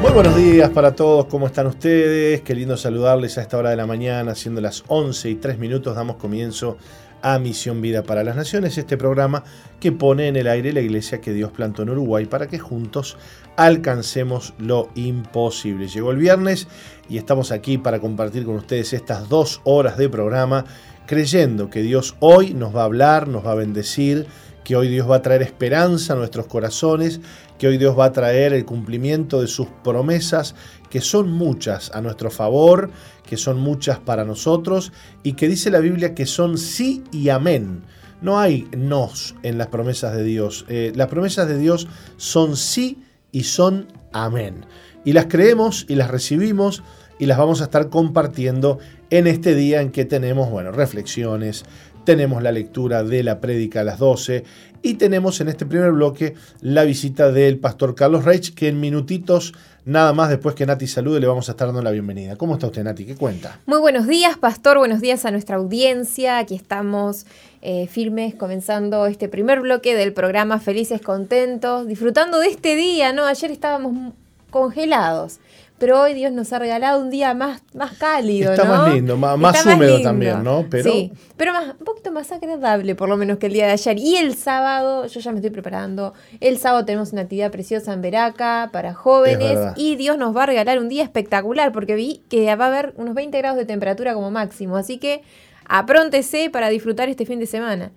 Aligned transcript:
Muy 0.00 0.12
buenos 0.12 0.36
días 0.36 0.70
para 0.70 0.94
todos, 0.94 1.26
¿cómo 1.26 1.48
están 1.48 1.66
ustedes? 1.66 2.42
Qué 2.42 2.54
lindo 2.54 2.76
saludarles 2.76 3.36
a 3.36 3.42
esta 3.42 3.58
hora 3.58 3.70
de 3.70 3.76
la 3.76 3.84
mañana, 3.84 4.36
siendo 4.36 4.60
las 4.60 4.84
11 4.86 5.30
y 5.30 5.34
3 5.34 5.58
minutos, 5.58 5.96
damos 5.96 6.16
comienzo 6.16 6.76
a 7.20 7.40
Misión 7.40 7.80
Vida 7.80 8.04
para 8.04 8.22
las 8.22 8.36
Naciones, 8.36 8.78
este 8.78 8.96
programa 8.96 9.42
que 9.80 9.90
pone 9.90 10.28
en 10.28 10.36
el 10.36 10.46
aire 10.46 10.72
la 10.72 10.80
iglesia 10.80 11.20
que 11.20 11.32
Dios 11.32 11.50
plantó 11.50 11.82
en 11.82 11.90
Uruguay 11.90 12.26
para 12.26 12.46
que 12.46 12.60
juntos 12.60 13.16
alcancemos 13.56 14.54
lo 14.58 14.88
imposible. 14.94 15.88
Llegó 15.88 16.12
el 16.12 16.18
viernes 16.18 16.68
y 17.08 17.18
estamos 17.18 17.50
aquí 17.50 17.76
para 17.76 17.98
compartir 17.98 18.44
con 18.44 18.54
ustedes 18.54 18.92
estas 18.92 19.28
dos 19.28 19.60
horas 19.64 19.96
de 19.96 20.08
programa, 20.08 20.64
creyendo 21.06 21.70
que 21.70 21.82
Dios 21.82 22.14
hoy 22.20 22.54
nos 22.54 22.74
va 22.74 22.82
a 22.82 22.84
hablar, 22.84 23.26
nos 23.26 23.44
va 23.44 23.50
a 23.50 23.56
bendecir, 23.56 24.26
que 24.62 24.76
hoy 24.76 24.88
Dios 24.88 25.10
va 25.10 25.16
a 25.16 25.22
traer 25.22 25.40
esperanza 25.40 26.12
a 26.12 26.16
nuestros 26.16 26.46
corazones, 26.46 27.20
que 27.58 27.66
hoy 27.66 27.78
Dios 27.78 27.98
va 27.98 28.06
a 28.06 28.12
traer 28.12 28.52
el 28.52 28.64
cumplimiento 28.64 29.40
de 29.40 29.48
sus 29.48 29.68
promesas, 29.82 30.54
que 30.90 31.00
son 31.00 31.30
muchas 31.30 31.90
a 31.92 32.00
nuestro 32.00 32.30
favor, 32.30 32.90
que 33.26 33.36
son 33.36 33.60
muchas 33.60 33.98
para 33.98 34.24
nosotros 34.24 34.92
y 35.22 35.32
que 35.34 35.48
dice 35.48 35.70
la 35.70 35.80
Biblia 35.80 36.14
que 36.14 36.26
son 36.26 36.56
sí 36.56 37.04
y 37.12 37.28
amén. 37.28 37.82
No 38.22 38.38
hay 38.38 38.68
nos 38.76 39.34
en 39.42 39.58
las 39.58 39.68
promesas 39.68 40.14
de 40.14 40.24
Dios. 40.24 40.64
Eh, 40.68 40.92
las 40.94 41.08
promesas 41.08 41.48
de 41.48 41.58
Dios 41.58 41.88
son 42.16 42.56
sí 42.56 43.02
y 43.32 43.44
son 43.44 43.88
amén. 44.12 44.64
Y 45.04 45.12
las 45.12 45.26
creemos 45.26 45.84
y 45.88 45.94
las 45.94 46.10
recibimos 46.10 46.82
y 47.18 47.26
las 47.26 47.38
vamos 47.38 47.60
a 47.60 47.64
estar 47.64 47.90
compartiendo 47.90 48.78
en 49.10 49.26
este 49.26 49.54
día 49.54 49.80
en 49.80 49.90
que 49.90 50.04
tenemos, 50.04 50.50
bueno, 50.50 50.70
reflexiones, 50.72 51.64
tenemos 52.04 52.42
la 52.42 52.52
lectura 52.52 53.04
de 53.04 53.22
la 53.22 53.40
prédica 53.40 53.80
a 53.80 53.84
las 53.84 53.98
12 53.98 54.44
y 54.82 54.94
tenemos 54.94 55.40
en 55.40 55.48
este 55.48 55.66
primer 55.66 55.92
bloque 55.92 56.34
la 56.60 56.84
visita 56.84 57.30
del 57.30 57.58
pastor 57.58 57.94
Carlos 57.94 58.24
Reich, 58.24 58.54
que 58.54 58.68
en 58.68 58.80
minutitos, 58.80 59.54
nada 59.84 60.12
más 60.12 60.28
después 60.28 60.54
que 60.54 60.66
Nati 60.66 60.86
salude, 60.86 61.20
le 61.20 61.26
vamos 61.26 61.48
a 61.48 61.52
estar 61.52 61.68
dando 61.68 61.82
la 61.82 61.90
bienvenida. 61.90 62.36
¿Cómo 62.36 62.54
está 62.54 62.66
usted, 62.66 62.84
Nati? 62.84 63.04
¿Qué 63.04 63.16
cuenta? 63.16 63.58
Muy 63.66 63.78
buenos 63.78 64.06
días, 64.06 64.36
pastor. 64.36 64.78
Buenos 64.78 65.00
días 65.00 65.24
a 65.24 65.30
nuestra 65.30 65.56
audiencia. 65.56 66.38
Aquí 66.38 66.54
estamos 66.54 67.26
eh, 67.62 67.86
firmes 67.88 68.34
comenzando 68.34 69.06
este 69.06 69.28
primer 69.28 69.60
bloque 69.60 69.94
del 69.94 70.12
programa 70.12 70.60
Felices 70.60 71.00
Contentos, 71.00 71.86
disfrutando 71.86 72.38
de 72.38 72.48
este 72.48 72.76
día, 72.76 73.12
¿no? 73.12 73.26
Ayer 73.26 73.50
estábamos 73.50 74.12
congelados 74.50 75.40
pero 75.78 76.00
hoy 76.00 76.14
Dios 76.14 76.32
nos 76.32 76.52
ha 76.52 76.58
regalado 76.58 77.00
un 77.00 77.10
día 77.10 77.34
más, 77.34 77.62
más 77.72 77.92
cálido, 77.92 78.52
Está 78.52 78.64
más 78.64 78.92
lindo, 78.92 79.16
más, 79.16 79.64
húmedo 79.64 80.00
también, 80.02 80.42
¿no? 80.42 80.66
Pero... 80.68 80.90
Sí, 80.90 81.12
pero 81.36 81.52
más, 81.52 81.74
un 81.78 81.84
poquito 81.84 82.10
más 82.10 82.30
agradable 82.32 82.94
por 82.96 83.08
lo 83.08 83.16
menos 83.16 83.38
que 83.38 83.46
el 83.46 83.52
día 83.52 83.66
de 83.66 83.72
ayer. 83.72 83.98
Y 83.98 84.16
el 84.16 84.34
sábado, 84.34 85.06
yo 85.06 85.20
ya 85.20 85.30
me 85.30 85.38
estoy 85.38 85.50
preparando, 85.50 86.14
el 86.40 86.58
sábado 86.58 86.84
tenemos 86.84 87.12
una 87.12 87.22
actividad 87.22 87.50
preciosa 87.52 87.92
en 87.92 88.02
Veraca 88.02 88.70
para 88.72 88.92
jóvenes 88.92 89.58
y 89.76 89.96
Dios 89.96 90.18
nos 90.18 90.36
va 90.36 90.42
a 90.42 90.46
regalar 90.46 90.78
un 90.78 90.88
día 90.88 91.04
espectacular 91.04 91.72
porque 91.72 91.94
vi 91.94 92.22
que 92.28 92.54
va 92.56 92.66
a 92.66 92.68
haber 92.68 92.94
unos 92.96 93.14
20 93.14 93.38
grados 93.38 93.58
de 93.58 93.64
temperatura 93.64 94.14
como 94.14 94.30
máximo, 94.30 94.76
así 94.76 94.98
que 94.98 95.22
apróntese 95.64 96.50
para 96.50 96.68
disfrutar 96.70 97.08
este 97.08 97.24
fin 97.24 97.38
de 97.38 97.46
semana. 97.46 97.92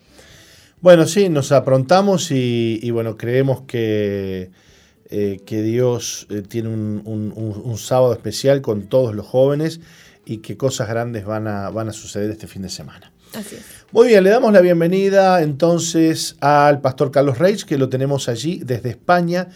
Bueno, 0.82 1.06
sí, 1.06 1.30
nos 1.30 1.52
aprontamos 1.52 2.32
y 2.32 2.90
bueno, 2.92 3.18
creemos 3.18 3.62
que 3.62 4.52
eh, 5.12 5.42
que 5.46 5.62
Dios 5.62 6.26
eh, 6.30 6.42
tiene 6.42 6.70
un, 6.70 7.78
sábado 7.78 8.14
especial 8.14 8.62
con 8.62 8.84
todos 8.84 9.14
los 9.14 9.28
jóvenes 9.28 9.82
y 10.26 10.38
que 10.38 10.56
cosas 10.56 10.88
grandes 10.88 11.26
van 11.26 11.48
a, 11.48 11.70
van 11.70 11.90
a 11.90 11.94
suceder 11.94 12.32
este 12.32 12.48
fin 12.48 12.62
de 12.62 12.70
semana. 12.70 13.12
Así 13.34 13.56
es. 13.56 13.66
Muy 13.92 14.08
bien, 14.08 14.24
le 14.24 14.30
damos 14.30 14.54
la 14.54 14.62
bienvenida 14.62 15.42
entonces 15.42 16.38
al 16.40 16.80
pastor 16.80 17.12
Carlos 17.12 17.40
Reich, 17.40 17.66
que 17.66 17.78
lo 17.78 17.90
tenemos 17.90 18.30
allí 18.30 18.62
desde 18.64 18.90
España, 18.90 19.50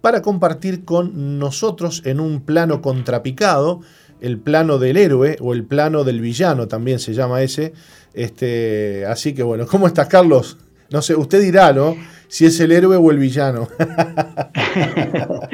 para 0.00 0.22
compartir 0.22 0.84
con 0.86 1.38
nosotros 1.38 2.00
en 2.06 2.18
un 2.18 2.40
plano 2.40 2.80
contrapicado, 2.80 3.80
el 4.22 4.38
plano 4.38 4.78
del 4.78 4.96
héroe 4.96 5.36
o 5.40 5.52
el 5.52 5.64
plano 5.64 6.04
del 6.04 6.22
villano, 6.22 6.66
también 6.66 6.98
se 6.98 7.12
llama 7.12 7.42
ese. 7.42 7.74
Este, 8.14 9.04
así 9.06 9.34
que 9.34 9.42
bueno, 9.42 9.66
¿cómo 9.66 9.86
estás, 9.86 10.08
Carlos? 10.08 10.56
No 10.90 11.02
sé, 11.02 11.14
usted 11.14 11.42
dirá, 11.42 11.74
¿no? 11.74 11.94
Si 12.28 12.46
es 12.46 12.58
el 12.60 12.72
héroe 12.72 12.96
o 12.96 13.10
el 13.10 13.18
villano. 13.18 13.68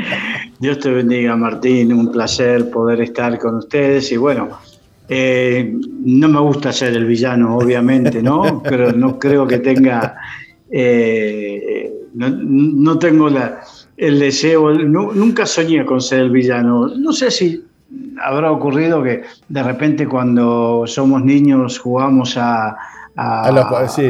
Dios 0.58 0.78
te 0.78 0.90
bendiga, 0.90 1.36
Martín. 1.36 1.92
Un 1.92 2.12
placer 2.12 2.70
poder 2.70 3.00
estar 3.00 3.38
con 3.38 3.56
ustedes. 3.56 4.10
Y 4.12 4.16
bueno, 4.16 4.48
eh, 5.08 5.74
no 6.04 6.28
me 6.28 6.40
gusta 6.40 6.72
ser 6.72 6.94
el 6.94 7.04
villano, 7.04 7.56
obviamente, 7.56 8.22
¿no? 8.22 8.62
Pero 8.68 8.92
no 8.92 9.18
creo 9.18 9.46
que 9.46 9.58
tenga. 9.58 10.16
Eh, 10.70 11.92
no, 12.14 12.98
tengo 12.98 13.28
la, 13.28 13.60
el 13.96 14.18
deseo. 14.18 14.72
nunca 14.72 15.46
soñé 15.46 15.84
con 15.84 16.00
ser 16.00 16.20
el 16.20 16.30
villano. 16.30 16.88
No 16.88 17.12
sé 17.12 17.30
si 17.30 17.64
habrá 18.22 18.52
ocurrido 18.52 19.02
que 19.02 19.22
de 19.48 19.62
repente 19.62 20.06
cuando 20.06 20.84
somos 20.86 21.24
niños 21.24 21.78
jugamos 21.78 22.36
a 22.36 22.76
a, 23.16 23.50
los, 23.50 23.92
sí, 23.92 24.08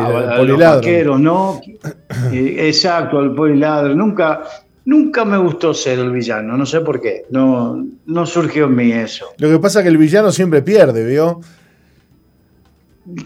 ¿no? 1.18 1.60
Exacto, 2.32 3.18
al 3.18 3.34
poliladro. 3.34 3.94
Nunca, 3.94 4.42
nunca 4.84 5.24
me 5.24 5.38
gustó 5.38 5.74
ser 5.74 5.98
el 5.98 6.10
villano, 6.10 6.56
no 6.56 6.66
sé 6.66 6.80
por 6.80 7.00
qué. 7.00 7.24
No, 7.30 7.84
no 8.06 8.26
surgió 8.26 8.66
en 8.66 8.76
mí 8.76 8.92
eso. 8.92 9.26
Lo 9.38 9.48
que 9.48 9.58
pasa 9.58 9.80
es 9.80 9.84
que 9.84 9.88
el 9.90 9.98
villano 9.98 10.30
siempre 10.30 10.62
pierde, 10.62 11.04
¿vio? 11.06 11.40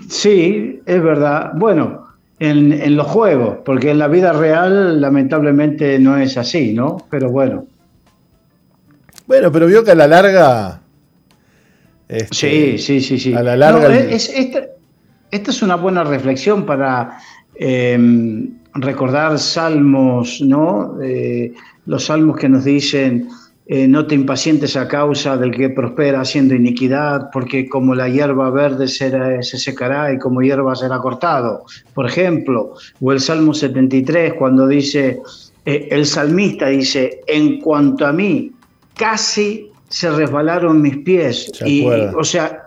Sí, 0.08 0.80
es 0.86 1.02
verdad. 1.02 1.52
Bueno, 1.54 2.06
en, 2.38 2.72
en, 2.72 2.96
los 2.96 3.06
juegos, 3.06 3.58
porque 3.64 3.90
en 3.90 3.98
la 3.98 4.08
vida 4.08 4.32
real 4.32 5.00
lamentablemente 5.00 5.98
no 5.98 6.16
es 6.16 6.38
así, 6.38 6.72
¿no? 6.72 6.98
Pero 7.10 7.30
bueno. 7.30 7.66
Bueno, 9.26 9.50
pero 9.50 9.66
vio 9.66 9.84
que 9.84 9.90
a 9.90 9.94
la 9.94 10.06
larga. 10.06 10.80
Este, 12.08 12.34
sí, 12.34 12.78
sí, 12.78 13.00
sí, 13.00 13.18
sí. 13.18 13.34
A 13.34 13.42
la 13.42 13.56
larga. 13.56 13.94
es, 13.94 14.30
esta 15.34 15.50
es 15.50 15.62
una 15.62 15.74
buena 15.74 16.04
reflexión 16.04 16.64
para 16.64 17.18
eh, 17.56 17.98
recordar 18.74 19.38
salmos, 19.38 20.40
¿no? 20.40 20.96
Eh, 21.02 21.52
los 21.86 22.04
salmos 22.04 22.36
que 22.36 22.48
nos 22.48 22.64
dicen, 22.64 23.28
eh, 23.66 23.88
no 23.88 24.06
te 24.06 24.14
impacientes 24.14 24.76
a 24.76 24.86
causa 24.86 25.36
del 25.36 25.50
que 25.50 25.70
prospera 25.70 26.20
haciendo 26.20 26.54
iniquidad, 26.54 27.30
porque 27.32 27.68
como 27.68 27.96
la 27.96 28.08
hierba 28.08 28.50
verde 28.50 28.86
se 28.86 29.42
secará 29.58 30.12
y 30.12 30.18
como 30.18 30.40
hierba 30.40 30.76
será 30.76 30.98
cortado, 30.98 31.64
por 31.94 32.06
ejemplo. 32.06 32.74
O 33.00 33.10
el 33.10 33.18
Salmo 33.20 33.54
73, 33.54 34.34
cuando 34.34 34.68
dice, 34.68 35.20
el 35.64 36.06
salmista 36.06 36.66
dice, 36.66 37.22
en 37.26 37.60
cuanto 37.60 38.06
a 38.06 38.12
mí, 38.12 38.52
casi 38.96 39.70
se 39.88 40.10
resbalaron 40.10 40.80
mis 40.80 40.98
pies. 40.98 41.50
Y, 41.64 41.86
o 41.86 42.22
sea, 42.22 42.63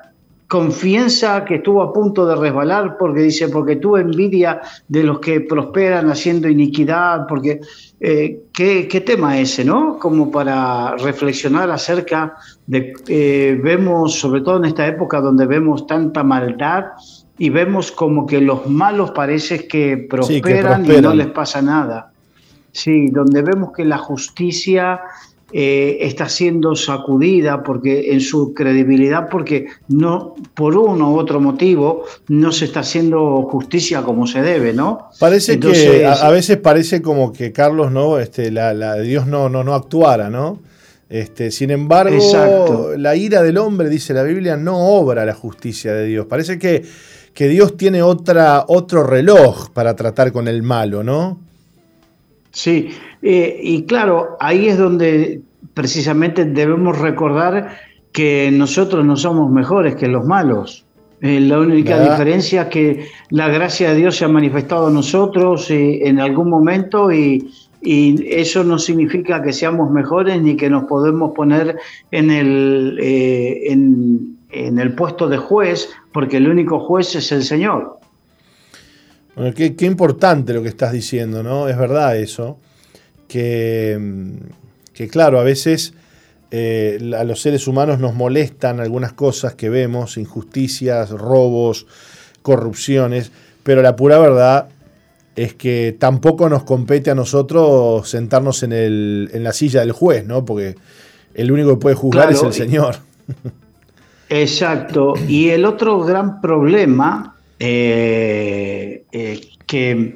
confianza 0.48 1.44
que 1.44 1.56
estuvo 1.56 1.82
a 1.82 1.92
punto 1.92 2.26
de 2.26 2.36
resbalar 2.36 2.96
porque 2.98 3.22
dice, 3.22 3.50
porque 3.50 3.76
tuvo 3.76 3.98
envidia 3.98 4.62
de 4.88 5.04
los 5.04 5.20
que 5.20 5.42
prosperan 5.42 6.10
haciendo 6.10 6.48
iniquidad, 6.48 7.28
porque 7.28 7.60
eh, 8.00 8.44
¿qué, 8.54 9.04
tema 9.06 9.38
ese, 9.40 9.66
¿no? 9.66 10.00
Como 10.00 10.32
para 10.32 10.96
reflexionar 10.96 11.70
acerca 11.70 12.36
de, 12.66 12.94
eh, 13.08 13.60
vemos, 13.62 14.18
sobre 14.18 14.42
todo 14.42 14.58
en 14.58 14.66
esta 14.66 14.88
época 14.88 15.20
donde 15.20 15.46
vemos 15.46 15.86
tanta 15.86 16.24
maldad 16.24 16.86
y 17.38 17.50
vemos 17.50 17.92
como 17.92 18.26
que 18.26 18.40
los 18.40 18.68
malos 18.68 19.12
parece 19.12 19.68
que 19.68 19.98
prosperan, 20.10 20.86
y 20.86 21.02
no 21.02 21.14
les 21.14 21.28
pasa 21.28 21.62
nada. 21.62 22.14
Sí, 22.72 23.08
donde 23.10 23.42
vemos 23.42 23.72
que 23.76 23.84
la 23.84 23.98
justicia 23.98 25.02
eh, 25.54 26.00
está 26.02 26.28
siendo 26.28 26.76
sacudida 26.76 27.64
porque 27.64 28.12
en 28.12 28.20
su 28.22 28.54
credibilidad 28.54 29.30
porque 29.30 29.68
no 29.88 30.36
por 30.54 30.78
uno 30.78 31.14
u 31.14 31.18
otro 31.18 31.40
motivo 31.40 32.04
no 32.28 32.52
se 32.52 32.66
está 32.66 32.82
haciendo 32.82 33.44
justicia 33.44 34.02
como 34.02 34.28
se 34.28 34.42
debe 34.42 34.74
no 34.74 35.10
parece 35.20 35.60
que 35.60 36.06
a, 36.06 36.30
veces 36.32 36.58
parece 36.58 37.02
como 37.02 37.32
que 37.32 37.54
Carlos 37.54 37.92
no 37.92 38.20
este 38.20 38.52
la, 38.52 38.96
Dios 38.96 39.26
no 39.28 39.48
no 39.48 39.64
no 39.64 39.74
actuara 39.74 40.30
no 40.30 40.60
este, 41.10 41.52
sin 41.52 41.72
embargo, 41.72 42.94
la 42.98 43.16
ira 43.16 43.42
del 43.42 43.58
hombre, 43.58 43.88
dice 43.88 44.14
la 44.14 44.24
Biblia, 44.24 44.58
no 44.58 44.78
obra 44.78 45.26
la 45.26 45.34
justicia 45.34 45.94
de 45.94 46.06
Dios. 46.06 46.26
Parece 46.26 46.60
que, 46.60 46.84
que 47.34 47.48
Dios 47.48 47.78
tiene 47.78 48.02
otra, 48.02 48.66
otro 48.68 49.04
reloj 49.04 49.70
para 49.70 49.96
tratar 49.96 50.34
con 50.34 50.50
el 50.50 50.64
malo, 50.64 51.04
¿no? 51.04 51.40
Sí, 52.58 52.90
eh, 53.22 53.60
y 53.62 53.84
claro, 53.84 54.36
ahí 54.40 54.68
es 54.68 54.80
donde 54.80 55.42
precisamente 55.76 56.44
debemos 56.44 56.98
recordar 56.98 57.78
que 58.12 58.50
nosotros 58.52 59.06
no 59.06 59.16
somos 59.16 59.52
mejores 59.52 59.96
que 59.96 60.08
los 60.08 60.26
malos. 60.26 60.84
Eh, 61.22 61.40
la 61.40 61.60
única 61.60 62.02
diferencia 62.02 62.64
es 62.64 62.68
que 62.70 63.08
la 63.30 63.48
gracia 63.50 63.92
de 63.92 63.98
Dios 63.98 64.16
se 64.16 64.26
ha 64.26 64.28
manifestado 64.28 64.88
a 64.88 64.90
nosotros 64.90 65.70
eh, 65.70 66.08
en 66.08 66.20
algún 66.20 66.50
momento 66.50 67.12
y, 67.12 67.48
eso 67.80 68.64
no 68.64 68.80
significa 68.80 69.42
que 69.44 69.54
seamos 69.54 69.92
mejores 69.92 70.42
ni 70.42 70.58
que 70.58 70.68
nos 70.68 70.86
podemos 70.86 71.34
poner 71.36 71.78
en 72.10 72.32
el, 72.32 72.98
en, 73.00 74.80
el 74.80 74.96
puesto 74.96 75.30
de 75.30 75.38
juez, 75.38 75.88
porque 76.12 76.38
el 76.38 76.50
único 76.50 76.80
juez 76.80 77.16
es 77.16 77.32
el 77.32 77.44
Señor. 77.44 77.97
Bueno, 79.38 79.54
qué, 79.54 79.86
importante 79.86 80.52
lo 80.52 80.64
que 80.64 80.70
estás 80.70 80.92
diciendo, 80.92 81.44
¿no? 81.44 81.68
Es 81.68 81.78
verdad 81.78 82.18
eso, 82.18 82.58
que, 83.28 84.34
que 84.96 85.08
claro, 85.08 85.40
a 85.40 85.44
veces 85.44 85.94
eh, 86.50 87.12
a 87.16 87.24
los 87.24 87.40
seres 87.40 87.68
humanos 87.68 88.00
nos 88.00 88.16
molestan 88.16 88.80
algunas 88.80 89.14
cosas 89.14 89.54
que 89.54 89.70
vemos, 89.70 90.18
injusticias, 90.18 91.12
robos, 91.12 91.86
corrupciones, 92.42 93.32
pero 93.62 93.84
la 93.84 93.96
pura 93.96 94.18
verdad 94.18 94.70
es 95.36 95.54
que 95.54 95.96
tampoco 96.00 96.50
nos 96.50 96.64
compete 96.64 97.12
a 97.12 97.16
nosotros 97.16 98.10
sentarnos 98.10 98.64
en, 98.64 98.72
el, 98.72 99.30
en 99.34 99.44
la 99.44 99.54
silla 99.54 99.82
del 99.82 99.92
juez, 99.92 100.26
¿no? 100.26 100.46
Porque 100.46 100.78
el 101.36 101.52
único 101.52 101.70
que 101.70 101.78
puede 101.78 101.96
juzgar 101.96 102.32
es 102.32 102.42
el 102.42 102.54
Señor. 102.54 102.96
Exacto. 104.30 105.14
Y 105.28 105.50
el 105.50 105.64
otro 105.64 106.00
gran 106.00 106.42
problema 106.42 107.37
eh, 107.60 109.04
eh, 109.12 109.42
que, 109.66 110.16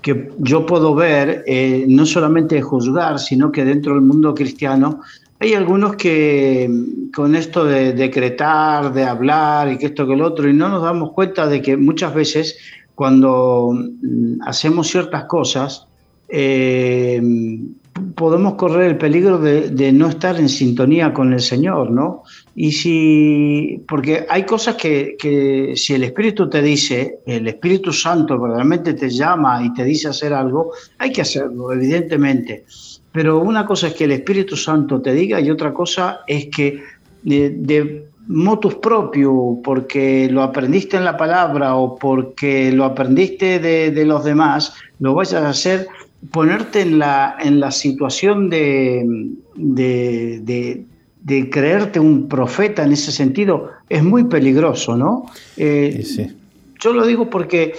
que, 0.00 0.30
yo 0.38 0.66
puedo 0.66 0.94
ver, 0.94 1.44
no 1.88 2.06
solamente 2.06 2.60
juzgar, 2.60 3.18
sino 3.18 3.50
que 3.50 3.64
dentro 3.64 3.94
del 3.94 4.02
mundo 4.02 4.34
cristiano 4.34 5.00
hay 5.42 5.54
algunos 5.54 5.96
que 5.96 6.70
con 7.12 7.34
esto 7.34 7.64
de 7.64 7.92
decretar, 7.94 8.92
de 8.92 9.02
hablar 9.02 9.72
y 9.72 9.78
que 9.78 9.86
esto 9.86 10.06
que 10.06 10.14
el 10.14 10.22
otro, 10.22 10.48
y 10.48 10.54
no 10.54 10.68
nos 10.68 10.82
damos 10.84 11.12
cuenta 11.12 11.48
de 11.48 11.60
que 11.60 11.76
muchas 11.76 12.14
veces 12.14 12.56
cuando 12.94 13.72
mm, 13.72 14.40
hacemos 14.42 14.86
ciertas 14.86 15.24
cosas, 15.24 15.88
eh, 16.28 17.20
podemos 18.14 18.54
correr 18.54 18.90
el 18.90 18.98
peligro 18.98 19.38
de, 19.38 19.92
no 19.92 20.08
estar 20.08 20.38
en 20.38 20.48
sintonía 20.48 21.12
con 21.12 21.32
el 21.32 21.40
Señor, 21.40 21.90
¿no? 21.90 22.22
Y 22.54 22.72
si, 22.72 23.82
porque 23.88 24.26
hay 24.28 24.44
cosas 24.44 24.76
que, 24.76 25.16
que, 25.18 25.74
si 25.76 25.94
el 25.94 26.04
Espíritu 26.04 26.48
te 26.48 26.62
dice, 26.62 27.18
el 27.26 27.48
Espíritu 27.48 27.92
Santo 27.92 28.38
realmente 28.38 28.94
te 28.94 29.10
llama 29.10 29.64
y 29.64 29.72
te 29.72 29.84
dice 29.84 30.08
hacer 30.08 30.32
algo, 30.32 30.72
hay 30.98 31.12
que 31.12 31.22
hacerlo, 31.22 31.72
evidentemente. 31.72 32.64
Pero 33.12 33.40
una 33.40 33.66
cosa 33.66 33.88
es 33.88 33.94
que 33.94 34.04
el 34.04 34.12
Espíritu 34.12 34.56
Santo 34.56 35.00
te 35.00 35.12
diga 35.12 35.40
y 35.40 35.50
otra 35.50 35.72
cosa 35.74 36.20
es 36.26 36.46
que 36.46 36.82
de, 37.22 38.06
motus 38.28 38.76
propio, 38.76 39.58
porque 39.64 40.28
lo 40.30 40.42
aprendiste 40.42 40.96
en 40.96 41.04
la 41.04 41.16
palabra 41.16 41.74
o 41.74 41.96
porque 41.96 42.70
lo 42.72 42.84
aprendiste 42.84 43.58
de, 43.58 44.04
los 44.04 44.24
demás, 44.24 44.74
lo 45.00 45.14
vayas 45.14 45.42
a 45.42 45.50
hacer, 45.50 45.88
ponerte 46.30 46.82
en 46.82 46.98
la, 46.98 47.36
en 47.40 47.60
la 47.60 47.70
situación 47.70 48.48
de, 48.48 49.04
de, 49.54 51.50
creerte 51.50 51.98
un 52.00 52.28
profeta 52.28 52.84
en 52.84 52.92
ese 52.92 53.12
sentido, 53.12 53.70
es 53.88 54.02
muy 54.02 54.24
peligroso, 54.24 54.96
¿no? 54.96 55.26
Eh, 55.56 56.04
yo 56.80 56.92
lo 56.92 57.06
digo 57.06 57.30
porque 57.30 57.74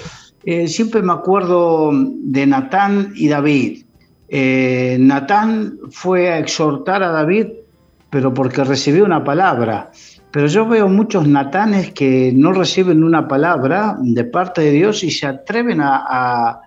eh, 0.46 0.68
siempre 0.68 1.02
me 1.02 1.14
acuerdo 1.14 1.92
de 1.94 2.46
Natán 2.46 3.14
y 3.16 3.28
David. 3.28 3.84
Eh, 4.28 4.98
Natán 5.00 5.78
fue 5.92 6.30
a 6.30 6.40
exhortar 6.40 7.04
a 7.04 7.12
David, 7.12 7.48
pero 8.10 8.34
porque 8.34 8.64
recibió 8.64 9.06
una 9.06 9.24
palabra. 9.24 9.92
Pero 10.32 10.48
yo 10.48 10.68
veo 10.68 10.88
muchos 10.88 11.28
natanes 11.28 11.92
que 11.92 12.32
no 12.34 12.54
reciben 12.54 13.04
una 13.04 13.28
palabra 13.28 13.96
de 14.02 14.24
parte 14.24 14.62
de 14.62 14.72
Dios 14.72 15.04
y 15.04 15.12
se 15.12 15.28
atreven 15.28 15.80
a, 15.80 16.60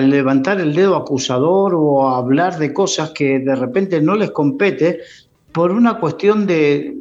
levantar 0.00 0.60
el 0.60 0.74
dedo 0.74 0.96
acusador 0.96 1.74
o 1.74 2.08
a 2.08 2.18
hablar 2.18 2.58
de 2.58 2.72
cosas 2.72 3.10
que 3.10 3.38
de 3.38 3.54
repente 3.54 4.00
no 4.00 4.14
les 4.16 4.30
compete 4.30 5.00
por 5.52 5.70
una 5.70 5.98
cuestión 5.98 6.46
de, 6.46 6.94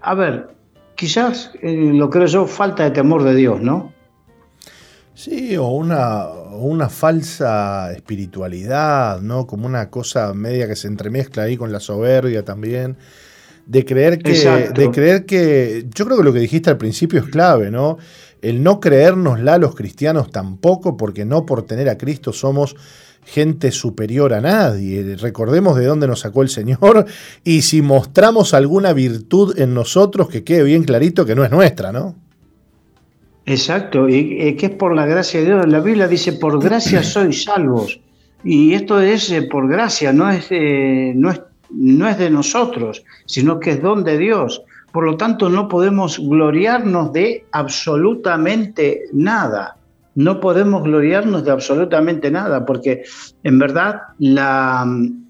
a 0.00 0.14
ver, 0.14 0.48
quizás 0.96 1.52
eh, 1.62 1.92
lo 1.94 2.10
creo 2.10 2.26
yo, 2.26 2.46
falta 2.46 2.84
de 2.84 2.90
temor 2.90 3.22
de 3.22 3.34
Dios, 3.34 3.60
¿no? 3.60 3.92
Sí, 5.14 5.56
o 5.56 5.66
una, 5.68 6.26
una 6.52 6.88
falsa 6.88 7.92
espiritualidad, 7.92 9.20
¿no? 9.20 9.46
Como 9.46 9.66
una 9.66 9.90
cosa 9.90 10.32
media 10.32 10.68
que 10.68 10.76
se 10.76 10.86
entremezcla 10.86 11.44
ahí 11.44 11.56
con 11.56 11.72
la 11.72 11.80
soberbia 11.80 12.44
también. 12.44 12.96
De 13.66 13.84
creer 13.84 14.18
que. 14.18 14.32
De 14.74 14.90
creer 14.92 15.26
que. 15.26 15.86
Yo 15.92 16.04
creo 16.04 16.18
que 16.18 16.22
lo 16.22 16.32
que 16.32 16.38
dijiste 16.38 16.70
al 16.70 16.78
principio 16.78 17.20
es 17.20 17.26
clave, 17.26 17.70
¿no? 17.70 17.98
El 18.42 18.62
no 18.62 18.80
creérnosla 18.80 19.58
los 19.58 19.74
cristianos 19.74 20.30
tampoco, 20.30 20.96
porque 20.96 21.24
no 21.24 21.44
por 21.46 21.62
tener 21.62 21.88
a 21.88 21.98
Cristo 21.98 22.32
somos 22.32 22.76
gente 23.24 23.70
superior 23.72 24.32
a 24.32 24.40
nadie. 24.40 25.16
Recordemos 25.16 25.76
de 25.76 25.86
dónde 25.86 26.06
nos 26.06 26.20
sacó 26.20 26.42
el 26.42 26.48
Señor 26.48 27.06
y 27.44 27.62
si 27.62 27.82
mostramos 27.82 28.54
alguna 28.54 28.92
virtud 28.92 29.58
en 29.58 29.74
nosotros, 29.74 30.28
que 30.28 30.44
quede 30.44 30.62
bien 30.62 30.84
clarito 30.84 31.26
que 31.26 31.34
no 31.34 31.44
es 31.44 31.50
nuestra, 31.50 31.92
¿no? 31.92 32.14
Exacto, 33.44 34.08
y 34.08 34.38
eh, 34.40 34.56
que 34.56 34.66
es 34.66 34.72
por 34.72 34.94
la 34.94 35.06
gracia 35.06 35.40
de 35.40 35.46
Dios. 35.46 35.68
La 35.68 35.80
Biblia 35.80 36.08
dice, 36.08 36.32
por 36.34 36.62
gracia 36.62 37.02
sois 37.14 37.44
salvos. 37.44 38.00
Y 38.44 38.74
esto 38.74 39.00
es 39.00 39.30
eh, 39.30 39.42
por 39.42 39.68
gracia, 39.68 40.12
no 40.12 40.30
es, 40.30 40.48
no, 40.50 41.30
es, 41.30 41.40
no 41.70 42.08
es 42.08 42.18
de 42.18 42.30
nosotros, 42.30 43.04
sino 43.26 43.58
que 43.58 43.72
es 43.72 43.82
don 43.82 44.04
de 44.04 44.16
Dios. 44.16 44.62
Por 44.92 45.04
lo 45.04 45.16
tanto, 45.16 45.48
no 45.48 45.68
podemos 45.68 46.18
gloriarnos 46.18 47.12
de 47.12 47.44
absolutamente 47.52 49.04
nada. 49.12 49.76
No 50.14 50.40
podemos 50.40 50.82
gloriarnos 50.82 51.44
de 51.44 51.50
absolutamente 51.50 52.30
nada, 52.30 52.64
porque 52.64 53.04
en 53.44 53.58
verdad 53.58 54.00
la, 54.18 54.86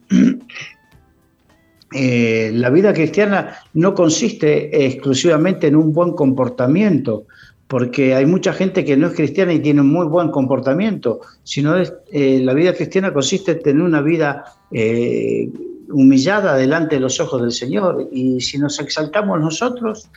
eh, 1.93 2.51
la 2.55 2.71
vida 2.71 2.93
cristiana 2.93 3.57
no 3.75 3.95
consiste 3.95 4.87
exclusivamente 4.87 5.67
en 5.67 5.77
un 5.77 5.93
buen 5.93 6.13
comportamiento, 6.13 7.25
porque 7.67 8.15
hay 8.15 8.25
mucha 8.25 8.53
gente 8.53 8.85
que 8.85 8.97
no 8.97 9.09
es 9.09 9.15
cristiana 9.15 9.53
y 9.53 9.59
tiene 9.59 9.83
un 9.83 9.91
muy 9.91 10.07
buen 10.07 10.31
comportamiento, 10.31 11.21
sino 11.43 11.77
es, 11.77 11.93
eh, 12.13 12.41
la 12.43 12.55
vida 12.55 12.73
cristiana 12.73 13.13
consiste 13.13 13.53
en 13.53 13.63
tener 13.63 13.83
una 13.83 14.01
vida 14.01 14.45
eh, 14.71 15.51
humillada 15.91 16.57
delante 16.57 16.97
de 16.97 17.01
los 17.01 17.21
ojos 17.21 17.43
del 17.43 17.53
Señor, 17.53 18.09
y 18.13 18.41
si 18.41 18.59
nos 18.59 18.79
exaltamos 18.81 19.41
nosotros, 19.41 20.09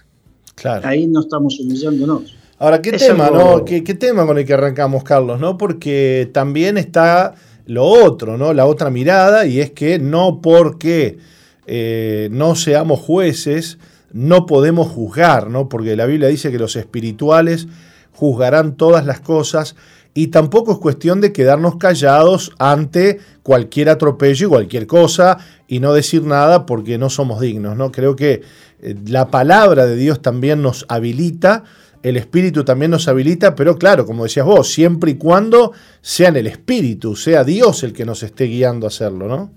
ahí 0.84 1.08
no 1.08 1.22
estamos 1.22 1.60
humillándonos. 1.60 2.36
Ahora, 2.60 2.82
¿qué 2.82 2.92
tema, 2.92 3.32
¿Qué, 3.66 3.82
tema 3.82 4.26
con 4.26 4.38
el 4.38 4.46
que 4.46 4.54
arrancamos, 4.54 5.04
Carlos? 5.04 5.40
¿no? 5.40 5.58
Porque 5.58 6.30
también 6.32 6.78
está 6.78 7.34
lo 7.66 7.86
otro, 7.86 8.38
¿no? 8.38 8.54
La 8.54 8.66
otra 8.66 8.90
mirada, 8.90 9.48
y 9.48 9.60
es 9.60 9.72
que 9.72 9.98
no 9.98 10.42
porque 10.42 11.18
eh, 11.66 12.30
no 12.32 12.56
seamos 12.56 13.00
jueces, 13.00 13.80
no 14.12 14.46
podemos 14.46 14.90
juzgar, 14.90 15.50
¿no? 15.50 15.70
Porque 15.70 15.96
la 15.96 16.06
Biblia 16.06 16.28
dice 16.28 16.52
que 16.52 16.60
los 16.60 16.76
espirituales 16.76 17.68
juzgarán 18.14 18.76
todas 18.76 19.06
las 19.06 19.22
cosas 19.22 19.76
y 20.14 20.28
tampoco 20.28 20.74
es 20.74 20.78
cuestión 20.78 21.22
de 21.22 21.32
quedarnos 21.32 21.78
callados 21.78 22.52
ante 22.60 23.20
cualquier 23.44 23.90
atropello 23.90 24.48
y 24.48 24.50
cualquier 24.50 24.88
cosa 24.88 25.38
y 25.68 25.80
no 25.80 25.94
decir 25.94 26.24
nada 26.24 26.66
porque 26.66 26.98
no 26.98 27.10
somos 27.10 27.40
dignos, 27.40 27.78
¿no? 27.78 27.92
Creo 27.92 28.16
que 28.16 28.42
eh, 28.82 28.96
la 29.08 29.30
palabra 29.30 29.86
de 29.86 29.96
Dios 29.96 30.22
también 30.22 30.62
nos 30.62 30.86
habilita, 30.90 31.64
el 32.04 32.18
espíritu 32.18 32.66
también 32.66 32.92
nos 32.92 33.08
habilita, 33.08 33.56
pero 33.56 33.78
claro, 33.78 34.06
como 34.06 34.24
decías 34.24 34.46
vos, 34.46 34.72
siempre 34.72 35.12
y 35.12 35.16
cuando 35.16 35.72
sea 36.02 36.30
en 36.30 36.38
el 36.38 36.48
espíritu, 36.48 37.16
sea 37.16 37.44
Dios 37.44 37.84
el 37.84 37.94
que 37.94 38.06
nos 38.06 38.24
esté 38.24 38.46
guiando 38.46 38.88
a 38.88 38.90
hacerlo, 38.90 39.28
¿no? 39.28 39.52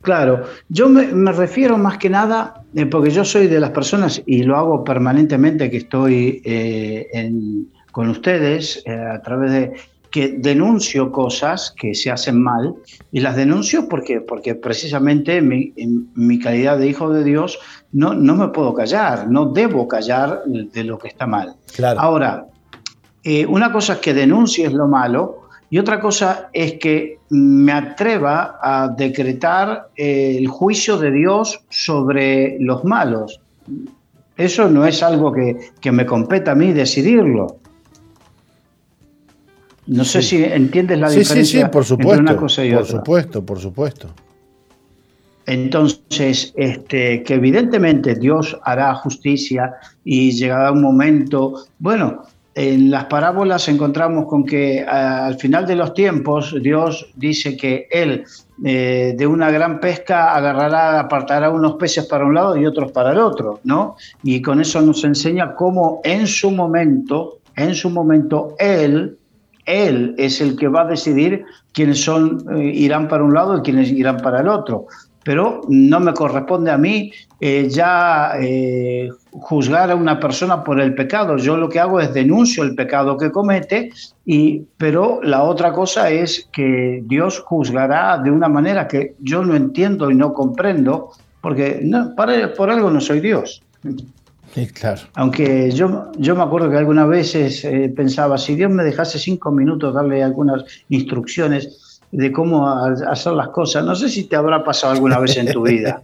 Claro, 0.00 0.44
yo 0.68 0.88
me, 0.88 1.30
refiero 1.30 1.78
más 1.78 1.96
que 1.98 2.10
nada, 2.10 2.64
eh, 2.74 2.86
porque 2.86 3.10
yo 3.10 3.24
soy 3.24 3.46
de 3.46 3.60
las 3.60 3.70
personas 3.70 4.20
y 4.26 4.42
lo 4.42 4.56
hago 4.56 4.82
permanentemente 4.82 5.70
que 5.70 5.76
estoy 5.76 6.42
eh, 6.44 7.06
con 7.92 8.08
ustedes 8.08 8.82
eh, 8.84 8.92
a 8.92 9.22
través 9.22 9.52
de 9.52 9.72
que 10.10 10.28
denuncio 10.36 11.10
cosas 11.12 11.72
que 11.74 11.94
se 11.94 12.10
hacen 12.10 12.42
mal 12.42 12.74
y 13.12 13.20
las 13.20 13.36
denuncio 13.36 13.88
porque, 13.88 14.20
porque 14.20 14.54
precisamente 14.54 15.38
en 15.38 16.10
mi 16.14 16.38
calidad 16.38 16.76
de 16.78 16.88
hijo 16.88 17.10
de 17.10 17.24
Dios 17.24 17.58
no, 17.92 18.12
no 18.12 18.34
me 18.34 18.48
puedo 18.48 18.74
callar, 18.74 19.30
no 19.30 19.46
debo 19.46 19.88
callar 19.88 20.42
de 20.44 20.84
lo 20.84 20.98
que 20.98 21.08
está 21.08 21.26
mal. 21.26 21.54
Ahora, 21.96 22.46
una 23.48 23.72
cosa 23.72 23.94
es 23.94 23.98
que 24.00 24.12
denuncies 24.12 24.74
lo 24.74 24.86
malo, 24.86 25.42
y 25.72 25.78
otra 25.78 26.00
cosa 26.00 26.50
es 26.52 26.74
que 26.74 27.18
me 27.30 27.72
atreva 27.72 28.58
a 28.60 28.88
decretar 28.88 29.88
eh, 29.96 30.36
el 30.38 30.46
juicio 30.46 30.98
de 30.98 31.10
Dios 31.10 31.64
sobre 31.70 32.58
los 32.60 32.84
malos. 32.84 33.40
Eso 34.36 34.68
no 34.68 34.84
es 34.84 35.02
algo 35.02 35.32
que, 35.32 35.90
me 35.90 36.04
compete 36.04 36.50
a 36.50 36.54
mí 36.54 36.74
decidirlo. 36.74 37.56
No 39.86 40.04
sé 40.04 40.22
si 40.22 40.44
entiendes 40.44 40.98
la 40.98 41.10
diferencia 41.10 41.70
por 41.70 41.84
supuesto, 41.84 42.20
entre 42.20 42.34
una 42.34 42.40
cosa 42.40 42.64
y 42.64 42.70
por 42.70 42.82
otra. 42.82 42.92
Por 42.92 43.00
supuesto, 43.00 43.46
por 43.46 43.58
supuesto. 43.58 44.08
Entonces, 45.46 46.52
este, 46.56 47.22
que 47.24 47.34
evidentemente 47.34 48.14
Dios 48.14 48.56
hará 48.62 48.94
justicia 48.94 49.74
y 50.04 50.30
llegará 50.30 50.70
un 50.70 50.82
momento, 50.82 51.64
bueno, 51.78 52.22
en 52.54 52.90
las 52.90 53.06
parábolas 53.06 53.66
encontramos 53.68 54.26
con 54.26 54.44
que 54.44 54.82
al 54.82 55.36
final 55.38 55.66
de 55.66 55.74
los 55.74 55.94
tiempos 55.94 56.54
Dios 56.62 57.10
dice 57.16 57.56
que 57.56 57.88
Él 57.90 58.24
eh, 58.62 59.14
de 59.16 59.26
una 59.26 59.50
gran 59.50 59.80
pesca 59.80 60.34
agarrará, 60.34 61.00
apartará 61.00 61.50
unos 61.50 61.74
peces 61.74 62.04
para 62.06 62.26
un 62.26 62.34
lado 62.34 62.56
y 62.56 62.66
otros 62.66 62.92
para 62.92 63.12
el 63.12 63.18
otro, 63.18 63.60
¿no? 63.64 63.96
Y 64.22 64.42
con 64.42 64.60
eso 64.60 64.82
nos 64.82 65.02
enseña 65.02 65.54
cómo 65.54 66.00
en 66.04 66.26
su 66.26 66.50
momento, 66.50 67.38
en 67.56 67.74
su 67.74 67.88
momento 67.88 68.54
Él, 68.58 69.16
Él 69.64 70.14
es 70.18 70.40
el 70.40 70.56
que 70.56 70.68
va 70.68 70.82
a 70.82 70.86
decidir 70.86 71.44
quiénes 71.72 72.02
son, 72.02 72.44
eh, 72.56 72.72
irán 72.74 73.08
para 73.08 73.24
un 73.24 73.34
lado 73.34 73.58
y 73.58 73.62
quiénes 73.62 73.90
irán 73.90 74.18
para 74.18 74.40
el 74.40 74.48
otro. 74.48 74.86
pero 75.24 75.60
no 75.68 76.00
me 76.00 76.12
corresponde 76.14 76.72
a 76.72 76.76
mí 76.76 77.12
eh, 77.40 77.68
ya 77.68 78.32
eh, 78.40 79.08
juzgar 79.30 79.90
a 79.90 79.94
una 79.94 80.18
persona 80.18 80.62
por 80.64 80.80
el 80.80 80.94
pecado. 80.94 81.36
Yo 81.36 81.56
lo 81.56 81.68
que 81.68 81.80
hago 81.80 82.00
es 82.00 82.12
denuncio 82.12 82.62
el 82.64 82.74
pecado 82.74 83.16
que 83.16 83.30
comete, 83.30 83.90
y, 84.24 84.62
pero 84.76 85.20
la 85.22 85.42
otra 85.44 85.72
cosa 85.72 86.10
es 86.10 86.48
que 86.52 87.02
Dios 87.06 87.40
juzgará 87.40 88.18
de 88.18 88.30
una 88.30 88.48
manera 88.48 88.88
que 88.88 89.14
yo 89.20 89.44
no 89.44 89.54
entiendo 89.54 90.10
y 90.10 90.14
no 90.14 90.32
comprendo, 90.32 91.10
porque 91.40 91.80
no, 91.82 92.14
para, 92.14 92.52
por 92.54 92.70
algo 92.70 92.90
no 92.90 93.00
soy 93.00 93.20
Dios. 93.20 93.62
Claro. 94.74 95.02
Aunque 95.14 95.70
yo, 95.70 96.12
yo 96.18 96.36
me 96.36 96.42
acuerdo 96.42 96.70
que 96.70 96.76
algunas 96.76 97.08
veces 97.08 97.64
eh, 97.64 97.92
pensaba, 97.94 98.38
si 98.38 98.54
Dios 98.54 98.70
me 98.70 98.84
dejase 98.84 99.18
cinco 99.18 99.50
minutos 99.50 99.94
darle 99.94 100.22
algunas 100.22 100.64
instrucciones 100.88 102.00
de 102.10 102.30
cómo 102.30 102.68
hacer 102.68 103.32
las 103.32 103.48
cosas, 103.48 103.84
no 103.84 103.94
sé 103.94 104.08
si 104.08 104.24
te 104.24 104.36
habrá 104.36 104.62
pasado 104.62 104.92
alguna 104.92 105.18
vez 105.18 105.36
en 105.38 105.50
tu 105.50 105.62
vida. 105.62 106.02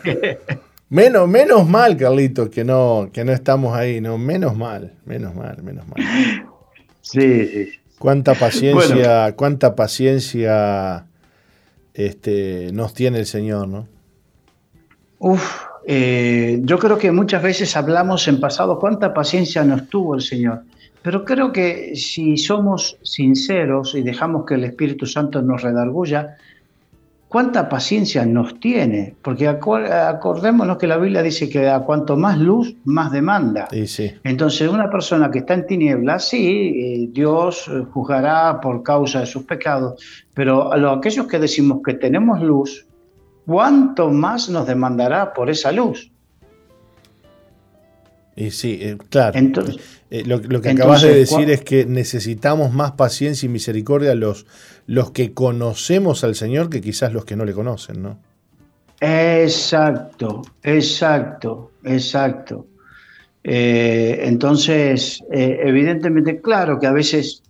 menos, 0.90 1.28
menos 1.28 1.66
mal, 1.66 1.96
Carlitos, 1.96 2.50
que 2.50 2.64
no, 2.64 3.08
que 3.12 3.24
no 3.24 3.32
estamos 3.32 3.74
ahí, 3.74 4.00
no, 4.00 4.18
menos 4.18 4.54
mal, 4.54 4.92
menos 5.06 5.34
mal, 5.34 5.62
menos 5.62 5.86
mal. 5.88 6.04
Sí, 7.00 7.46
sí. 7.46 7.68
Cuánta 7.98 8.34
paciencia, 8.34 9.34
cuánta 9.34 9.74
paciencia 9.74 11.06
este, 11.94 12.70
nos 12.72 12.94
tiene 12.94 13.18
el 13.18 13.26
Señor, 13.26 13.66
¿no? 13.66 13.88
Uf, 15.18 15.67
eh, 15.90 16.60
yo 16.64 16.78
creo 16.78 16.98
que 16.98 17.10
muchas 17.10 17.42
veces 17.42 17.74
hablamos 17.74 18.28
en 18.28 18.40
pasado 18.40 18.78
cuánta 18.78 19.14
paciencia 19.14 19.64
nos 19.64 19.88
tuvo 19.88 20.16
el 20.16 20.20
Señor, 20.20 20.64
pero 21.00 21.24
creo 21.24 21.50
que 21.50 21.96
si 21.96 22.36
somos 22.36 22.98
sinceros 23.02 23.94
y 23.94 24.02
dejamos 24.02 24.44
que 24.44 24.56
el 24.56 24.64
Espíritu 24.64 25.06
Santo 25.06 25.40
nos 25.40 25.62
redarguya, 25.62 26.36
cuánta 27.28 27.70
paciencia 27.70 28.26
nos 28.26 28.60
tiene, 28.60 29.14
porque 29.22 29.48
acordémonos 29.48 30.76
que 30.76 30.86
la 30.86 30.98
Biblia 30.98 31.22
dice 31.22 31.48
que 31.48 31.70
a 31.70 31.80
cuanto 31.80 32.18
más 32.18 32.38
luz, 32.38 32.76
más 32.84 33.10
demanda. 33.10 33.68
sí. 33.86 34.12
Entonces, 34.24 34.68
una 34.68 34.90
persona 34.90 35.30
que 35.30 35.38
está 35.38 35.54
en 35.54 35.66
tinieblas, 35.66 36.28
sí, 36.28 36.74
eh, 36.84 37.08
Dios 37.10 37.70
juzgará 37.92 38.60
por 38.60 38.82
causa 38.82 39.20
de 39.20 39.26
sus 39.26 39.44
pecados, 39.44 40.04
pero 40.34 40.70
a 40.70 40.92
aquellos 40.92 41.26
que 41.26 41.38
decimos 41.38 41.80
que 41.82 41.94
tenemos 41.94 42.42
luz, 42.42 42.84
¿cuánto 43.48 44.10
más 44.10 44.50
nos 44.50 44.66
demandará 44.66 45.32
por 45.32 45.48
esa 45.48 45.72
luz? 45.72 46.12
Y 48.36 48.50
sí, 48.50 48.78
eh, 48.82 48.98
claro. 49.08 49.38
Eh, 50.10 50.22
lo, 50.26 50.60
que 50.60 50.68
acabas 50.68 51.00
de 51.00 51.14
decir 51.14 51.50
es 51.50 51.62
que 51.62 51.86
necesitamos 51.86 52.74
más 52.74 52.92
paciencia 52.92 53.46
y 53.46 53.48
misericordia 53.48 54.14
los, 54.14 54.46
los 54.86 55.12
que 55.12 55.32
conocemos 55.32 56.24
al 56.24 56.34
Señor 56.34 56.68
que 56.68 56.82
quizás 56.82 57.14
los 57.14 57.24
que 57.24 57.36
no 57.36 57.46
le 57.46 57.54
conocen, 57.54 58.02
¿no? 58.02 58.18
Exacto, 59.00 60.42
exacto, 60.62 61.72
exacto. 61.84 62.66
Eh, 63.42 64.20
entonces, 64.24 65.22
evidentemente, 65.30 66.42
claro 66.42 66.78
que 66.78 66.86
a 66.86 66.92
veces, 66.92 67.42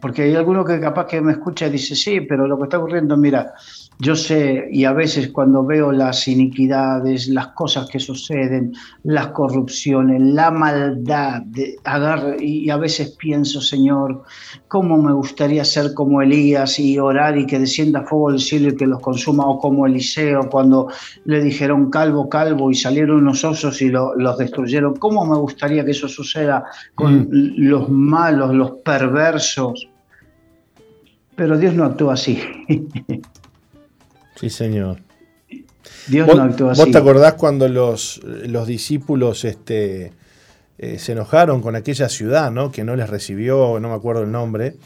porque 0.00 0.22
hay 0.22 0.34
alguno 0.34 0.64
que 0.64 0.80
capaz 0.80 1.06
que 1.06 1.20
me 1.20 1.32
escucha 1.32 1.68
y 1.68 1.70
dice, 1.70 1.94
sí, 1.94 2.20
pero 2.22 2.48
lo 2.48 2.58
que 2.58 2.64
está 2.64 2.78
ocurriendo, 2.78 3.16
mira, 3.16 3.54
yo 4.00 4.16
sé, 4.16 4.66
y 4.72 4.84
a 4.84 4.94
veces 4.94 5.28
cuando 5.28 5.62
veo 5.62 5.92
las 5.92 6.26
iniquidades, 6.26 7.28
las 7.28 7.48
cosas 7.48 7.86
que 7.90 8.00
suceden, 8.00 8.72
las 9.02 9.28
corrupciones, 9.28 10.22
la 10.22 10.50
maldad, 10.50 11.42
de, 11.42 11.76
y 12.40 12.70
a 12.70 12.78
veces 12.78 13.10
pienso, 13.18 13.60
Señor, 13.60 14.22
cómo 14.68 14.96
me 15.02 15.12
gustaría 15.12 15.66
ser 15.66 15.92
como 15.92 16.22
Elías 16.22 16.78
y 16.78 16.98
orar 16.98 17.36
y 17.36 17.44
que 17.44 17.58
descienda 17.58 18.02
fuego 18.04 18.30
del 18.30 18.40
cielo 18.40 18.70
y 18.70 18.76
que 18.76 18.86
los 18.86 19.00
consuma, 19.00 19.46
o 19.46 19.58
como 19.58 19.86
Eliseo 19.86 20.48
cuando 20.48 20.88
le 21.26 21.42
dijeron 21.42 21.90
calvo, 21.90 22.30
calvo 22.30 22.70
y 22.70 22.74
salieron 22.74 23.18
unos 23.18 23.44
osos 23.44 23.82
y 23.82 23.90
los 23.90 24.38
destruyeron. 24.38 24.96
¿Cómo 24.96 25.26
me 25.26 25.36
gustaría 25.36 25.84
que 25.84 25.90
eso 25.90 26.08
suceda 26.08 26.64
con 26.94 27.24
mm. 27.24 27.28
los 27.58 27.90
malos, 27.90 28.54
los 28.54 28.70
perversos? 28.82 29.90
Pero 31.36 31.58
Dios 31.58 31.74
no 31.74 31.84
actúa 31.84 32.14
así. 32.14 32.40
Sí, 34.40 34.48
señor. 34.48 34.98
Dios 36.06 36.26
¿Vos, 36.26 36.36
no 36.36 36.42
actúa 36.44 36.72
así. 36.72 36.80
¿Vos 36.80 36.90
te 36.90 36.98
acordás 36.98 37.34
cuando 37.34 37.68
los, 37.68 38.20
los 38.24 38.66
discípulos 38.66 39.44
este, 39.44 40.12
eh, 40.78 40.98
se 40.98 41.12
enojaron 41.12 41.60
con 41.60 41.76
aquella 41.76 42.08
ciudad, 42.08 42.50
¿no? 42.50 42.72
Que 42.72 42.84
no 42.84 42.96
les 42.96 43.10
recibió, 43.10 43.78
no 43.80 43.90
me 43.90 43.94
acuerdo 43.94 44.22
el 44.22 44.32
nombre. 44.32 44.76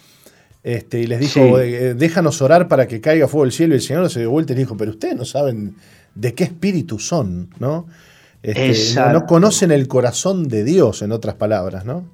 Este, 0.65 1.01
y 1.01 1.07
les 1.07 1.21
dijo, 1.21 1.61
eh, 1.61 1.95
déjanos 1.95 2.43
orar 2.43 2.67
para 2.67 2.89
que 2.89 3.01
caiga 3.01 3.29
fuego 3.29 3.45
del 3.45 3.53
cielo. 3.53 3.75
Y 3.75 3.77
el 3.77 3.83
Señor 3.83 4.11
se 4.11 4.21
dio 4.21 4.31
vuelta 4.31 4.55
y 4.55 4.57
dijo, 4.57 4.77
pero 4.77 4.91
ustedes 4.91 5.15
no 5.15 5.25
saben 5.25 5.77
de 6.15 6.35
qué 6.35 6.45
espíritu 6.45 6.99
son, 6.99 7.51
¿no? 7.61 7.87
Este, 8.43 9.01
no, 9.13 9.25
conocen 9.25 9.71
el 9.71 9.87
corazón 9.87 10.49
de 10.49 10.65
Dios, 10.65 11.01
en 11.03 11.13
otras 11.13 11.37
palabras, 11.37 11.85
¿no? 11.85 12.05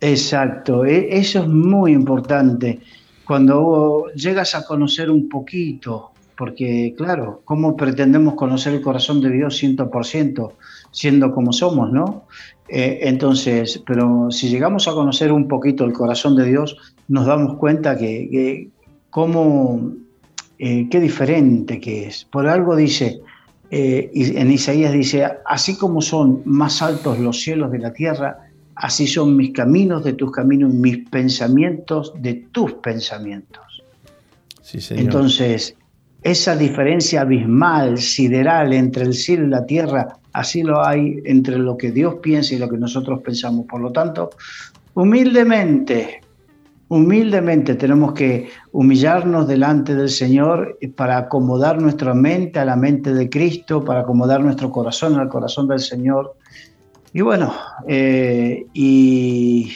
Exacto, 0.00 0.84
e, 0.84 1.18
eso 1.18 1.40
es 1.40 1.48
muy 1.48 1.92
importante. 1.92 2.80
Cuando 3.26 4.06
llegas 4.14 4.54
a 4.54 4.64
conocer 4.64 5.10
un 5.10 5.28
poquito 5.28 6.11
porque 6.42 6.92
claro, 6.96 7.40
¿cómo 7.44 7.76
pretendemos 7.76 8.34
conocer 8.34 8.74
el 8.74 8.80
corazón 8.80 9.20
de 9.20 9.30
Dios 9.30 9.62
100% 9.62 10.52
siendo 10.90 11.32
como 11.32 11.52
somos, 11.52 11.92
no? 11.92 12.24
Eh, 12.68 12.98
entonces, 13.02 13.80
pero 13.86 14.28
si 14.32 14.48
llegamos 14.48 14.88
a 14.88 14.92
conocer 14.92 15.30
un 15.30 15.46
poquito 15.46 15.84
el 15.84 15.92
corazón 15.92 16.34
de 16.34 16.46
Dios, 16.46 16.76
nos 17.06 17.26
damos 17.26 17.58
cuenta 17.58 17.96
que, 17.96 18.70
cómo, 19.08 19.92
eh, 20.58 20.88
qué 20.90 20.98
diferente 20.98 21.78
que 21.78 22.08
es. 22.08 22.24
Por 22.24 22.48
algo 22.48 22.74
dice, 22.74 23.20
eh, 23.70 24.10
en 24.12 24.50
Isaías 24.50 24.92
dice, 24.92 25.24
así 25.46 25.78
como 25.78 26.02
son 26.02 26.42
más 26.44 26.82
altos 26.82 27.20
los 27.20 27.40
cielos 27.40 27.70
de 27.70 27.78
la 27.78 27.92
tierra, 27.92 28.50
así 28.74 29.06
son 29.06 29.36
mis 29.36 29.52
caminos 29.52 30.02
de 30.02 30.14
tus 30.14 30.32
caminos, 30.32 30.74
mis 30.74 31.08
pensamientos 31.08 32.12
de 32.20 32.34
tus 32.50 32.72
pensamientos. 32.72 33.84
Sí, 34.60 34.80
señor. 34.80 35.04
Entonces, 35.04 35.76
esa 36.22 36.56
diferencia 36.56 37.22
abismal, 37.22 37.98
sideral 37.98 38.72
entre 38.72 39.04
el 39.04 39.14
cielo 39.14 39.46
y 39.46 39.50
la 39.50 39.66
tierra, 39.66 40.18
así 40.32 40.62
lo 40.62 40.84
hay 40.84 41.20
entre 41.24 41.58
lo 41.58 41.76
que 41.76 41.90
Dios 41.90 42.16
piensa 42.22 42.54
y 42.54 42.58
lo 42.58 42.68
que 42.68 42.78
nosotros 42.78 43.20
pensamos. 43.22 43.66
Por 43.66 43.80
lo 43.80 43.90
tanto, 43.90 44.30
humildemente, 44.94 46.20
humildemente 46.88 47.74
tenemos 47.74 48.12
que 48.12 48.48
humillarnos 48.70 49.48
delante 49.48 49.96
del 49.96 50.10
Señor 50.10 50.78
para 50.96 51.18
acomodar 51.18 51.82
nuestra 51.82 52.14
mente 52.14 52.60
a 52.60 52.64
la 52.64 52.76
mente 52.76 53.12
de 53.12 53.28
Cristo, 53.28 53.84
para 53.84 54.00
acomodar 54.00 54.42
nuestro 54.42 54.70
corazón 54.70 55.18
al 55.18 55.28
corazón 55.28 55.66
del 55.66 55.80
Señor. 55.80 56.36
Y 57.12 57.20
bueno, 57.20 57.52
eh, 57.88 58.64
y, 58.72 59.72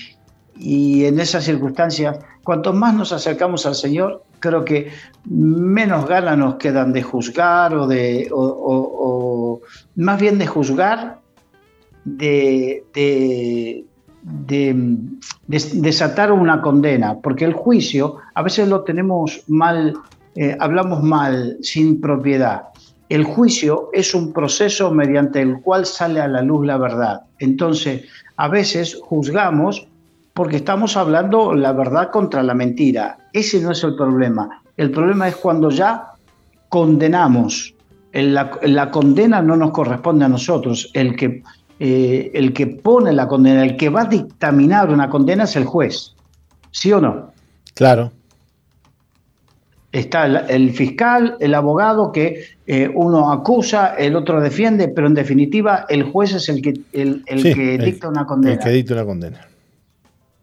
y 0.56 1.04
en 1.04 1.18
esas 1.18 1.44
circunstancias, 1.44 2.18
cuanto 2.46 2.72
más 2.72 2.94
nos 2.94 3.12
acercamos 3.12 3.66
al 3.66 3.74
Señor, 3.74 4.22
creo 4.38 4.64
que 4.64 4.92
menos 5.24 6.06
ganas 6.06 6.38
nos 6.38 6.54
quedan 6.54 6.92
de 6.92 7.02
juzgar 7.02 7.74
o 7.74 7.88
de, 7.88 8.28
o, 8.32 9.60
más 9.96 10.20
bien 10.20 10.38
de 10.38 10.46
juzgar, 10.46 11.18
de, 12.04 12.84
de, 12.94 13.84
de, 14.22 14.76
desatar 15.48 16.30
una 16.30 16.62
condena, 16.62 17.18
porque 17.18 17.44
el 17.44 17.52
juicio 17.52 18.18
a 18.34 18.42
veces 18.42 18.68
lo 18.68 18.84
tenemos 18.84 19.42
mal, 19.48 19.94
eh, 20.36 20.56
hablamos 20.60 21.02
mal, 21.02 21.56
sin 21.62 22.00
propiedad. 22.00 22.68
El 23.08 23.24
juicio 23.24 23.90
es 23.92 24.14
un 24.14 24.32
proceso 24.32 24.92
mediante 24.92 25.42
el 25.42 25.60
cual 25.62 25.84
sale 25.84 26.20
a 26.20 26.28
la 26.28 26.42
luz 26.42 26.64
la 26.64 26.78
verdad. 26.78 27.22
Entonces, 27.40 28.04
a 28.36 28.46
veces 28.46 29.00
juzgamos 29.02 29.88
porque 30.36 30.56
estamos 30.56 30.98
hablando 30.98 31.54
la 31.54 31.72
verdad 31.72 32.10
contra 32.10 32.42
la 32.42 32.52
mentira. 32.52 33.16
Ese 33.32 33.58
no 33.62 33.72
es 33.72 33.82
el 33.82 33.96
problema. 33.96 34.62
El 34.76 34.90
problema 34.90 35.28
es 35.28 35.36
cuando 35.36 35.70
ya 35.70 36.08
condenamos. 36.68 37.74
La, 38.12 38.90
condena 38.90 39.40
no 39.40 39.56
nos 39.56 39.70
corresponde 39.70 40.26
a 40.26 40.28
nosotros. 40.28 40.90
El 40.92 41.16
que, 41.16 41.42
eh, 41.80 42.30
el 42.34 42.52
que 42.52 42.66
pone 42.66 43.14
la 43.14 43.26
condena, 43.26 43.64
el 43.64 43.78
que 43.78 43.88
va 43.88 44.02
a 44.02 44.04
dictaminar 44.04 44.90
una 44.90 45.08
condena 45.08 45.44
es 45.44 45.56
el 45.56 45.64
juez. 45.64 46.14
¿Sí 46.70 46.92
o 46.92 47.00
no? 47.00 47.32
Claro. 47.72 48.12
Está 49.90 50.26
el, 50.26 50.70
fiscal, 50.72 51.38
el 51.40 51.54
abogado 51.54 52.12
que 52.12 52.44
eh, 52.66 52.90
uno 52.94 53.32
acusa, 53.32 53.94
el 53.94 54.14
otro 54.14 54.42
defiende, 54.42 54.88
pero 54.88 55.06
en 55.06 55.14
definitiva 55.14 55.86
el 55.88 56.02
juez 56.02 56.34
es 56.34 56.50
el 56.50 56.60
que, 56.60 56.74
el, 56.92 57.24
que 57.24 57.78
dicta 57.78 58.10
una 58.10 58.26
condena. 58.26 58.56
El 58.56 58.60
que 58.60 58.70
dicta 58.70 58.92
una 58.92 59.06
condena. 59.06 59.46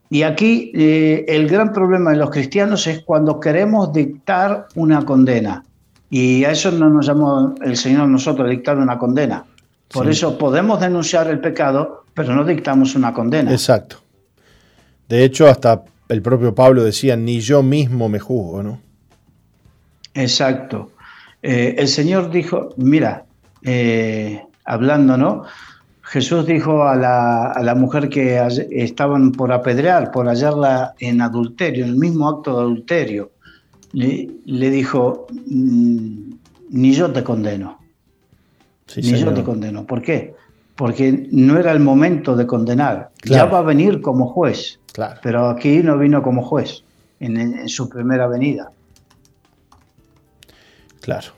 Y 0.10 0.24
aquí 0.24 0.72
eh, 0.76 1.26
el 1.28 1.48
gran 1.48 1.74
problema 1.74 2.12
de 2.12 2.18
los 2.18 2.30
cristianos 2.30 2.86
es 2.88 3.04
cuando 3.04 3.40
queremos 3.40 3.92
dictar 3.92 4.68
una 4.76 5.04
condena. 5.04 5.64
Y 6.10 6.44
a 6.44 6.52
eso 6.52 6.72
no 6.72 6.90
nos 6.90 7.08
llamó 7.08 7.56
el 7.64 7.76
Señor 7.76 8.08
nosotros, 8.08 8.50
dictar 8.50 8.78
una 8.78 9.00
condena. 9.00 9.46
Por 9.88 10.10
eso 10.10 10.38
podemos 10.38 10.80
denunciar 10.80 11.28
el 11.28 11.40
pecado, 11.40 12.06
pero 12.14 12.36
no 12.36 12.44
dictamos 12.44 12.96
una 12.96 13.14
condena. 13.14 13.52
Exacto. 13.52 13.98
De 15.08 15.24
hecho, 15.24 15.48
hasta 15.48 15.84
el 16.10 16.22
propio 16.22 16.54
Pablo 16.54 16.84
decía, 16.84 17.16
ni 17.16 17.40
yo 17.40 17.64
mismo 17.64 18.10
me 18.10 18.20
juzgo, 18.20 18.64
¿no? 18.64 18.80
Exacto. 20.14 20.92
Eh, 21.42 21.76
el 21.78 21.88
Señor 21.88 22.30
dijo, 22.30 22.70
mira, 22.78 23.26
eh, 23.64 24.42
hablando, 24.66 25.18
¿no? 25.18 25.44
Jesús 26.14 26.46
dijo 26.46 26.84
a 26.84 26.96
la, 26.96 27.74
mujer 27.76 28.08
que 28.08 28.40
estaban 28.70 29.32
por 29.32 29.52
apedrear, 29.52 30.12
por 30.12 30.28
hallarla 30.28 30.94
en 31.00 31.22
adulterio, 31.22 31.86
en 31.86 31.90
el 31.90 31.96
mismo 31.98 32.30
acto 32.30 32.56
de 32.56 32.62
adulterio, 32.62 33.32
le, 33.94 34.70
dijo, 34.70 35.26
mm, 35.48 36.34
ni 36.70 36.94
yo 36.94 37.12
te 37.12 37.24
condeno, 37.24 37.80
ni 38.96 39.16
yo 39.16 39.34
te 39.34 39.44
condeno. 39.44 39.88
¿Por 39.88 40.04
qué? 40.04 40.36
Porque 40.76 41.28
no 41.32 41.58
era 41.58 41.72
el 41.72 41.80
momento 41.80 42.36
de 42.36 42.46
condenar, 42.46 43.10
ya 43.26 43.46
va 43.46 43.58
a 43.58 43.64
venir 43.64 44.00
como 44.00 44.28
juez, 44.28 44.80
pero 45.24 45.50
aquí 45.50 45.82
no 45.82 45.98
vino 45.98 46.22
como 46.22 46.44
juez 46.44 46.84
en 47.20 47.68
su 47.68 47.90
primera 47.90 48.28
venida. 48.28 48.72
Claro. 51.02 51.30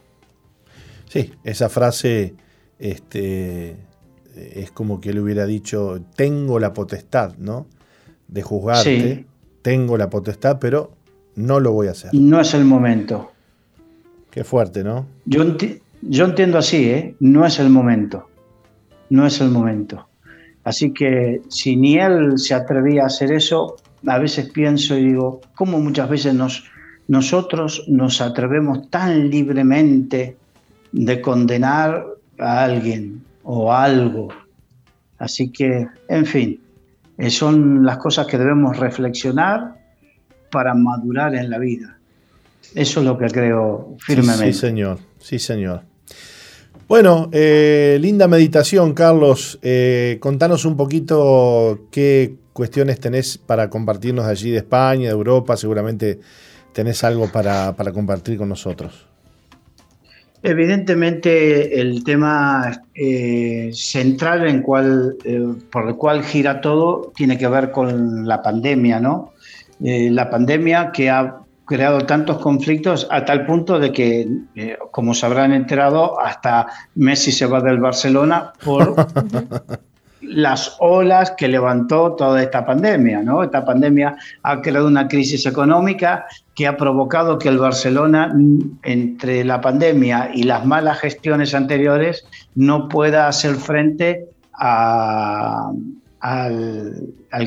Sí, 1.07 1.31
esa 1.45 1.69
frase 1.69 2.35
este, 2.77 3.84
es 4.35 4.71
como 4.71 4.99
que 4.99 5.09
él 5.09 5.19
hubiera 5.19 5.45
dicho, 5.45 6.01
tengo 6.15 6.59
la 6.59 6.73
potestad, 6.73 7.35
¿no? 7.37 7.67
De 8.27 8.41
juzgarte, 8.41 9.25
tengo 9.61 9.97
la 9.97 10.09
potestad, 10.09 10.59
pero 10.59 10.91
no 11.35 11.59
lo 11.59 11.71
voy 11.71 11.87
a 11.87 11.91
hacer. 11.91 12.11
No 12.13 12.39
es 12.39 12.53
el 12.53 12.65
momento. 12.65 13.31
Qué 14.31 14.43
fuerte, 14.43 14.83
¿no? 14.83 15.05
Yo, 15.25 15.45
yo 16.01 16.25
entiendo 16.25 16.57
así, 16.57 16.89
¿eh? 16.89 17.15
No 17.19 17.45
es 17.45 17.59
el 17.59 17.69
momento. 17.69 18.27
No 19.09 19.25
es 19.25 19.39
el 19.39 19.49
momento. 19.49 20.07
Así 20.63 20.91
que 20.91 21.41
si 21.47 21.75
ni 21.75 21.97
él 21.97 22.37
se 22.37 22.53
atrevía 22.53 23.03
a 23.03 23.07
hacer 23.07 23.31
eso, 23.31 23.77
a 24.07 24.17
veces 24.17 24.49
pienso 24.49 24.97
y 24.97 25.05
digo, 25.05 25.41
¿cómo 25.55 25.79
muchas 25.79 26.09
veces 26.09 26.33
nos, 26.33 26.65
nosotros 27.07 27.85
nos 27.87 28.19
atrevemos 28.19 28.89
tan 28.89 29.29
libremente 29.29 30.37
de 30.91 31.21
condenar 31.21 32.05
a 32.39 32.63
alguien 32.63 33.23
o 33.45 33.71
algo. 33.71 34.27
Así 35.17 35.49
que, 35.49 35.87
en 36.09 36.25
fin, 36.25 36.61
eh, 37.17 37.29
son 37.29 37.85
las 37.85 37.97
cosas 37.97 38.27
que 38.27 38.37
debemos 38.37 38.77
reflexionar 38.77 39.75
para 40.51 40.73
madurar 40.73 41.35
en 41.35 41.49
la 41.49 41.57
vida. 41.57 41.97
Eso 42.73 42.99
es 42.99 43.05
lo 43.05 43.17
que 43.17 43.27
creo 43.27 43.95
firmemente. 43.99 44.51
Sí, 44.51 44.59
señor, 44.59 44.99
sí, 45.19 45.39
señor. 45.39 45.83
Bueno, 46.87 47.29
eh, 47.31 47.97
linda 48.01 48.27
meditación, 48.27 48.93
Carlos. 48.93 49.57
Eh, 49.61 50.17
contanos 50.19 50.65
un 50.65 50.75
poquito 50.75 51.87
qué 51.91 52.35
cuestiones 52.53 52.99
tenés 52.99 53.37
para 53.37 53.69
compartirnos 53.69 54.25
de 54.25 54.31
allí 54.31 54.51
de 54.51 54.57
España, 54.57 55.05
de 55.05 55.13
Europa. 55.13 55.55
Seguramente 55.55 56.19
tenés 56.73 57.03
algo 57.03 57.31
para 57.31 57.73
compartir 57.93 58.37
con 58.37 58.49
nosotros. 58.49 59.07
Evidentemente 60.47 61.81
el 61.81 62.03
tema 62.03 62.83
eh, 62.93 63.71
central 63.73 64.47
en 64.47 64.61
cual, 64.61 65.17
eh, 65.25 65.43
por 65.71 65.87
el 65.87 65.95
cual 65.95 66.23
gira 66.23 66.61
todo 66.61 67.11
tiene 67.15 67.35
que 67.35 67.47
ver 67.47 67.71
con 67.71 68.27
la 68.27 68.43
pandemia, 68.43 68.99
¿no? 68.99 69.33
Eh, 69.83 70.11
la 70.11 70.29
pandemia 70.29 70.91
que 70.91 71.09
ha 71.09 71.37
creado 71.65 72.01
tantos 72.01 72.37
conflictos 72.37 73.07
a 73.09 73.25
tal 73.25 73.47
punto 73.47 73.79
de 73.79 73.91
que, 73.91 74.27
como 74.91 75.15
se 75.15 75.25
habrán 75.25 75.51
enterado, 75.51 76.21
hasta 76.21 76.67
Messi 76.93 77.31
se 77.31 77.47
va 77.47 77.59
del 77.59 77.79
Barcelona 77.79 78.53
por 78.63 78.93
las 80.27 80.75
olas 80.79 81.31
que 81.31 81.47
levantó 81.47 82.13
toda 82.13 82.41
esta 82.41 82.65
pandemia, 82.65 83.21
¿no? 83.21 83.43
Esta 83.43 83.63
pandemia 83.65 84.15
ha 84.43 84.61
creado 84.61 84.87
una 84.87 85.07
crisis 85.07 85.45
económica 85.45 86.25
que 86.53 86.67
ha 86.67 86.77
provocado 86.77 87.37
que 87.37 87.49
el 87.49 87.57
Barcelona, 87.57 88.35
entre 88.83 89.43
la 89.43 89.61
pandemia 89.61 90.31
y 90.33 90.43
las 90.43 90.65
malas 90.65 90.99
gestiones 90.99 91.53
anteriores, 91.53 92.25
no 92.55 92.87
pueda 92.87 93.27
hacer 93.27 93.55
frente 93.55 94.25
al, 94.53 95.75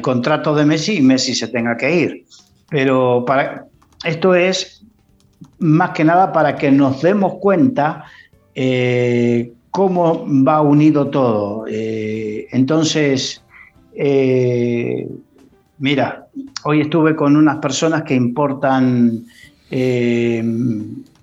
contrato 0.02 0.54
de 0.54 0.64
Messi 0.64 0.98
y 0.98 1.02
Messi 1.02 1.34
se 1.34 1.48
tenga 1.48 1.76
que 1.76 1.94
ir. 1.94 2.24
Pero 2.68 3.24
para, 3.26 3.66
esto 4.04 4.34
es 4.34 4.84
más 5.58 5.90
que 5.90 6.04
nada 6.04 6.32
para 6.32 6.56
que 6.56 6.70
nos 6.70 7.02
demos 7.02 7.34
cuenta 7.40 8.04
eh, 8.54 9.52
cómo 9.70 10.26
va 10.44 10.60
unido 10.60 11.08
todo. 11.08 11.64
Eh, 11.68 12.46
entonces, 12.52 13.42
eh, 13.94 15.08
mira, 15.78 16.26
hoy 16.64 16.82
estuve 16.82 17.14
con 17.16 17.36
unas 17.36 17.58
personas 17.58 18.02
que 18.02 18.14
importan 18.14 19.24
eh, 19.70 20.42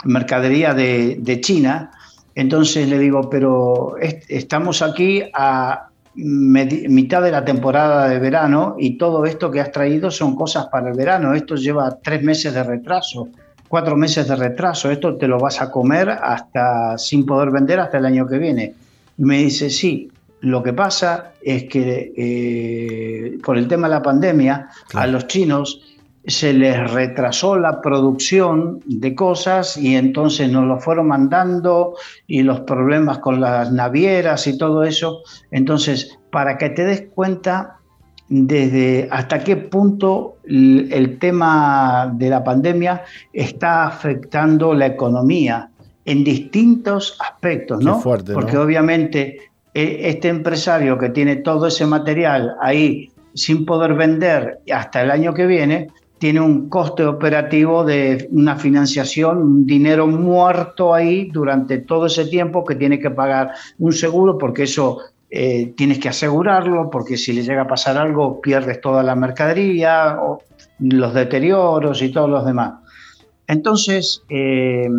mercadería 0.05 0.73
de, 0.73 1.39
China, 1.41 1.91
entonces 2.35 2.87
le 2.87 2.99
digo, 2.99 3.29
pero 3.29 3.95
estamos 3.99 4.81
aquí 4.81 5.23
a 5.33 5.89
mitad 6.15 7.21
de 7.21 7.31
la 7.31 7.43
temporada 7.43 8.07
de 8.07 8.19
verano 8.19 8.75
y 8.77 8.97
todo 8.97 9.25
esto 9.25 9.51
que 9.51 9.59
has 9.59 9.71
traído 9.71 10.11
son 10.11 10.35
cosas 10.35 10.67
para 10.67 10.89
el 10.89 10.95
verano, 10.95 11.33
esto 11.33 11.55
lleva 11.55 11.97
tres 12.01 12.23
meses 12.23 12.53
de 12.53 12.63
retraso 12.63 13.29
cuatro 13.75 13.97
meses 13.97 14.29
de 14.29 14.37
retraso, 14.37 14.89
esto 14.89 15.17
te 15.17 15.27
lo 15.27 15.37
vas 15.37 15.61
a 15.61 15.69
comer 15.69 16.07
hasta 16.09 16.97
sin 16.97 17.25
poder 17.25 17.51
vender 17.51 17.81
hasta 17.81 17.97
el 17.97 18.05
año 18.05 18.25
que 18.25 18.37
viene. 18.37 18.73
Y 19.17 19.23
me 19.25 19.39
dice, 19.39 19.69
sí, 19.69 20.09
lo 20.39 20.63
que 20.63 20.71
pasa 20.71 21.33
es 21.41 21.65
que 21.65 22.13
eh, 22.15 23.37
por 23.43 23.57
el 23.57 23.67
tema 23.67 23.89
de 23.89 23.95
la 23.95 24.01
pandemia, 24.01 24.69
a 24.93 25.07
los 25.07 25.27
chinos 25.27 25.81
se 26.25 26.53
les 26.53 26.89
retrasó 26.89 27.57
la 27.57 27.81
producción 27.81 28.79
de 28.85 29.13
cosas 29.13 29.75
y 29.75 29.97
entonces 29.97 30.49
nos 30.49 30.65
lo 30.65 30.79
fueron 30.79 31.09
mandando 31.09 31.95
y 32.27 32.43
los 32.43 32.61
problemas 32.61 33.17
con 33.17 33.41
las 33.41 33.73
navieras 33.73 34.47
y 34.47 34.57
todo 34.57 34.85
eso. 34.85 35.21
Entonces, 35.51 36.17
para 36.31 36.57
que 36.57 36.69
te 36.69 36.85
des 36.85 37.07
cuenta 37.13 37.79
desde 38.27 39.07
hasta 39.11 39.43
qué 39.43 39.55
punto 39.55 40.37
el, 40.45 41.17
tema 41.19 42.11
de 42.15 42.29
la 42.29 42.43
pandemia 42.43 43.03
está 43.31 43.87
afectando 43.87 44.73
la 44.73 44.87
economía 44.87 45.69
en 46.05 46.23
distintos 46.23 47.17
aspectos, 47.19 47.83
¿no? 47.83 48.01
Porque 48.01 48.57
obviamente 48.57 49.37
e, 49.73 50.09
este 50.09 50.29
empresario 50.29 50.97
que 50.97 51.09
tiene 51.09 51.37
todo 51.37 51.67
ese 51.67 51.85
material 51.85 52.55
ahí 52.61 53.11
sin 53.33 53.65
poder 53.65 53.93
vender 53.93 54.59
hasta 54.71 55.03
el 55.03 55.11
año 55.11 55.33
que 55.33 55.45
viene, 55.45 55.87
tiene 56.17 56.39
un 56.39 56.69
coste 56.69 57.03
operativo 57.05 57.83
de 57.83 58.27
una 58.31 58.55
financiación, 58.55 59.37
un 59.37 59.65
dinero 59.65 60.07
muerto 60.07 60.93
ahí 60.93 61.29
durante 61.29 61.79
todo 61.79 62.05
ese 62.05 62.25
tiempo 62.25 62.63
que 62.63 62.75
tiene 62.75 62.99
que 62.99 63.11
pagar 63.11 63.51
un 63.77 63.91
seguro 63.91 64.37
porque 64.37 64.63
eso 64.63 64.99
eh, 65.29 65.73
tienes 65.75 65.99
que 65.99 66.09
asegurarlo 66.09 66.89
porque 66.89 67.17
si 67.17 67.33
le 67.33 67.43
llega 67.43 67.63
a 67.63 67.67
pasar 67.67 67.97
algo 67.97 68.41
pierdes 68.41 68.79
toda 68.79 69.03
la 69.03 69.15
mercadería, 69.15 70.17
o 70.21 70.41
los 70.79 71.13
deterioros 71.13 72.01
y 72.01 72.11
todos 72.11 72.29
los 72.29 72.45
demás. 72.45 72.73
Entonces, 73.47 74.23
eh, 74.29 74.89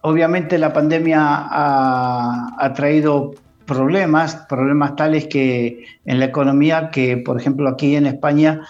obviamente 0.00 0.58
la 0.58 0.72
pandemia 0.72 1.20
ha, 1.20 2.72
traído 2.74 3.32
problemas, 3.66 4.36
problemas 4.48 4.96
tales 4.96 5.26
que 5.26 5.84
en 6.04 6.18
la 6.18 6.26
economía 6.26 6.90
que, 6.90 7.16
por 7.16 7.38
ejemplo, 7.40 7.68
aquí 7.68 7.96
en 7.96 8.06
España, 8.06 8.60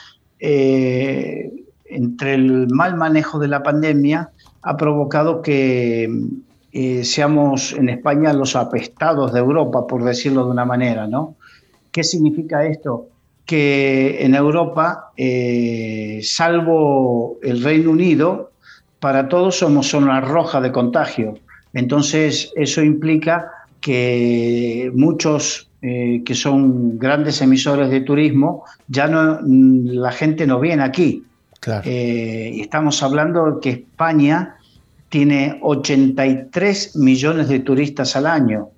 eh, 0.41 1.51
entre 1.87 2.35
el 2.35 2.69
mal 2.69 2.97
manejo 2.97 3.39
de 3.39 3.49
la 3.49 3.63
pandemia, 3.63 4.31
ha 4.63 4.77
provocado 4.77 5.43
que 5.43 6.09
eh, 6.77 7.05
seamos 7.05 7.73
en 7.73 7.89
España 7.89 8.33
los 8.33 8.57
apestados 8.57 9.33
de 9.33 9.39
Europa, 9.39 9.87
por 9.87 10.03
decirlo 10.03 10.45
de 10.45 10.51
una 10.51 10.65
manera, 10.65 11.07
¿no? 11.07 11.37
¿Qué 11.93 12.03
significa 12.03 12.67
esto? 12.67 13.07
Que 13.47 14.25
en 14.25 14.35
Europa, 14.35 15.13
eh, 15.17 16.19
salvo 16.25 17.39
el 17.45 17.63
Reino 17.63 17.93
Unido, 17.93 18.51
para 18.99 19.29
todos 19.29 19.59
somos 19.59 19.87
zona 19.87 20.21
roja 20.21 20.61
de 20.61 20.73
contagio. 20.73 21.35
Entonces, 21.75 22.53
eso 22.57 22.83
implica 22.83 23.53
que 23.81 24.91
muchos 24.97 25.71
eh, 25.81 26.23
que 26.25 26.35
son 26.35 26.99
grandes 26.99 27.41
emisores 27.41 27.89
de 27.89 28.01
turismo, 28.01 28.65
ya 28.89 29.07
no, 29.07 29.39
la 29.45 30.11
gente 30.11 30.45
no 30.45 30.59
viene 30.59 30.83
aquí. 30.83 31.23
Claro. 31.61 31.83
estamos 31.87 33.03
hablando 33.03 33.59
que 33.59 33.71
España 33.71 34.57
tiene 35.15 35.61
83 35.63 36.97
millones 36.97 37.49
de 37.49 37.61
turistas 37.61 38.17
al 38.17 38.27
año. 38.27 38.71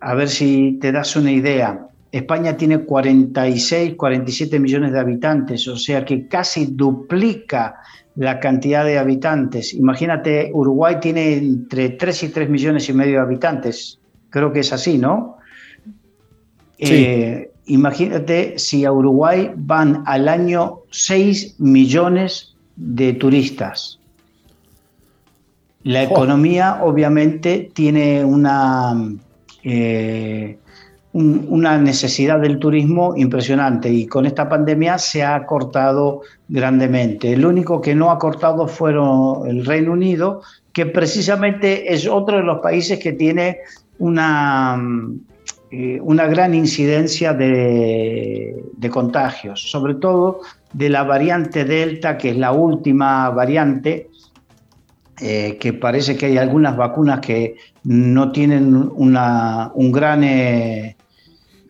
A 0.00 0.14
ver 0.14 0.28
si 0.28 0.78
te 0.80 0.90
das 0.90 1.14
una 1.14 1.30
idea. 1.30 1.86
España 2.10 2.56
tiene 2.56 2.80
46, 2.80 3.94
47 3.94 4.58
millones 4.58 4.90
de 4.90 4.98
habitantes, 4.98 5.68
o 5.68 5.76
sea 5.76 6.04
que 6.04 6.26
casi 6.26 6.66
duplica 6.72 7.76
la 8.16 8.40
cantidad 8.40 8.84
de 8.84 8.98
habitantes. 8.98 9.74
Imagínate, 9.74 10.50
Uruguay 10.52 10.96
tiene 11.00 11.34
entre 11.34 11.90
3 11.90 12.22
y 12.24 12.28
3 12.30 12.50
millones 12.50 12.88
y 12.88 12.92
medio 12.92 13.18
de 13.18 13.20
habitantes. 13.20 14.00
Creo 14.30 14.52
que 14.52 14.60
es 14.60 14.72
así, 14.72 14.98
¿no? 14.98 15.36
Eh, 16.78 17.52
imagínate 17.66 18.58
si 18.58 18.84
a 18.84 18.90
Uruguay 18.90 19.52
van 19.54 20.02
al 20.06 20.26
año 20.26 20.80
6 20.90 21.60
millones 21.60 22.56
de 22.74 23.12
turistas. 23.12 24.00
La 25.86 26.02
economía 26.02 26.80
obviamente 26.82 27.70
tiene 27.72 28.24
una, 28.24 28.92
eh, 29.62 30.58
una 31.12 31.78
necesidad 31.78 32.40
del 32.40 32.58
turismo 32.58 33.14
impresionante 33.16 33.88
y 33.88 34.08
con 34.08 34.26
esta 34.26 34.48
pandemia 34.48 34.98
se 34.98 35.22
ha 35.22 35.46
cortado 35.46 36.22
grandemente. 36.48 37.32
El 37.32 37.46
único 37.46 37.80
que 37.80 37.94
no 37.94 38.10
ha 38.10 38.18
cortado 38.18 38.66
fueron 38.66 39.48
el 39.48 39.64
Reino 39.64 39.92
Unido, 39.92 40.42
que 40.72 40.86
precisamente 40.86 41.94
es 41.94 42.08
otro 42.08 42.38
de 42.38 42.42
los 42.42 42.58
países 42.58 42.98
que 42.98 43.12
tiene 43.12 43.58
una, 44.00 44.82
eh, 45.70 46.00
una 46.02 46.26
gran 46.26 46.52
incidencia 46.56 47.32
de, 47.32 48.60
de, 48.76 48.90
contagios, 48.90 49.70
sobre 49.70 49.94
todo 49.94 50.40
de 50.72 50.90
la 50.90 51.04
variante 51.04 51.64
Delta, 51.64 52.18
que 52.18 52.30
es 52.30 52.36
la 52.36 52.50
última 52.50 53.30
variante, 53.30 54.10
eh, 55.20 55.56
que 55.58 55.72
parece 55.72 56.16
que 56.16 56.26
hay 56.26 56.38
algunas 56.38 56.76
vacunas 56.76 57.20
que 57.20 57.56
no 57.84 58.32
tienen 58.32 58.74
una, 58.74 59.70
un 59.74 59.90
gran, 59.90 60.22
eh, 60.24 60.96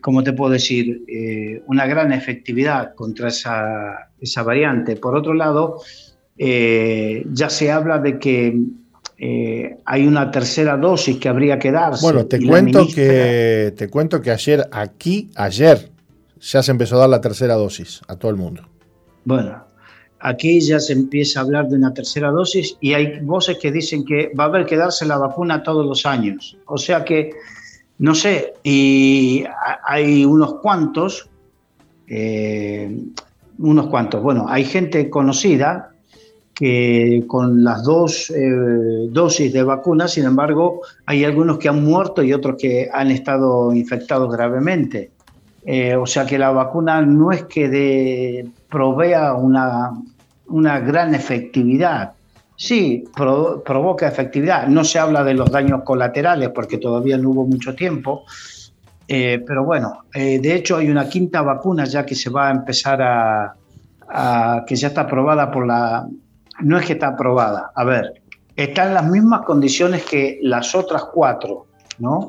¿cómo 0.01 0.23
te 0.23 0.33
puedo 0.33 0.51
decir?, 0.51 1.03
eh, 1.07 1.63
una 1.67 1.85
gran 1.85 2.11
efectividad 2.11 2.93
contra 2.93 3.29
esa, 3.29 4.09
esa 4.19 4.43
variante. 4.43 4.97
Por 4.97 5.15
otro 5.15 5.33
lado, 5.33 5.81
ya 6.37 7.49
se 7.49 7.71
habla 7.71 7.99
de 7.99 8.19
que 8.19 8.59
hay 9.85 10.05
una 10.05 10.29
tercera 10.29 10.77
dosis 10.77 11.17
que 11.17 11.29
habría 11.29 11.57
que 11.57 11.71
darse. 11.71 12.05
Bueno, 12.05 12.25
te 12.25 12.45
cuento, 12.45 12.85
que, 12.93 13.73
te 13.75 13.87
cuento 13.87 14.21
que 14.21 14.31
ayer, 14.31 14.67
aquí, 14.71 15.29
ayer, 15.35 15.89
ya 16.39 16.61
se 16.61 16.71
empezó 16.71 16.97
a 16.97 16.99
dar 16.99 17.09
la 17.09 17.21
tercera 17.21 17.55
dosis 17.55 18.01
a 18.07 18.15
todo 18.17 18.29
el 18.29 18.37
mundo. 18.37 18.67
Bueno, 19.25 19.66
Aquí 20.19 20.59
ya 20.59 20.79
se 20.79 20.93
empieza 20.93 21.39
a 21.39 21.43
hablar 21.43 21.67
de 21.67 21.75
una 21.75 21.93
tercera 21.93 22.31
dosis 22.31 22.75
y 22.81 22.93
hay 22.93 23.19
voces 23.19 23.57
que 23.59 23.71
dicen 23.71 24.03
que 24.03 24.31
va 24.37 24.45
a 24.45 24.47
haber 24.47 24.65
que 24.65 24.75
darse 24.75 25.05
la 25.05 25.17
vacuna 25.17 25.63
todos 25.63 25.85
los 25.85 26.05
años. 26.05 26.57
O 26.65 26.77
sea 26.77 27.05
que, 27.05 27.31
no 27.99 28.15
sé, 28.15 28.53
y 28.63 29.43
hay 29.83 30.25
unos 30.25 30.55
cuantos, 30.55 31.29
eh, 32.07 32.99
unos 33.59 33.87
cuantos, 33.87 34.23
bueno, 34.23 34.45
hay 34.49 34.65
gente 34.65 35.09
conocida 35.09 35.91
que 36.57 37.23
con 37.27 37.63
las 37.63 37.83
dos 37.83 38.31
eh, 38.31 38.49
dosis 39.11 39.53
de 39.53 39.61
vacuna, 39.61 40.07
sin 40.07 40.25
embargo, 40.25 40.81
hay 41.05 41.23
algunos 41.23 41.59
que 41.59 41.69
han 41.69 41.83
muerto 41.83 42.23
y 42.23 42.33
otros 42.33 42.55
que 42.59 42.89
han 42.91 43.11
estado 43.11 43.71
infectados 43.73 44.31
gravemente. 44.31 45.11
Eh, 45.63 45.95
o 45.95 46.07
sea 46.07 46.25
que 46.25 46.39
la 46.39 46.49
vacuna 46.49 47.01
no 47.01 47.31
es 47.31 47.43
que 47.43 47.69
de, 47.69 48.47
provea 48.69 49.33
una, 49.33 49.91
una 50.47 50.79
gran 50.79 51.15
efectividad. 51.15 52.13
Sí, 52.55 53.03
provoca 53.15 54.07
efectividad. 54.07 54.67
No 54.67 54.83
se 54.83 54.97
habla 54.97 55.23
de 55.23 55.35
los 55.35 55.51
daños 55.51 55.83
colaterales 55.83 56.49
porque 56.49 56.79
todavía 56.79 57.17
no 57.17 57.29
hubo 57.29 57.45
mucho 57.45 57.75
tiempo. 57.75 58.25
Eh, 59.07 59.43
pero 59.45 59.63
bueno, 59.63 60.05
eh, 60.13 60.39
de 60.39 60.55
hecho 60.55 60.77
hay 60.77 60.89
una 60.89 61.07
quinta 61.07 61.41
vacuna 61.41 61.85
ya 61.85 62.05
que 62.05 62.15
se 62.15 62.29
va 62.29 62.49
a 62.49 62.51
empezar 62.51 63.01
a, 63.01 63.55
que 64.65 64.75
ya 64.75 64.89
está 64.89 65.01
aprobada 65.01 65.51
por 65.51 65.65
la... 65.65 66.07
No 66.61 66.77
es 66.77 66.85
que 66.85 66.93
está 66.93 67.09
aprobada, 67.09 67.71
a 67.75 67.83
ver, 67.83 68.21
está 68.55 68.87
en 68.87 68.95
las 68.95 69.05
mismas 69.05 69.41
condiciones 69.41 70.03
que 70.03 70.39
las 70.41 70.73
otras 70.73 71.03
cuatro, 71.13 71.67
¿no? 71.99 72.27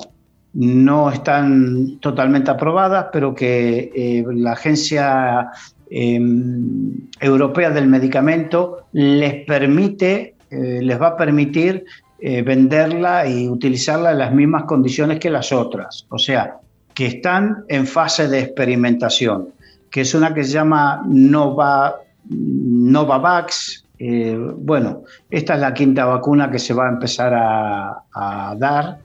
No 0.53 1.11
están 1.11 1.99
totalmente 2.01 2.51
aprobadas, 2.51 3.07
pero 3.13 3.35
que 3.35 3.91
eh, 3.95 4.25
la 4.35 4.53
agencia 4.53 5.51
Em, 5.91 7.09
europea 7.19 7.71
del 7.71 7.87
medicamento 7.87 8.89
les 8.93 9.47
permite, 9.47 10.35
eh, 10.51 10.81
les 10.83 11.01
va 11.01 11.09
a 11.09 11.17
permitir 11.17 11.85
eh, 12.21 12.43
venderla 12.43 13.27
y 13.27 13.49
utilizarla 13.49 14.11
en 14.11 14.19
las 14.19 14.35
mismas 14.35 14.65
condiciones 14.65 15.19
que 15.19 15.31
las 15.31 15.51
otras. 15.51 16.07
O 16.11 16.19
sea, 16.19 16.59
que 16.93 17.07
están 17.07 17.65
en 17.69 17.87
fase 17.87 18.29
de 18.29 18.41
experimentación, 18.41 19.49
que 19.91 20.03
es 20.03 20.15
una 20.15 20.35
que 20.35 20.45
se 20.45 20.53
llama 20.53 21.03
Nova, 21.07 21.97
Novavax. 22.29 23.85
Eh, 23.99 24.37
bueno, 24.57 25.05
esta 25.31 25.55
es 25.55 25.61
la 25.61 25.73
quinta 25.73 26.05
vacuna 26.05 26.51
que 26.51 26.59
se 26.59 26.75
va 26.75 26.87
a 26.87 26.91
empezar 26.91 27.33
a, 27.35 28.55
dar. 28.59 28.99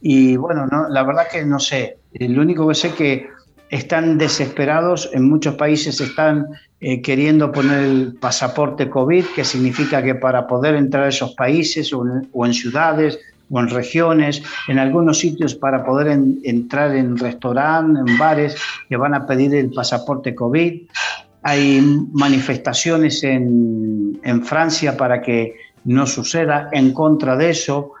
Y 0.00 0.36
bueno, 0.36 0.66
no, 0.66 0.88
la 0.88 1.02
verdad 1.02 1.24
que 1.30 1.44
no 1.44 1.58
sé. 1.58 1.96
Lo 2.12 2.42
único 2.42 2.68
que 2.68 2.74
sé 2.74 2.94
que 2.94 3.28
están 3.70 4.18
desesperados, 4.18 5.08
en 5.12 5.28
muchos 5.28 5.54
países 5.54 6.00
están 6.00 6.46
eh, 6.80 7.00
queriendo 7.00 7.52
poner 7.52 7.84
el 7.84 8.14
pasaporte 8.20 8.90
COVID, 8.90 9.24
que 9.34 9.44
significa 9.44 10.02
que 10.02 10.16
para 10.16 10.46
poder 10.46 10.74
entrar 10.74 11.04
a 11.04 11.08
esos 11.08 11.34
países 11.34 11.92
o 11.92 12.04
en, 12.46 12.54
ciudades 12.54 13.18
o 13.48 13.60
en 13.60 13.68
regiones, 13.68 14.42
en 14.66 14.78
algunos 14.78 15.18
sitios 15.18 15.54
para 15.54 15.84
poder 15.84 16.08
entrar 16.42 16.96
en 16.96 17.16
restaurantes, 17.16 18.02
en 18.06 18.18
bares, 18.18 18.56
que 18.88 18.96
van 18.96 19.14
a 19.14 19.24
pedir 19.24 19.54
el 19.54 19.70
pasaporte 19.70 20.34
COVID. 20.34 20.82
Hay 21.42 21.80
manifestaciones 22.12 23.22
en, 23.22 24.18
en 24.24 24.44
Francia 24.44 24.96
para 24.96 25.22
que 25.22 25.54
no 25.84 26.06
suceda 26.06 26.68
en 26.72 26.92
contra 26.92 27.36
de 27.36 27.50
eso. 27.50 27.92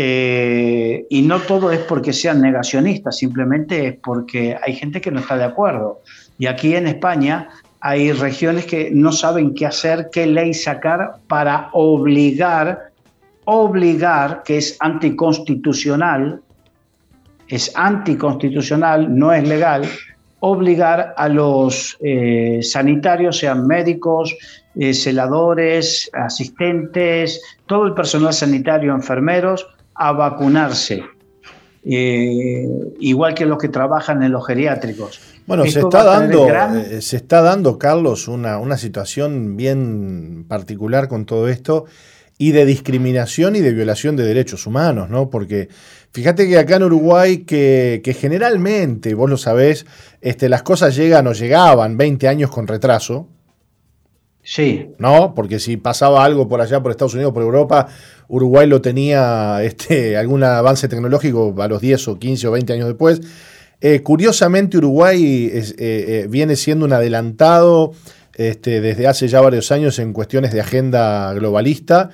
Eh, 0.00 1.06
y 1.10 1.22
no 1.22 1.40
todo 1.40 1.72
es 1.72 1.80
porque 1.80 2.12
sean 2.12 2.40
negacionistas, 2.40 3.16
simplemente 3.16 3.88
es 3.88 3.96
porque 3.96 4.56
hay 4.62 4.76
gente 4.76 5.00
que 5.00 5.10
no 5.10 5.18
está 5.18 5.36
de 5.36 5.42
acuerdo. 5.42 6.02
Y 6.38 6.46
aquí 6.46 6.76
en 6.76 6.86
España 6.86 7.48
hay 7.80 8.12
regiones 8.12 8.66
que 8.66 8.92
no 8.92 9.10
saben 9.10 9.54
qué 9.54 9.66
hacer, 9.66 10.08
qué 10.12 10.24
ley 10.28 10.54
sacar 10.54 11.16
para 11.26 11.70
obligar, 11.72 12.92
obligar, 13.44 14.44
que 14.44 14.58
es 14.58 14.76
anticonstitucional, 14.78 16.42
es 17.48 17.72
anticonstitucional, 17.74 19.12
no 19.18 19.32
es 19.32 19.48
legal, 19.48 19.82
obligar 20.38 21.12
a 21.16 21.28
los 21.28 21.96
eh, 22.02 22.60
sanitarios, 22.62 23.38
sean 23.38 23.66
médicos, 23.66 24.36
eh, 24.76 24.94
celadores, 24.94 26.08
asistentes, 26.12 27.42
todo 27.66 27.88
el 27.88 27.94
personal 27.94 28.32
sanitario, 28.32 28.94
enfermeros, 28.94 29.66
a 29.98 30.12
vacunarse, 30.12 31.04
eh, 31.84 32.68
igual 33.00 33.34
que 33.34 33.44
los 33.44 33.58
que 33.58 33.68
trabajan 33.68 34.22
en 34.22 34.32
los 34.32 34.46
geriátricos. 34.46 35.20
Bueno, 35.46 35.64
se 35.64 35.80
está, 35.80 36.04
dando, 36.04 36.46
eh, 36.48 37.00
se 37.00 37.16
está 37.16 37.40
dando, 37.40 37.78
Carlos, 37.78 38.28
una, 38.28 38.58
una 38.58 38.76
situación 38.76 39.56
bien 39.56 40.44
particular 40.46 41.08
con 41.08 41.24
todo 41.24 41.48
esto 41.48 41.86
y 42.36 42.52
de 42.52 42.64
discriminación 42.64 43.56
y 43.56 43.60
de 43.60 43.72
violación 43.72 44.14
de 44.14 44.24
derechos 44.24 44.66
humanos, 44.66 45.10
¿no? 45.10 45.30
Porque 45.30 45.68
fíjate 46.12 46.46
que 46.46 46.58
acá 46.58 46.76
en 46.76 46.84
Uruguay, 46.84 47.38
que, 47.38 48.00
que, 48.04 48.14
generalmente, 48.14 49.14
vos 49.14 49.28
lo 49.28 49.36
sabés, 49.36 49.86
este, 50.20 50.48
las 50.48 50.62
cosas 50.62 50.94
llegan 50.94 51.26
o 51.26 51.32
llegaban 51.32 51.96
20 51.96 52.28
años 52.28 52.50
con 52.50 52.68
retraso. 52.68 53.28
Sí. 54.50 54.92
¿No? 54.96 55.34
Porque 55.34 55.58
si 55.58 55.76
pasaba 55.76 56.24
algo 56.24 56.48
por 56.48 56.62
allá, 56.62 56.82
por 56.82 56.90
Estados 56.90 57.12
Unidos, 57.12 57.34
por 57.34 57.42
Europa, 57.42 57.86
Uruguay 58.28 58.66
lo 58.66 58.80
tenía 58.80 59.62
este, 59.62 60.16
algún 60.16 60.42
avance 60.42 60.88
tecnológico 60.88 61.54
a 61.58 61.68
los 61.68 61.82
10 61.82 62.08
o 62.08 62.18
15 62.18 62.48
o 62.48 62.52
20 62.52 62.72
años 62.72 62.86
después. 62.88 63.20
Eh, 63.82 64.00
curiosamente, 64.00 64.78
Uruguay 64.78 65.50
eh, 65.52 65.74
eh, 65.78 66.26
viene 66.30 66.56
siendo 66.56 66.86
un 66.86 66.94
adelantado 66.94 67.92
este, 68.36 68.80
desde 68.80 69.06
hace 69.06 69.28
ya 69.28 69.42
varios 69.42 69.70
años 69.70 69.98
en 69.98 70.14
cuestiones 70.14 70.50
de 70.54 70.62
agenda 70.62 71.30
globalista. 71.34 72.08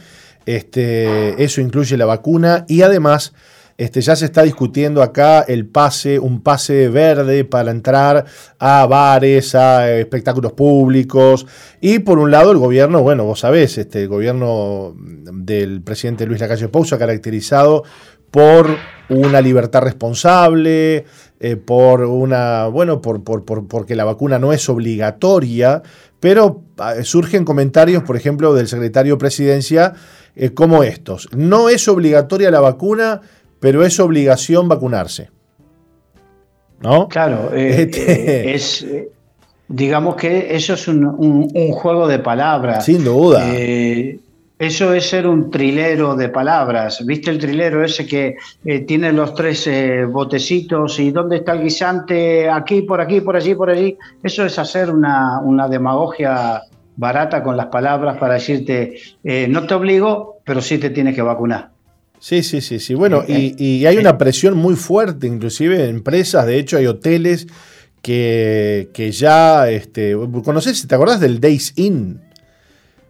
Este, 0.44 1.40
eso 1.42 1.60
incluye 1.60 1.96
la 1.96 2.04
vacuna 2.04 2.64
y 2.66 2.82
además 2.82 3.32
este, 3.76 4.00
ya 4.00 4.14
se 4.14 4.26
está 4.26 4.42
discutiendo 4.42 5.02
acá 5.02 5.40
el 5.40 5.66
pase, 5.66 6.18
un 6.18 6.42
pase 6.42 6.88
verde 6.88 7.44
para 7.44 7.70
entrar 7.70 8.24
a 8.58 8.86
bares, 8.86 9.54
a 9.54 9.90
espectáculos 9.90 10.52
públicos. 10.52 11.46
Y 11.80 11.98
por 12.00 12.18
un 12.18 12.30
lado 12.30 12.52
el 12.52 12.58
gobierno, 12.58 13.02
bueno, 13.02 13.24
vos 13.24 13.40
sabés, 13.40 13.76
este, 13.78 14.02
el 14.02 14.08
gobierno 14.08 14.94
del 14.96 15.82
presidente 15.82 16.26
Luis 16.26 16.40
Lacalle 16.40 16.68
Pou 16.68 16.84
se 16.84 16.94
ha 16.94 16.98
caracterizado 16.98 17.82
por 18.30 18.76
una 19.10 19.40
libertad 19.40 19.82
responsable, 19.82 21.04
eh, 21.38 21.56
por 21.56 22.02
una, 22.02 22.66
bueno, 22.66 23.00
por, 23.00 23.22
por, 23.22 23.44
porque 23.44 23.94
la 23.94 24.04
vacuna 24.04 24.38
no 24.38 24.52
es 24.52 24.68
obligatoria, 24.68 25.82
pero 26.20 26.62
ah, 26.78 26.94
surgen 27.02 27.44
comentarios, 27.44 28.02
por 28.02 28.16
ejemplo, 28.16 28.54
del 28.54 28.66
secretario 28.66 29.14
de 29.14 29.18
Presidencia, 29.18 29.94
eh, 30.36 30.50
como 30.50 30.82
estos. 30.82 31.28
No 31.36 31.68
es 31.68 31.86
obligatoria 31.86 32.50
la 32.50 32.60
vacuna, 32.60 33.20
pero 33.64 33.82
es 33.82 33.98
obligación 33.98 34.68
vacunarse. 34.68 35.30
¿No? 36.82 37.08
Claro, 37.08 37.50
eh, 37.54 37.84
este 37.84 38.50
eh, 38.50 38.54
es, 38.54 38.82
eh, 38.82 39.08
digamos 39.68 40.16
que 40.16 40.54
eso 40.54 40.74
es 40.74 40.86
un, 40.86 41.48
juego 41.72 42.06
de 42.06 42.18
palabras. 42.18 42.84
Sin 42.84 43.02
duda. 43.02 43.42
eso 43.56 44.92
es 44.92 45.08
ser 45.08 45.26
un 45.26 45.50
trilero 45.50 46.14
de 46.14 46.28
palabras. 46.28 47.06
¿Viste 47.06 47.30
el 47.30 47.38
trilero 47.38 47.82
ese 47.82 48.06
que 48.06 48.36
tiene 48.86 49.14
los 49.14 49.34
tres 49.34 49.66
botecitos 50.12 51.00
y 51.00 51.10
dónde 51.10 51.36
está 51.36 51.52
el 51.52 51.62
guisante? 51.62 52.50
Aquí, 52.50 52.82
por 52.82 53.00
aquí, 53.00 53.22
por 53.22 53.34
allí, 53.34 53.54
por 53.54 53.70
allí. 53.70 53.96
Eso 54.22 54.44
es 54.44 54.58
hacer 54.58 54.90
una, 54.90 55.40
una 55.40 55.68
demagogia 55.68 56.60
barata 56.96 57.42
con 57.42 57.56
las 57.56 57.68
palabras 57.68 58.18
para 58.18 58.34
decirte, 58.34 58.98
no 59.48 59.66
te 59.66 59.72
obligo, 59.72 60.40
pero 60.44 60.60
sí 60.60 60.76
te 60.76 60.90
tienes 60.90 61.14
que 61.14 61.22
vacunar. 61.22 61.73
Sí, 62.18 62.42
sí, 62.42 62.60
sí, 62.60 62.78
sí. 62.78 62.94
Bueno, 62.94 63.22
y, 63.26 63.54
y, 63.62 63.86
hay 63.86 63.98
una 63.98 64.16
presión 64.16 64.56
muy 64.56 64.76
fuerte, 64.76 65.26
inclusive 65.26 65.84
en 65.84 65.96
empresas, 65.96 66.46
de 66.46 66.58
hecho 66.58 66.78
hay 66.78 66.86
hoteles 66.86 67.46
que, 68.00 68.90
que 68.92 69.12
ya, 69.12 69.70
este, 69.70 70.16
¿conoces? 70.44 70.86
¿Te 70.86 70.94
acordás 70.94 71.20
del 71.20 71.40
Days 71.40 71.72
Inn? 71.76 72.20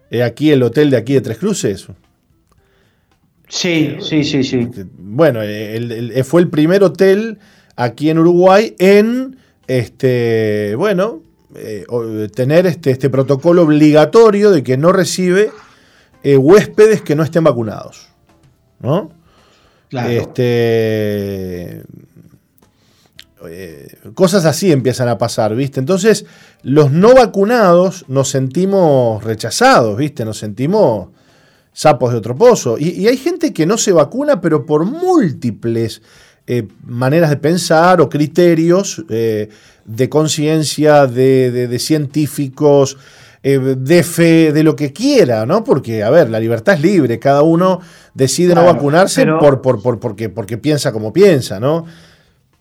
Eh, 0.09 0.23
aquí 0.23 0.51
el 0.51 0.63
hotel 0.63 0.89
de 0.89 0.97
aquí 0.97 1.13
de 1.13 1.21
Tres 1.21 1.37
Cruces. 1.37 1.87
Sí, 3.49 3.97
sí, 3.99 4.23
sí, 4.23 4.43
sí. 4.43 4.67
Bueno, 4.97 5.41
fue 6.23 6.41
el 6.41 6.49
primer 6.49 6.83
hotel 6.83 7.39
aquí 7.75 8.09
en 8.09 8.19
Uruguay 8.19 8.75
en, 8.79 9.37
este, 9.67 10.75
bueno, 10.75 11.21
eh, 11.55 11.85
tener 12.33 12.65
este, 12.65 12.91
este, 12.91 13.09
protocolo 13.09 13.63
obligatorio 13.63 14.51
de 14.51 14.63
que 14.63 14.77
no 14.77 14.91
recibe 14.91 15.51
eh, 16.23 16.37
huéspedes 16.37 17.01
que 17.01 17.15
no 17.15 17.23
estén 17.23 17.43
vacunados. 17.43 18.09
¿No? 18.79 19.11
Claro. 19.89 20.09
Este, 20.09 21.83
cosas 24.13 24.45
así 24.45 24.71
empiezan 24.71 25.07
a 25.07 25.17
pasar, 25.17 25.55
¿viste? 25.55 25.79
Entonces, 25.79 26.25
los 26.63 26.91
no 26.91 27.13
vacunados 27.13 28.05
nos 28.07 28.29
sentimos 28.29 29.23
rechazados, 29.23 29.97
¿viste? 29.97 30.25
Nos 30.25 30.37
sentimos 30.37 31.09
sapos 31.73 32.11
de 32.11 32.17
otro 32.17 32.35
pozo. 32.35 32.77
Y, 32.79 33.07
hay 33.07 33.17
gente 33.17 33.53
que 33.53 33.65
no 33.65 33.77
se 33.77 33.91
vacuna, 33.91 34.41
pero 34.41 34.65
por 34.65 34.85
múltiples 34.85 36.01
eh, 36.47 36.67
maneras 36.85 37.29
de 37.29 37.37
pensar 37.37 38.01
o 38.01 38.09
criterios 38.09 39.03
eh, 39.09 39.49
de 39.83 40.09
conciencia, 40.09 41.05
de, 41.05 41.77
científicos, 41.79 42.97
eh, 43.47 43.59
de 43.59 44.01
fe, 44.01 44.51
de 44.51 44.63
lo 44.63 44.75
que 44.75 44.91
quiera, 44.91 45.45
¿no? 45.45 45.63
Porque, 45.63 46.01
a 46.01 46.09
ver, 46.09 46.31
la 46.31 46.39
libertad 46.39 46.73
es 46.73 46.81
libre, 46.81 47.19
cada 47.19 47.43
uno 47.43 47.79
decide 48.15 48.55
no 48.55 48.65
vacunarse 48.65 49.23
por, 49.27 49.61
por, 49.61 49.83
por, 49.83 49.99
porque, 49.99 50.29
porque 50.29 50.57
piensa 50.57 50.91
como 50.91 51.13
piensa, 51.13 51.59
¿no? 51.59 51.85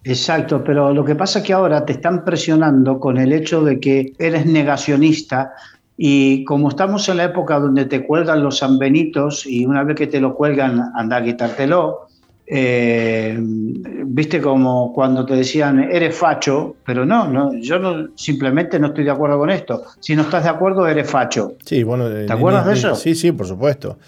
Exacto, 0.02 0.62
pero 0.62 0.92
lo 0.92 1.02
que 1.02 1.14
pasa 1.14 1.38
es 1.38 1.46
que 1.46 1.54
ahora 1.54 1.86
te 1.86 1.94
están 1.94 2.22
presionando 2.22 3.00
con 3.00 3.16
el 3.16 3.32
hecho 3.32 3.64
de 3.64 3.80
que 3.80 4.12
eres 4.18 4.44
negacionista 4.44 5.54
y 5.96 6.44
como 6.44 6.68
estamos 6.68 7.08
en 7.08 7.16
la 7.16 7.24
época 7.24 7.58
donde 7.58 7.86
te 7.86 8.04
cuelgan 8.04 8.42
los 8.42 8.58
sanbenitos 8.58 9.46
y 9.46 9.64
una 9.64 9.84
vez 9.84 9.96
que 9.96 10.06
te 10.06 10.20
lo 10.20 10.34
cuelgan, 10.34 10.92
anda 10.94 11.16
a 11.16 11.24
quitártelo, 11.24 12.08
eh, 12.46 13.36
viste 13.38 14.40
como 14.40 14.92
cuando 14.92 15.24
te 15.24 15.34
decían 15.34 15.90
eres 15.90 16.14
facho, 16.16 16.76
pero 16.84 17.06
no, 17.06 17.26
no 17.28 17.54
yo 17.54 17.78
no, 17.78 18.08
simplemente 18.16 18.78
no 18.78 18.88
estoy 18.88 19.04
de 19.04 19.10
acuerdo 19.10 19.38
con 19.38 19.50
esto. 19.50 19.84
Si 20.00 20.14
no 20.14 20.22
estás 20.22 20.44
de 20.44 20.50
acuerdo, 20.50 20.86
eres 20.86 21.10
facho. 21.10 21.54
Sí, 21.64 21.82
bueno, 21.82 22.08
¿te 22.08 22.32
acuerdas 22.32 22.66
de 22.66 22.74
eso? 22.74 22.94
Sí, 22.94 23.14
sí, 23.14 23.32
por 23.32 23.46
supuesto. 23.46 23.98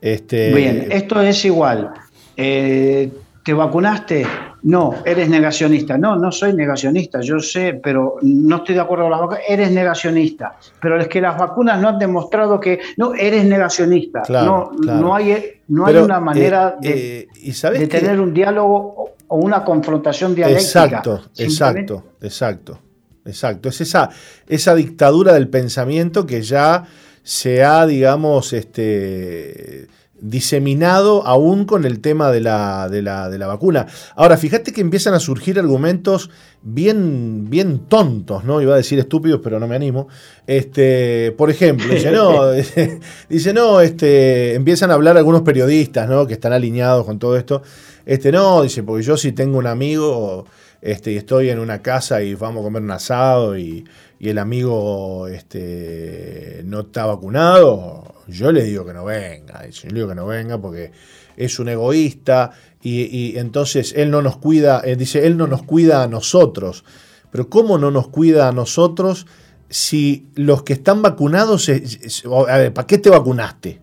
Este... 0.00 0.54
Bien, 0.54 0.88
esto 0.90 1.20
es 1.20 1.44
igual. 1.44 1.92
Eh, 2.36 3.10
¿Te 3.44 3.52
vacunaste? 3.52 4.26
No, 4.62 5.02
eres 5.04 5.28
negacionista. 5.28 5.98
No, 5.98 6.16
no 6.16 6.32
soy 6.32 6.54
negacionista, 6.54 7.20
yo 7.20 7.38
sé, 7.40 7.78
pero 7.82 8.16
no 8.22 8.56
estoy 8.56 8.74
de 8.74 8.80
acuerdo 8.80 9.04
con 9.04 9.10
las 9.10 9.20
vacunas. 9.20 9.42
Eres 9.46 9.70
negacionista. 9.70 10.56
Pero 10.80 10.98
es 10.98 11.08
que 11.08 11.20
las 11.20 11.36
vacunas 11.36 11.78
no 11.78 11.88
han 11.90 11.98
demostrado 11.98 12.58
que. 12.58 12.80
No, 12.96 13.14
eres 13.14 13.44
negacionista. 13.44 14.22
no, 14.30 14.70
no 14.80 15.14
hay, 15.14 15.60
no 15.68 15.84
hay 15.84 15.96
una 15.96 16.20
manera 16.20 16.76
eh, 16.82 17.26
de, 17.34 17.82
eh, 17.82 17.86
tener 17.86 18.18
un 18.18 18.32
diálogo 18.32 19.10
o 19.28 19.36
una 19.36 19.62
confrontación 19.62 20.34
dialéctica. 20.34 20.84
Exacto, 20.84 21.24
exacto, 21.36 22.04
exacto. 22.22 22.78
Exacto. 23.26 23.68
Es 23.68 23.80
esa, 23.80 24.10
esa 24.46 24.74
dictadura 24.74 25.32
del 25.32 25.48
pensamiento 25.48 26.26
que 26.26 26.42
ya 26.42 26.84
se 27.22 27.64
ha, 27.64 27.86
digamos, 27.86 28.52
este 28.52 29.88
diseminado 30.24 31.26
aún 31.26 31.66
con 31.66 31.84
el 31.84 32.00
tema 32.00 32.30
de 32.32 32.40
la, 32.40 32.88
de 32.88 33.02
la, 33.02 33.28
de 33.28 33.36
la 33.36 33.46
vacuna. 33.46 33.86
Ahora, 34.16 34.38
fíjate 34.38 34.72
que 34.72 34.80
empiezan 34.80 35.12
a 35.12 35.20
surgir 35.20 35.58
argumentos 35.58 36.30
bien, 36.62 37.50
bien 37.50 37.80
tontos, 37.80 38.42
¿no? 38.42 38.62
Iba 38.62 38.72
a 38.72 38.78
decir 38.78 38.98
estúpidos, 38.98 39.40
pero 39.44 39.60
no 39.60 39.68
me 39.68 39.76
animo. 39.76 40.08
Este, 40.46 41.34
por 41.36 41.50
ejemplo, 41.50 41.92
dice, 41.92 42.10
no, 42.10 42.50
dice, 43.28 43.52
no, 43.52 43.82
este, 43.82 44.54
empiezan 44.54 44.90
a 44.90 44.94
hablar 44.94 45.18
algunos 45.18 45.42
periodistas, 45.42 46.08
¿no? 46.08 46.26
Que 46.26 46.34
están 46.34 46.54
alineados 46.54 47.04
con 47.04 47.18
todo 47.18 47.36
esto. 47.36 47.62
Este, 48.06 48.32
no, 48.32 48.62
dice, 48.62 48.82
porque 48.82 49.04
yo 49.04 49.18
si 49.18 49.32
tengo 49.32 49.58
un 49.58 49.66
amigo, 49.66 50.46
este, 50.80 51.12
y 51.12 51.16
estoy 51.16 51.50
en 51.50 51.58
una 51.58 51.82
casa 51.82 52.22
y 52.22 52.34
vamos 52.34 52.62
a 52.62 52.64
comer 52.64 52.82
un 52.82 52.90
asado 52.90 53.58
y, 53.58 53.84
y 54.24 54.30
el 54.30 54.38
amigo 54.38 55.28
este, 55.28 56.62
no 56.64 56.80
está 56.80 57.04
vacunado, 57.04 58.22
yo 58.26 58.52
le 58.52 58.64
digo 58.64 58.86
que 58.86 58.94
no 58.94 59.04
venga, 59.04 59.68
yo 59.68 59.88
le 59.88 59.94
digo 59.96 60.08
que 60.08 60.14
no 60.14 60.26
venga 60.26 60.58
porque 60.58 60.92
es 61.36 61.58
un 61.58 61.68
egoísta 61.68 62.52
y, 62.80 63.36
entonces 63.36 63.92
él 63.94 64.10
no 64.10 64.22
nos 64.22 64.38
cuida, 64.38 64.80
eh, 64.82 64.96
dice, 64.96 65.26
él 65.26 65.36
no 65.36 65.46
nos 65.46 65.62
cuida 65.62 66.02
a 66.02 66.08
nosotros. 66.08 66.84
Pero 67.30 67.50
¿cómo 67.50 67.76
no 67.76 67.90
nos 67.90 68.08
cuida 68.08 68.48
a 68.48 68.52
nosotros 68.52 69.26
si 69.68 70.26
los 70.36 70.62
que 70.62 70.72
están 70.72 71.02
vacunados, 71.02 71.68
a 71.68 72.56
ver, 72.56 72.72
¿para 72.72 72.86
qué 72.86 72.96
te 72.96 73.10
vacunaste? 73.10 73.82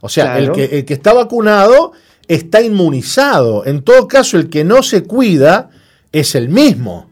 O 0.00 0.08
sea, 0.08 0.38
el, 0.38 0.52
que, 0.52 0.64
el 0.64 0.84
que 0.86 0.94
está 0.94 1.12
vacunado 1.12 1.92
está 2.28 2.62
inmunizado. 2.62 3.66
En 3.66 3.82
todo 3.82 4.08
caso, 4.08 4.38
el 4.38 4.48
que 4.48 4.64
no 4.64 4.82
se 4.82 5.02
cuida 5.02 5.68
es 6.12 6.34
el 6.34 6.48
mismo. 6.48 7.09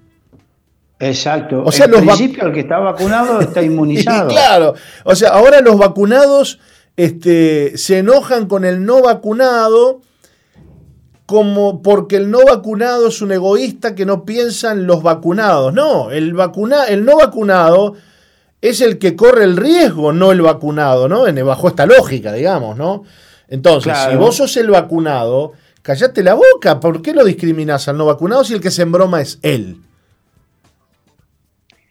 Exacto. 1.01 1.63
O 1.65 1.73
sea, 1.73 1.87
en 1.87 1.93
principio 1.93 2.47
el 2.47 2.53
que 2.53 2.61
está 2.61 2.79
vacunado 2.79 3.41
está 3.41 3.63
inmunizado. 3.63 4.29
claro. 4.29 4.75
O 5.05 5.15
sea, 5.15 5.31
ahora 5.31 5.61
los 5.61 5.79
vacunados 5.79 6.59
este, 6.97 7.77
se 7.77 7.99
enojan 7.99 8.47
con 8.47 8.65
el 8.65 8.85
no 8.85 9.03
vacunado 9.03 10.01
como 11.27 11.83
porque 11.83 12.17
el 12.17 12.31
no 12.31 12.39
vacunado 12.45 13.09
es 13.09 13.21
un 13.21 13.33
egoísta 13.33 13.95
que 13.95 14.07
no 14.07 14.25
piensa 14.25 14.73
en 14.73 14.87
los 14.87 15.03
vacunados. 15.03 15.73
No, 15.75 16.11
el, 16.11 16.33
vacuna, 16.35 16.87
el 16.87 17.05
no 17.05 17.19
vacunado 17.19 17.95
es 18.61 18.81
el 18.81 18.99
que 18.99 19.15
corre 19.15 19.45
el 19.45 19.57
riesgo, 19.57 20.13
no 20.13 20.33
el 20.33 20.41
vacunado, 20.41 21.09
¿no? 21.09 21.25
bajo 21.45 21.69
esta 21.69 21.87
lógica, 21.87 22.33
digamos, 22.33 22.77
¿no? 22.77 23.05
Entonces, 23.47 23.97
si 24.09 24.17
vos 24.17 24.37
sos 24.37 24.57
el 24.57 24.71
vacunado, 24.71 25.53
callate 25.83 26.23
la 26.23 26.35
boca. 26.35 26.81
¿Por 26.81 27.01
qué 27.03 27.13
lo 27.15 27.25
discriminás 27.25 27.89
al 27.89 27.97
no 27.97 28.07
vacunado 28.07 28.43
si 28.43 28.55
el 28.55 28.61
que 28.61 28.71
se 28.71 28.83
embroma 28.83 29.21
es 29.21 29.39
él? 29.43 29.83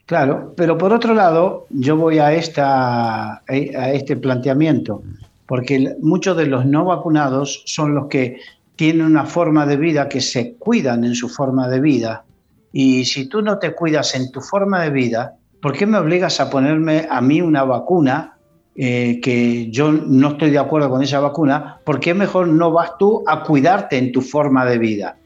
Claro, 0.08 0.54
pero 0.56 0.78
por 0.78 0.94
otro 0.94 1.14
lado, 1.14 1.68
yo 1.70 1.98
voy 1.98 2.20
a, 2.20 2.32
esta, 2.32 3.44
a 3.46 3.92
este 3.92 4.16
planteamiento, 4.16 5.04
porque 5.46 5.96
muchos 6.02 6.38
de 6.38 6.48
los 6.48 6.66
no 6.66 6.86
vacunados 6.86 7.62
son 7.66 7.94
los 7.94 8.08
que 8.08 8.40
tienen 8.78 9.06
una 9.06 9.26
forma 9.26 9.66
de 9.66 9.76
vida 9.76 10.08
que 10.08 10.22
se 10.22 10.54
cuidan 10.54 11.04
en 11.04 11.14
su 11.14 11.28
forma 11.28 11.68
de 11.68 11.82
vida. 11.82 12.24
Y 12.72 13.04
si 13.04 13.28
tú 13.28 13.42
no 13.42 13.60
te 13.60 13.74
cuidas 13.74 14.16
en 14.16 14.32
tu 14.32 14.40
forma 14.40 14.82
de 14.84 14.92
vida, 14.92 15.36
¿por 15.62 15.74
qué 15.74 15.86
me 15.86 15.98
obligas 15.98 16.40
a 16.40 16.50
ponerme 16.50 17.06
a 17.10 17.20
mí 17.20 17.42
una 17.42 17.66
vacuna 17.66 18.38
eh, 18.78 19.20
que 19.22 19.70
yo 19.72 19.92
no 19.92 20.30
estoy 20.30 20.52
de 20.52 20.60
acuerdo 20.60 20.90
con 20.90 21.04
esa 21.04 21.20
vacuna? 21.20 21.82
¿Por 21.84 22.00
qué 22.00 22.14
mejor 22.14 22.48
no 22.48 22.72
vas 22.72 22.92
tú 22.98 23.26
a 23.28 23.44
cuidarte 23.44 23.98
en 23.98 24.14
tu 24.14 24.22
forma 24.22 24.64
de 24.66 24.78
vida? 24.78 25.18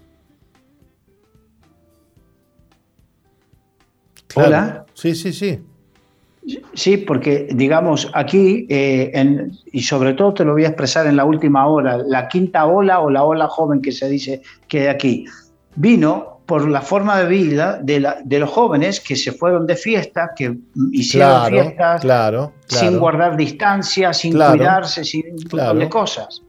Hola. 4.35 4.85
Sí, 4.93 5.15
sí, 5.15 5.33
sí. 5.33 5.59
Sí, 6.73 6.97
porque 6.97 7.47
digamos 7.51 8.09
aquí, 8.13 8.65
eh, 8.69 9.47
y 9.71 9.81
sobre 9.83 10.13
todo 10.13 10.33
te 10.33 10.43
lo 10.43 10.53
voy 10.53 10.65
a 10.65 10.69
expresar 10.69 11.05
en 11.05 11.15
la 11.15 11.23
última 11.23 11.67
hora, 11.67 11.97
la 11.97 12.27
quinta 12.27 12.65
ola 12.65 12.99
o 12.99 13.11
la 13.11 13.23
ola 13.23 13.47
joven 13.47 13.81
que 13.81 13.91
se 13.91 14.09
dice 14.09 14.41
que 14.67 14.89
aquí, 14.89 15.25
vino 15.75 16.41
por 16.47 16.67
la 16.67 16.81
forma 16.81 17.19
de 17.19 17.27
vida 17.27 17.79
de, 17.81 18.39
los 18.39 18.49
jóvenes 18.49 18.99
que 18.99 19.15
se 19.15 19.31
fueron 19.31 19.67
de 19.67 19.75
fiesta, 19.75 20.31
que 20.35 20.57
hicieron 20.91 21.47
fiestas 21.47 22.01
sin 22.65 22.99
guardar 22.99 23.37
distancia, 23.37 24.11
sin 24.11 24.33
cuidarse, 24.33 25.05
sin 25.05 25.27
un 25.27 25.43
montón 25.43 25.79
de 25.79 25.89
cosas. 25.89 26.41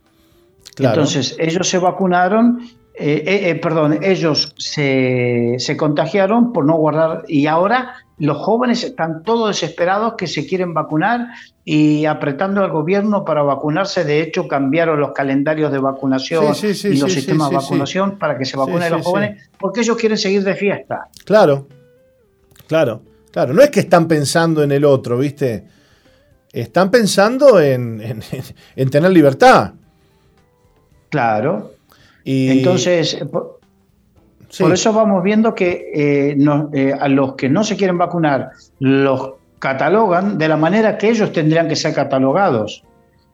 Entonces 0.79 1.37
ellos 1.39 1.69
se 1.69 1.79
vacunaron 1.79 2.67
eh, 2.95 3.25
eh, 3.27 3.51
eh, 3.51 3.55
perdón, 3.55 4.01
ellos 4.03 4.55
se, 4.59 5.55
se, 5.59 5.77
contagiaron 5.79 6.53
por 6.53 6.67
no 6.67 6.77
guardar 6.77 7.25
y 7.27 7.47
ahora 7.47 7.95
los 8.19 8.37
jóvenes 8.37 8.85
están 8.85 9.23
todos 9.23 9.49
desesperados 9.49 10.15
que 10.15 10.27
se 10.27 10.47
quieren 10.47 10.75
vacunar 10.75 11.29
y 11.65 12.05
apretando 12.05 12.63
al 12.63 12.71
gobierno 12.71 13.25
para 13.25 13.43
vacunarse. 13.43 14.05
De 14.05 14.21
hecho, 14.21 14.47
cambiaron 14.47 15.01
los 15.01 15.13
calendarios 15.13 15.73
de 15.73 15.79
vacunación 15.79 16.45
y 16.45 16.99
los 16.99 17.13
sistemas 17.13 17.49
de 17.49 17.57
vacunación 17.57 18.19
para 18.19 18.37
que 18.37 18.45
se 18.45 18.59
vacunen 18.59 18.93
los 18.93 19.03
jóvenes 19.03 19.49
porque 19.59 19.81
ellos 19.81 19.97
quieren 19.97 20.19
seguir 20.19 20.45
de 20.45 20.55
fiesta. 20.55 21.09
Claro, 21.25 21.67
claro, 22.67 23.01
claro. 23.31 23.55
No 23.55 23.63
es 23.63 23.71
que 23.71 23.81
están 23.81 24.07
pensando 24.07 24.63
en 24.63 24.71
el 24.71 24.85
otro, 24.85 25.17
¿viste? 25.17 25.65
Están 26.53 26.91
pensando 26.91 27.59
en, 27.59 28.23
en 28.77 28.91
tener 28.91 29.11
libertad. 29.11 29.73
Claro. 31.09 31.73
Entonces, 32.25 33.19
por, 33.31 34.73
eso 34.73 34.93
vamos 34.93 35.23
viendo 35.23 35.55
que 35.55 35.91
eh, 35.95 36.37
eh, 36.75 36.95
a 36.99 37.09
los 37.09 37.35
que 37.35 37.49
no 37.49 37.65
se 37.65 37.77
quieren 37.77 37.99
vacunar 37.99 38.51
los 38.79 39.33
catalogan 39.59 40.39
de 40.39 40.49
la 40.49 40.57
manera 40.57 40.99
que 40.99 41.09
ellos 41.09 41.33
tendrían 41.33 41.69
que 41.69 41.77
ser 41.77 41.95
catalogados. 41.95 42.83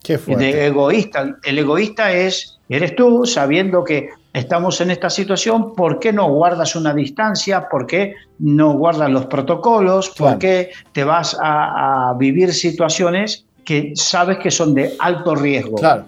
Qué 0.03 0.16
de 0.16 0.66
egoísta. 0.66 1.37
El 1.42 1.59
egoísta 1.59 2.12
es, 2.12 2.61
eres 2.68 2.94
tú, 2.94 3.27
sabiendo 3.27 3.83
que 3.83 4.11
estamos 4.33 4.81
en 4.81 4.90
esta 4.90 5.11
situación, 5.11 5.74
¿por 5.74 5.98
qué 5.98 6.12
no 6.12 6.29
guardas 6.31 6.77
una 6.77 6.94
distancia? 6.94 7.68
¿Por 7.68 7.87
qué 7.87 8.14
no 8.38 8.74
guardas 8.74 9.11
los 9.11 9.27
protocolos? 9.27 10.11
¿Por 10.11 10.38
qué 10.38 10.70
te 10.92 11.05
vas 11.05 11.37
a, 11.40 12.14
vivir 12.18 12.53
situaciones 12.53 13.44
que 13.64 13.92
sabes 13.94 14.38
que 14.38 14.51
son 14.51 14.74
de 14.74 14.94
alto 14.98 15.35
riesgo? 15.35 15.77
Claro. 15.77 16.05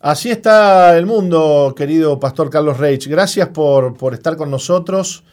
Así 0.00 0.30
está 0.30 0.96
el 0.98 1.06
mundo, 1.06 1.74
querido 1.76 2.20
Pastor 2.20 2.50
Carlos 2.50 2.78
Reich. 2.78 3.08
Gracias 3.08 3.48
por, 3.48 3.96
por 3.96 4.12
estar 4.14 4.36
con 4.36 4.50
nosotros, 4.50 5.24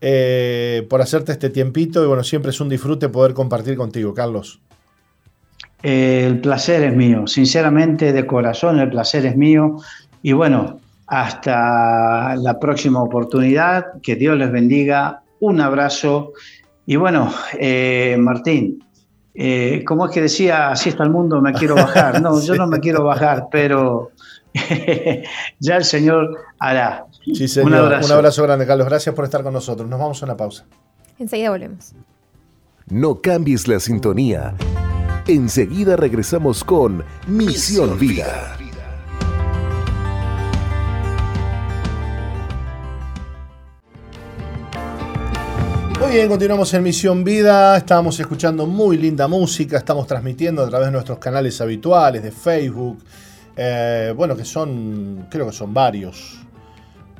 eh, 0.00 0.86
por 0.88 1.02
hacerte 1.02 1.32
este 1.32 1.50
tiempito 1.50 2.02
y 2.02 2.06
bueno, 2.06 2.22
siempre 2.22 2.50
es 2.50 2.60
un 2.60 2.68
disfrute 2.68 3.08
poder 3.08 3.34
compartir 3.34 3.76
contigo, 3.76 4.14
Carlos. 4.14 4.60
el 5.82 6.40
placer 6.40 6.84
es 6.84 6.94
mío, 6.94 7.26
sinceramente, 7.26 8.12
de 8.12 8.26
corazón, 8.26 8.78
el 8.78 8.90
placer 8.90 9.26
es 9.26 9.36
mío. 9.36 9.76
Y 10.22 10.32
bueno, 10.32 10.78
hasta 11.08 12.36
la 12.36 12.58
próxima 12.60 13.02
oportunidad, 13.02 14.00
que 14.02 14.14
Dios 14.14 14.38
les 14.38 14.52
bendiga, 14.52 15.22
un 15.40 15.60
abrazo. 15.60 16.32
Y 16.86 16.96
bueno, 16.96 17.34
eh, 17.58 18.16
Martín, 18.18 18.82
eh, 19.34 19.82
como 19.86 20.06
es 20.06 20.12
que 20.12 20.20
decía, 20.20 20.70
así 20.70 20.90
está 20.90 21.04
el 21.04 21.10
mundo, 21.10 21.40
me 21.40 21.52
quiero 21.52 21.74
bajar. 21.74 22.20
No, 22.20 22.40
yo 22.44 22.54
no 22.54 22.66
me 22.66 22.80
quiero 22.80 23.04
bajar, 23.04 23.48
pero 23.50 24.10
ya 25.58 25.76
el 25.76 25.84
Señor 25.84 26.36
hará. 26.58 27.06
Sí, 27.32 27.48
señor. 27.48 27.68
Un 27.68 27.74
abrazo. 27.74 28.06
un 28.06 28.12
abrazo 28.12 28.42
grande, 28.42 28.66
Carlos. 28.66 28.86
Gracias 28.86 29.14
por 29.14 29.24
estar 29.24 29.42
con 29.42 29.52
nosotros. 29.52 29.88
Nos 29.88 29.98
vamos 29.98 30.22
a 30.22 30.26
una 30.26 30.36
pausa. 30.36 30.64
Enseguida 31.18 31.50
volvemos. 31.50 31.94
No 32.88 33.20
cambies 33.20 33.68
la 33.68 33.80
sintonía. 33.80 34.54
Enseguida 35.26 35.96
regresamos 35.96 36.64
con 36.64 37.04
Misión 37.28 37.98
Vida. 37.98 38.56
Bien, 46.12 46.28
continuamos 46.28 46.74
en 46.74 46.82
Misión 46.82 47.24
Vida. 47.24 47.74
Estábamos 47.74 48.20
escuchando 48.20 48.66
muy 48.66 48.98
linda 48.98 49.28
música. 49.28 49.78
Estamos 49.78 50.06
transmitiendo 50.06 50.62
a 50.62 50.68
través 50.68 50.88
de 50.88 50.92
nuestros 50.92 51.18
canales 51.18 51.58
habituales 51.62 52.22
de 52.22 52.30
Facebook. 52.30 53.02
Eh, 53.56 54.12
bueno, 54.14 54.36
que 54.36 54.44
son, 54.44 55.26
creo 55.30 55.46
que 55.46 55.52
son 55.52 55.72
varios. 55.72 56.38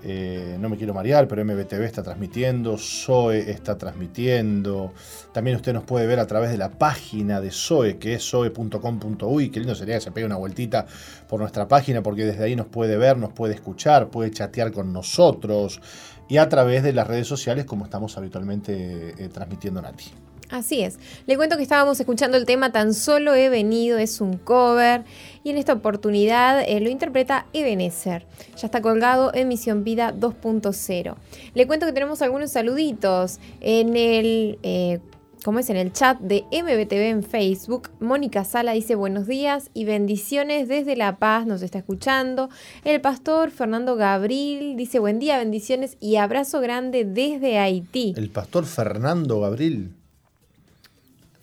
Eh, 0.05 0.59
no 0.61 0.69
me 0.69 0.77
quiero 0.77 0.93
marear, 0.93 1.27
pero 1.27 1.45
MBTV 1.45 1.85
está 1.85 2.03
transmitiendo, 2.03 2.77
Zoe 2.77 3.51
está 3.51 3.79
transmitiendo. 3.79 4.93
También 5.33 5.57
usted 5.57 5.73
nos 5.73 5.85
puede 5.85 6.07
ver 6.07 6.19
a 6.19 6.27
través 6.27 6.51
de 6.51 6.59
la 6.59 6.71
página 6.71 7.41
de 7.41 7.51
Zoe, 7.51 7.97
que 7.97 8.15
es 8.15 8.29
zoe.com.uy. 8.29 9.49
Qué 9.49 9.61
lindo 9.61 9.75
sería 9.75 9.95
que 9.95 10.01
se 10.03 10.11
pegue 10.11 10.27
una 10.27 10.37
vueltita 10.37 10.87
por 11.29 11.41
nuestra 11.41 11.67
página, 11.67 12.03
porque 12.03 12.27
desde 12.27 12.45
ahí 12.45 12.57
nos 12.57 12.67
puede 12.67 12.99
ver, 12.99 13.17
nos 13.17 13.33
puede 13.33 13.55
escuchar, 13.55 14.09
puede 14.09 14.33
chatear 14.33 14.71
con 14.71 14.93
nosotros 14.93 15.81
y 16.29 16.39
a 16.39 16.49
través 16.49 16.83
de 16.83 16.93
las 16.93 17.07
redes 17.07 17.27
sociales, 17.27 17.65
como 17.65 17.85
estamos 17.85 18.17
habitualmente 18.17 19.15
eh, 19.19 19.29
transmitiendo 19.29 19.83
Nati. 19.83 20.13
Así 20.53 20.83
es. 20.83 20.99
Le 21.27 21.37
cuento 21.39 21.57
que 21.57 21.63
estábamos 21.63 21.99
escuchando 21.99 22.37
el 22.37 22.45
tema 22.45 22.73
Tan 22.73 22.93
solo 22.93 23.35
he 23.35 23.49
venido, 23.49 23.97
es 23.97 24.21
un 24.21 24.37
cover 24.37 25.03
y 25.43 25.49
en 25.49 25.57
esta 25.57 25.73
oportunidad 25.73 26.63
eh, 26.69 26.79
lo 26.81 26.91
interpreta 26.91 27.47
Ebenezer. 27.55 28.27
Ya 28.59 28.67
está 28.67 28.83
colgado 28.83 29.33
en 29.33 29.49
Misión 29.49 29.83
Vida 29.83 30.13
2.0. 30.13 31.15
Le 31.55 31.67
cuento 31.67 31.87
que 31.87 31.93
tenemos 31.93 32.21
algunos 32.21 32.53
saluditos 32.53 33.41
en 33.63 33.97
el 33.97 34.59
eh, 34.63 35.01
como 35.43 35.59
es 35.59 35.71
en 35.71 35.77
el 35.77 35.93
chat 35.93 36.19
de 36.21 36.45
MBTV 36.51 37.11
en 37.11 37.23
Facebook. 37.23 37.91
Mónica 38.01 38.45
Sala 38.45 38.73
dice 38.73 38.95
buenos 38.95 39.27
días 39.27 39.71
y 39.75 39.85
bendiciones 39.85 40.69
desde 40.69 40.97
La 40.97 41.17
Paz, 41.17 41.47
nos 41.47 41.63
está 41.63 41.79
escuchando. 41.79 42.49
El 42.85 43.01
pastor 43.01 43.51
Fernando 43.51 43.97
Gabriel 43.97 44.77
dice 44.77 44.99
buen 44.99 45.19
día, 45.19 45.39
bendiciones 45.39 45.97
y 46.01 46.17
abrazo 46.17 46.61
grande 46.61 47.05
desde 47.05 47.59
Haití. 47.59 48.15
El 48.17 48.31
pastor 48.31 48.65
Fernando 48.65 49.41
Gabriel. 49.41 49.93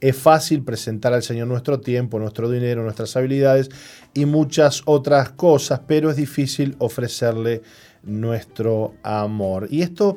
Es 0.00 0.16
fácil 0.16 0.64
presentar 0.64 1.12
al 1.12 1.22
Señor 1.22 1.46
nuestro 1.48 1.80
tiempo, 1.80 2.18
nuestro 2.18 2.48
dinero, 2.48 2.82
nuestras 2.84 3.14
habilidades 3.16 3.68
y 4.14 4.24
muchas 4.24 4.80
otras 4.86 5.28
cosas, 5.28 5.82
pero 5.86 6.08
es 6.08 6.16
difícil 6.16 6.74
ofrecerle 6.78 7.60
nuestro 8.06 8.94
amor. 9.02 9.68
Y 9.70 9.82
esto, 9.82 10.16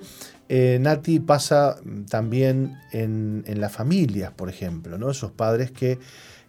eh, 0.49 0.77
Nati, 0.81 1.19
pasa 1.19 1.77
también 2.09 2.77
en, 2.91 3.43
las 3.47 3.71
familias, 3.71 4.31
por 4.31 4.49
ejemplo, 4.49 4.97
¿no? 4.97 5.09
Esos 5.09 5.31
padres 5.31 5.71
que 5.71 5.99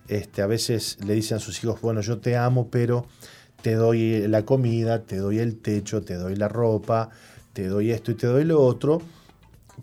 este, 0.08 0.42
a 0.42 0.46
veces 0.46 0.98
le 1.04 1.14
dicen 1.14 1.36
a 1.36 1.40
sus 1.40 1.62
hijos, 1.62 1.80
bueno, 1.80 2.00
yo 2.00 2.18
te 2.18 2.36
amo, 2.36 2.68
pero 2.70 3.06
te 3.62 3.74
doy 3.74 4.26
la 4.28 4.44
comida, 4.44 5.02
te 5.02 5.16
doy 5.16 5.38
el 5.38 5.56
techo, 5.56 6.02
te 6.02 6.14
doy 6.14 6.36
la 6.36 6.48
ropa, 6.48 7.10
te 7.52 7.66
doy 7.66 7.90
esto 7.90 8.12
y 8.12 8.14
te 8.14 8.26
doy 8.26 8.44
lo 8.44 8.62
otro, 8.62 9.02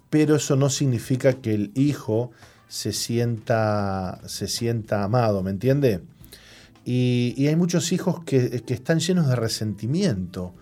pero 0.09 0.35
eso 0.35 0.55
no 0.55 0.69
significa 0.69 1.33
que 1.33 1.53
el 1.53 1.71
hijo 1.75 2.31
se 2.67 2.93
sienta, 2.93 4.21
se 4.25 4.47
sienta 4.47 5.03
amado, 5.03 5.43
¿me 5.43 5.51
entiende? 5.51 6.01
Y, 6.85 7.47
hay 7.47 7.55
muchos 7.55 7.91
hijos 7.91 8.23
que, 8.23 8.61
que, 8.61 8.73
están 8.73 8.99
llenos 8.99 9.27
de 9.27 9.35
resentimiento 9.35 10.53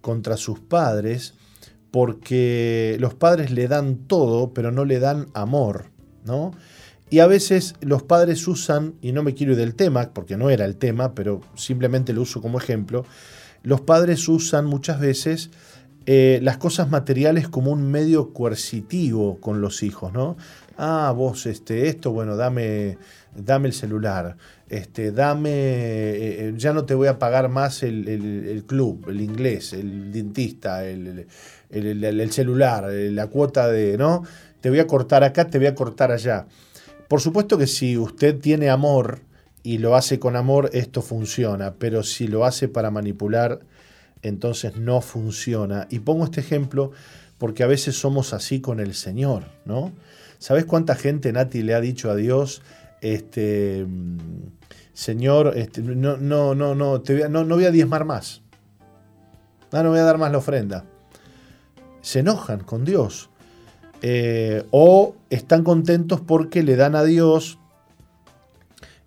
contra 0.00 0.36
sus 0.36 0.60
padres 0.60 1.34
porque 1.90 2.96
los 3.00 3.14
padres 3.14 3.50
le 3.50 3.68
dan 3.68 3.96
todo, 4.06 4.52
pero 4.54 4.70
no 4.70 4.84
le 4.84 5.00
dan 5.00 5.28
amor, 5.34 5.86
¿no? 6.24 6.52
Y 7.10 7.18
a 7.18 7.26
veces 7.26 7.74
los 7.80 8.04
padres 8.04 8.46
usan, 8.46 8.94
y 9.02 9.10
no 9.10 9.24
me 9.24 9.34
quiero 9.34 9.52
ir 9.52 9.58
del 9.58 9.74
tema, 9.74 10.10
porque 10.14 10.36
no 10.36 10.48
era 10.48 10.64
el 10.64 10.76
tema, 10.76 11.14
pero 11.14 11.40
simplemente 11.56 12.12
lo 12.12 12.22
uso 12.22 12.40
como 12.40 12.58
ejemplo, 12.58 13.04
los 13.64 13.80
padres 13.80 14.28
usan 14.28 14.64
muchas 14.64 15.00
veces 15.00 15.50
eh, 16.06 16.38
las 16.42 16.56
cosas 16.56 16.88
materiales 16.88 17.48
como 17.48 17.72
un 17.72 17.90
medio 17.90 18.32
coercitivo 18.32 19.38
con 19.40 19.60
los 19.60 19.82
hijos, 19.82 20.12
¿no? 20.12 20.36
Ah, 20.82 21.12
vos, 21.14 21.44
este, 21.44 21.88
esto, 21.88 22.10
bueno, 22.10 22.36
dame, 22.36 22.96
dame 23.36 23.68
el 23.68 23.74
celular, 23.74 24.38
este, 24.66 25.12
dame, 25.12 25.50
eh, 25.50 26.48
eh, 26.48 26.54
ya 26.56 26.72
no 26.72 26.86
te 26.86 26.94
voy 26.94 27.06
a 27.06 27.18
pagar 27.18 27.50
más 27.50 27.82
el, 27.82 28.64
club, 28.66 29.04
el 29.10 29.20
inglés, 29.20 29.74
el 29.74 30.10
dentista, 30.10 30.86
el, 30.86 31.26
el, 31.68 32.32
celular, 32.32 32.90
la 32.90 33.26
cuota 33.26 33.68
de, 33.68 33.98
¿no? 33.98 34.22
Te 34.62 34.70
voy 34.70 34.78
a 34.78 34.86
cortar 34.86 35.22
acá, 35.22 35.48
te 35.48 35.58
voy 35.58 35.66
a 35.66 35.74
cortar 35.74 36.12
allá. 36.12 36.46
Por 37.08 37.20
supuesto 37.20 37.58
que 37.58 37.66
si 37.66 37.98
usted 37.98 38.38
tiene 38.38 38.70
amor 38.70 39.20
y 39.62 39.76
lo 39.76 39.96
hace 39.96 40.18
con 40.18 40.34
amor, 40.34 40.70
esto 40.72 41.02
funciona, 41.02 41.74
pero 41.74 42.02
si 42.02 42.26
lo 42.26 42.46
hace 42.46 42.68
para 42.68 42.90
manipular, 42.90 43.60
entonces 44.22 44.76
no 44.76 45.02
funciona. 45.02 45.86
Y 45.90 45.98
pongo 45.98 46.24
este 46.24 46.40
ejemplo 46.40 46.92
porque 47.36 47.64
a 47.64 47.66
veces 47.66 47.96
somos 47.96 48.32
así 48.32 48.62
con 48.62 48.80
el 48.80 48.94
Señor, 48.94 49.44
¿no? 49.66 49.92
¿Sabes 50.40 50.64
cuánta 50.64 50.94
gente, 50.94 51.34
Nati, 51.34 51.62
le 51.62 51.74
ha 51.74 51.82
dicho 51.82 52.10
a 52.10 52.16
Dios, 52.16 52.62
este, 53.02 53.86
Señor, 54.94 55.52
este, 55.54 55.82
no, 55.82 56.16
no, 56.16 56.54
no, 56.54 56.74
no, 56.74 56.98
voy 56.98 57.22
a, 57.22 57.28
no, 57.28 57.44
voy 57.44 57.66
a 57.66 57.70
diezmar 57.70 58.06
más? 58.06 58.40
No, 59.70 59.82
no 59.82 59.90
voy 59.90 59.98
a 59.98 60.04
dar 60.04 60.16
más 60.16 60.32
la 60.32 60.38
ofrenda. 60.38 60.86
Se 62.00 62.20
enojan 62.20 62.60
con 62.60 62.86
Dios. 62.86 63.28
Eh, 64.00 64.64
o 64.70 65.14
están 65.28 65.62
contentos 65.62 66.22
porque 66.22 66.62
le 66.62 66.74
dan 66.74 66.96
a 66.96 67.04
Dios 67.04 67.58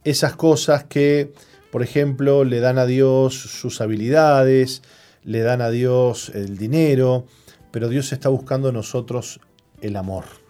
esas 0.03 0.35
cosas 0.35 0.83
que, 0.83 1.33
por 1.71 1.81
ejemplo, 1.81 2.43
le 2.43 2.59
dan 2.59 2.77
a 2.77 2.85
Dios 2.85 3.33
sus 3.33 3.81
habilidades, 3.81 4.83
le 5.23 5.39
dan 5.39 5.61
a 5.61 5.71
Dios 5.71 6.29
el 6.35 6.59
dinero, 6.59 7.25
pero 7.71 7.89
Dios 7.89 8.13
está 8.13 8.29
buscando 8.29 8.69
en 8.69 8.75
nosotros 8.75 9.39
el 9.81 9.95
amor. 9.95 10.42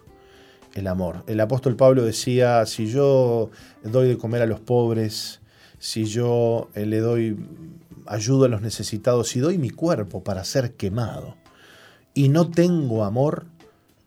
El 0.73 0.87
amor. 0.87 1.23
El 1.27 1.39
apóstol 1.39 1.75
Pablo 1.75 2.03
decía, 2.03 2.65
si 2.65 2.87
yo 2.87 3.51
doy 3.83 4.07
de 4.07 4.17
comer 4.17 4.41
a 4.41 4.47
los 4.47 4.59
pobres, 4.59 5.39
si 5.79 6.05
yo 6.05 6.69
eh, 6.73 6.85
le 6.85 6.99
doy 6.99 7.37
ayuda 8.07 8.47
a 8.47 8.49
los 8.49 8.61
necesitados, 8.61 9.29
si 9.29 9.39
doy 9.39 9.57
mi 9.57 9.69
cuerpo 9.69 10.23
para 10.23 10.43
ser 10.43 10.73
quemado 10.73 11.35
y 12.13 12.29
no 12.29 12.49
tengo 12.49 13.03
amor, 13.03 13.45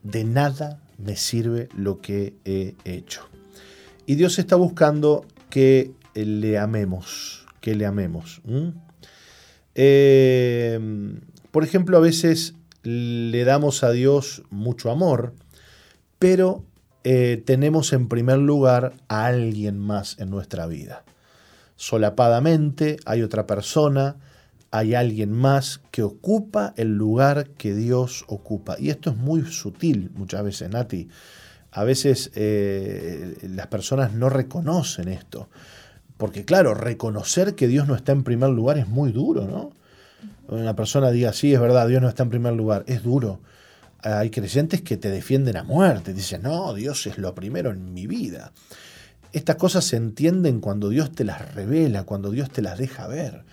de 0.03 0.25
nada 0.25 0.81
me 0.99 1.17
sirve 1.17 1.69
lo 1.77 2.01
que 2.01 2.35
he 2.45 2.75
hecho. 2.85 3.29
Y 4.07 4.15
Dios 4.15 4.39
está 4.39 4.57
buscando 4.57 5.25
que 5.51 5.93
le 6.15 6.59
amemos, 6.59 7.47
que 7.61 7.75
le 7.75 7.87
amemos. 7.87 8.41
Eh, 9.75 10.81
por 11.51 11.65
ejemplo, 11.65 11.97
a 11.97 12.01
veces 12.01 12.55
le 12.83 13.45
damos 13.45 13.83
a 13.83 13.91
Dios 13.91 14.43
mucho 14.51 14.91
amor, 14.91 15.35
pero 16.27 16.65
eh, 17.05 17.41
tenemos 17.47 17.93
en 17.93 18.09
primer 18.09 18.39
lugar 18.39 18.95
a 19.07 19.27
alguien 19.27 19.79
más 19.79 20.19
en 20.19 20.29
nuestra 20.29 20.67
vida. 20.67 21.05
Solapadamente 21.77 22.97
hay 23.07 23.23
otra 23.23 23.47
persona, 23.47 24.17
hay 24.73 24.97
alguien 24.97 25.31
más 25.31 25.83
que 25.93 26.03
ocupa 26.03 26.75
el 26.77 26.97
lugar 26.97 27.51
que 27.51 27.77
Dios 27.77 28.25
ocupa. 28.27 28.75
Y 28.77 28.91
esto 28.91 29.11
es 29.11 29.17
muy 29.17 29.45
sutil 29.45 30.11
muchas 30.17 30.43
veces, 30.43 30.69
Nati. 30.69 31.09
A 31.71 31.85
veces 31.85 32.33
eh, 32.35 33.37
las 33.43 33.69
personas 33.69 34.13
no 34.13 34.29
reconocen 34.29 35.07
esto. 35.07 35.49
Porque 36.17 36.45
claro, 36.45 36.75
reconocer 36.75 37.55
que 37.55 37.69
Dios 37.69 37.87
no 37.87 37.95
está 37.95 38.11
en 38.11 38.25
primer 38.25 38.51
lugar 38.51 38.79
es 38.79 38.89
muy 38.89 39.13
duro, 39.13 39.47
¿no? 39.47 39.71
Una 40.49 40.75
persona 40.75 41.13
diga, 41.13 41.33
sí, 41.33 41.55
es 41.55 41.61
verdad, 41.61 41.87
Dios 41.87 42.03
no 42.03 42.09
está 42.09 42.25
en 42.25 42.31
primer 42.31 42.55
lugar, 42.55 42.83
es 42.89 43.05
duro. 43.05 43.39
Hay 44.07 44.31
creyentes 44.31 44.83
que 44.83 44.97
te 44.97 45.11
defienden 45.11 45.57
a 45.57 45.65
muerte, 45.65 46.15
dicen, 46.15 46.43
no, 46.43 46.73
Dios 46.75 47.07
es 47.07 47.19
lo 47.19 47.35
primero 47.35 47.71
en 47.71 47.93
mi 47.93 48.07
vida. 48.07 48.53
Estas 49.33 49.57
cosas 49.57 49.85
se 49.85 49.97
entienden 49.97 50.61
cuando 50.61 50.89
Dios 50.89 51.11
te 51.13 51.25
las 51.25 51.55
revela, 51.55 52.05
cuando 52.05 52.31
Dios 52.31 52.51
te 52.51 52.63
las 52.63 52.79
deja 52.79 53.09
ver. 53.09 53.45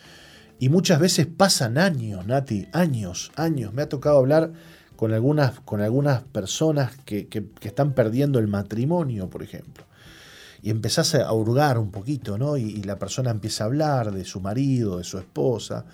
Y 0.60 0.70
muchas 0.70 1.00
veces 1.00 1.26
pasan 1.26 1.78
años, 1.78 2.28
Nati, 2.28 2.68
años, 2.72 3.32
años. 3.36 3.74
Me 3.74 3.82
ha 3.82 3.90
tocado 3.90 4.20
hablar 4.20 4.54
con 4.96 5.12
algunas, 5.12 5.60
con 5.62 5.82
algunas 5.82 6.22
personas 6.22 6.92
que, 7.06 7.28
que 7.28 7.50
están 7.64 7.94
perdiendo 7.94 8.38
el 8.38 8.48
matrimonio, 8.48 9.30
por 9.30 9.42
ejemplo 9.42 9.86
y 10.64 10.70
empezás 10.70 11.14
a 11.14 11.32
hurgar 11.34 11.78
un 11.78 11.92
poquito, 11.92 12.38
¿no? 12.38 12.56
Y, 12.56 12.82
la 12.84 12.98
persona 12.98 13.32
empieza 13.32 13.66
a 13.66 13.68
hablar 13.68 14.14
de 14.14 14.24
su 14.24 14.40
marido, 14.40 14.98
de 14.98 15.04
su 15.04 15.18
esposa, 15.18 15.86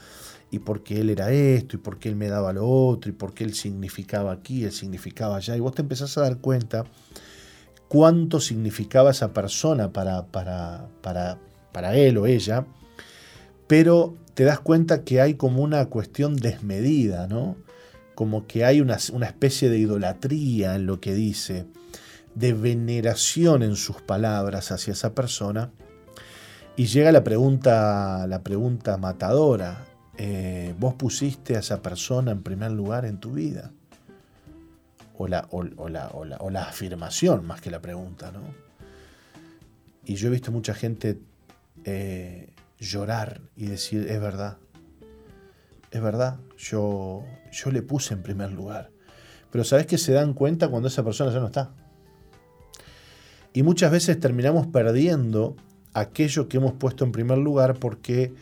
y 0.52 0.60
por 0.60 0.84
qué 0.84 1.02
él 1.02 1.10
era 1.10 1.32
esto, 1.32 1.76
y 1.76 1.80
por 1.80 2.00
qué 2.00 2.10
él 2.10 2.16
me 2.16 2.28
daba 2.28 2.54
lo 2.54 2.68
otro, 2.68 3.10
y 3.10 3.14
por 3.14 3.34
qué 3.34 3.44
él 3.44 3.54
significaba 3.54 4.32
aquí, 4.32 4.64
él 4.64 4.72
significaba 4.72 5.38
allá, 5.38 5.56
y 5.56 5.60
vos 5.60 5.74
te 5.74 5.82
empezás 5.82 6.18
a 6.18 6.22
dar 6.22 6.38
cuenta 6.38 6.86
cuánto 7.88 8.40
significaba 8.40 9.12
esa 9.12 9.34
persona 9.34 9.92
para, 9.92 10.28
para, 10.28 10.88
para, 11.02 11.38
para 11.72 11.96
él 11.96 12.18
o 12.18 12.26
ella, 12.26 12.66
pero 13.68 14.16
te 14.34 14.44
das 14.44 14.60
cuenta 14.60 15.04
que 15.04 15.22
hay 15.22 15.36
como 15.36 15.62
una 15.62 15.86
cuestión 15.88 16.36
desmedida, 16.36 17.28
¿no? 17.28 17.58
Como 18.16 18.48
que 18.48 18.66
hay 18.66 18.82
una, 18.82 18.98
una 19.14 19.28
especie 19.28 19.70
de 19.70 19.78
idolatría 19.78 20.76
en 20.76 20.86
lo 20.86 21.00
que 21.00 21.14
dice 21.14 21.66
de 22.36 22.54
veneración 22.54 23.64
en 23.64 23.76
sus 23.76 24.02
palabras 24.02 24.72
hacia 24.72 24.94
esa 24.94 25.14
persona. 25.14 25.72
Y 26.76 26.86
llega 26.86 27.12
la 27.12 27.24
pregunta, 27.24 28.26
la 28.28 28.42
pregunta 28.42 28.98
matadora. 28.98 29.86
Eh, 30.22 30.76
¿Vos 30.78 30.96
pusiste 30.96 31.56
a 31.56 31.60
esa 31.60 31.82
persona 31.82 32.32
en 32.32 32.44
primer 32.44 32.72
lugar 32.72 33.06
en 33.06 33.22
tu 33.22 33.32
vida? 33.32 33.72
O 35.18 35.30
la, 35.30 35.48
o, 35.52 35.64
la, 35.64 36.10
o 36.10 36.50
la, 36.50 36.64
afirmación 36.64 37.48
más 37.48 37.62
que 37.62 37.72
la 37.72 37.82
pregunta, 37.82 38.30
¿no? 38.34 38.42
Y 40.04 40.16
yo 40.16 40.28
he 40.28 40.32
visto 40.32 40.52
mucha 40.52 40.74
gente 40.74 41.22
eh, 41.86 42.50
llorar 42.80 43.40
y 43.56 43.68
decir, 43.68 44.08
es 44.10 44.20
verdad, 44.20 44.58
es 45.92 46.02
verdad, 46.02 46.38
yo, 46.58 47.24
yo 47.54 47.72
le 47.72 47.82
puse 47.82 48.14
en 48.14 48.22
primer 48.22 48.52
lugar. 48.52 48.92
Pero 49.52 49.64
¿sabes 49.64 49.88
que 49.88 49.98
se 49.98 50.12
dan 50.12 50.34
cuenta 50.34 50.68
cuando 50.68 50.90
esa 50.90 51.04
persona 51.04 51.32
ya 51.32 51.40
no 51.40 51.46
está? 51.46 51.72
Y 53.54 53.64
muchas 53.64 53.90
veces 53.90 54.20
terminamos 54.20 54.68
perdiendo 54.68 55.56
aquello 55.94 56.50
que 56.50 56.58
hemos 56.58 56.74
puesto 56.74 57.06
en 57.06 57.14
primer 57.14 57.38
lugar 57.38 57.80
porque, 57.80 58.34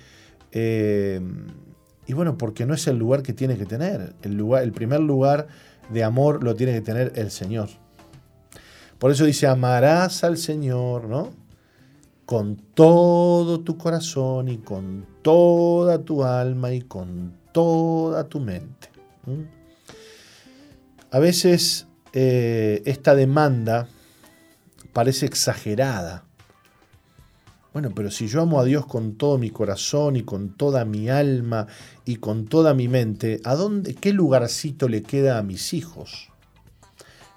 eh, 0.51 1.21
y 2.07 2.13
bueno, 2.13 2.37
porque 2.37 2.65
no 2.65 2.73
es 2.73 2.87
el 2.87 2.97
lugar 2.97 3.21
que 3.21 3.33
tiene 3.33 3.57
que 3.57 3.65
tener. 3.65 4.15
El, 4.21 4.35
lugar, 4.35 4.63
el 4.63 4.71
primer 4.71 5.01
lugar 5.01 5.47
de 5.89 6.03
amor 6.05 6.41
lo 6.41 6.55
tiene 6.55 6.73
que 6.73 6.81
tener 6.81 7.11
el 7.15 7.31
Señor. 7.31 7.67
Por 8.97 9.11
eso 9.11 9.25
dice, 9.25 9.45
amarás 9.45 10.23
al 10.23 10.37
Señor, 10.37 11.05
¿no? 11.05 11.31
Con 12.25 12.55
todo 12.55 13.59
tu 13.59 13.77
corazón 13.77 14.47
y 14.47 14.57
con 14.57 15.05
toda 15.21 15.99
tu 15.99 16.23
alma 16.23 16.71
y 16.71 16.81
con 16.81 17.33
toda 17.51 18.23
tu 18.23 18.39
mente. 18.39 18.89
A 21.11 21.19
veces 21.19 21.87
eh, 22.13 22.81
esta 22.85 23.15
demanda 23.15 23.87
parece 24.93 25.25
exagerada. 25.25 26.23
Bueno, 27.73 27.91
pero 27.93 28.09
si 28.09 28.27
yo 28.27 28.41
amo 28.41 28.59
a 28.59 28.65
Dios 28.65 28.87
con 28.87 29.15
todo 29.15 29.37
mi 29.37 29.51
corazón 29.51 30.15
y 30.15 30.23
con 30.23 30.57
toda 30.57 30.83
mi 30.83 31.09
alma 31.09 31.67
y 32.07 32.15
con 32.15 32.45
toda 32.45 32.73
mi 32.73 32.87
mente, 32.87 33.41
¿a 33.43 33.55
dónde, 33.55 33.93
qué 33.93 34.13
lugarcito 34.13 34.87
le 34.87 35.03
queda 35.03 35.37
a 35.37 35.43
mis 35.43 35.73
hijos? 35.73 36.29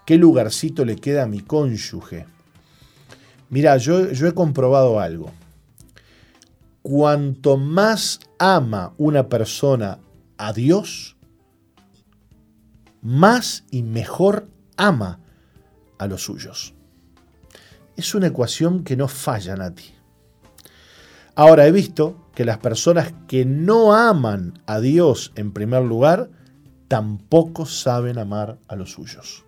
¿Qué 0.06 0.16
lugarcito 0.16 0.84
le 0.84 0.96
queda 0.96 1.24
a 1.24 1.26
mi 1.26 1.40
cónyuge? 1.40 2.26
Mira, 3.50 3.76
yo, 3.76 4.10
yo 4.12 4.26
he 4.26 4.32
comprobado 4.32 5.00
algo. 5.00 5.30
Cuanto 6.82 7.56
más 7.56 8.20
ama 8.38 8.94
una 8.96 9.28
persona 9.28 9.98
a 10.38 10.52
Dios, 10.52 11.16
más 13.02 13.64
y 13.70 13.82
mejor 13.82 14.48
ama 14.76 15.20
a 15.98 16.06
los 16.06 16.22
suyos 16.22 16.74
es 18.00 18.14
una 18.14 18.28
ecuación 18.28 18.82
que 18.82 18.96
no 18.96 19.08
falla, 19.08 19.54
Nati. 19.56 19.84
Ahora 21.34 21.66
he 21.66 21.72
visto 21.72 22.16
que 22.34 22.44
las 22.44 22.58
personas 22.58 23.12
que 23.28 23.44
no 23.44 23.94
aman 23.94 24.54
a 24.66 24.80
Dios 24.80 25.32
en 25.36 25.52
primer 25.52 25.82
lugar, 25.82 26.30
tampoco 26.88 27.66
saben 27.66 28.18
amar 28.18 28.58
a 28.66 28.76
los 28.76 28.92
suyos. 28.92 29.44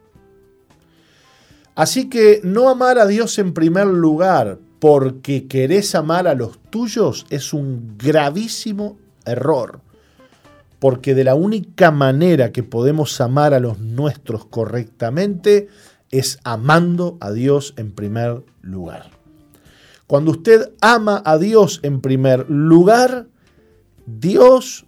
Así 1.74 2.08
que 2.08 2.40
no 2.44 2.68
amar 2.68 2.98
a 2.98 3.06
Dios 3.06 3.38
en 3.38 3.54
primer 3.54 3.86
lugar 3.86 4.58
porque 4.78 5.46
querés 5.46 5.94
amar 5.94 6.26
a 6.26 6.34
los 6.34 6.58
tuyos 6.70 7.24
es 7.30 7.52
un 7.52 7.96
gravísimo 7.96 8.98
error. 9.24 9.80
Porque 10.78 11.14
de 11.14 11.24
la 11.24 11.34
única 11.34 11.90
manera 11.90 12.52
que 12.52 12.62
podemos 12.62 13.20
amar 13.20 13.54
a 13.54 13.60
los 13.60 13.78
nuestros 13.78 14.44
correctamente 14.46 15.68
es 16.10 16.40
amando 16.44 17.16
a 17.20 17.30
Dios 17.30 17.74
en 17.76 17.92
primer 17.92 18.44
lugar. 18.60 19.21
Cuando 20.12 20.32
usted 20.32 20.74
ama 20.82 21.22
a 21.24 21.38
Dios 21.38 21.80
en 21.82 22.02
primer 22.02 22.44
lugar, 22.50 23.28
Dios 24.04 24.84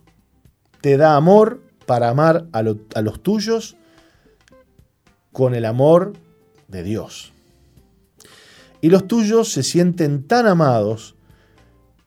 te 0.83 0.99
da 0.99 1.17
amor 1.17 1.63
para 1.87 2.11
amar 2.11 2.47
a, 2.53 2.61
los 2.61 3.23
tuyos 3.23 3.75
con 5.33 5.55
el 5.55 5.65
amor 5.65 6.13
de 6.69 6.83
Dios. 6.83 7.33
Y 8.83 8.91
los 8.91 9.09
tuyos 9.09 9.51
se 9.51 9.63
sienten 9.63 10.25
tan 10.25 10.47
amados, 10.47 11.15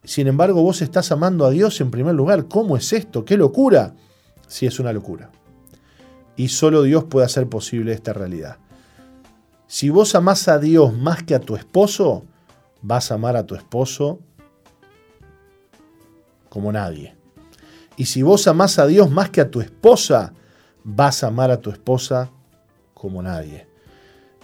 sin 0.04 0.28
embargo 0.28 0.62
vos 0.62 0.80
estás 0.80 1.10
amando 1.10 1.44
a 1.44 1.50
Dios 1.50 1.80
en 1.80 1.90
primer 1.90 2.14
lugar. 2.14 2.46
¿Cómo 2.46 2.76
es 2.76 2.92
esto? 2.92 3.24
¡Qué 3.24 3.36
locura! 3.36 3.96
Sí, 4.46 4.64
es 4.64 4.78
una 4.78 4.92
locura. 4.92 5.32
Y 6.36 6.50
solo 6.50 6.84
Dios 6.84 7.02
puede 7.02 7.26
hacer 7.26 7.48
posible 7.48 7.94
esta 7.94 8.12
realidad. 8.12 8.58
Si 9.66 9.90
vos 9.90 10.14
amás 10.14 10.46
a 10.46 10.60
Dios 10.60 10.96
más 10.96 11.24
que 11.24 11.34
a 11.34 11.40
tu 11.40 11.56
esposo, 11.56 12.24
vas 12.82 13.10
a 13.10 13.14
amar 13.14 13.36
a 13.36 13.46
tu 13.46 13.54
esposo 13.54 14.20
como 16.48 16.72
nadie. 16.72 17.14
Y 17.96 18.06
si 18.06 18.22
vos 18.22 18.46
amás 18.46 18.78
a 18.78 18.86
Dios 18.86 19.10
más 19.10 19.30
que 19.30 19.40
a 19.40 19.50
tu 19.50 19.60
esposa, 19.60 20.32
vas 20.84 21.24
a 21.24 21.28
amar 21.28 21.50
a 21.50 21.60
tu 21.60 21.70
esposa 21.70 22.30
como 22.94 23.22
nadie. 23.22 23.66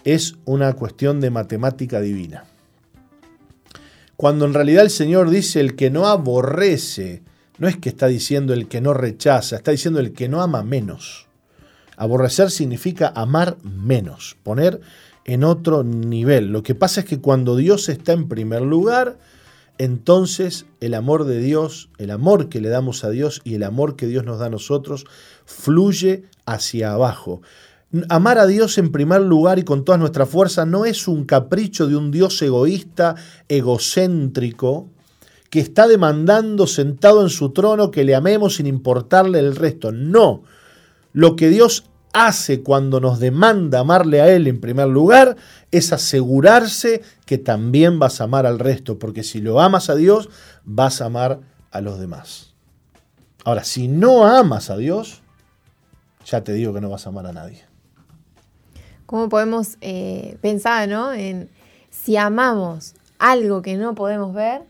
Es 0.05 0.35
una 0.45 0.72
cuestión 0.74 1.20
de 1.20 1.30
matemática 1.30 2.01
divina. 2.01 2.45
Cuando 4.16 4.45
en 4.45 4.55
realidad 4.55 4.85
el 4.85 4.91
Señor 4.91 5.30
dice 5.30 5.61
el 5.61 5.76
que 5.76 5.91
no 5.91 6.07
aborrece, 6.07 7.22
no 7.59 7.68
es 7.68 7.76
que 7.76 7.89
está 7.89 8.07
diciendo 8.07 8.53
el 8.53 8.68
que 8.68 8.80
no 8.80 8.95
rechaza, 8.95 9.57
está 9.57 9.70
diciendo 9.70 10.01
el 10.01 10.12
que 10.12 10.28
no 10.28 10.43
ama 10.43 10.62
menos. 10.62 11.26
Aborrecer 11.97 12.51
significa 12.51 13.12
amar 13.14 13.57
menos, 13.62 14.37
poner 14.43 14.80
en 15.24 15.44
otro 15.44 15.84
nivel. 15.84 16.48
Lo 16.48 16.62
que 16.62 16.74
pasa 16.74 17.00
es 17.00 17.06
que 17.06 17.20
cuando 17.20 17.56
Dios 17.56 17.88
está 17.88 18.12
en 18.12 18.28
primer 18.28 18.62
lugar, 18.62 19.18
entonces 19.78 20.66
el 20.80 20.94
amor 20.94 21.24
de 21.24 21.40
Dios, 21.40 21.88
el 21.98 22.10
amor 22.10 22.48
que 22.48 22.60
le 22.60 22.68
damos 22.68 23.04
a 23.04 23.10
Dios 23.10 23.40
y 23.44 23.54
el 23.54 23.62
amor 23.62 23.96
que 23.96 24.06
Dios 24.06 24.24
nos 24.24 24.38
da 24.38 24.46
a 24.46 24.50
nosotros 24.50 25.06
fluye 25.46 26.24
hacia 26.46 26.92
abajo. 26.92 27.42
Amar 28.08 28.38
a 28.38 28.46
Dios 28.46 28.78
en 28.78 28.92
primer 28.92 29.20
lugar 29.22 29.58
y 29.58 29.64
con 29.64 29.84
toda 29.84 29.98
nuestra 29.98 30.26
fuerza 30.26 30.66
no 30.66 30.84
es 30.84 31.08
un 31.08 31.24
capricho 31.24 31.86
de 31.86 31.96
un 31.96 32.10
Dios 32.10 32.40
egoísta, 32.42 33.14
egocéntrico, 33.48 34.88
que 35.48 35.60
está 35.60 35.86
demandando 35.86 36.66
sentado 36.66 37.22
en 37.22 37.28
su 37.28 37.50
trono 37.50 37.92
que 37.92 38.02
le 38.02 38.16
amemos 38.16 38.56
sin 38.56 38.66
importarle 38.66 39.38
el 39.38 39.54
resto. 39.54 39.92
No. 39.92 40.42
Lo 41.12 41.36
que 41.36 41.48
Dios 41.48 41.84
hace 42.14 42.62
cuando 42.62 43.00
nos 43.00 43.18
demanda 43.18 43.80
amarle 43.80 44.22
a 44.22 44.32
Él 44.32 44.46
en 44.46 44.60
primer 44.60 44.88
lugar 44.88 45.36
es 45.70 45.92
asegurarse 45.92 47.02
que 47.26 47.36
también 47.36 47.98
vas 47.98 48.20
a 48.20 48.24
amar 48.24 48.46
al 48.46 48.58
resto, 48.58 48.98
porque 48.98 49.24
si 49.24 49.40
lo 49.40 49.60
amas 49.60 49.90
a 49.90 49.96
Dios, 49.96 50.30
vas 50.64 51.02
a 51.02 51.06
amar 51.06 51.40
a 51.72 51.80
los 51.80 51.98
demás. 51.98 52.54
Ahora, 53.44 53.64
si 53.64 53.88
no 53.88 54.26
amas 54.26 54.70
a 54.70 54.76
Dios, 54.76 55.22
ya 56.24 56.42
te 56.42 56.52
digo 56.52 56.72
que 56.72 56.80
no 56.80 56.88
vas 56.88 57.04
a 57.06 57.10
amar 57.10 57.26
a 57.26 57.32
nadie. 57.32 57.64
¿Cómo 59.06 59.28
podemos 59.28 59.76
eh, 59.80 60.38
pensar 60.40 60.88
¿no? 60.88 61.12
en 61.12 61.50
si 61.90 62.16
amamos 62.16 62.94
algo 63.18 63.60
que 63.60 63.76
no 63.76 63.94
podemos 63.94 64.32
ver, 64.32 64.62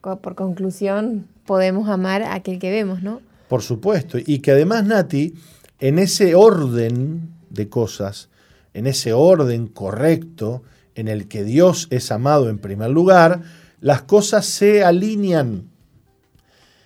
por 0.00 0.34
conclusión 0.34 1.26
podemos 1.44 1.88
amar 1.88 2.22
a 2.22 2.34
aquel 2.34 2.58
que 2.58 2.70
vemos, 2.70 3.02
¿no? 3.02 3.20
Por 3.48 3.62
supuesto, 3.62 4.18
y 4.18 4.40
que 4.40 4.52
además, 4.52 4.84
Nati, 4.84 5.34
en 5.78 5.98
ese 5.98 6.34
orden 6.34 7.30
de 7.50 7.68
cosas, 7.68 8.28
en 8.74 8.86
ese 8.86 9.12
orden 9.12 9.66
correcto 9.66 10.62
en 10.94 11.08
el 11.08 11.28
que 11.28 11.44
Dios 11.44 11.88
es 11.90 12.10
amado 12.10 12.48
en 12.48 12.58
primer 12.58 12.90
lugar, 12.90 13.42
las 13.80 14.02
cosas 14.02 14.46
se 14.46 14.82
alinean. 14.82 15.68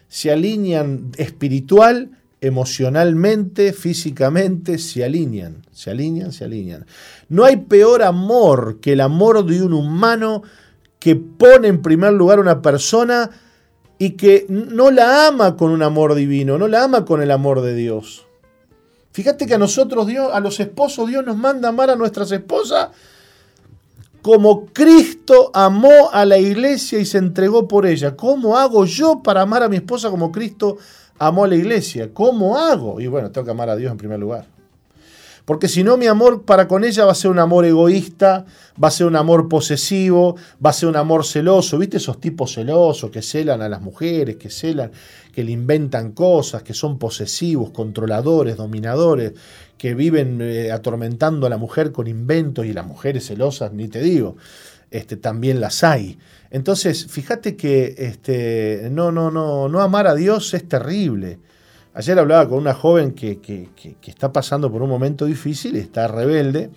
Se 0.08 0.32
alinean 0.32 1.12
espiritual, 1.16 2.10
emocionalmente, 2.40 3.72
físicamente, 3.72 4.78
se 4.78 5.04
alinean, 5.04 5.62
se 5.72 5.90
alinean, 5.90 6.32
se 6.32 6.44
alinean. 6.44 6.86
No 7.28 7.44
hay 7.44 7.58
peor 7.58 8.02
amor 8.02 8.80
que 8.80 8.94
el 8.94 9.00
amor 9.00 9.44
de 9.46 9.62
un 9.62 9.72
humano 9.72 10.42
que 10.98 11.16
pone 11.16 11.68
en 11.68 11.82
primer 11.82 12.12
lugar 12.12 12.38
a 12.38 12.42
una 12.42 12.62
persona 12.62 13.30
y 13.98 14.10
que 14.12 14.46
no 14.48 14.90
la 14.90 15.28
ama 15.28 15.56
con 15.56 15.70
un 15.70 15.82
amor 15.82 16.14
divino, 16.14 16.58
no 16.58 16.66
la 16.66 16.84
ama 16.84 17.04
con 17.04 17.22
el 17.22 17.30
amor 17.30 17.60
de 17.60 17.74
Dios. 17.74 18.26
Fíjate 19.12 19.46
que 19.46 19.54
a 19.54 19.58
nosotros 19.58 20.06
Dios, 20.06 20.30
a 20.32 20.40
los 20.40 20.60
esposos, 20.60 21.08
Dios 21.08 21.24
nos 21.24 21.36
manda 21.36 21.68
amar 21.68 21.90
a 21.90 21.96
nuestras 21.96 22.30
esposas 22.32 22.90
como 24.22 24.66
Cristo 24.66 25.50
amó 25.54 26.10
a 26.12 26.24
la 26.24 26.38
iglesia 26.38 26.98
y 26.98 27.04
se 27.04 27.18
entregó 27.18 27.66
por 27.66 27.86
ella. 27.86 28.16
¿Cómo 28.16 28.56
hago 28.56 28.84
yo 28.84 29.22
para 29.22 29.42
amar 29.42 29.62
a 29.62 29.68
mi 29.68 29.76
esposa 29.76 30.10
como 30.10 30.30
Cristo 30.30 30.76
amó 31.18 31.44
a 31.44 31.48
la 31.48 31.56
iglesia? 31.56 32.12
¿Cómo 32.12 32.58
hago? 32.58 33.00
Y 33.00 33.06
bueno, 33.06 33.30
tengo 33.30 33.46
que 33.46 33.50
amar 33.50 33.70
a 33.70 33.76
Dios 33.76 33.90
en 33.90 33.98
primer 33.98 34.18
lugar. 34.18 34.46
Porque 35.50 35.66
si 35.66 35.82
no, 35.82 35.96
mi 35.96 36.06
amor 36.06 36.44
para 36.44 36.68
con 36.68 36.84
ella 36.84 37.04
va 37.04 37.10
a 37.10 37.16
ser 37.16 37.28
un 37.28 37.40
amor 37.40 37.64
egoísta, 37.64 38.46
va 38.80 38.86
a 38.86 38.90
ser 38.92 39.08
un 39.08 39.16
amor 39.16 39.48
posesivo, 39.48 40.36
va 40.64 40.70
a 40.70 40.72
ser 40.72 40.88
un 40.88 40.94
amor 40.94 41.26
celoso. 41.26 41.76
¿Viste 41.76 41.96
esos 41.96 42.20
tipos 42.20 42.54
celosos 42.54 43.10
que 43.10 43.20
celan 43.20 43.60
a 43.60 43.68
las 43.68 43.80
mujeres, 43.80 44.36
que 44.36 44.48
celan, 44.48 44.92
que 45.34 45.42
le 45.42 45.50
inventan 45.50 46.12
cosas, 46.12 46.62
que 46.62 46.72
son 46.72 47.00
posesivos, 47.00 47.70
controladores, 47.70 48.58
dominadores, 48.58 49.32
que 49.76 49.94
viven 49.94 50.38
eh, 50.40 50.70
atormentando 50.70 51.48
a 51.48 51.50
la 51.50 51.56
mujer 51.56 51.90
con 51.90 52.06
inventos 52.06 52.64
y 52.64 52.72
las 52.72 52.86
mujeres 52.86 53.26
celosas, 53.26 53.72
ni 53.72 53.88
te 53.88 54.00
digo, 54.02 54.36
este, 54.92 55.16
también 55.16 55.60
las 55.60 55.82
hay. 55.82 56.16
Entonces, 56.52 57.08
fíjate 57.08 57.56
que 57.56 57.96
este, 57.98 58.88
no, 58.92 59.10
no, 59.10 59.32
no, 59.32 59.68
no 59.68 59.80
amar 59.80 60.06
a 60.06 60.14
Dios 60.14 60.54
es 60.54 60.68
terrible. 60.68 61.40
Ayer 61.94 62.18
hablaba 62.18 62.48
con 62.48 62.58
una 62.58 62.74
joven 62.74 63.12
que, 63.12 63.40
que, 63.40 63.68
está 64.06 64.32
pasando 64.32 64.70
por 64.70 64.82
un 64.82 64.88
momento 64.88 65.26
difícil, 65.26 65.76
está 65.76 66.06
rebelde 66.06 66.70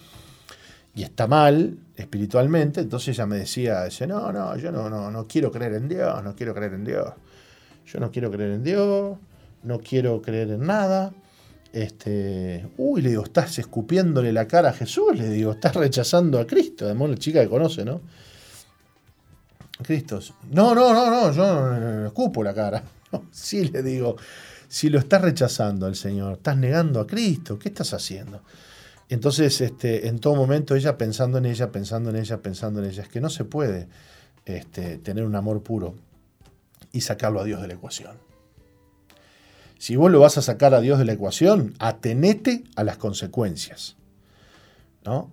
y 0.96 1.04
está 1.04 1.28
mal 1.28 1.78
espiritualmente, 1.96 2.82
entonces 2.82 3.10
ella 3.10 3.26
me 3.28 3.38
decía, 3.38 3.84
dice, 3.86 4.08
no, 4.08 4.32
no, 4.32 4.58
yo 4.58 4.72
no, 4.72 4.90
no, 4.90 5.12
no 5.12 5.28
quiero 5.28 5.52
creer 5.52 5.74
en 5.74 5.88
Dios, 5.88 6.24
no 6.24 6.36
quiero 6.36 6.54
creer 6.56 6.74
en 6.74 6.84
Dios. 6.84 7.14
Yo 7.86 8.00
no 8.00 8.12
quiero 8.12 8.32
creer 8.32 8.52
en 8.52 8.64
Dios, 8.64 9.18
no 9.64 9.80
quiero 9.80 10.22
creer 10.22 10.52
en 10.52 10.66
nada. 10.66 11.14
Este, 11.72 12.68
uy, 12.78 13.02
le 13.02 13.10
digo, 13.10 13.24
estás 13.24 13.58
escupiéndole 13.60 14.32
la 14.32 14.48
cara 14.48 14.70
a 14.70 14.74
Jesús, 14.74 15.18
le 15.18 15.30
digo, 15.30 15.52
estás 15.54 15.76
rechazando 15.76 16.40
a 16.40 16.46
Cristo, 16.46 16.86
además 16.86 17.10
la 17.10 17.18
chica 17.18 17.42
que 17.42 17.50
conoce, 17.50 17.84
¿no? 17.84 18.02
Cristo, 19.82 20.20
no, 20.52 20.76
no, 20.76 20.94
no, 20.94 21.10
no, 21.10 21.32
yo 21.32 21.80
no, 21.80 22.06
escupo 22.06 22.44
la 22.44 22.54
cara. 22.54 22.84
sí, 23.32 23.66
le 23.70 23.82
digo, 23.82 24.16
si 24.74 24.90
lo 24.90 24.98
estás 24.98 25.22
rechazando 25.22 25.86
al 25.86 25.96
Señor, 25.96 26.34
estás 26.34 26.58
negando 26.58 27.00
a 27.00 27.06
Cristo, 27.06 27.60
¿qué 27.60 27.70
estás 27.70 27.94
haciendo? 27.94 28.42
Entonces, 29.08 29.62
este, 29.62 30.08
en 30.08 30.18
todo 30.18 30.34
momento, 30.34 30.74
ella 30.74 30.98
pensando 30.98 31.38
en 31.38 31.46
ella, 31.46 31.72
pensando 31.72 32.10
en 32.10 32.16
ella, 32.16 32.42
pensando 32.42 32.82
en 32.82 32.90
ella, 32.90 33.04
es 33.04 33.08
que 33.08 33.22
no 33.22 33.30
se 33.30 33.46
puede 33.46 33.88
este, 34.46 34.98
tener 34.98 35.26
un 35.26 35.36
amor 35.36 35.62
puro 35.62 35.94
y 36.92 37.02
sacarlo 37.02 37.40
a 37.40 37.44
Dios 37.44 37.62
de 37.62 37.68
la 37.68 37.76
ecuación. 37.76 38.18
Si 39.78 39.96
vos 39.96 40.10
lo 40.10 40.20
vas 40.22 40.40
a 40.40 40.42
sacar 40.42 40.74
a 40.74 40.82
Dios 40.82 40.98
de 40.98 41.06
la 41.06 41.14
ecuación, 41.14 41.76
atenete 41.78 42.64
a 42.76 42.84
las 42.84 42.98
consecuencias. 42.98 43.96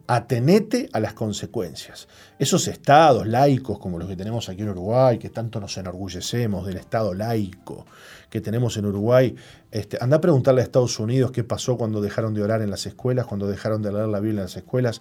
Atenete 0.06 0.88
a 0.92 0.98
las 0.98 1.12
consecuencias. 1.12 2.08
Esos 2.38 2.66
estados 2.66 3.26
laicos 3.26 3.78
como 3.78 3.98
los 3.98 4.08
que 4.08 4.16
tenemos 4.16 4.48
aquí 4.48 4.62
en 4.62 4.70
Uruguay, 4.70 5.18
que 5.18 5.30
tanto 5.30 5.60
nos 5.60 5.76
enorgullecemos 5.76 6.66
del 6.66 6.76
estado 6.76 7.14
laico 7.14 7.86
que 8.30 8.40
tenemos 8.40 8.76
en 8.76 8.86
Uruguay, 8.86 9.36
este, 9.70 9.98
anda 10.00 10.16
a 10.16 10.20
preguntarle 10.20 10.60
a 10.60 10.64
Estados 10.64 10.98
Unidos 10.98 11.30
qué 11.30 11.44
pasó 11.44 11.76
cuando 11.76 12.00
dejaron 12.00 12.34
de 12.34 12.42
orar 12.42 12.62
en 12.62 12.70
las 12.70 12.86
escuelas, 12.86 13.26
cuando 13.26 13.46
dejaron 13.46 13.82
de 13.82 13.92
leer 13.92 14.08
la 14.08 14.18
Biblia 14.18 14.40
en 14.40 14.46
las 14.46 14.56
escuelas, 14.56 15.00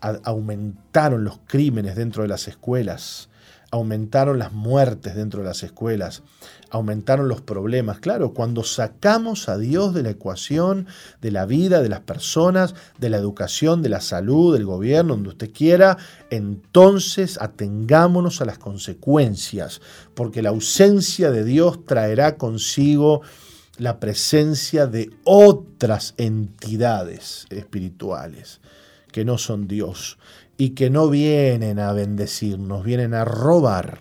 aumentaron 0.00 1.24
los 1.24 1.40
crímenes 1.46 1.96
dentro 1.96 2.22
de 2.22 2.28
las 2.28 2.46
escuelas, 2.48 3.29
aumentaron 3.70 4.38
las 4.38 4.52
muertes 4.52 5.14
dentro 5.14 5.40
de 5.40 5.46
las 5.46 5.62
escuelas, 5.62 6.22
aumentaron 6.70 7.28
los 7.28 7.40
problemas. 7.40 8.00
Claro, 8.00 8.34
cuando 8.34 8.64
sacamos 8.64 9.48
a 9.48 9.58
Dios 9.58 9.94
de 9.94 10.02
la 10.02 10.10
ecuación 10.10 10.86
de 11.20 11.30
la 11.30 11.46
vida, 11.46 11.80
de 11.80 11.88
las 11.88 12.00
personas, 12.00 12.74
de 12.98 13.10
la 13.10 13.16
educación, 13.16 13.82
de 13.82 13.88
la 13.88 14.00
salud, 14.00 14.54
del 14.54 14.66
gobierno, 14.66 15.14
donde 15.14 15.30
usted 15.30 15.52
quiera, 15.52 15.98
entonces 16.30 17.40
atengámonos 17.40 18.40
a 18.40 18.44
las 18.44 18.58
consecuencias, 18.58 19.80
porque 20.14 20.42
la 20.42 20.50
ausencia 20.50 21.30
de 21.30 21.44
Dios 21.44 21.86
traerá 21.86 22.36
consigo 22.36 23.22
la 23.78 23.98
presencia 24.00 24.86
de 24.86 25.10
otras 25.24 26.14
entidades 26.18 27.46
espirituales 27.50 28.60
que 29.10 29.24
no 29.24 29.38
son 29.38 29.66
Dios 29.66 30.18
y 30.60 30.74
que 30.74 30.90
no 30.90 31.08
vienen 31.08 31.78
a 31.78 31.94
bendecirnos, 31.94 32.84
vienen 32.84 33.14
a 33.14 33.24
robar, 33.24 34.00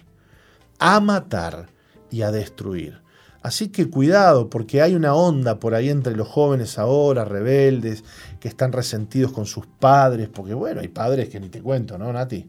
a 0.78 0.99
matar 0.99 1.68
y 2.12 2.24
a 2.24 2.34
destruir. 2.34 2.99
Así 3.41 3.70
que 3.70 3.89
cuidado, 3.89 4.49
porque 4.49 4.82
hay 4.82 4.93
una 4.93 5.14
onda 5.14 5.57
por 5.57 5.74
ahí 5.74 5.89
entre 5.89 6.18
los 6.18 6.28
jóvenes 6.28 6.78
ahora, 6.78 7.24
rebeldes, 7.24 8.03
que 8.41 8.49
están 8.49 8.74
resentidos 8.74 9.32
con 9.32 9.45
sus 9.45 9.68
padres, 9.68 10.28
porque 10.28 10.53
bueno, 10.53 10.82
hay 10.82 10.89
padres 10.89 11.30
que 11.30 11.39
ni 11.39 11.47
te 11.47 11.62
cuento, 11.62 11.97
¿no, 11.97 12.12
Nati? 12.12 12.45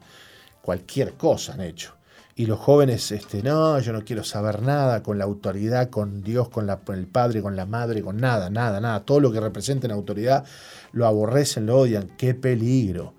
Cualquier 0.61 1.13
cosa 1.13 1.53
han 1.53 1.61
hecho. 1.61 1.95
y 2.35 2.47
los 2.47 2.59
jóvenes, 2.59 3.13
este, 3.13 3.45
no, 3.45 3.79
yo 3.79 3.93
no 3.93 4.05
quiero 4.05 4.25
saber 4.25 4.61
nada 4.63 5.05
con 5.05 5.19
la 5.19 5.25
autoridad, 5.25 5.89
con 5.89 6.23
Dios, 6.23 6.49
con, 6.49 6.67
la, 6.67 6.79
con 6.79 6.99
el 6.99 7.07
Padre, 7.07 7.43
con 7.43 7.55
la 7.55 7.65
Madre, 7.65 8.03
con 8.03 8.17
nada, 8.17 8.51
nada, 8.51 8.81
nada. 8.81 9.05
Todo 9.05 9.21
lo 9.21 9.31
que 9.31 9.39
representen 9.39 9.93
autoridad 9.93 10.45
lo 10.91 11.07
aborrecen, 11.07 11.67
lo 11.67 11.79
odian. 11.79 12.09
¡Qué 12.17 12.35
peligro! 12.35 13.15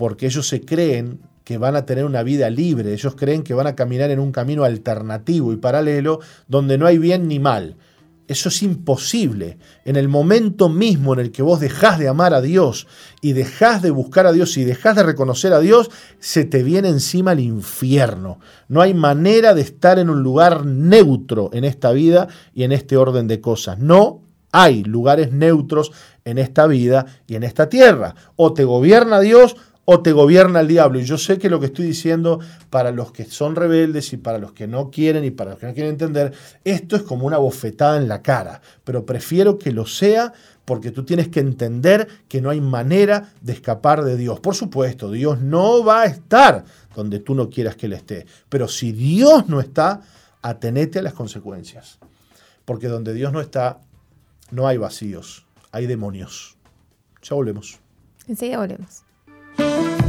Porque 0.00 0.24
ellos 0.24 0.48
se 0.48 0.62
creen 0.62 1.20
que 1.44 1.58
van 1.58 1.76
a 1.76 1.84
tener 1.84 2.06
una 2.06 2.22
vida 2.22 2.48
libre, 2.48 2.94
ellos 2.94 3.14
creen 3.16 3.42
que 3.42 3.52
van 3.52 3.66
a 3.66 3.76
caminar 3.76 4.10
en 4.10 4.18
un 4.18 4.32
camino 4.32 4.64
alternativo 4.64 5.52
y 5.52 5.56
paralelo 5.56 6.20
donde 6.48 6.78
no 6.78 6.86
hay 6.86 6.96
bien 6.96 7.28
ni 7.28 7.38
mal. 7.38 7.76
Eso 8.26 8.48
es 8.48 8.62
imposible. 8.62 9.58
En 9.84 9.96
el 9.96 10.08
momento 10.08 10.70
mismo 10.70 11.12
en 11.12 11.20
el 11.20 11.30
que 11.30 11.42
vos 11.42 11.60
dejás 11.60 11.98
de 11.98 12.08
amar 12.08 12.32
a 12.32 12.40
Dios 12.40 12.86
y 13.20 13.34
dejás 13.34 13.82
de 13.82 13.90
buscar 13.90 14.26
a 14.26 14.32
Dios 14.32 14.56
y 14.56 14.64
dejás 14.64 14.96
de 14.96 15.02
reconocer 15.02 15.52
a 15.52 15.60
Dios, 15.60 15.90
se 16.18 16.46
te 16.46 16.62
viene 16.62 16.88
encima 16.88 17.32
el 17.32 17.40
infierno. 17.40 18.40
No 18.68 18.80
hay 18.80 18.94
manera 18.94 19.52
de 19.52 19.60
estar 19.60 19.98
en 19.98 20.08
un 20.08 20.22
lugar 20.22 20.64
neutro 20.64 21.50
en 21.52 21.64
esta 21.64 21.92
vida 21.92 22.26
y 22.54 22.62
en 22.62 22.72
este 22.72 22.96
orden 22.96 23.28
de 23.28 23.42
cosas. 23.42 23.78
No 23.78 24.22
hay 24.50 24.82
lugares 24.82 25.30
neutros 25.30 25.92
en 26.24 26.38
esta 26.38 26.66
vida 26.66 27.06
y 27.26 27.34
en 27.34 27.42
esta 27.42 27.68
tierra. 27.68 28.14
O 28.36 28.52
te 28.52 28.64
gobierna 28.64 29.20
Dios 29.20 29.56
o 29.92 30.02
te 30.02 30.12
gobierna 30.12 30.60
el 30.60 30.68
diablo. 30.68 31.00
Y 31.00 31.04
yo 31.04 31.18
sé 31.18 31.36
que 31.38 31.50
lo 31.50 31.58
que 31.58 31.66
estoy 31.66 31.84
diciendo 31.84 32.38
para 32.70 32.92
los 32.92 33.10
que 33.10 33.24
son 33.24 33.56
rebeldes 33.56 34.12
y 34.12 34.18
para 34.18 34.38
los 34.38 34.52
que 34.52 34.68
no 34.68 34.88
quieren 34.88 35.24
y 35.24 35.32
para 35.32 35.50
los 35.50 35.58
que 35.58 35.66
no 35.66 35.74
quieren 35.74 35.90
entender, 35.90 36.32
esto 36.62 36.94
es 36.94 37.02
como 37.02 37.26
una 37.26 37.38
bofetada 37.38 37.96
en 37.96 38.06
la 38.06 38.22
cara, 38.22 38.62
pero 38.84 39.04
prefiero 39.04 39.58
que 39.58 39.72
lo 39.72 39.86
sea 39.86 40.32
porque 40.64 40.92
tú 40.92 41.04
tienes 41.04 41.26
que 41.26 41.40
entender 41.40 42.06
que 42.28 42.40
no 42.40 42.50
hay 42.50 42.60
manera 42.60 43.32
de 43.40 43.52
escapar 43.52 44.04
de 44.04 44.16
Dios. 44.16 44.38
Por 44.38 44.54
supuesto, 44.54 45.10
Dios 45.10 45.40
no 45.40 45.82
va 45.82 46.02
a 46.02 46.06
estar 46.06 46.64
donde 46.94 47.18
tú 47.18 47.34
no 47.34 47.50
quieras 47.50 47.74
que 47.74 47.86
Él 47.86 47.94
esté, 47.94 48.26
pero 48.48 48.68
si 48.68 48.92
Dios 48.92 49.48
no 49.48 49.58
está, 49.58 50.02
atenete 50.40 51.00
a 51.00 51.02
las 51.02 51.14
consecuencias, 51.14 51.98
porque 52.64 52.86
donde 52.86 53.12
Dios 53.12 53.32
no 53.32 53.40
está, 53.40 53.80
no 54.52 54.68
hay 54.68 54.76
vacíos, 54.76 55.46
hay 55.72 55.88
demonios. 55.88 56.56
Ya 57.22 57.34
volvemos. 57.34 57.80
Enseguida 58.28 58.58
volvemos. 58.58 59.02
Muy 59.58 59.99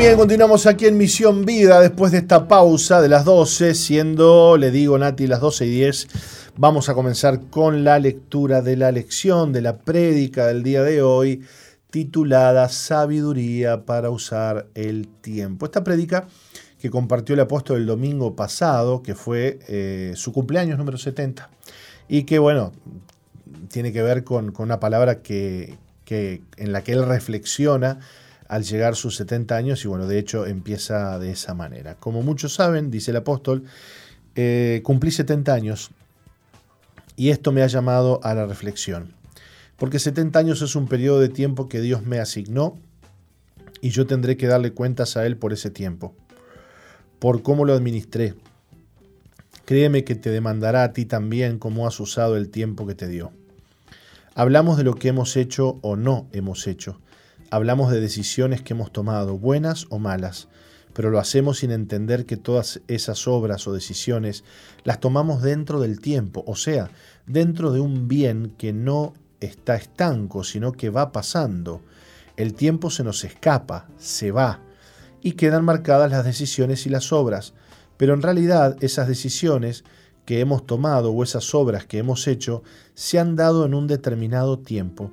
bien, 0.00 0.16
continuamos 0.16 0.64
aquí 0.66 0.86
en 0.86 0.96
Misión 0.96 1.44
Vida 1.44 1.78
después 1.78 2.10
de 2.10 2.18
esta 2.18 2.48
pausa 2.48 3.02
de 3.02 3.10
las 3.10 3.26
12, 3.26 3.74
siendo, 3.74 4.56
le 4.56 4.70
digo 4.70 4.96
Nati, 4.96 5.26
las 5.26 5.40
12 5.40 5.66
y 5.66 5.70
10. 5.70 6.08
Vamos 6.56 6.88
a 6.88 6.94
comenzar 6.94 7.50
con 7.50 7.84
la 7.84 7.98
lectura 7.98 8.62
de 8.62 8.78
la 8.78 8.92
lección, 8.92 9.52
de 9.52 9.60
la 9.60 9.76
prédica 9.76 10.46
del 10.46 10.62
día 10.62 10.82
de 10.82 11.02
hoy, 11.02 11.42
titulada 11.90 12.70
Sabiduría 12.70 13.84
para 13.84 14.08
usar 14.08 14.68
el 14.74 15.06
tiempo. 15.06 15.66
Esta 15.66 15.84
prédica 15.84 16.26
que 16.80 16.88
compartió 16.88 17.34
el 17.34 17.40
apóstol 17.42 17.76
el 17.76 17.86
domingo 17.86 18.34
pasado, 18.34 19.02
que 19.02 19.14
fue 19.14 19.58
eh, 19.68 20.12
su 20.16 20.32
cumpleaños 20.32 20.78
número 20.78 20.96
70, 20.96 21.50
y 22.08 22.22
que, 22.22 22.38
bueno, 22.38 22.72
tiene 23.68 23.92
que 23.92 24.00
ver 24.00 24.24
con, 24.24 24.54
una 24.56 24.80
palabra 24.80 25.20
que, 25.20 25.76
que, 26.06 26.40
en 26.56 26.72
la 26.72 26.82
que 26.82 26.92
él 26.92 27.04
reflexiona 27.04 27.98
al 28.50 28.64
llegar 28.64 28.96
sus 28.96 29.14
70 29.14 29.54
años 29.54 29.84
y 29.84 29.88
bueno, 29.88 30.08
de 30.08 30.18
hecho 30.18 30.44
empieza 30.44 31.20
de 31.20 31.30
esa 31.30 31.54
manera. 31.54 31.94
Como 31.94 32.22
muchos 32.22 32.52
saben, 32.52 32.90
dice 32.90 33.12
el 33.12 33.18
apóstol, 33.18 33.62
eh, 34.34 34.80
cumplí 34.82 35.12
70 35.12 35.54
años 35.54 35.92
y 37.14 37.30
esto 37.30 37.52
me 37.52 37.62
ha 37.62 37.68
llamado 37.68 38.18
a 38.24 38.34
la 38.34 38.46
reflexión, 38.46 39.14
porque 39.76 40.00
70 40.00 40.36
años 40.36 40.62
es 40.62 40.74
un 40.74 40.88
periodo 40.88 41.20
de 41.20 41.28
tiempo 41.28 41.68
que 41.68 41.80
Dios 41.80 42.04
me 42.04 42.18
asignó 42.18 42.76
y 43.80 43.90
yo 43.90 44.08
tendré 44.08 44.36
que 44.36 44.48
darle 44.48 44.72
cuentas 44.72 45.16
a 45.16 45.24
Él 45.26 45.36
por 45.36 45.52
ese 45.52 45.70
tiempo, 45.70 46.12
por 47.20 47.42
cómo 47.42 47.64
lo 47.64 47.72
administré. 47.74 48.34
Créeme 49.64 50.02
que 50.02 50.16
te 50.16 50.30
demandará 50.30 50.82
a 50.82 50.92
ti 50.92 51.04
también 51.04 51.60
cómo 51.60 51.86
has 51.86 52.00
usado 52.00 52.36
el 52.36 52.48
tiempo 52.48 52.84
que 52.84 52.96
te 52.96 53.06
dio. 53.06 53.30
Hablamos 54.34 54.76
de 54.76 54.82
lo 54.82 54.96
que 54.96 55.06
hemos 55.06 55.36
hecho 55.36 55.78
o 55.82 55.94
no 55.94 56.26
hemos 56.32 56.66
hecho 56.66 56.98
Hablamos 57.52 57.90
de 57.90 58.00
decisiones 58.00 58.62
que 58.62 58.74
hemos 58.74 58.92
tomado, 58.92 59.36
buenas 59.36 59.88
o 59.90 59.98
malas, 59.98 60.46
pero 60.94 61.10
lo 61.10 61.18
hacemos 61.18 61.58
sin 61.58 61.72
entender 61.72 62.24
que 62.24 62.36
todas 62.36 62.80
esas 62.86 63.26
obras 63.26 63.66
o 63.66 63.72
decisiones 63.72 64.44
las 64.84 65.00
tomamos 65.00 65.42
dentro 65.42 65.80
del 65.80 65.98
tiempo, 65.98 66.44
o 66.46 66.54
sea, 66.54 66.92
dentro 67.26 67.72
de 67.72 67.80
un 67.80 68.06
bien 68.06 68.54
que 68.56 68.72
no 68.72 69.14
está 69.40 69.74
estanco, 69.74 70.44
sino 70.44 70.70
que 70.70 70.90
va 70.90 71.10
pasando. 71.10 71.82
El 72.36 72.54
tiempo 72.54 72.88
se 72.88 73.02
nos 73.02 73.24
escapa, 73.24 73.88
se 73.98 74.30
va, 74.30 74.60
y 75.20 75.32
quedan 75.32 75.64
marcadas 75.64 76.08
las 76.08 76.24
decisiones 76.24 76.86
y 76.86 76.88
las 76.88 77.12
obras, 77.12 77.54
pero 77.96 78.14
en 78.14 78.22
realidad 78.22 78.76
esas 78.80 79.08
decisiones 79.08 79.82
que 80.24 80.38
hemos 80.38 80.64
tomado 80.66 81.10
o 81.10 81.24
esas 81.24 81.52
obras 81.52 81.84
que 81.84 81.98
hemos 81.98 82.28
hecho 82.28 82.62
se 82.94 83.18
han 83.18 83.34
dado 83.34 83.66
en 83.66 83.74
un 83.74 83.88
determinado 83.88 84.60
tiempo 84.60 85.10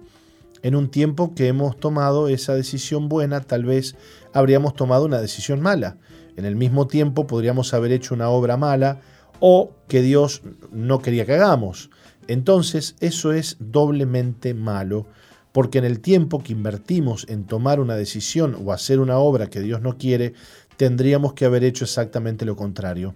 en 0.62 0.76
un 0.76 0.90
tiempo 0.90 1.34
que 1.36 1.48
hemos 1.48 1.78
tomado 1.78 2.28
esa 2.28 2.56
decisión 2.56 3.10
buena, 3.10 3.42
tal 3.42 3.66
vez 3.66 3.96
habríamos 4.34 4.74
tomado 4.74 5.06
una 5.06 5.22
decisión 5.22 5.62
mala. 5.62 5.98
En 6.36 6.46
el 6.46 6.56
mismo 6.56 6.88
tiempo 6.88 7.28
podríamos 7.28 7.74
haber 7.74 7.92
hecho 7.92 8.14
una 8.14 8.30
obra 8.30 8.58
mala 8.58 9.02
o 9.40 9.72
que 9.88 10.02
Dios 10.02 10.42
no 10.72 11.00
quería 11.00 11.26
que 11.26 11.34
hagamos. 11.34 11.90
Entonces 12.28 12.96
eso 13.00 13.32
es 13.32 13.58
doblemente 13.60 14.54
malo, 14.54 15.08
porque 15.52 15.78
en 15.78 15.86
el 15.86 16.00
tiempo 16.00 16.44
que 16.44 16.54
invertimos 16.54 17.26
en 17.30 17.46
tomar 17.46 17.80
una 17.80 17.96
decisión 17.96 18.56
o 18.64 18.72
hacer 18.72 19.00
una 19.00 19.18
obra 19.18 19.48
que 19.48 19.62
Dios 19.62 19.82
no 19.82 19.98
quiere, 19.98 20.34
tendríamos 20.76 21.34
que 21.34 21.46
haber 21.46 21.64
hecho 21.64 21.86
exactamente 21.86 22.46
lo 22.46 22.56
contrario. 22.56 23.16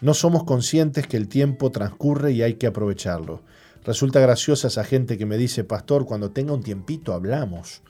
No 0.00 0.14
somos 0.14 0.44
conscientes 0.44 1.06
que 1.06 1.16
el 1.16 1.26
tiempo 1.26 1.70
transcurre 1.70 2.32
y 2.32 2.42
hay 2.42 2.54
que 2.54 2.68
aprovecharlo. 2.68 3.42
Resulta 3.84 4.20
graciosa 4.20 4.68
esa 4.68 4.84
gente 4.84 5.16
que 5.16 5.26
me 5.26 5.36
dice, 5.36 5.64
pastor, 5.64 6.04
cuando 6.04 6.30
tenga 6.30 6.52
un 6.52 6.62
tiempito 6.62 7.12
hablamos. 7.12 7.82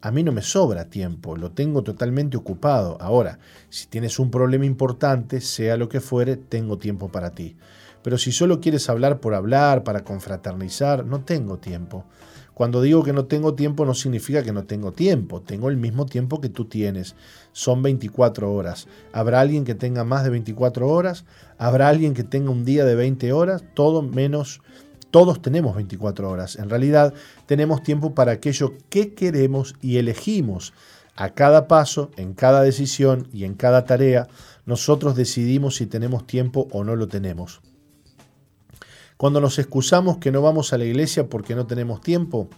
A 0.00 0.10
mí 0.10 0.22
no 0.22 0.32
me 0.32 0.42
sobra 0.42 0.90
tiempo, 0.90 1.36
lo 1.36 1.52
tengo 1.52 1.82
totalmente 1.82 2.36
ocupado. 2.36 2.98
Ahora, 3.00 3.38
si 3.70 3.86
tienes 3.86 4.18
un 4.18 4.30
problema 4.30 4.66
importante, 4.66 5.40
sea 5.40 5.76
lo 5.76 5.88
que 5.88 6.00
fuere, 6.00 6.36
tengo 6.36 6.76
tiempo 6.76 7.08
para 7.08 7.30
ti. 7.30 7.56
Pero 8.02 8.18
si 8.18 8.32
solo 8.32 8.60
quieres 8.60 8.90
hablar 8.90 9.20
por 9.20 9.34
hablar, 9.34 9.82
para 9.82 10.04
confraternizar, 10.04 11.06
no 11.06 11.24
tengo 11.24 11.56
tiempo. 11.56 12.04
Cuando 12.54 12.82
digo 12.82 13.02
que 13.02 13.12
no 13.12 13.24
tengo 13.24 13.54
tiempo 13.54 13.84
no 13.84 13.94
significa 13.94 14.44
que 14.44 14.52
no 14.52 14.64
tengo 14.64 14.92
tiempo, 14.92 15.40
tengo 15.40 15.70
el 15.70 15.76
mismo 15.76 16.06
tiempo 16.06 16.40
que 16.40 16.48
tú 16.48 16.66
tienes. 16.66 17.16
Son 17.52 17.82
24 17.82 18.52
horas. 18.52 18.86
¿Habrá 19.12 19.40
alguien 19.40 19.64
que 19.64 19.74
tenga 19.74 20.04
más 20.04 20.22
de 20.22 20.30
24 20.30 20.86
horas? 20.88 21.24
¿Habrá 21.58 21.88
alguien 21.88 22.14
que 22.14 22.22
tenga 22.22 22.50
un 22.50 22.64
día 22.64 22.84
de 22.84 22.94
20 22.94 23.32
horas? 23.32 23.64
Todo 23.74 24.02
menos 24.02 24.60
todos 25.14 25.40
tenemos 25.40 25.76
24 25.76 26.28
horas. 26.28 26.56
En 26.56 26.68
realidad 26.68 27.14
tenemos 27.46 27.84
tiempo 27.84 28.16
para 28.16 28.32
aquello 28.32 28.74
que 28.90 29.14
queremos 29.14 29.76
y 29.80 29.98
elegimos. 29.98 30.72
A 31.14 31.34
cada 31.34 31.68
paso, 31.68 32.10
en 32.16 32.34
cada 32.34 32.62
decisión 32.62 33.28
y 33.32 33.44
en 33.44 33.54
cada 33.54 33.84
tarea, 33.84 34.26
nosotros 34.66 35.14
decidimos 35.14 35.76
si 35.76 35.86
tenemos 35.86 36.26
tiempo 36.26 36.66
o 36.72 36.82
no 36.82 36.96
lo 36.96 37.06
tenemos. 37.06 37.60
Cuando 39.16 39.40
nos 39.40 39.60
excusamos 39.60 40.18
que 40.18 40.32
no 40.32 40.42
vamos 40.42 40.72
a 40.72 40.78
la 40.78 40.84
iglesia 40.84 41.28
porque 41.28 41.54
no 41.54 41.68
tenemos 41.68 42.00
tiempo, 42.00 42.48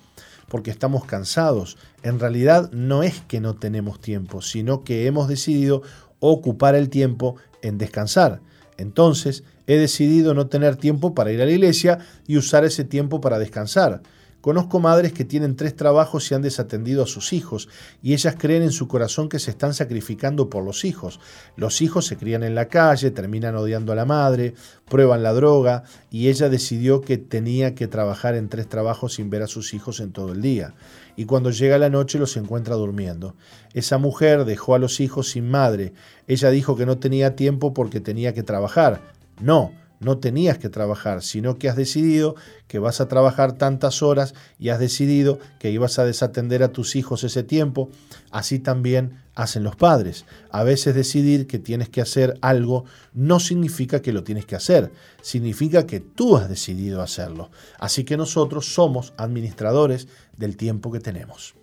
porque 0.48 0.70
estamos 0.70 1.04
cansados, 1.04 1.76
en 2.02 2.18
realidad 2.18 2.72
no 2.72 3.02
es 3.02 3.20
que 3.20 3.38
no 3.38 3.56
tenemos 3.56 4.00
tiempo, 4.00 4.40
sino 4.40 4.82
que 4.82 5.06
hemos 5.06 5.28
decidido 5.28 5.82
ocupar 6.20 6.74
el 6.74 6.88
tiempo 6.88 7.36
en 7.60 7.76
descansar. 7.76 8.40
Entonces, 8.78 9.44
he 9.66 9.76
decidido 9.76 10.34
no 10.34 10.46
tener 10.48 10.76
tiempo 10.76 11.14
para 11.14 11.32
ir 11.32 11.42
a 11.42 11.46
la 11.46 11.52
iglesia 11.52 11.98
y 12.26 12.36
usar 12.36 12.64
ese 12.64 12.84
tiempo 12.84 13.20
para 13.20 13.38
descansar. 13.38 14.02
Conozco 14.46 14.78
madres 14.78 15.12
que 15.12 15.24
tienen 15.24 15.56
tres 15.56 15.74
trabajos 15.74 16.30
y 16.30 16.34
han 16.36 16.42
desatendido 16.42 17.02
a 17.02 17.08
sus 17.08 17.32
hijos, 17.32 17.68
y 18.00 18.12
ellas 18.12 18.36
creen 18.38 18.62
en 18.62 18.70
su 18.70 18.86
corazón 18.86 19.28
que 19.28 19.40
se 19.40 19.50
están 19.50 19.74
sacrificando 19.74 20.48
por 20.48 20.62
los 20.62 20.84
hijos. 20.84 21.18
Los 21.56 21.82
hijos 21.82 22.06
se 22.06 22.16
crían 22.16 22.44
en 22.44 22.54
la 22.54 22.68
calle, 22.68 23.10
terminan 23.10 23.56
odiando 23.56 23.90
a 23.90 23.96
la 23.96 24.04
madre, 24.04 24.54
prueban 24.88 25.24
la 25.24 25.32
droga, 25.32 25.82
y 26.12 26.28
ella 26.28 26.48
decidió 26.48 27.00
que 27.00 27.18
tenía 27.18 27.74
que 27.74 27.88
trabajar 27.88 28.36
en 28.36 28.48
tres 28.48 28.68
trabajos 28.68 29.14
sin 29.14 29.30
ver 29.30 29.42
a 29.42 29.48
sus 29.48 29.74
hijos 29.74 29.98
en 29.98 30.12
todo 30.12 30.30
el 30.30 30.42
día. 30.42 30.74
Y 31.16 31.24
cuando 31.24 31.50
llega 31.50 31.78
la 31.78 31.88
noche 31.88 32.18
los 32.18 32.36
encuentra 32.36 32.74
durmiendo. 32.74 33.34
Esa 33.72 33.98
mujer 33.98 34.44
dejó 34.44 34.74
a 34.74 34.78
los 34.78 35.00
hijos 35.00 35.30
sin 35.30 35.50
madre. 35.50 35.92
Ella 36.26 36.50
dijo 36.50 36.76
que 36.76 36.86
no 36.86 36.98
tenía 36.98 37.36
tiempo 37.36 37.72
porque 37.72 38.00
tenía 38.00 38.34
que 38.34 38.42
trabajar. 38.42 39.00
No, 39.40 39.72
no 40.00 40.18
tenías 40.18 40.58
que 40.58 40.68
trabajar, 40.68 41.22
sino 41.22 41.58
que 41.58 41.68
has 41.68 41.76
decidido 41.76 42.36
que 42.68 42.78
vas 42.78 43.00
a 43.00 43.08
trabajar 43.08 43.52
tantas 43.52 44.02
horas 44.02 44.34
y 44.58 44.68
has 44.68 44.78
decidido 44.78 45.38
que 45.58 45.70
ibas 45.70 45.98
a 45.98 46.04
desatender 46.04 46.62
a 46.62 46.72
tus 46.72 46.96
hijos 46.96 47.24
ese 47.24 47.42
tiempo, 47.42 47.90
así 48.30 48.58
también 48.58 49.22
hacen 49.34 49.62
los 49.62 49.76
padres. 49.76 50.24
A 50.50 50.64
veces 50.64 50.94
decidir 50.94 51.46
que 51.46 51.58
tienes 51.58 51.88
que 51.88 52.00
hacer 52.00 52.38
algo 52.40 52.84
no 53.12 53.38
significa 53.40 54.02
que 54.02 54.12
lo 54.12 54.24
tienes 54.24 54.46
que 54.46 54.56
hacer, 54.56 54.90
significa 55.22 55.86
que 55.86 56.00
tú 56.00 56.36
has 56.36 56.48
decidido 56.48 57.02
hacerlo. 57.02 57.50
Así 57.78 58.04
que 58.04 58.16
nosotros 58.16 58.74
somos 58.74 59.12
administradores 59.16 60.08
del 60.36 60.56
tiempo 60.56 60.90
que 60.90 61.00
tenemos. 61.00 61.54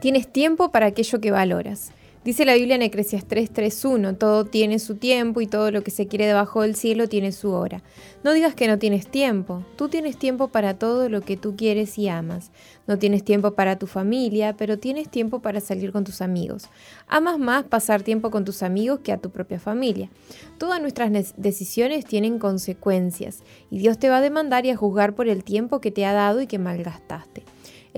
Tienes 0.00 0.32
tiempo 0.32 0.70
para 0.70 0.86
aquello 0.86 1.20
que 1.20 1.30
valoras. 1.30 1.92
Dice 2.28 2.44
la 2.44 2.56
Biblia 2.56 2.74
en 2.74 2.82
Eclesiastes 2.82 3.52
3.1, 3.54 4.18
todo 4.18 4.44
tiene 4.44 4.80
su 4.80 4.96
tiempo 4.96 5.40
y 5.40 5.46
todo 5.46 5.70
lo 5.70 5.82
que 5.82 5.90
se 5.90 6.08
quiere 6.08 6.26
debajo 6.26 6.62
del 6.62 6.74
cielo 6.74 7.08
tiene 7.08 7.32
su 7.32 7.52
hora. 7.52 7.82
No 8.22 8.32
digas 8.32 8.54
que 8.54 8.66
no 8.66 8.78
tienes 8.78 9.06
tiempo, 9.06 9.64
tú 9.76 9.88
tienes 9.88 10.18
tiempo 10.18 10.48
para 10.48 10.74
todo 10.74 11.08
lo 11.08 11.20
que 11.22 11.36
tú 11.36 11.56
quieres 11.56 11.96
y 11.96 12.08
amas. 12.08 12.50
No 12.86 12.98
tienes 12.98 13.24
tiempo 13.24 13.52
para 13.52 13.78
tu 13.78 13.86
familia, 13.86 14.56
pero 14.58 14.78
tienes 14.78 15.08
tiempo 15.08 15.40
para 15.40 15.60
salir 15.60 15.90
con 15.90 16.04
tus 16.04 16.20
amigos. 16.20 16.68
Amas 17.06 17.38
más 17.38 17.64
pasar 17.64 18.02
tiempo 18.02 18.30
con 18.30 18.44
tus 18.44 18.62
amigos 18.62 19.00
que 19.00 19.12
a 19.12 19.18
tu 19.18 19.30
propia 19.30 19.58
familia. 19.58 20.10
Todas 20.58 20.82
nuestras 20.82 21.34
decisiones 21.38 22.04
tienen 22.04 22.38
consecuencias 22.38 23.42
y 23.70 23.78
Dios 23.78 23.98
te 23.98 24.10
va 24.10 24.18
a 24.18 24.20
demandar 24.20 24.66
y 24.66 24.70
a 24.70 24.76
juzgar 24.76 25.14
por 25.14 25.28
el 25.28 25.44
tiempo 25.44 25.80
que 25.80 25.92
te 25.92 26.04
ha 26.04 26.12
dado 26.12 26.42
y 26.42 26.46
que 26.46 26.58
malgastaste. 26.58 27.44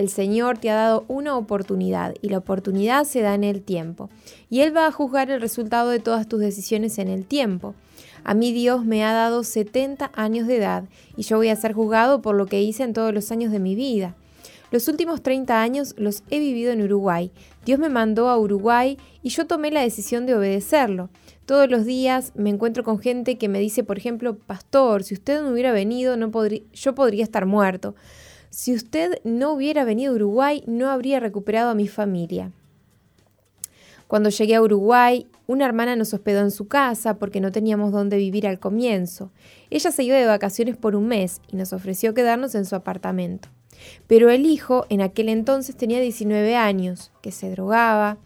El 0.01 0.09
Señor 0.09 0.57
te 0.57 0.71
ha 0.71 0.77
dado 0.77 1.05
una 1.09 1.37
oportunidad 1.37 2.15
y 2.23 2.31
la 2.31 2.39
oportunidad 2.39 3.05
se 3.05 3.21
da 3.21 3.35
en 3.35 3.45
el 3.45 3.61
tiempo. 3.61 4.09
Y 4.49 4.61
Él 4.61 4.75
va 4.75 4.87
a 4.87 4.93
juzgar 4.93 5.31
el 5.31 5.43
resultado 5.43 5.91
de 5.91 5.99
todas 5.99 6.27
tus 6.27 6.41
decisiones 6.41 6.97
en 6.97 7.09
el 7.09 7.27
tiempo. 7.27 7.75
A 8.25 8.33
mí 8.33 8.51
Dios 8.51 8.87
me 8.87 9.05
ha 9.05 9.13
dado 9.13 9.45
70 9.45 10.11
años 10.15 10.47
de 10.47 10.57
edad 10.57 10.85
y 11.19 11.25
yo 11.25 11.37
voy 11.37 11.51
a 11.51 11.57
ser 11.57 11.75
juzgado 11.75 12.23
por 12.23 12.35
lo 12.35 12.47
que 12.47 12.63
hice 12.63 12.83
en 12.83 12.95
todos 12.95 13.13
los 13.13 13.31
años 13.31 13.53
de 13.53 13.59
mi 13.59 13.75
vida. 13.75 14.17
Los 14.71 14.89
últimos 14.89 15.23
30 15.23 15.61
años 15.61 15.95
los 15.99 16.23
he 16.31 16.39
vivido 16.39 16.73
en 16.73 16.81
Uruguay. 16.81 17.31
Dios 17.67 17.79
me 17.79 17.91
mandó 17.91 18.31
a 18.31 18.39
Uruguay 18.39 18.97
y 19.23 19.29
yo 19.29 19.47
tomé 19.47 19.71
la 19.71 19.83
decisión 19.83 20.25
de 20.25 20.35
obedecerlo. 20.35 21.11
Todos 21.45 21.71
los 21.71 21.85
días 21.85 22.33
me 22.35 22.49
encuentro 22.49 22.85
con 22.85 23.01
gente 23.01 23.37
que 23.37 23.51
me 23.51 23.61
dice, 23.61 23.85
por 23.85 23.99
ejemplo, 23.99 24.39
Pastor, 24.39 25.03
si 25.03 25.13
usted 25.13 25.43
no 25.43 25.51
hubiera 25.51 25.73
venido, 25.73 26.17
yo 26.73 26.95
podría 26.95 27.23
estar 27.23 27.45
muerto. 27.45 27.95
Si 28.51 28.75
usted 28.75 29.21
no 29.23 29.53
hubiera 29.53 29.85
venido 29.85 30.13
a 30.13 30.17
Uruguay, 30.17 30.65
no 30.67 30.91
habría 30.91 31.21
recuperado 31.21 31.71
a 31.71 31.75
mi 31.75 31.87
familia. 31.87 32.51
Cuando 34.09 34.29
llegué 34.29 34.57
a 34.57 34.63
Uruguay, 34.63 35.29
una 35.47 35.67
hermana 35.67 35.95
nos 35.95 36.13
hospedó 36.13 36.41
en 36.41 36.51
su 36.51 36.67
casa 36.67 37.15
porque 37.15 37.41
no 37.41 37.53
teníamos 37.53 37.93
dónde 37.93 38.17
vivir 38.17 38.49
al 38.49 38.59
comienzo. 38.59 39.31
Ella 39.71 39.93
se 39.93 40.03
iba 40.03 40.17
de 40.17 40.27
vacaciones 40.27 40.77
por 40.77 40.97
un 40.97 41.07
mes 41.07 41.41
y 41.47 41.55
nos 41.55 41.73
ofreció 41.73 42.13
quedarnos 42.13 42.57
en 42.57 42.65
su 42.65 42.75
apartamento. 42.75 43.49
Pero 44.09 44.31
el 44.31 44.47
hijo, 44.47 44.85
en 44.89 45.01
aquel 45.01 45.29
entonces 45.29 45.77
tenía 45.77 46.01
19 46.01 46.57
años, 46.57 47.13
que 47.23 47.31
se 47.31 47.51
drogaba, 47.51 48.19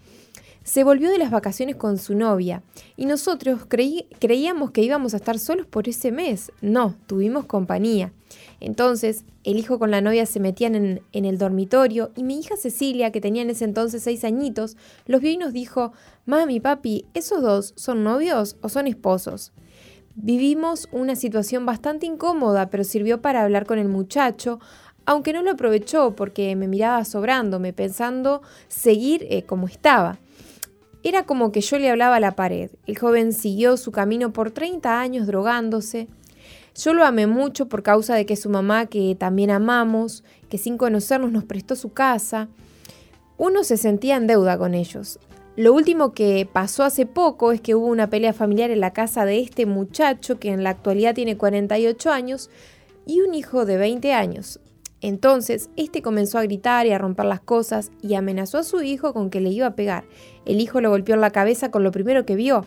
se 0.63 0.85
volvió 0.85 1.11
de 1.11 1.19
las 1.19 1.31
vacaciones 1.31 1.77
con 1.77 1.99
su 1.99 2.15
novia 2.15 2.63
y 2.97 3.05
nosotros 3.05 3.67
creíamos 3.69 4.71
que 4.71 4.81
íbamos 4.81 5.13
a 5.13 5.19
estar 5.19 5.39
solos 5.39 5.67
por 5.67 5.87
ese 5.87 6.11
mes. 6.11 6.51
No, 6.63 6.97
tuvimos 7.07 7.45
compañía. 7.45 8.11
Entonces, 8.65 9.27
el 9.43 9.59
hijo 9.59 9.79
con 9.79 9.91
la 9.91 10.01
novia 10.01 10.25
se 10.25 10.41
metían 10.41 10.75
en, 10.75 11.25
el 11.27 11.37
dormitorio 11.37 12.13
y 12.17 12.25
mi 12.25 12.41
hija 12.41 12.57
Cecilia, 12.57 13.13
que 13.13 13.21
tenía 13.21 13.43
en 13.43 13.51
ese 13.51 13.67
entonces 13.67 14.03
seis 14.03 14.25
añitos, 14.25 14.79
los 15.05 15.21
vio 15.21 15.33
y 15.33 15.37
nos 15.37 15.53
dijo, 15.53 15.93
Mami, 16.25 16.61
papi, 16.61 17.05
¿esos 17.13 17.43
dos 17.43 17.75
son 17.77 18.05
novios 18.05 18.57
o 18.63 18.71
son 18.71 18.87
esposos? 18.87 19.53
Vivimos 20.15 20.89
una 20.93 21.15
situación 21.15 21.67
bastante 21.67 22.07
incómoda, 22.07 22.71
pero 22.71 22.85
sirvió 22.85 23.21
para 23.21 23.43
hablar 23.43 23.67
con 23.67 23.79
el 23.79 23.89
muchacho, 23.89 24.61
aunque 25.05 25.35
no 25.35 25.43
lo 25.43 25.51
aprovechó 25.51 26.17
porque 26.17 26.57
me 26.57 26.67
miraba 26.67 27.05
sobrándome, 27.05 27.75
pensando 27.75 28.41
seguir 28.69 29.27
eh, 29.29 29.43
como 29.43 29.67
estaba. 29.67 30.19
Era 31.03 31.27
como 31.27 31.53
que 31.53 31.61
yo 31.61 31.79
le 31.79 31.91
hablaba 31.91 32.17
a 32.17 32.21
la 32.21 32.35
pared. 32.35 32.71
El 32.87 32.99
joven 32.99 33.35
siguió 33.35 33.77
su 33.77 33.93
camino 33.93 34.33
por 34.33 34.53
30 34.53 34.99
años 34.99 35.27
drogándose. 35.27 36.09
Yo 36.75 36.93
lo 36.93 37.05
amé 37.05 37.27
mucho 37.27 37.69
por 37.69 37.83
causa 37.83 38.15
de 38.17 38.27
que 38.27 38.37
su 38.37 38.51
mamá, 38.51 38.87
que 38.87 39.15
también 39.19 39.51
amamos, 39.51 40.25
que 40.49 40.59
sin 40.59 40.77
conocernos 40.77 41.31
nos 41.31 41.45
prestó 41.45 41.77
su 41.77 41.93
casa, 41.93 42.49
uno 43.39 43.63
se 43.63 43.77
sentía 43.77 44.17
en 44.17 44.27
deuda 44.27 44.59
con 44.59 44.75
ellos. 44.75 45.21
Lo 45.57 45.73
último 45.73 46.13
que 46.15 46.49
pasó 46.53 46.83
hace 46.83 47.07
poco 47.07 47.53
es 47.53 47.61
que 47.61 47.77
hubo 47.77 47.87
una 47.87 48.11
pelea 48.11 48.33
familiar 48.33 48.73
en 48.73 48.81
la 48.81 48.93
casa 48.93 49.25
de 49.25 49.39
este 49.39 49.67
muchacho 49.67 50.41
que 50.41 50.51
en 50.51 50.65
la 50.65 50.71
actualidad 50.71 51.15
tiene 51.15 51.37
48 51.37 52.11
años 52.11 52.51
y 53.07 53.21
un 53.21 53.35
hijo 53.35 53.65
de 53.65 53.77
20 53.77 54.13
años. 54.13 54.59
Entonces, 55.01 55.71
este 55.77 56.03
comenzó 56.03 56.39
a 56.39 56.43
gritar 56.43 56.87
y 56.87 56.93
a 56.93 56.99
romper 56.99 57.27
las 57.27 57.41
cosas 57.41 57.93
y 58.03 58.15
amenazó 58.15 58.59
a 58.59 58.65
su 58.65 58.83
hijo 58.83 59.13
con 59.13 59.31
que 59.31 59.41
le 59.41 59.51
iba 59.51 59.67
a 59.67 59.77
pegar. 59.77 60.05
El 60.45 60.61
hijo 60.61 60.81
lo 60.81 60.91
golpeó 60.91 61.15
en 61.15 61.21
la 61.21 61.31
cabeza 61.31 61.71
con 61.71 61.85
lo 61.85 61.93
primero 61.93 62.27
que 62.27 62.35
vio. 62.35 62.65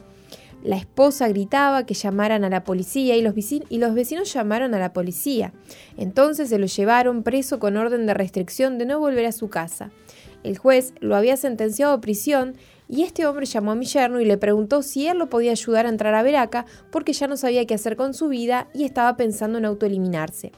La 0.63 0.75
esposa 0.77 1.27
gritaba 1.27 1.85
que 1.85 1.93
llamaran 1.93 2.43
a 2.43 2.49
la 2.49 2.63
policía 2.63 3.15
y 3.15 3.21
los, 3.21 3.93
vecinos 3.93 4.33
llamaron 4.33 4.73
a 4.73 4.79
la 4.79 4.91
policía. 4.91 5.53
Entonces 5.97 6.49
se 6.49 6.57
lo 6.57 6.65
llevaron 6.65 7.23
preso 7.23 7.59
con 7.59 7.77
orden 7.77 8.05
de 8.05 8.13
restricción 8.13 8.77
de 8.77 8.85
no 8.85 8.99
volver 8.99 9.25
a 9.25 9.31
su 9.31 9.49
casa. 9.49 9.91
El 10.43 10.57
juez 10.57 10.93
lo 10.99 11.15
había 11.15 11.37
sentenciado 11.37 11.93
a 11.93 12.01
prisión 12.01 12.55
y 12.89 13.03
este 13.03 13.25
hombre 13.25 13.45
llamó 13.45 13.71
a 13.71 13.75
mi 13.75 13.85
yerno 13.85 14.19
y 14.19 14.25
le 14.25 14.37
preguntó 14.37 14.81
si 14.81 15.07
él 15.07 15.17
lo 15.17 15.29
podía 15.29 15.51
ayudar 15.51 15.85
a 15.85 15.89
entrar 15.89 16.13
a 16.13 16.23
Veraca 16.23 16.65
porque 16.91 17.13
ya 17.13 17.27
no 17.27 17.37
sabía 17.37 17.65
qué 17.65 17.73
hacer 17.73 17.95
con 17.95 18.13
su 18.13 18.27
vida 18.29 18.69
y 18.73 18.85
estaba 18.85 19.17
pensando 19.17 19.57
en 19.57 19.65
autoeliminarse. 19.65 20.53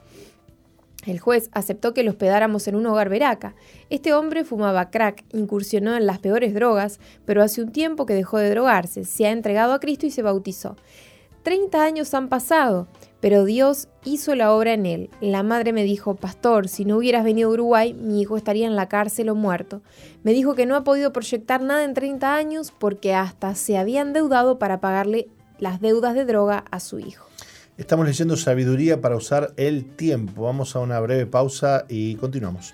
El 1.05 1.19
juez 1.19 1.49
aceptó 1.53 1.93
que 1.93 2.03
lo 2.03 2.11
hospedáramos 2.11 2.67
en 2.67 2.75
un 2.75 2.85
hogar 2.85 3.09
veraca. 3.09 3.55
Este 3.89 4.13
hombre 4.13 4.43
fumaba 4.43 4.89
crack, 4.89 5.23
incursionó 5.33 5.95
en 5.95 6.05
las 6.05 6.19
peores 6.19 6.53
drogas, 6.53 6.99
pero 7.25 7.41
hace 7.41 7.61
un 7.61 7.71
tiempo 7.71 8.05
que 8.05 8.13
dejó 8.13 8.37
de 8.37 8.49
drogarse, 8.49 9.05
se 9.05 9.25
ha 9.25 9.31
entregado 9.31 9.73
a 9.73 9.79
Cristo 9.79 10.05
y 10.05 10.11
se 10.11 10.21
bautizó. 10.21 10.75
Treinta 11.41 11.85
años 11.85 12.13
han 12.13 12.27
pasado, 12.27 12.87
pero 13.21 13.45
Dios 13.45 13.87
hizo 14.03 14.35
la 14.35 14.53
obra 14.53 14.73
en 14.73 14.85
él. 14.85 15.09
La 15.21 15.41
madre 15.41 15.71
me 15.71 15.83
dijo, 15.83 16.15
Pastor, 16.15 16.67
si 16.67 16.83
no 16.83 16.97
hubieras 16.97 17.23
venido 17.23 17.49
a 17.49 17.53
Uruguay, 17.53 17.93
mi 17.93 18.21
hijo 18.21 18.35
estaría 18.35 18.67
en 18.67 18.75
la 18.75 18.89
cárcel 18.89 19.29
o 19.29 19.35
muerto. 19.35 19.81
Me 20.23 20.33
dijo 20.33 20.53
que 20.53 20.65
no 20.65 20.75
ha 20.75 20.83
podido 20.83 21.13
proyectar 21.13 21.61
nada 21.61 21.85
en 21.85 21.93
30 21.93 22.35
años 22.35 22.73
porque 22.77 23.13
hasta 23.13 23.55
se 23.55 23.77
había 23.77 24.01
endeudado 24.01 24.59
para 24.59 24.81
pagarle 24.81 25.29
las 25.59 25.79
deudas 25.79 26.13
de 26.13 26.25
droga 26.25 26.65
a 26.71 26.81
su 26.81 26.99
hijo. 26.99 27.28
Estamos 27.79 28.05
leyendo 28.05 28.35
Sabiduría 28.35 28.99
para 28.99 29.15
usar 29.15 29.53
el 29.55 29.85
tiempo. 29.85 30.43
Vamos 30.43 30.75
a 30.75 30.79
una 30.79 30.99
breve 30.99 31.25
pausa 31.25 31.85
y 31.87 32.15
continuamos. 32.15 32.73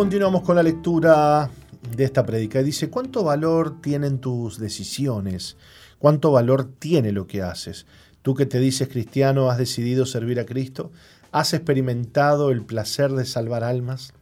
Continuamos 0.00 0.40
con 0.40 0.56
la 0.56 0.62
lectura 0.62 1.50
de 1.94 2.04
esta 2.04 2.24
predica. 2.24 2.62
Dice, 2.62 2.88
¿cuánto 2.88 3.22
valor 3.22 3.82
tienen 3.82 4.18
tus 4.18 4.58
decisiones? 4.58 5.58
¿Cuánto 5.98 6.32
valor 6.32 6.72
tiene 6.78 7.12
lo 7.12 7.26
que 7.26 7.42
haces? 7.42 7.84
Tú 8.22 8.34
que 8.34 8.46
te 8.46 8.58
dices 8.60 8.88
cristiano, 8.88 9.50
¿has 9.50 9.58
decidido 9.58 10.06
servir 10.06 10.40
a 10.40 10.46
Cristo? 10.46 10.90
¿Has 11.32 11.52
experimentado 11.52 12.50
el 12.50 12.64
placer 12.64 13.10
de 13.12 13.26
salvar 13.26 13.62
almas? 13.62 14.14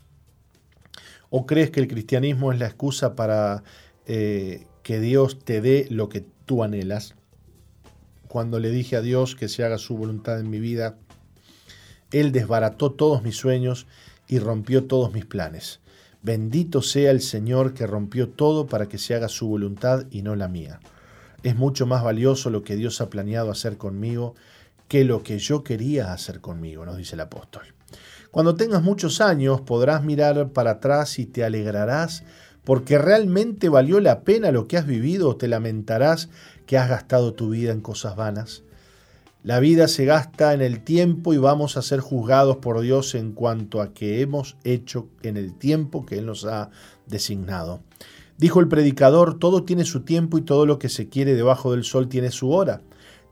¿O 1.31 1.47
crees 1.47 1.71
que 1.71 1.79
el 1.79 1.87
cristianismo 1.87 2.51
es 2.51 2.59
la 2.59 2.67
excusa 2.67 3.15
para 3.15 3.63
eh, 4.07 4.67
que 4.83 4.99
Dios 4.99 5.39
te 5.45 5.61
dé 5.61 5.87
lo 5.91 6.09
que 6.09 6.27
tú 6.45 6.65
anhelas? 6.65 7.15
Cuando 8.27 8.59
le 8.59 8.71
dije 8.71 8.97
a 8.97 9.01
Dios 9.01 9.37
que 9.37 9.47
se 9.47 9.63
haga 9.63 9.79
su 9.79 9.97
voluntad 9.97 10.41
en 10.41 10.51
mi 10.51 10.59
vida, 10.59 10.99
Él 12.11 12.33
desbarató 12.33 12.91
todos 12.91 13.23
mis 13.23 13.37
sueños 13.37 13.87
y 14.29 14.39
rompió 14.39 14.85
todos 14.85 15.13
mis 15.13 15.25
planes. 15.25 15.81
Bendito 16.23 16.83
sea 16.83 17.11
el 17.11 17.21
Señor 17.21 17.75
que 17.75 17.87
rompió 17.87 18.29
todo 18.29 18.67
para 18.67 18.89
que 18.89 18.99
se 18.99 19.15
haga 19.15 19.29
su 19.29 19.49
voluntad 19.49 20.07
y 20.11 20.23
no 20.23 20.37
la 20.37 20.49
mía. 20.49 20.81
Es 21.43 21.57
mucho 21.57 21.87
más 21.87 22.05
valioso 22.05 22.51
lo 22.51 22.63
que 22.63 22.77
Dios 22.77 23.01
ha 23.01 23.09
planeado 23.09 23.51
hacer 23.51 23.77
conmigo 23.77 24.35
que 24.89 25.05
lo 25.05 25.23
que 25.23 25.39
yo 25.39 25.63
quería 25.63 26.13
hacer 26.13 26.41
conmigo, 26.41 26.85
nos 26.85 26.97
dice 26.97 27.15
el 27.15 27.21
apóstol. 27.21 27.63
Cuando 28.31 28.57
tengas 28.57 28.83
muchos 28.83 29.21
años 29.21 29.61
podrás 29.61 30.05
mirar 30.05 30.51
para 30.51 30.73
atrás 30.73 31.19
y 31.19 31.27
te 31.27 31.45
alegrarás 31.45 32.25
porque 32.65 32.99
realmente 32.99 33.69
valió 33.69 34.01
la 34.01 34.25
pena 34.25 34.51
lo 34.51 34.67
que 34.69 34.77
has 34.77 34.87
vivido 34.87 35.31
o 35.31 35.37
te 35.37 35.49
lamentarás 35.49 36.29
que 36.67 36.77
has 36.77 36.89
gastado 36.89 37.33
tu 37.33 37.49
vida 37.51 37.73
en 37.73 37.81
cosas 37.81 38.17
vanas. 38.17 38.63
La 39.49 39.61
vida 39.61 39.89
se 39.89 40.05
gasta 40.05 40.53
en 40.53 40.61
el 40.61 40.85
tiempo 40.85 41.33
y 41.33 41.39
vamos 41.39 41.79
a 41.79 41.83
ser 41.83 42.01
juzgados 42.01 42.59
por 42.59 42.83
Dios 42.83 43.15
en 43.15 43.33
cuanto 43.33 43.81
a 43.81 43.95
que 43.95 44.21
hemos 44.21 44.59
hecho 44.63 45.09
en 45.23 45.39
el 45.39 45.55
tiempo 45.55 46.05
que 46.05 46.19
Él 46.19 46.27
nos 46.27 46.45
ha 46.45 46.69
designado. 47.07 47.81
Dijo 48.37 48.61
el 48.61 48.69
predicador, 48.69 49.39
todo 49.39 49.65
tiene 49.65 49.87
su 49.87 50.03
tiempo 50.03 50.37
y 50.37 50.43
todo 50.43 50.67
lo 50.67 50.79
que 50.79 50.91
se 50.91 51.09
quiere 51.09 51.35
debajo 51.35 51.73
del 51.73 51.85
sol 51.85 52.11
tiene 52.11 52.31
su 52.31 52.51
hora. 52.51 52.83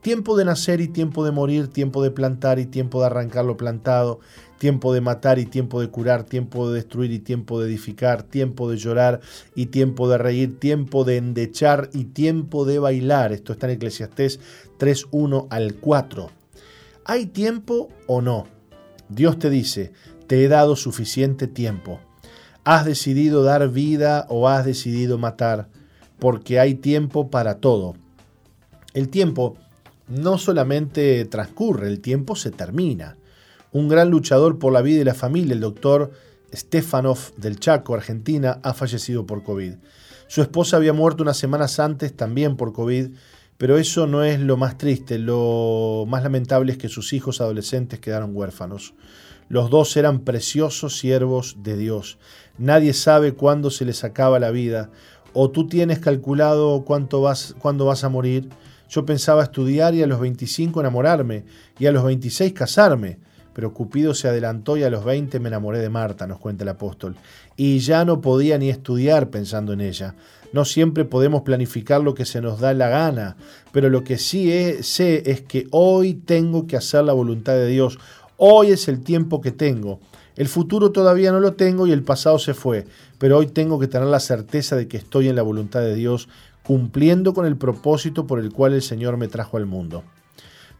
Tiempo 0.01 0.35
de 0.35 0.45
nacer 0.45 0.81
y 0.81 0.87
tiempo 0.87 1.23
de 1.23 1.29
morir, 1.31 1.67
tiempo 1.67 2.01
de 2.01 2.09
plantar 2.09 2.57
y 2.57 2.65
tiempo 2.65 2.99
de 2.99 3.05
arrancar 3.05 3.45
lo 3.45 3.55
plantado, 3.55 4.19
tiempo 4.57 4.93
de 4.93 5.01
matar 5.01 5.39
y 5.39 5.45
tiempo 5.45 5.81
de 5.81 5.89
curar, 5.89 6.23
tiempo 6.23 6.69
de 6.69 6.75
destruir 6.75 7.11
y 7.11 7.19
tiempo 7.19 7.59
de 7.59 7.67
edificar, 7.67 8.23
tiempo 8.23 8.69
de 8.69 8.77
llorar 8.77 9.21
y 9.55 9.67
tiempo 9.67 10.09
de 10.09 10.17
reír, 10.17 10.59
tiempo 10.59 11.03
de 11.03 11.17
endechar 11.17 11.89
y 11.93 12.05
tiempo 12.05 12.65
de 12.65 12.79
bailar. 12.79 13.31
Esto 13.31 13.53
está 13.53 13.67
en 13.67 13.73
Eclesiastés 13.73 14.39
3.1 14.79 15.47
al 15.49 15.75
4. 15.75 16.29
¿Hay 17.05 17.27
tiempo 17.27 17.89
o 18.07 18.21
no? 18.21 18.47
Dios 19.09 19.39
te 19.39 19.49
dice, 19.49 19.93
te 20.27 20.43
he 20.43 20.47
dado 20.47 20.75
suficiente 20.75 21.47
tiempo. 21.47 21.99
¿Has 22.63 22.85
decidido 22.85 23.43
dar 23.43 23.69
vida 23.69 24.25
o 24.29 24.49
has 24.49 24.65
decidido 24.65 25.17
matar? 25.17 25.69
Porque 26.19 26.59
hay 26.59 26.75
tiempo 26.75 27.29
para 27.29 27.59
todo. 27.59 27.95
El 28.93 29.07
tiempo 29.09 29.55
no 30.09 30.37
solamente 30.37 31.23
transcurre, 31.25 31.87
el 31.87 32.01
tiempo 32.01 32.35
se 32.35 32.51
termina 32.51 33.15
un 33.71 33.87
gran 33.87 34.09
luchador 34.09 34.59
por 34.59 34.73
la 34.73 34.81
vida 34.81 35.01
y 35.01 35.05
la 35.05 35.13
familia, 35.13 35.53
el 35.53 35.59
doctor 35.59 36.11
Stefanov 36.53 37.35
del 37.37 37.59
Chaco, 37.59 37.93
Argentina, 37.93 38.59
ha 38.63 38.73
fallecido 38.73 39.25
por 39.25 39.43
COVID. 39.43 39.73
Su 40.27 40.41
esposa 40.41 40.77
había 40.77 40.93
muerto 40.93 41.23
unas 41.23 41.37
semanas 41.37 41.79
antes 41.79 42.15
también 42.15 42.57
por 42.57 42.73
COVID, 42.73 43.09
pero 43.57 43.77
eso 43.77 44.07
no 44.07 44.23
es 44.23 44.39
lo 44.39 44.57
más 44.57 44.77
triste, 44.77 45.17
lo 45.17 46.05
más 46.07 46.23
lamentable 46.23 46.73
es 46.73 46.77
que 46.77 46.89
sus 46.89 47.13
hijos 47.13 47.41
adolescentes 47.41 47.99
quedaron 47.99 48.35
huérfanos. 48.35 48.93
Los 49.49 49.69
dos 49.69 49.95
eran 49.95 50.19
preciosos 50.19 50.97
siervos 50.97 51.57
de 51.63 51.77
Dios. 51.77 52.17
Nadie 52.57 52.93
sabe 52.93 53.33
cuándo 53.33 53.71
se 53.71 53.85
les 53.85 54.03
acaba 54.03 54.39
la 54.39 54.51
vida. 54.51 54.91
O 55.33 55.51
tú 55.51 55.67
tienes 55.67 55.99
calculado 55.99 56.83
cuánto 56.85 57.23
cuándo 57.59 57.85
vas 57.85 58.03
a 58.03 58.09
morir. 58.09 58.49
Yo 58.89 59.05
pensaba 59.05 59.43
estudiar 59.43 59.95
y 59.95 60.03
a 60.03 60.07
los 60.07 60.19
25 60.19 60.79
enamorarme 60.81 61.45
y 61.79 61.85
a 61.85 61.91
los 61.91 62.03
26 62.03 62.53
casarme 62.53 63.19
pero 63.57 63.73
Cupido 63.73 64.13
se 64.13 64.27
adelantó 64.27 64.77
y 64.77 64.83
a 64.83 64.89
los 64.91 65.03
20 65.03 65.39
me 65.39 65.47
enamoré 65.47 65.79
de 65.79 65.89
Marta, 65.89 66.27
nos 66.27 66.37
cuenta 66.37 66.63
el 66.63 66.69
apóstol, 66.69 67.15
y 67.55 67.79
ya 67.79 68.05
no 68.05 68.21
podía 68.21 68.59
ni 68.59 68.69
estudiar 68.69 69.31
pensando 69.31 69.73
en 69.73 69.81
ella. 69.81 70.13
No 70.53 70.63
siempre 70.63 71.05
podemos 71.05 71.41
planificar 71.41 72.01
lo 72.01 72.13
que 72.13 72.25
se 72.25 72.39
nos 72.39 72.59
da 72.59 72.75
la 72.75 72.87
gana, 72.87 73.35
pero 73.71 73.89
lo 73.89 74.03
que 74.03 74.19
sí 74.19 74.53
sé 74.81 75.23
es 75.31 75.41
que 75.41 75.65
hoy 75.71 76.13
tengo 76.13 76.67
que 76.67 76.77
hacer 76.77 77.03
la 77.03 77.13
voluntad 77.13 77.53
de 77.53 77.65
Dios. 77.65 77.97
Hoy 78.37 78.69
es 78.69 78.87
el 78.89 79.01
tiempo 79.01 79.41
que 79.41 79.51
tengo. 79.51 80.01
El 80.35 80.49
futuro 80.49 80.91
todavía 80.91 81.31
no 81.31 81.39
lo 81.39 81.53
tengo 81.53 81.87
y 81.87 81.91
el 81.91 82.03
pasado 82.03 82.37
se 82.37 82.53
fue, 82.53 82.85
pero 83.17 83.39
hoy 83.39 83.47
tengo 83.47 83.79
que 83.79 83.87
tener 83.87 84.07
la 84.07 84.19
certeza 84.19 84.75
de 84.75 84.87
que 84.87 84.97
estoy 84.97 85.29
en 85.29 85.35
la 85.35 85.41
voluntad 85.41 85.79
de 85.79 85.95
Dios, 85.95 86.29
cumpliendo 86.61 87.33
con 87.33 87.47
el 87.47 87.57
propósito 87.57 88.27
por 88.27 88.39
el 88.39 88.53
cual 88.53 88.73
el 88.73 88.83
Señor 88.83 89.17
me 89.17 89.27
trajo 89.27 89.57
al 89.57 89.65
mundo. 89.65 90.03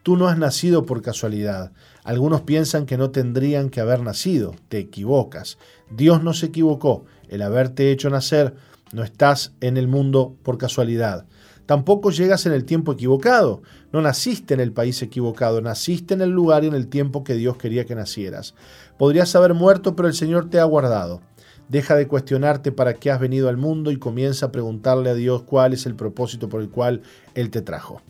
Tú 0.08 0.16
no 0.16 0.30
has 0.30 0.38
nacido 0.38 0.86
por 0.86 1.02
casualidad. 1.02 1.74
Algunos 2.08 2.44
piensan 2.44 2.86
que 2.86 2.96
no 2.98 3.10
tendrían 3.12 3.70
que 3.70 3.82
haber 3.82 4.00
nacido. 4.00 4.56
Te 4.70 4.78
equivocas. 4.78 5.58
Dios 5.90 6.24
no 6.24 6.34
se 6.34 6.46
equivocó. 6.46 7.04
El 7.28 7.42
haberte 7.42 7.92
hecho 7.92 8.10
nacer, 8.10 8.56
no 8.94 9.04
estás 9.04 9.52
en 9.60 9.76
el 9.76 9.90
mundo 9.90 10.34
por 10.42 10.58
casualidad. 10.58 11.26
Tampoco 11.66 12.12
llegas 12.12 12.46
en 12.46 12.54
el 12.54 12.64
tiempo 12.64 12.94
equivocado. 12.94 13.62
No 13.92 14.02
naciste 14.02 14.54
en 14.54 14.62
el 14.62 14.72
país 14.72 15.02
equivocado, 15.02 15.60
naciste 15.60 16.14
en 16.14 16.22
el 16.22 16.30
lugar 16.30 16.64
y 16.64 16.68
en 16.68 16.76
el 16.76 16.88
tiempo 16.88 17.26
que 17.26 17.34
Dios 17.34 17.58
quería 17.58 17.86
que 17.86 17.96
nacieras. 17.96 18.56
Podrías 18.98 19.36
haber 19.36 19.54
muerto, 19.54 19.94
pero 19.94 20.08
el 20.08 20.14
Señor 20.14 20.50
te 20.50 20.62
ha 20.62 20.64
guardado. 20.64 21.20
Deja 21.68 21.98
de 21.98 22.08
cuestionarte 22.08 22.72
para 22.72 22.94
qué 22.94 23.12
has 23.12 23.20
venido 23.20 23.50
al 23.50 23.58
mundo 23.58 23.92
y 23.92 23.98
comienza 23.98 24.46
a 24.46 24.52
preguntarle 24.54 25.10
a 25.10 25.14
Dios 25.14 25.44
cuál 25.44 25.74
es 25.74 25.86
el 25.86 25.96
propósito 25.96 26.48
por 26.48 26.62
el 26.62 26.70
cual 26.70 27.02
Él 27.36 27.50
te 27.50 27.62
trajo 27.62 28.02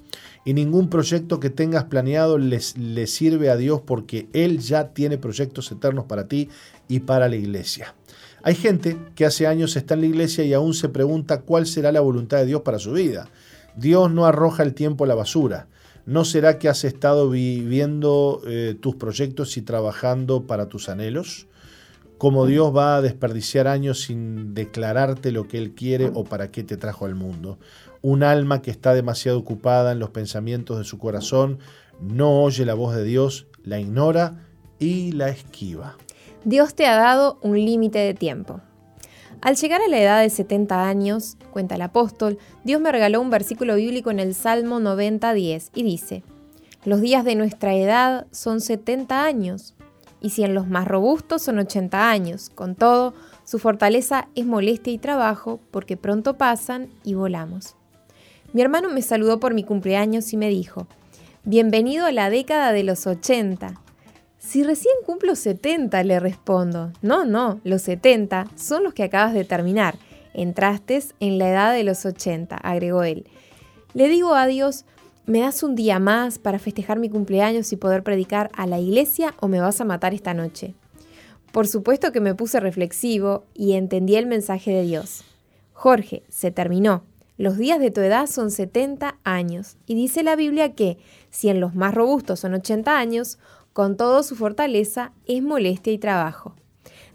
y 0.48 0.54
ningún 0.54 0.90
proyecto 0.90 1.42
que 1.42 1.50
tengas 1.50 1.84
planeado 1.84 2.38
le 2.38 3.08
sirve 3.08 3.50
a 3.50 3.58
Dios 3.58 3.82
porque 3.86 4.30
Él 4.32 4.60
ya 4.60 4.94
tiene 4.94 5.18
proyectos 5.18 5.70
eternos 5.74 6.06
para 6.06 6.30
ti 6.30 6.48
y 6.88 7.02
para 7.02 7.28
la 7.28 7.36
iglesia. 7.36 7.96
Hay 8.44 8.56
gente 8.56 8.98
que 9.14 9.26
hace 9.26 9.46
años 9.46 9.76
está 9.76 9.96
en 9.96 10.00
la 10.00 10.08
iglesia 10.08 10.46
y 10.46 10.54
aún 10.54 10.74
se 10.74 10.88
pregunta 10.88 11.42
cuál 11.42 11.68
será 11.68 11.92
la 11.92 12.00
voluntad 12.00 12.38
de 12.38 12.46
Dios 12.46 12.62
para 12.62 12.80
su 12.80 12.94
vida. 12.94 13.28
Dios 13.76 14.10
no 14.10 14.26
arroja 14.26 14.64
el 14.64 14.74
tiempo 14.74 15.04
a 15.04 15.08
la 15.08 15.16
basura. 15.16 15.68
¿No 16.06 16.24
será 16.24 16.60
que 16.60 16.70
has 16.70 16.86
estado 16.86 17.30
viviendo 17.30 18.42
eh, 18.48 18.74
tus 18.80 18.96
proyectos 18.96 19.58
y 19.58 19.64
trabajando 19.64 20.48
para 20.48 20.70
tus 20.70 20.88
anhelos? 20.88 21.48
¿Cómo 22.18 22.46
Dios 22.46 22.74
va 22.74 22.96
a 22.96 23.02
desperdiciar 23.02 23.68
años 23.68 24.00
sin 24.00 24.54
declararte 24.54 25.34
lo 25.34 25.48
que 25.50 25.58
Él 25.58 25.76
quiere 25.76 26.10
o 26.14 26.24
para 26.24 26.52
qué 26.52 26.64
te 26.64 26.78
trajo 26.78 27.06
al 27.06 27.16
mundo. 27.16 27.60
Un 28.10 28.24
alma 28.24 28.62
que 28.62 28.72
está 28.72 28.94
demasiado 28.94 29.38
ocupada 29.38 29.92
en 29.92 30.00
los 30.00 30.12
pensamientos 30.12 30.78
de 30.78 30.86
su 30.86 30.98
corazón 30.98 31.60
no 32.00 32.42
oye 32.42 32.64
la 32.64 32.74
voz 32.74 32.96
de 32.96 33.04
Dios, 33.04 33.48
la 33.66 33.82
ignora 33.82 34.48
y 34.80 35.12
la 35.12 35.28
esquiva. 35.28 35.98
Dios 36.46 36.74
te 36.74 36.86
ha 36.86 36.96
dado 36.96 37.38
un 37.42 37.58
límite 37.58 38.00
de 38.00 38.14
tiempo. 38.14 38.62
Al 39.42 39.58
llegar 39.58 39.82
a 39.82 39.90
la 39.90 40.00
edad 40.00 40.22
de 40.22 40.30
70 40.30 40.88
años, 40.88 41.36
cuenta 41.52 41.76
el 41.76 41.82
apóstol, 41.82 42.38
Dios 42.64 42.80
me 42.80 42.94
regaló 42.94 43.20
un 43.20 43.30
versículo 43.30 43.76
bíblico 43.76 44.10
en 44.10 44.22
el 44.22 44.36
Salmo 44.36 44.80
90.10 44.80 45.72
y 45.76 45.84
dice, 45.84 46.24
Los 46.86 47.02
días 47.02 47.26
de 47.26 47.36
nuestra 47.36 47.76
edad 47.76 48.26
son 48.32 48.62
70 48.62 49.26
años, 49.26 49.76
y 50.22 50.30
si 50.30 50.46
en 50.46 50.54
los 50.54 50.70
más 50.70 50.88
robustos 50.88 51.42
son 51.42 51.60
80 51.60 52.10
años. 52.10 52.52
Con 52.56 52.76
todo, 52.76 53.14
su 53.44 53.60
fortaleza 53.60 54.30
es 54.34 54.46
molestia 54.46 54.94
y 54.94 54.98
trabajo 54.98 55.60
porque 55.72 55.98
pronto 55.98 56.38
pasan 56.38 56.88
y 57.04 57.14
volamos. 57.14 57.77
Mi 58.58 58.64
hermano 58.64 58.90
me 58.90 59.04
saludó 59.04 59.40
por 59.40 59.54
mi 59.54 59.64
cumpleaños 59.64 60.34
y 60.34 60.36
me 60.36 60.50
dijo, 60.50 60.88
Bienvenido 61.44 62.08
a 62.08 62.12
la 62.12 62.32
década 62.32 62.72
de 62.72 62.82
los 62.82 63.06
80. 63.06 63.80
Si 64.40 64.64
recién 64.64 64.96
cumplo 65.06 65.36
70, 65.36 66.04
le 66.04 66.20
respondo. 66.20 66.92
No, 67.04 67.24
no, 67.24 67.62
los 67.64 67.84
70 67.84 68.48
son 68.56 68.84
los 68.84 68.96
que 68.96 69.04
acabas 69.04 69.36
de 69.36 69.44
terminar. 69.44 70.00
Entraste 70.34 71.04
en 71.20 71.38
la 71.38 71.52
edad 71.52 71.72
de 71.72 71.84
los 71.84 72.04
80, 72.04 72.56
agregó 72.56 73.04
él. 73.04 73.28
Le 73.94 74.10
digo 74.10 74.34
a 74.34 74.48
Dios, 74.48 74.86
¿me 75.28 75.42
das 75.42 75.62
un 75.62 75.76
día 75.76 76.00
más 76.00 76.40
para 76.40 76.58
festejar 76.58 76.98
mi 76.98 77.12
cumpleaños 77.12 77.72
y 77.74 77.76
poder 77.76 78.02
predicar 78.02 78.50
a 78.58 78.66
la 78.66 78.80
iglesia 78.80 79.36
o 79.40 79.48
me 79.48 79.62
vas 79.62 79.82
a 79.82 79.86
matar 79.86 80.16
esta 80.16 80.34
noche? 80.34 80.74
Por 81.52 81.68
supuesto 81.68 82.12
que 82.12 82.22
me 82.22 82.34
puse 82.34 82.60
reflexivo 82.60 83.44
y 83.54 83.74
entendí 83.74 84.16
el 84.16 84.26
mensaje 84.26 84.72
de 84.72 84.82
Dios. 84.82 85.26
Jorge, 85.74 86.24
se 86.30 86.50
terminó. 86.50 87.04
Los 87.38 87.58
días 87.58 87.80
de 87.80 87.92
tu 87.92 88.02
edad 88.02 88.26
son 88.26 88.50
70 88.50 89.20
años 89.24 89.78
y 89.86 89.94
dice 89.94 90.24
la 90.24 90.36
Biblia 90.36 90.74
que, 90.74 90.98
si 91.30 91.50
en 91.50 91.60
los 91.60 91.76
más 91.76 91.94
robustos 91.94 92.40
son 92.40 92.56
80 92.56 92.98
años, 92.98 93.38
con 93.74 93.96
todo 93.96 94.24
su 94.24 94.36
fortaleza 94.36 95.12
es 95.28 95.44
molestia 95.44 95.94
y 95.94 96.00
trabajo. 96.00 96.56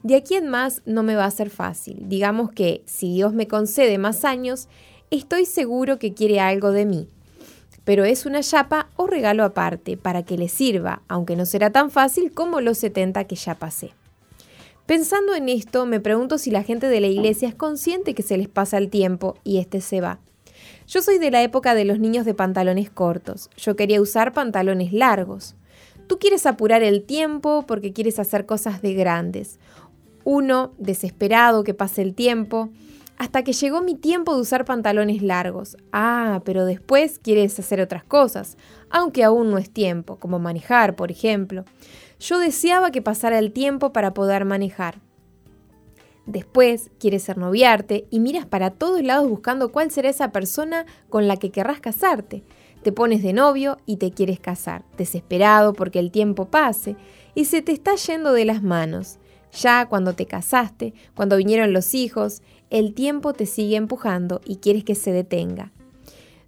De 0.05 0.15
aquí 0.15 0.35
en 0.35 0.49
más 0.49 0.83
no 0.87 1.03
me 1.03 1.17
va 1.17 1.25
a 1.25 1.31
ser 1.33 1.51
fácil. 1.51 2.09
Digamos 2.09 2.53
que 2.53 2.85
si 2.87 3.15
Dios 3.15 3.35
me 3.35 3.49
concede 3.49 3.99
más 3.99 4.25
años, 4.25 4.69
estoy 5.11 5.45
seguro 5.45 5.99
que 5.99 6.15
quiere 6.15 6.39
algo 6.39 6.71
de 6.71 6.87
mí. 6.87 7.09
Pero 7.83 8.05
es 8.05 8.25
una 8.25 8.45
chapa 8.45 8.91
o 8.95 9.09
regalo 9.09 9.43
aparte 9.43 9.97
para 9.97 10.23
que 10.23 10.39
le 10.39 10.49
sirva, 10.49 11.03
aunque 11.09 11.35
no 11.35 11.47
será 11.47 11.71
tan 11.71 11.91
fácil 11.91 12.33
como 12.33 12.61
los 12.61 12.79
70 12.79 13.25
que 13.25 13.35
ya 13.35 13.57
pasé. 13.57 13.93
Pensando 14.93 15.35
en 15.35 15.49
esto, 15.49 15.87
me 15.87 16.01
pregunto 16.01 16.37
si 16.37 16.51
la 16.51 16.63
gente 16.63 16.87
de 16.87 17.01
la 17.01 17.07
iglesia 17.07 17.49
es 17.49 17.55
consciente 17.55 18.15
que 18.15 18.23
se 18.23 18.37
les 18.37 18.47
pasa 18.47 18.77
el 18.77 18.91
tiempo 18.91 19.39
y 19.43 19.57
este 19.57 19.81
se 19.81 20.03
va. 20.03 20.19
Yo 20.87 21.01
soy 21.01 21.17
de 21.17 21.31
la 21.31 21.43
época 21.43 21.75
de 21.75 21.87
los 21.87 21.99
niños 21.99 22.27
de 22.27 22.35
pantalones 22.35 22.91
cortos. 22.91 23.49
Yo 23.57 23.75
quería 23.75 24.03
usar 24.03 24.35
pantalones 24.35 24.93
largos. 24.93 25.55
Tú 26.09 26.19
quieres 26.19 26.45
apurar 26.45 26.83
el 26.83 27.05
tiempo 27.05 27.65
porque 27.67 27.95
quieres 27.95 28.19
hacer 28.19 28.45
cosas 28.45 28.83
de 28.83 28.93
grandes. 28.93 29.59
Uno, 30.25 30.75
desesperado 30.77 31.65
que 31.65 31.73
pase 31.73 32.03
el 32.03 32.13
tiempo, 32.13 32.69
hasta 33.17 33.45
que 33.45 33.55
llegó 33.55 33.81
mi 33.81 33.95
tiempo 33.95 34.35
de 34.35 34.43
usar 34.43 34.67
pantalones 34.67 35.23
largos. 35.23 35.79
Ah, 35.93 36.43
pero 36.45 36.67
después 36.67 37.19
quieres 37.19 37.59
hacer 37.59 37.81
otras 37.81 38.05
cosas, 38.05 38.59
aunque 38.91 39.25
aún 39.25 39.51
no 39.51 39.57
es 39.57 39.71
tiempo, 39.71 40.17
como 40.17 40.39
manejar, 40.39 40.97
por 40.97 41.11
ejemplo. 41.11 41.65
Yo 42.23 42.39
deseaba 42.39 42.93
que 42.93 43.03
pasara 43.03 43.41
el 43.41 43.53
tiempo 43.53 43.93
para 43.93 44.15
poder 44.15 44.45
manejar. 44.45 45.01
Después 46.25 46.93
quieres 47.01 47.25
ser 47.25 47.37
noviarte 47.37 48.07
y 48.11 48.21
miras 48.21 48.47
para 48.47 48.71
todos 48.71 49.03
lados 49.03 49.29
buscando 49.29 49.73
cuál 49.73 49.91
será 49.91 50.09
esa 50.09 50.31
persona 50.31 50.87
con 51.09 51.27
la 51.27 51.37
que 51.37 51.51
querrás 51.51 51.81
casarte. 51.81 52.45
Te 52.85 52.93
pones 52.93 53.25
de 53.25 53.33
novio 53.33 53.79
y 53.87 53.97
te 53.97 54.13
quieres 54.13 54.39
casar, 54.39 54.85
desesperado 54.97 55.73
porque 55.73 55.99
el 55.99 56.13
tiempo 56.13 56.45
pase 56.45 56.95
y 57.35 57.47
se 57.47 57.61
te 57.61 57.73
está 57.73 57.97
yendo 57.97 58.33
de 58.33 58.45
las 58.45 58.63
manos. 58.63 59.19
Ya 59.61 59.87
cuando 59.87 60.13
te 60.13 60.27
casaste, 60.27 60.95
cuando 61.17 61.37
vinieron 61.37 61.73
los 61.73 61.93
hijos, 61.93 62.41
el 62.71 62.95
tiempo 62.95 63.33
te 63.33 63.47
sigue 63.47 63.75
empujando 63.75 64.41
y 64.45 64.59
quieres 64.59 64.85
que 64.85 64.95
se 64.95 65.11
detenga. 65.11 65.73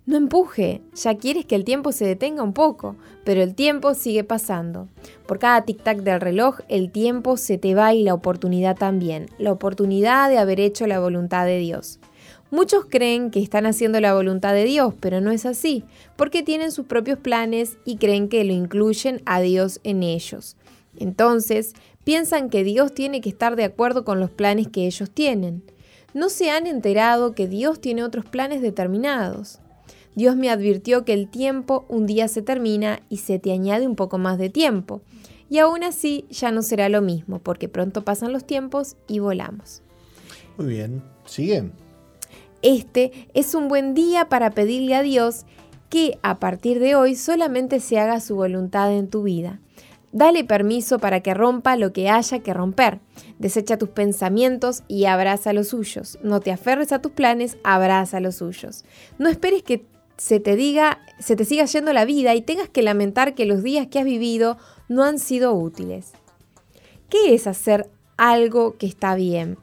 No 0.07 0.19
empuje, 0.19 0.83
ya 0.95 1.17
quieres 1.17 1.47
que 1.47 1.55
el 1.55 1.65
tiempo 1.65 1.91
se 1.91 2.05
detenga 2.05 2.43
un 2.43 2.53
poco, 2.53 2.97
pero 3.25 3.43
el 3.43 3.55
tiempo 3.55 3.95
sigue 3.95 4.23
pasando. 4.23 4.87
Por 5.27 5.39
cada 5.39 5.65
tic-tac 5.65 6.03
del 6.03 6.21
reloj, 6.21 6.59
el 6.69 6.91
tiempo 6.91 7.39
se 7.39 7.57
te 7.57 7.75
va 7.75 7.95
y 7.95 8.03
la 8.03 8.13
oportunidad 8.13 8.77
también, 8.77 9.31
la 9.39 9.51
oportunidad 9.51 10.29
de 10.29 10.37
haber 10.37 10.61
hecho 10.61 10.87
la 10.87 11.01
voluntad 11.01 11.47
de 11.47 11.59
Dios. 11.59 12.01
Muchos 12.51 12.85
creen 12.85 13.31
que 13.31 13.43
están 13.43 13.65
haciendo 13.65 13.99
la 13.99 14.13
voluntad 14.13 14.53
de 14.53 14.65
Dios, 14.65 14.93
pero 15.01 15.23
no 15.23 15.31
es 15.31 15.47
así, 15.47 15.85
porque 16.17 16.43
tienen 16.43 16.71
sus 16.71 16.85
propios 16.85 17.19
planes 17.19 17.79
y 17.87 17.97
creen 17.97 18.29
que 18.29 18.45
lo 18.45 18.53
incluyen 18.53 19.23
a 19.25 19.41
Dios 19.41 19.81
en 19.85 20.03
ellos. 20.03 20.57
Entonces, 20.99 21.73
piensan 22.05 22.51
que 22.51 22.63
Dios 22.63 22.93
tiene 22.93 23.23
que 23.23 23.31
estar 23.31 23.57
de 23.57 23.65
acuerdo 23.65 24.05
con 24.05 24.21
los 24.21 24.31
planes 24.31 24.69
que 24.69 24.87
ellos 24.87 25.11
tienen. 25.11 25.65
No 26.13 26.29
se 26.29 26.51
han 26.51 26.67
enterado 26.67 27.35
que 27.35 27.49
Dios 27.49 27.81
tiene 27.81 28.05
otros 28.05 28.27
planes 28.27 28.61
determinados. 28.61 29.61
Dios 30.15 30.37
me 30.37 30.51
advirtió 30.51 31.05
que 31.05 31.13
el 31.13 31.29
tiempo 31.29 31.85
un 31.89 32.07
día 32.07 32.29
se 32.29 32.43
termina 32.43 33.01
y 33.09 33.19
se 33.19 33.39
te 33.39 33.53
añade 33.53 33.87
un 33.87 33.97
poco 33.97 34.19
más 34.19 34.39
de 34.39 34.51
tiempo. 34.51 35.03
Y 35.51 35.59
aún 35.59 35.85
así 35.85 36.27
ya 36.31 36.51
no 36.53 36.63
será 36.63 36.89
lo 36.89 37.03
mismo, 37.03 37.39
porque 37.39 37.69
pronto 37.69 38.05
pasan 38.05 38.33
los 38.33 38.45
tiempos 38.45 38.97
y 39.07 39.19
volamos. 39.19 39.83
Muy 40.57 40.67
bien, 40.67 41.03
sigue. 41.27 41.71
Este 42.63 43.29
es 43.35 43.55
un 43.55 43.69
buen 43.69 43.95
día 43.95 44.29
para 44.29 44.51
pedirle 44.51 44.95
a 44.95 45.03
Dios 45.03 45.45
que 45.91 46.19
a 46.23 46.39
partir 46.39 46.81
de 46.81 46.95
hoy 46.95 47.15
solamente 47.15 47.79
se 47.81 47.99
haga 47.99 48.21
su 48.21 48.37
voluntad 48.37 48.93
en 48.93 49.09
tu 49.09 49.23
vida. 49.23 49.61
Dale 50.13 50.45
permiso 50.45 51.01
para 51.01 51.21
que 51.21 51.35
rompa 51.35 51.77
lo 51.77 51.93
que 51.93 52.09
haya 52.09 52.39
que 52.39 52.55
romper. 52.55 53.01
Desecha 53.41 53.79
tus 53.79 53.89
pensamientos 53.89 54.85
y 54.87 55.07
abraza 55.07 55.53
los 55.53 55.69
suyos. 55.69 56.19
No 56.23 56.39
te 56.39 56.53
aferres 56.53 56.93
a 56.93 57.01
tus 57.01 57.13
planes, 57.13 57.59
abraza 57.65 58.21
los 58.21 58.37
suyos. 58.37 58.85
No 59.19 59.29
esperes 59.29 59.65
que 59.65 59.85
se 60.17 60.41
te 60.41 60.57
diga, 60.57 61.01
se 61.19 61.37
te 61.37 61.45
siga 61.45 61.65
yendo 61.65 61.93
la 61.93 62.05
vida 62.05 62.35
y 62.35 62.43
tengas 62.43 62.69
que 62.69 62.83
lamentar 62.83 63.35
que 63.35 63.47
los 63.47 63.63
días 63.63 63.87
que 63.89 63.99
has 63.99 64.05
vivido 64.05 64.57
no 64.89 65.05
han 65.05 65.19
sido 65.19 65.55
útiles. 65.55 66.13
¿Qué 67.09 67.35
es 67.35 67.47
hacer 67.47 67.91
algo 68.17 68.77
que 68.77 68.87
está 68.87 69.15
bien? 69.15 69.59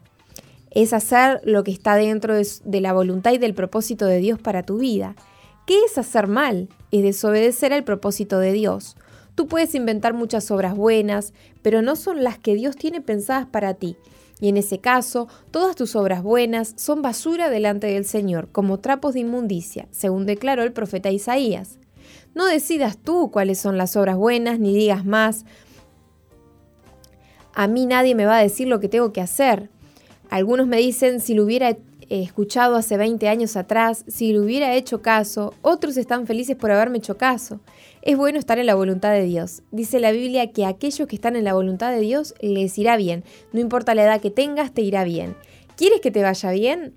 Es 0.70 0.94
hacer 0.94 1.42
lo 1.44 1.64
que 1.64 1.72
está 1.72 1.96
dentro 1.96 2.36
de, 2.36 2.48
de 2.64 2.82
la 2.82 2.94
voluntad 2.94 3.34
y 3.34 3.38
del 3.38 3.54
propósito 3.54 4.06
de 4.06 4.20
Dios 4.20 4.40
para 4.40 4.64
tu 4.64 4.78
vida. 4.78 5.16
¿Qué 5.66 5.84
es 5.84 5.98
hacer 5.98 6.28
mal? 6.28 6.70
Es 6.92 7.04
desobedecer 7.04 7.74
al 7.74 7.84
propósito 7.84 8.40
de 8.40 8.52
Dios. 8.52 8.96
Tú 9.36 9.48
puedes 9.48 9.76
inventar 9.76 10.14
muchas 10.14 10.52
obras 10.52 10.76
buenas, 10.76 11.34
pero 11.62 11.82
no 11.82 11.96
son 11.96 12.24
las 12.24 12.38
que 12.38 12.56
Dios 12.56 12.76
tiene 12.76 13.02
pensadas 13.02 13.48
para 13.48 13.74
ti. 13.74 13.96
Y 14.42 14.50
en 14.50 14.58
ese 14.58 14.80
caso, 14.80 15.30
todas 15.52 15.76
tus 15.78 15.96
obras 15.96 16.24
buenas 16.24 16.74
son 16.76 17.02
basura 17.02 17.50
delante 17.50 17.88
del 17.88 18.04
Señor, 18.06 18.50
como 18.52 18.80
trapos 18.80 19.14
de 19.14 19.22
inmundicia, 19.22 19.88
según 19.92 20.26
declaró 20.26 20.64
el 20.64 20.74
profeta 20.74 21.12
Isaías. 21.12 21.78
No 22.34 22.48
decidas 22.48 22.98
tú 22.98 23.30
cuáles 23.32 23.60
son 23.60 23.78
las 23.78 23.96
obras 23.96 24.18
buenas, 24.18 24.60
ni 24.60 24.74
digas 24.74 25.06
más, 25.06 25.46
a 27.54 27.68
mí 27.68 27.86
nadie 27.86 28.16
me 28.16 28.26
va 28.26 28.38
a 28.38 28.42
decir 28.42 28.68
lo 28.68 28.80
que 28.80 28.90
tengo 28.90 29.14
que 29.14 29.22
hacer. 29.22 29.70
Algunos 30.30 30.68
me 30.68 30.78
dicen 30.78 31.20
si 31.20 31.34
lo 31.34 31.44
hubiera 31.44 31.78
escuchado 32.20 32.76
hace 32.76 32.98
20 32.98 33.28
años 33.30 33.56
atrás, 33.56 34.04
si 34.08 34.34
le 34.34 34.40
hubiera 34.40 34.76
hecho 34.76 35.02
caso, 35.02 35.54
otros 35.62 35.96
están 35.98 36.28
felices 36.28 36.56
por 36.56 36.72
haberme 36.72 36.98
hecho 36.98 37.18
caso. 37.18 37.62
Es 38.02 38.18
bueno 38.18 38.38
estar 38.38 38.60
en 38.60 38.66
la 38.66 38.76
voluntad 38.76 39.12
de 39.14 39.24
Dios. 39.24 39.64
Dice 39.72 40.00
la 40.00 40.12
Biblia 40.12 40.52
que 40.52 40.66
a 40.66 40.70
aquellos 40.70 41.08
que 41.08 41.16
están 41.16 41.36
en 41.36 41.46
la 41.46 41.54
voluntad 41.54 41.92
de 41.92 42.02
Dios 42.02 42.34
les 42.42 42.78
irá 42.78 42.98
bien. 42.98 43.24
No 43.54 43.60
importa 43.60 43.96
la 43.96 44.04
edad 44.04 44.22
que 44.22 44.32
tengas, 44.32 44.74
te 44.74 44.82
irá 44.82 45.04
bien. 45.04 45.36
¿Quieres 45.78 46.02
que 46.02 46.12
te 46.12 46.22
vaya 46.22 46.52
bien? 46.52 46.94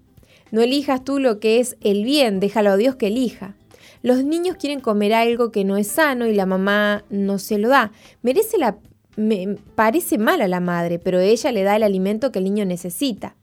No 0.50 0.62
elijas 0.62 1.04
tú 1.04 1.18
lo 1.18 1.38
que 1.40 1.60
es 1.60 1.76
el 1.80 2.04
bien, 2.04 2.40
déjalo 2.40 2.70
a 2.70 2.76
Dios 2.76 2.96
que 2.96 3.06
elija. 3.06 3.54
Los 4.02 4.24
niños 4.24 4.56
quieren 4.56 4.80
comer 4.80 5.14
algo 5.14 5.50
que 5.50 5.64
no 5.64 5.76
es 5.76 5.86
sano 5.86 6.26
y 6.26 6.34
la 6.34 6.46
mamá 6.46 7.04
no 7.08 7.38
se 7.38 7.58
lo 7.58 7.68
da. 7.68 7.92
Merece 8.22 8.58
la 8.58 8.78
me 9.16 9.56
parece 9.74 10.18
mal 10.18 10.40
a 10.40 10.48
la 10.48 10.60
madre, 10.60 10.98
pero 10.98 11.20
ella 11.20 11.52
le 11.52 11.62
da 11.62 11.76
el 11.76 11.82
alimento 11.82 12.32
que 12.32 12.40
el 12.40 12.44
niño 12.44 12.64
necesita. 12.64 13.36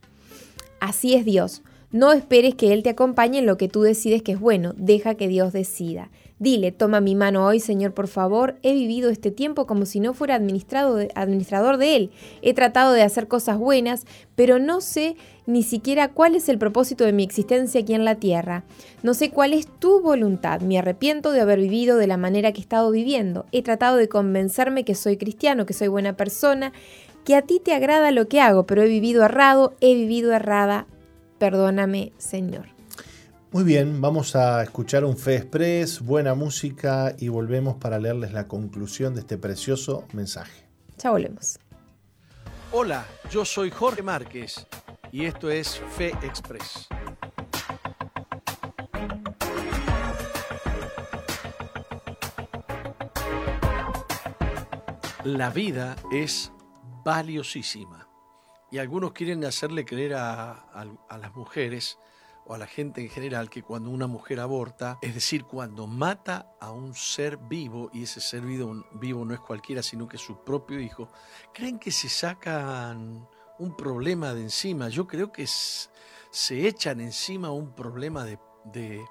Así 0.82 1.13
es 1.13 1.25
Dios. 1.25 1.61
No 1.91 2.11
esperes 2.11 2.55
que 2.55 2.73
Él 2.73 2.82
te 2.82 2.89
acompañe 2.89 3.38
en 3.38 3.45
lo 3.45 3.55
que 3.55 3.67
tú 3.67 3.84
decides 3.84 4.23
que 4.23 4.32
es 4.32 4.39
bueno, 4.39 4.73
deja 4.75 5.13
que 5.13 5.27
Dios 5.27 5.53
decida. 5.53 6.09
Dile, 6.39 6.71
toma 6.71 7.01
mi 7.01 7.13
mano 7.13 7.45
hoy, 7.45 7.59
Señor, 7.59 7.93
por 7.93 8.07
favor. 8.07 8.55
He 8.63 8.73
vivido 8.73 9.11
este 9.11 9.29
tiempo 9.29 9.67
como 9.67 9.86
si 9.86 9.99
no 9.99 10.15
fuera 10.15 10.34
administrado 10.34 10.97
administrador 11.13 11.77
de 11.77 11.95
Él. 11.95 12.11
He 12.41 12.55
tratado 12.55 12.93
de 12.93 13.03
hacer 13.03 13.27
cosas 13.27 13.59
buenas, 13.59 14.07
pero 14.34 14.57
no 14.57 14.82
sé 14.82 15.15
ni 15.45 15.61
siquiera 15.61 16.07
cuál 16.07 16.34
es 16.34 16.49
el 16.49 16.57
propósito 16.57 17.03
de 17.03 17.13
mi 17.13 17.23
existencia 17.23 17.82
aquí 17.82 17.93
en 17.93 18.05
la 18.05 18.15
tierra. 18.15 18.63
No 19.03 19.13
sé 19.13 19.29
cuál 19.29 19.53
es 19.53 19.67
tu 19.67 20.01
voluntad. 20.01 20.61
Me 20.61 20.79
arrepiento 20.79 21.32
de 21.32 21.41
haber 21.41 21.59
vivido 21.59 21.97
de 21.97 22.07
la 22.07 22.17
manera 22.17 22.51
que 22.53 22.59
he 22.59 22.63
estado 22.63 22.89
viviendo. 22.89 23.45
He 23.51 23.61
tratado 23.61 23.97
de 23.97 24.09
convencerme 24.09 24.84
que 24.84 24.95
soy 24.95 25.17
cristiano, 25.17 25.67
que 25.67 25.73
soy 25.73 25.89
buena 25.89 26.17
persona, 26.17 26.73
que 27.24 27.36
a 27.36 27.41
ti 27.41 27.61
te 27.63 27.74
agrada 27.74 28.11
lo 28.11 28.28
que 28.28 28.41
hago, 28.41 28.65
pero 28.65 28.84
he 28.84 28.88
vivido 28.88 29.24
errado, 29.24 29.76
he 29.82 29.93
vivido 29.93 30.34
errada. 30.34 30.88
Perdóname, 31.38 32.13
Señor. 32.17 32.67
Muy 33.51 33.63
bien, 33.63 33.99
vamos 33.99 34.36
a 34.36 34.63
escuchar 34.63 35.03
un 35.03 35.17
Fe 35.17 35.36
Express, 35.36 35.99
buena 36.01 36.36
música 36.36 37.13
y 37.19 37.28
volvemos 37.28 37.76
para 37.76 37.99
leerles 37.99 38.32
la 38.32 38.47
conclusión 38.47 39.13
de 39.13 39.22
este 39.22 39.38
precioso 39.38 40.05
mensaje. 40.13 40.63
Ya 40.97 41.11
volvemos. 41.11 41.59
Hola, 42.72 43.05
yo 43.30 43.43
soy 43.43 43.69
Jorge 43.69 44.01
Márquez 44.01 44.65
y 45.11 45.26
esto 45.26 45.49
es 45.49 45.82
Fe 45.97 46.13
Express. 46.22 46.88
La 55.26 55.49
vida 55.49 55.97
es 56.11 56.51
valiosísima 57.03 58.07
y 58.71 58.77
algunos 58.77 59.11
quieren 59.11 59.43
hacerle 59.45 59.85
creer 59.85 60.15
a, 60.15 60.51
a 60.51 61.17
las 61.17 61.35
mujeres 61.35 61.97
o 62.45 62.53
a 62.53 62.57
la 62.57 62.67
gente 62.67 63.01
en 63.01 63.09
general 63.09 63.49
que 63.49 63.63
cuando 63.63 63.89
una 63.89 64.07
mujer 64.07 64.39
aborta, 64.39 64.97
es 65.01 65.13
decir, 65.13 65.45
cuando 65.45 65.87
mata 65.87 66.53
a 66.59 66.71
un 66.71 66.93
ser 66.95 67.37
vivo, 67.37 67.89
y 67.93 68.03
ese 68.03 68.19
ser 68.19 68.41
vivo, 68.41 69.25
no 69.25 69.33
es 69.33 69.39
cualquiera, 69.39 69.83
sino 69.83 70.07
que 70.07 70.17
es 70.17 70.23
su 70.23 70.43
propio 70.43 70.79
hijo, 70.79 71.09
creen 71.53 71.79
que 71.79 71.91
se 71.91 72.09
sacan 72.09 73.27
un 73.59 73.77
problema 73.77 74.33
de 74.33 74.41
encima. 74.41 74.89
Yo 74.89 75.05
creo 75.07 75.31
que 75.31 75.45
se 75.47 76.67
echan 76.67 76.99
encima 76.99 77.51
un 77.51 77.73
problema 77.75 78.25
de, 78.25 79.05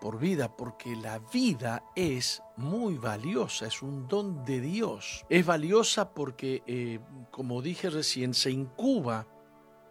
por 0.00 0.18
vida, 0.18 0.54
porque 0.54 0.94
la 0.94 1.18
vida 1.32 1.82
es 1.96 2.42
muy 2.56 2.96
valiosa, 2.98 3.66
es 3.66 3.82
un 3.82 4.06
don 4.06 4.44
de 4.44 4.60
Dios. 4.60 5.24
Es 5.28 5.44
valiosa 5.44 6.12
porque, 6.12 6.62
eh, 6.66 7.00
como 7.30 7.62
dije 7.62 7.88
recién, 7.90 8.34
se 8.34 8.50
incuba 8.50 9.26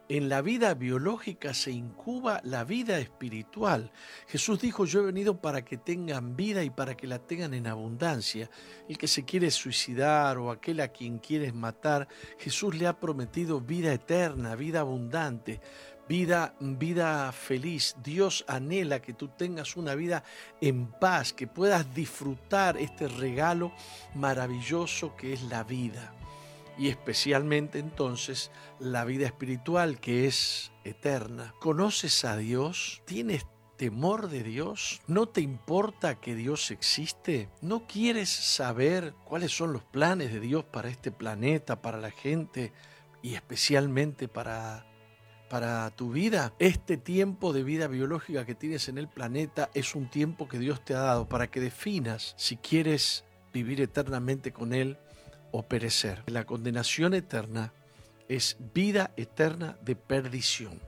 en 0.10 0.28
la 0.28 0.42
vida 0.42 0.74
biológica 0.74 1.54
se 1.54 1.70
incuba 1.70 2.42
la 2.44 2.64
vida 2.64 2.98
espiritual. 2.98 3.92
Jesús 4.28 4.60
dijo, 4.60 4.86
yo 4.86 5.02
he 5.02 5.06
venido 5.06 5.40
para 5.40 5.64
que 5.64 5.78
tengan 5.78 6.36
vida 6.36 6.64
y 6.64 6.72
para 6.72 6.98
que 6.98 7.06
la 7.06 7.20
tengan 7.20 7.54
en 7.54 7.68
abundancia. 7.68 8.50
El 8.88 8.98
que 8.98 9.08
se 9.08 9.24
quiere 9.24 9.52
suicidar 9.52 10.40
o 10.40 10.50
aquel 10.50 10.80
a 10.80 10.88
quien 10.88 11.20
quieres 11.20 11.54
matar, 11.54 12.08
Jesús 12.40 12.76
le 12.76 12.88
ha 12.88 13.00
prometido 13.00 13.62
vida 13.62 13.94
eterna, 13.94 14.56
vida 14.56 14.80
abundante. 14.80 15.62
Vida, 16.10 16.56
vida 16.60 17.32
feliz. 17.32 17.96
Dios 18.04 18.44
anhela 18.48 19.00
que 19.00 19.14
tú 19.14 19.28
tengas 19.28 19.78
una 19.78 19.94
vida 19.94 20.24
en 20.60 20.88
paz, 20.88 21.34
que 21.34 21.46
puedas 21.46 21.94
disfrutar 21.94 22.78
este 22.78 23.08
regalo 23.08 23.72
maravilloso 24.16 25.16
que 25.16 25.34
es 25.34 25.44
la 25.44 25.64
vida 25.64 26.12
y 26.80 26.88
especialmente 26.88 27.78
entonces 27.78 28.50
la 28.80 29.06
vida 29.06 29.28
espiritual 29.28 30.00
que 30.00 30.26
es 30.26 30.72
eterna. 30.84 31.54
¿Conoces 31.60 32.26
a 32.26 32.38
Dios? 32.38 33.04
¿Tienes 33.06 33.46
temor 33.78 34.30
de 34.30 34.42
Dios? 34.42 35.02
¿No 35.06 35.28
te 35.28 35.42
importa 35.42 36.20
que 36.20 36.34
Dios 36.34 36.72
existe? 36.72 37.50
¿No 37.62 37.86
quieres 37.86 38.30
saber 38.30 39.14
cuáles 39.26 39.52
son 39.52 39.74
los 39.74 39.84
planes 39.84 40.34
de 40.34 40.40
Dios 40.40 40.66
para 40.66 40.90
este 40.90 41.12
planeta, 41.12 41.84
para 41.84 42.00
la 42.00 42.10
gente 42.10 42.74
y 43.22 43.36
especialmente 43.36 44.28
para 44.28 44.89
para 45.50 45.90
tu 45.92 46.12
vida. 46.12 46.54
Este 46.60 46.98
tiempo 46.98 47.52
de 47.54 47.64
vida 47.64 47.88
biológica 47.88 48.46
que 48.46 48.56
tienes 48.56 48.88
en 48.88 48.98
el 48.98 49.08
planeta 49.08 49.70
es 49.74 49.96
un 49.96 50.10
tiempo 50.10 50.48
que 50.48 50.60
Dios 50.60 50.84
te 50.86 50.94
ha 50.94 51.00
dado 51.00 51.28
para 51.28 51.48
que 51.48 51.60
definas 51.60 52.34
si 52.38 52.56
quieres 52.58 53.26
vivir 53.52 53.82
eternamente 53.82 54.52
con 54.54 54.74
Él 54.74 54.98
o 55.52 55.64
perecer. 55.64 56.24
La 56.28 56.46
condenación 56.46 57.14
eterna 57.14 57.74
es 58.28 58.58
vida 58.74 59.12
eterna 59.18 59.78
de 59.82 59.96
perdición. 59.96 60.80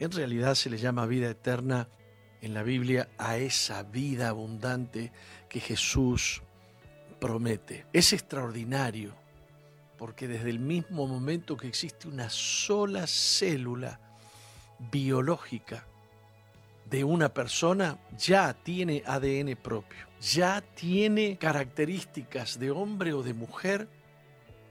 En 0.00 0.10
realidad 0.10 0.54
se 0.54 0.70
le 0.70 0.78
llama 0.78 1.06
vida 1.06 1.30
eterna 1.30 1.88
en 2.40 2.54
la 2.54 2.62
Biblia 2.62 3.08
a 3.18 3.36
esa 3.36 3.82
vida 3.82 4.28
abundante 4.28 5.12
que 5.48 5.60
Jesús 5.60 6.42
promete. 7.20 7.86
Es 7.92 8.12
extraordinario 8.12 9.14
porque 9.96 10.28
desde 10.28 10.50
el 10.50 10.58
mismo 10.58 11.06
momento 11.06 11.56
que 11.56 11.68
existe 11.68 12.08
una 12.08 12.30
sola 12.30 13.06
célula 13.06 14.00
biológica 14.90 15.86
de 16.88 17.02
una 17.04 17.32
persona, 17.32 17.98
ya 18.16 18.54
tiene 18.54 19.02
ADN 19.06 19.56
propio, 19.56 20.06
ya 20.20 20.60
tiene 20.60 21.36
características 21.36 22.58
de 22.58 22.70
hombre 22.70 23.12
o 23.12 23.22
de 23.22 23.34
mujer 23.34 23.88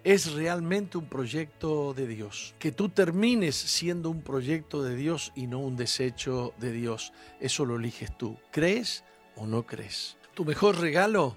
es 0.05 0.33
realmente 0.33 0.99
un 0.99 1.07
proyecto 1.07 1.95
de 1.95 2.05
Dios. 2.05 2.53
Que 2.59 2.71
tú 2.71 2.89
termines 2.89 3.55
siendo 3.55 4.11
un 4.11 4.21
proyecto 4.21 4.83
de 4.83 4.95
Dios 4.95 5.31
y 5.35 5.47
no 5.47 5.59
un 5.59 5.75
desecho 5.75 6.53
de 6.59 6.71
Dios, 6.71 7.11
eso 7.39 7.65
lo 7.65 7.77
eliges 7.77 8.15
tú. 8.15 8.37
¿Crees 8.51 9.03
o 9.35 9.47
no 9.47 9.65
crees? 9.65 10.17
Tu 10.35 10.45
mejor 10.45 10.79
regalo 10.79 11.35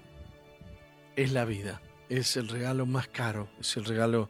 es 1.15 1.31
la 1.31 1.45
vida. 1.45 1.81
Es 2.09 2.35
el 2.37 2.47
regalo 2.47 2.85
más 2.85 3.07
caro, 3.07 3.47
es 3.59 3.77
el 3.77 3.85
regalo 3.85 4.29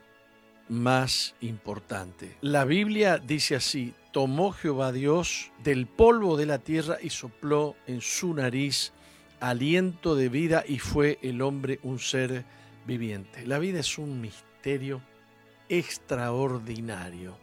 más 0.67 1.35
importante. 1.41 2.35
La 2.41 2.65
Biblia 2.65 3.17
dice 3.17 3.55
así, 3.55 3.93
tomó 4.11 4.51
Jehová 4.51 4.91
Dios 4.91 5.51
del 5.63 5.87
polvo 5.87 6.37
de 6.37 6.45
la 6.45 6.59
tierra 6.59 6.97
y 7.01 7.09
sopló 7.09 7.75
en 7.87 8.01
su 8.01 8.33
nariz 8.33 8.93
aliento 9.39 10.15
de 10.15 10.29
vida 10.29 10.63
y 10.67 10.79
fue 10.79 11.19
el 11.21 11.41
hombre 11.41 11.79
un 11.83 11.99
ser 11.99 12.45
viviente. 12.85 13.45
La 13.47 13.59
vida 13.59 13.79
es 13.79 13.97
un 13.97 14.19
misterio 14.21 15.01
extraordinario. 15.69 17.37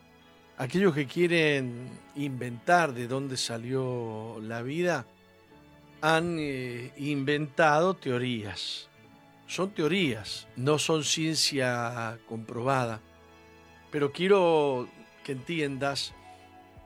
Aquellos 0.58 0.94
que 0.94 1.06
quieren 1.06 1.90
inventar 2.14 2.92
de 2.92 3.08
dónde 3.08 3.36
salió 3.36 4.38
la 4.42 4.62
vida 4.62 5.06
han 6.00 6.36
eh, 6.38 6.92
inventado 6.96 7.94
teorías. 7.94 8.88
Son 9.46 9.70
teorías, 9.70 10.48
no 10.56 10.78
son 10.78 11.04
ciencia 11.04 12.18
comprobada. 12.28 13.00
Pero 13.90 14.12
quiero 14.12 14.88
que 15.24 15.32
entiendas 15.32 16.14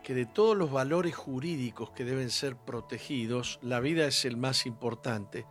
que 0.03 0.15
de 0.15 0.27
todos 0.27 0.57
los 0.57 0.71
valores 0.71 1.15
jurídicos 1.15 1.91
que 1.91 2.05
deben 2.05 2.31
ser 2.31 2.57
protegidos, 2.57 3.59
la 3.63 3.81
vida 3.81 4.07
es 4.07 4.25
el 4.25 4.37
más 4.37 4.67
importante 4.67 5.47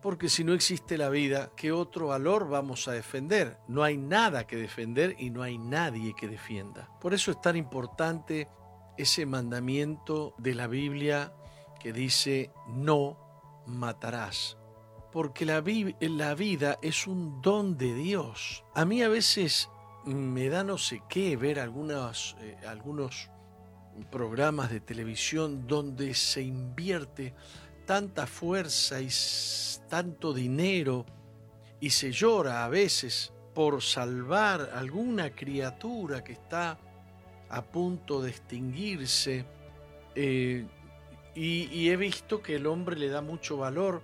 porque 0.00 0.30
si 0.30 0.44
no 0.44 0.54
existe 0.54 0.96
la 0.96 1.10
vida, 1.10 1.50
¿qué 1.56 1.72
otro 1.72 2.08
valor 2.08 2.48
vamos 2.48 2.88
a 2.88 2.92
defender? 2.92 3.58
No 3.68 3.82
hay 3.82 3.98
nada 3.98 4.46
que 4.46 4.56
defender 4.56 5.14
y 5.18 5.30
no 5.30 5.42
hay 5.42 5.58
nadie 5.58 6.14
que 6.18 6.28
defienda. 6.28 6.88
Por 7.00 7.12
eso 7.12 7.30
es 7.30 7.40
tan 7.40 7.56
importante 7.56 8.48
ese 8.96 9.26
mandamiento 9.26 10.34
de 10.38 10.54
la 10.54 10.66
Biblia 10.66 11.34
que 11.78 11.92
dice 11.92 12.50
no 12.68 13.18
matarás. 13.66 14.59
Porque 15.12 15.44
la, 15.44 15.60
vida 15.60 16.78
es 16.82 17.06
un 17.06 17.42
don 17.42 17.76
de 17.76 17.94
Dios. 17.94 18.64
A 18.74 18.84
mí 18.84 19.02
a 19.02 19.08
veces 19.08 19.68
me 20.04 20.48
da 20.48 20.62
no 20.62 20.78
sé 20.78 21.02
qué 21.08 21.36
ver 21.36 21.58
algunos, 21.58 22.36
eh, 22.40 22.56
algunos 22.66 23.28
programas 24.10 24.70
de 24.70 24.80
televisión 24.80 25.66
donde 25.66 26.14
se 26.14 26.42
invierte 26.42 27.34
tanta 27.86 28.26
fuerza 28.26 29.00
y 29.00 29.08
tanto 29.88 30.32
dinero 30.32 31.04
y 31.80 31.90
se 31.90 32.12
llora 32.12 32.64
a 32.64 32.68
veces 32.68 33.32
por 33.54 33.82
salvar 33.82 34.70
alguna 34.74 35.30
criatura 35.34 36.22
que 36.22 36.32
está 36.32 36.78
a 37.48 37.62
punto 37.62 38.22
de 38.22 38.30
extinguirse. 38.30 39.44
Eh, 40.14 40.66
y, 41.34 41.88
he 41.88 41.96
visto 41.96 42.42
que 42.42 42.56
el 42.56 42.66
hombre 42.66 42.96
le 42.96 43.08
da 43.08 43.22
mucho 43.22 43.56
valor 43.56 44.02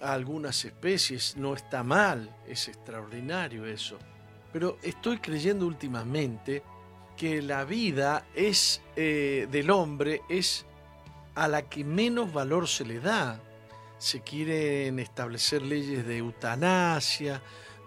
algunas 0.00 0.64
especies. 0.64 1.36
No 1.36 1.54
está 1.54 1.82
mal, 1.82 2.34
es 2.46 2.68
extraordinario 2.68 3.66
eso. 3.66 3.98
Pero 4.52 4.78
estoy 4.82 5.18
creyendo 5.18 5.66
últimamente 5.66 6.62
que 7.16 7.42
la 7.42 7.64
vida 7.64 8.26
es 8.34 8.80
eh, 8.96 9.48
del 9.50 9.70
hombre 9.70 10.22
es 10.28 10.64
a 11.34 11.48
la 11.48 11.62
que 11.68 11.84
menos 11.84 12.32
valor 12.32 12.68
se 12.68 12.84
le 12.84 13.00
da 13.00 13.40
se 13.98 14.20
quieren 14.20 14.98
establecer 15.00 15.62
leyes 15.62 16.06
de 16.06 16.18
eutanasia, 16.18 17.42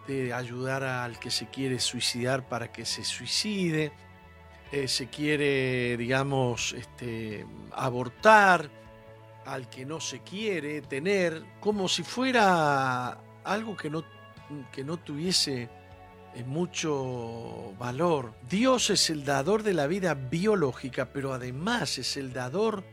de 0.08 0.34
ayudar 0.34 0.84
al 0.84 1.18
que 1.20 1.32
se 1.32 1.48
quiere 1.48 1.80
suicidar 1.80 2.48
para 2.48 2.72
que 2.72 2.86
se 2.86 3.04
suicide, 3.04 3.94
eh, 4.72 4.88
se 4.88 5.08
quiere, 5.08 5.96
digamos, 5.98 6.74
este, 6.74 7.46
abortar 7.72 8.70
al 9.46 9.70
que 9.70 9.86
no 9.86 10.00
se 10.00 10.22
quiere 10.22 10.82
tener, 10.82 11.44
como 11.60 11.88
si 11.88 12.04
fuera 12.04 13.18
algo 13.44 13.76
que 13.76 13.90
no, 13.90 14.04
que 14.72 14.84
no 14.84 14.98
tuviese 14.98 15.70
eh, 16.34 16.44
mucho 16.46 17.74
valor. 17.78 18.34
Dios 18.50 18.90
es 18.90 19.10
el 19.10 19.26
dador 19.26 19.64
de 19.64 19.74
la 19.74 19.88
vida 19.88 20.14
biológica, 20.14 21.12
pero 21.12 21.34
además 21.34 21.98
es 21.98 22.18
el 22.18 22.34
dador 22.34 22.84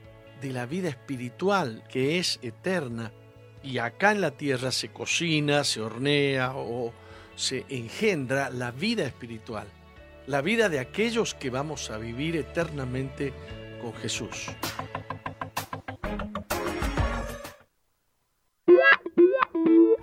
de 0.41 0.51
la 0.51 0.67
vida 0.67 0.89
espiritual 0.89 1.85
que 1.89 2.19
es 2.19 2.39
eterna. 2.43 3.13
Y 3.63 3.79
acá 3.79 4.13
en 4.13 4.21
la 4.21 4.33
tierra 4.33 4.73
se 4.73 4.89
cocina, 4.91 5.65
se 5.65 5.81
hornea 5.81 6.53
o 6.55 6.93
se 7.35 7.65
engendra 7.69 8.51
la 8.51 8.73
vida 8.73 9.05
espiritual, 9.05 9.69
la 10.27 10.41
vida 10.41 10.69
de 10.69 10.81
aquellos 10.81 11.35
que 11.35 11.51
vamos 11.51 11.91
a 11.91 11.99
vivir 11.99 12.37
eternamente 12.37 13.33
con 13.81 13.95
Jesús. 13.95 14.51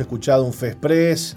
Hemos 0.00 0.06
escuchado 0.06 0.44
un 0.44 0.54
Fespres, 0.54 1.36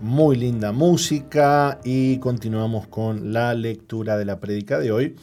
muy 0.00 0.34
linda 0.36 0.72
música 0.72 1.78
y 1.84 2.16
continuamos 2.18 2.86
con 2.86 3.34
la 3.34 3.52
lectura 3.52 4.16
de 4.16 4.24
la 4.24 4.40
prédica 4.40 4.78
de 4.78 4.90
hoy, 4.90 5.16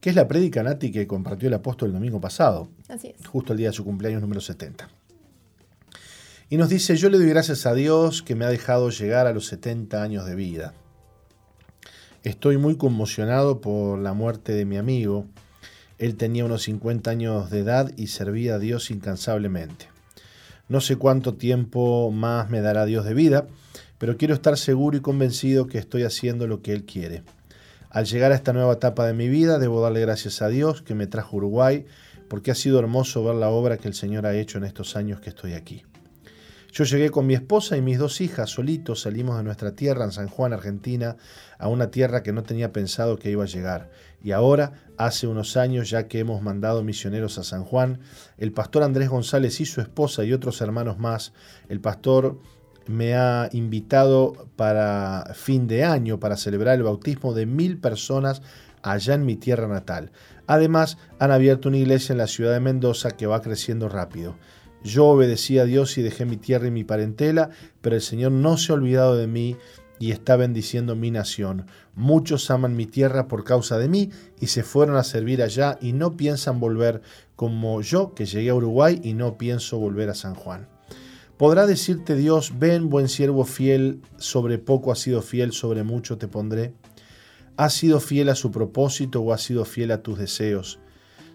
que 0.00 0.10
es 0.10 0.16
la 0.16 0.26
prédica 0.26 0.60
Nati 0.64 0.90
que 0.90 1.06
compartió 1.06 1.46
el 1.46 1.54
apóstol 1.54 1.90
el 1.90 1.94
domingo 1.94 2.20
pasado, 2.20 2.68
Así 2.88 3.14
es. 3.16 3.26
justo 3.28 3.52
el 3.52 3.58
día 3.58 3.68
de 3.68 3.74
su 3.74 3.84
cumpleaños 3.84 4.20
número 4.20 4.40
70. 4.40 4.88
Y 6.50 6.56
nos 6.56 6.68
dice, 6.68 6.96
yo 6.96 7.10
le 7.10 7.18
doy 7.18 7.28
gracias 7.28 7.64
a 7.64 7.74
Dios 7.74 8.24
que 8.24 8.34
me 8.34 8.44
ha 8.44 8.48
dejado 8.48 8.90
llegar 8.90 9.28
a 9.28 9.32
los 9.32 9.46
70 9.46 10.02
años 10.02 10.26
de 10.26 10.34
vida. 10.34 10.74
Estoy 12.24 12.56
muy 12.56 12.76
conmocionado 12.76 13.60
por 13.60 14.00
la 14.00 14.14
muerte 14.14 14.50
de 14.52 14.64
mi 14.64 14.78
amigo. 14.78 15.26
Él 15.98 16.16
tenía 16.16 16.44
unos 16.44 16.62
50 16.62 17.08
años 17.08 17.50
de 17.50 17.60
edad 17.60 17.92
y 17.96 18.08
servía 18.08 18.56
a 18.56 18.58
Dios 18.58 18.90
incansablemente. 18.90 19.91
No 20.68 20.80
sé 20.80 20.96
cuánto 20.96 21.34
tiempo 21.34 22.10
más 22.10 22.50
me 22.50 22.60
dará 22.60 22.84
Dios 22.84 23.04
de 23.04 23.14
vida, 23.14 23.46
pero 23.98 24.16
quiero 24.16 24.34
estar 24.34 24.56
seguro 24.56 24.96
y 24.96 25.00
convencido 25.00 25.66
que 25.66 25.78
estoy 25.78 26.02
haciendo 26.02 26.46
lo 26.46 26.62
que 26.62 26.72
Él 26.72 26.84
quiere. 26.84 27.22
Al 27.90 28.06
llegar 28.06 28.32
a 28.32 28.34
esta 28.34 28.52
nueva 28.52 28.72
etapa 28.72 29.06
de 29.06 29.12
mi 29.12 29.28
vida, 29.28 29.58
debo 29.58 29.82
darle 29.82 30.00
gracias 30.00 30.40
a 30.40 30.48
Dios 30.48 30.80
que 30.82 30.94
me 30.94 31.06
trajo 31.06 31.36
Uruguay, 31.36 31.84
porque 32.28 32.50
ha 32.50 32.54
sido 32.54 32.78
hermoso 32.78 33.22
ver 33.22 33.34
la 33.34 33.50
obra 33.50 33.76
que 33.76 33.88
el 33.88 33.94
Señor 33.94 34.24
ha 34.24 34.34
hecho 34.34 34.56
en 34.56 34.64
estos 34.64 34.96
años 34.96 35.20
que 35.20 35.28
estoy 35.28 35.52
aquí. 35.52 35.82
Yo 36.72 36.84
llegué 36.84 37.10
con 37.10 37.26
mi 37.26 37.34
esposa 37.34 37.76
y 37.76 37.82
mis 37.82 37.98
dos 37.98 38.22
hijas 38.22 38.48
solitos, 38.48 39.02
salimos 39.02 39.36
de 39.36 39.42
nuestra 39.42 39.72
tierra 39.72 40.06
en 40.06 40.12
San 40.12 40.28
Juan, 40.28 40.54
Argentina, 40.54 41.18
a 41.58 41.68
una 41.68 41.90
tierra 41.90 42.22
que 42.22 42.32
no 42.32 42.44
tenía 42.44 42.72
pensado 42.72 43.18
que 43.18 43.30
iba 43.30 43.44
a 43.44 43.46
llegar. 43.46 43.90
Y 44.22 44.32
ahora, 44.32 44.72
hace 44.96 45.26
unos 45.26 45.56
años 45.56 45.90
ya 45.90 46.06
que 46.06 46.20
hemos 46.20 46.42
mandado 46.42 46.82
misioneros 46.84 47.38
a 47.38 47.44
San 47.44 47.64
Juan, 47.64 48.00
el 48.38 48.52
pastor 48.52 48.82
Andrés 48.82 49.08
González 49.08 49.60
y 49.60 49.66
su 49.66 49.80
esposa 49.80 50.24
y 50.24 50.32
otros 50.32 50.60
hermanos 50.60 50.98
más, 50.98 51.32
el 51.68 51.80
pastor 51.80 52.38
me 52.86 53.14
ha 53.14 53.48
invitado 53.52 54.48
para 54.56 55.32
fin 55.34 55.66
de 55.66 55.84
año 55.84 56.18
para 56.18 56.36
celebrar 56.36 56.76
el 56.76 56.82
bautismo 56.82 57.34
de 57.34 57.46
mil 57.46 57.78
personas 57.78 58.42
allá 58.82 59.14
en 59.14 59.24
mi 59.24 59.36
tierra 59.36 59.68
natal. 59.68 60.12
Además, 60.46 60.98
han 61.18 61.30
abierto 61.30 61.68
una 61.68 61.78
iglesia 61.78 62.12
en 62.12 62.18
la 62.18 62.26
ciudad 62.26 62.52
de 62.52 62.60
Mendoza 62.60 63.12
que 63.12 63.26
va 63.26 63.42
creciendo 63.42 63.88
rápido. 63.88 64.36
Yo 64.84 65.06
obedecí 65.06 65.58
a 65.58 65.64
Dios 65.64 65.96
y 65.96 66.02
dejé 66.02 66.24
mi 66.24 66.36
tierra 66.36 66.66
y 66.66 66.72
mi 66.72 66.82
parentela, 66.82 67.50
pero 67.80 67.94
el 67.94 68.02
Señor 68.02 68.32
no 68.32 68.56
se 68.56 68.72
ha 68.72 68.74
olvidado 68.74 69.16
de 69.16 69.28
mí 69.28 69.56
y 70.02 70.10
está 70.10 70.34
bendiciendo 70.34 70.96
mi 70.96 71.12
nación. 71.12 71.66
Muchos 71.94 72.50
aman 72.50 72.74
mi 72.74 72.86
tierra 72.86 73.28
por 73.28 73.44
causa 73.44 73.78
de 73.78 73.88
mí 73.88 74.10
y 74.40 74.48
se 74.48 74.64
fueron 74.64 74.96
a 74.96 75.04
servir 75.04 75.40
allá 75.44 75.78
y 75.80 75.92
no 75.92 76.16
piensan 76.16 76.58
volver 76.58 77.02
como 77.36 77.80
yo 77.82 78.12
que 78.12 78.26
llegué 78.26 78.50
a 78.50 78.56
Uruguay 78.56 79.00
y 79.04 79.14
no 79.14 79.38
pienso 79.38 79.78
volver 79.78 80.10
a 80.10 80.16
San 80.16 80.34
Juan. 80.34 80.66
Podrá 81.36 81.68
decirte 81.68 82.16
Dios, 82.16 82.54
ven 82.58 82.90
buen 82.90 83.08
siervo 83.08 83.44
fiel, 83.44 84.00
sobre 84.16 84.58
poco 84.58 84.90
has 84.90 84.98
sido 84.98 85.22
fiel, 85.22 85.52
sobre 85.52 85.84
mucho 85.84 86.18
te 86.18 86.26
pondré. 86.26 86.74
¿Has 87.56 87.74
sido 87.74 88.00
fiel 88.00 88.28
a 88.28 88.34
su 88.34 88.50
propósito 88.50 89.20
o 89.20 89.32
has 89.32 89.42
sido 89.42 89.64
fiel 89.64 89.92
a 89.92 90.02
tus 90.02 90.18
deseos? 90.18 90.80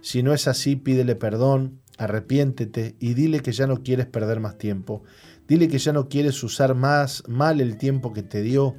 Si 0.02 0.24
no 0.24 0.34
es 0.34 0.46
así, 0.50 0.76
pídele 0.76 1.16
perdón, 1.16 1.80
Arrepiéntete 1.98 2.96
y 3.00 3.16
dile 3.16 3.40
que 3.40 3.52
ya 3.52 3.66
no 3.66 3.82
quieres 3.82 4.06
perder 4.06 4.40
más 4.40 4.58
tiempo. 4.58 5.04
Dile 5.48 5.68
que 5.68 5.78
ya 5.78 5.94
no 5.94 6.10
quieres 6.10 6.44
usar 6.44 6.76
más 6.76 7.24
mal 7.28 7.62
el 7.62 7.78
tiempo 7.78 8.14
que 8.14 8.24
te 8.24 8.42
dio. 8.42 8.76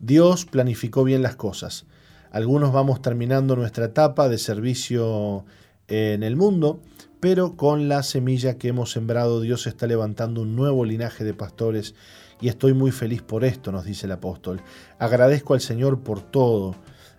Dios 0.00 0.44
planificó 0.44 1.04
bien 1.04 1.22
las 1.22 1.36
cosas. 1.36 1.86
Algunos 2.30 2.72
vamos 2.72 3.02
terminando 3.02 3.56
nuestra 3.56 3.86
etapa 3.86 4.28
de 4.28 4.38
servicio 4.38 5.44
en 5.88 6.22
el 6.22 6.36
mundo, 6.36 6.80
pero 7.20 7.56
con 7.56 7.88
la 7.88 8.02
semilla 8.02 8.56
que 8.56 8.68
hemos 8.68 8.92
sembrado 8.92 9.40
Dios 9.40 9.66
está 9.66 9.86
levantando 9.86 10.42
un 10.42 10.56
nuevo 10.56 10.84
linaje 10.84 11.24
de 11.24 11.34
pastores 11.34 11.94
y 12.40 12.48
estoy 12.48 12.72
muy 12.72 12.90
feliz 12.92 13.22
por 13.22 13.44
esto, 13.44 13.72
nos 13.72 13.84
dice 13.84 14.06
el 14.06 14.12
apóstol. 14.12 14.62
Agradezco 14.98 15.54
al 15.54 15.60
Señor 15.60 16.00
por 16.00 16.22
todo. 16.22 16.76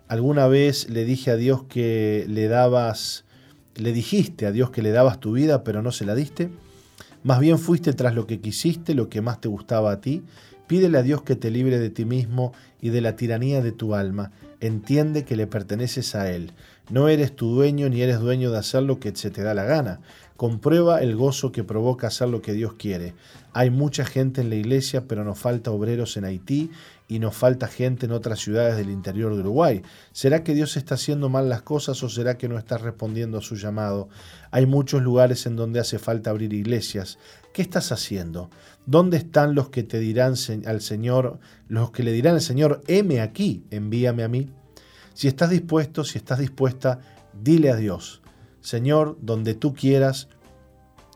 Alguna 0.07 0.47
vez 0.47 0.89
le 0.89 1.05
dije 1.05 1.31
a 1.31 1.35
Dios 1.35 1.63
que 1.63 2.25
le 2.27 2.47
dabas 2.47 3.25
le 3.75 3.93
dijiste 3.93 4.45
a 4.45 4.51
Dios 4.51 4.69
que 4.69 4.81
le 4.81 4.91
dabas 4.91 5.19
tu 5.19 5.31
vida, 5.31 5.63
pero 5.63 5.81
no 5.81 5.91
se 5.91 6.05
la 6.05 6.15
diste. 6.15 6.49
Más 7.23 7.39
bien 7.39 7.59
fuiste 7.59 7.93
tras 7.93 8.15
lo 8.15 8.25
que 8.25 8.41
quisiste, 8.41 8.95
lo 8.95 9.09
que 9.09 9.21
más 9.21 9.39
te 9.39 9.47
gustaba 9.47 9.91
a 9.91 10.01
ti. 10.01 10.23
Pídele 10.67 10.97
a 10.97 11.03
Dios 11.03 11.21
que 11.23 11.35
te 11.35 11.51
libre 11.51 11.79
de 11.79 11.89
ti 11.89 12.05
mismo 12.05 12.53
y 12.81 12.89
de 12.89 13.01
la 13.01 13.15
tiranía 13.15 13.61
de 13.61 13.71
tu 13.71 13.93
alma. 13.93 14.31
Entiende 14.59 15.25
que 15.25 15.35
le 15.35 15.45
perteneces 15.45 16.15
a 16.15 16.31
Él. 16.31 16.53
No 16.89 17.09
eres 17.09 17.35
tu 17.35 17.53
dueño 17.53 17.89
ni 17.89 18.01
eres 18.01 18.19
dueño 18.19 18.51
de 18.51 18.57
hacer 18.57 18.83
lo 18.83 18.99
que 18.99 19.15
se 19.15 19.31
te 19.31 19.43
da 19.43 19.53
la 19.53 19.65
gana. 19.65 19.99
Comprueba 20.37 21.01
el 21.01 21.15
gozo 21.15 21.51
que 21.51 21.63
provoca 21.63 22.07
hacer 22.07 22.29
lo 22.29 22.41
que 22.41 22.53
Dios 22.53 22.73
quiere. 22.73 23.13
Hay 23.53 23.69
mucha 23.69 24.05
gente 24.05 24.41
en 24.41 24.49
la 24.49 24.55
iglesia, 24.55 25.07
pero 25.07 25.23
nos 25.23 25.37
falta 25.37 25.71
obreros 25.71 26.17
en 26.17 26.25
Haití 26.25 26.71
y 27.11 27.19
nos 27.19 27.35
falta 27.35 27.67
gente 27.67 28.05
en 28.05 28.13
otras 28.13 28.39
ciudades 28.39 28.77
del 28.77 28.89
interior 28.89 29.33
de 29.33 29.41
Uruguay. 29.41 29.81
¿Será 30.13 30.45
que 30.45 30.53
Dios 30.53 30.77
está 30.77 30.95
haciendo 30.95 31.27
mal 31.27 31.49
las 31.49 31.61
cosas 31.61 32.01
o 32.03 32.07
será 32.07 32.37
que 32.37 32.47
no 32.47 32.57
está 32.57 32.77
respondiendo 32.77 33.37
a 33.37 33.41
su 33.41 33.57
llamado? 33.57 34.07
Hay 34.49 34.65
muchos 34.65 35.01
lugares 35.01 35.45
en 35.45 35.57
donde 35.57 35.81
hace 35.81 35.99
falta 35.99 36.29
abrir 36.29 36.53
iglesias. 36.53 37.19
¿Qué 37.53 37.63
estás 37.63 37.91
haciendo? 37.91 38.49
¿Dónde 38.85 39.17
están 39.17 39.55
los 39.55 39.67
que 39.67 39.83
te 39.83 39.99
dirán 39.99 40.35
al 40.65 40.79
Señor, 40.79 41.41
los 41.67 41.91
que 41.91 42.03
le 42.03 42.13
dirán 42.13 42.35
al 42.35 42.41
Señor, 42.41 42.81
heme 42.87 43.19
aquí, 43.19 43.65
envíame 43.71 44.23
a 44.23 44.29
mí? 44.29 44.49
Si 45.13 45.27
estás 45.27 45.49
dispuesto, 45.49 46.05
si 46.05 46.17
estás 46.17 46.39
dispuesta, 46.39 47.01
dile 47.33 47.71
a 47.71 47.75
Dios, 47.75 48.21
Señor, 48.61 49.17
donde 49.21 49.53
tú 49.53 49.73
quieras, 49.73 50.29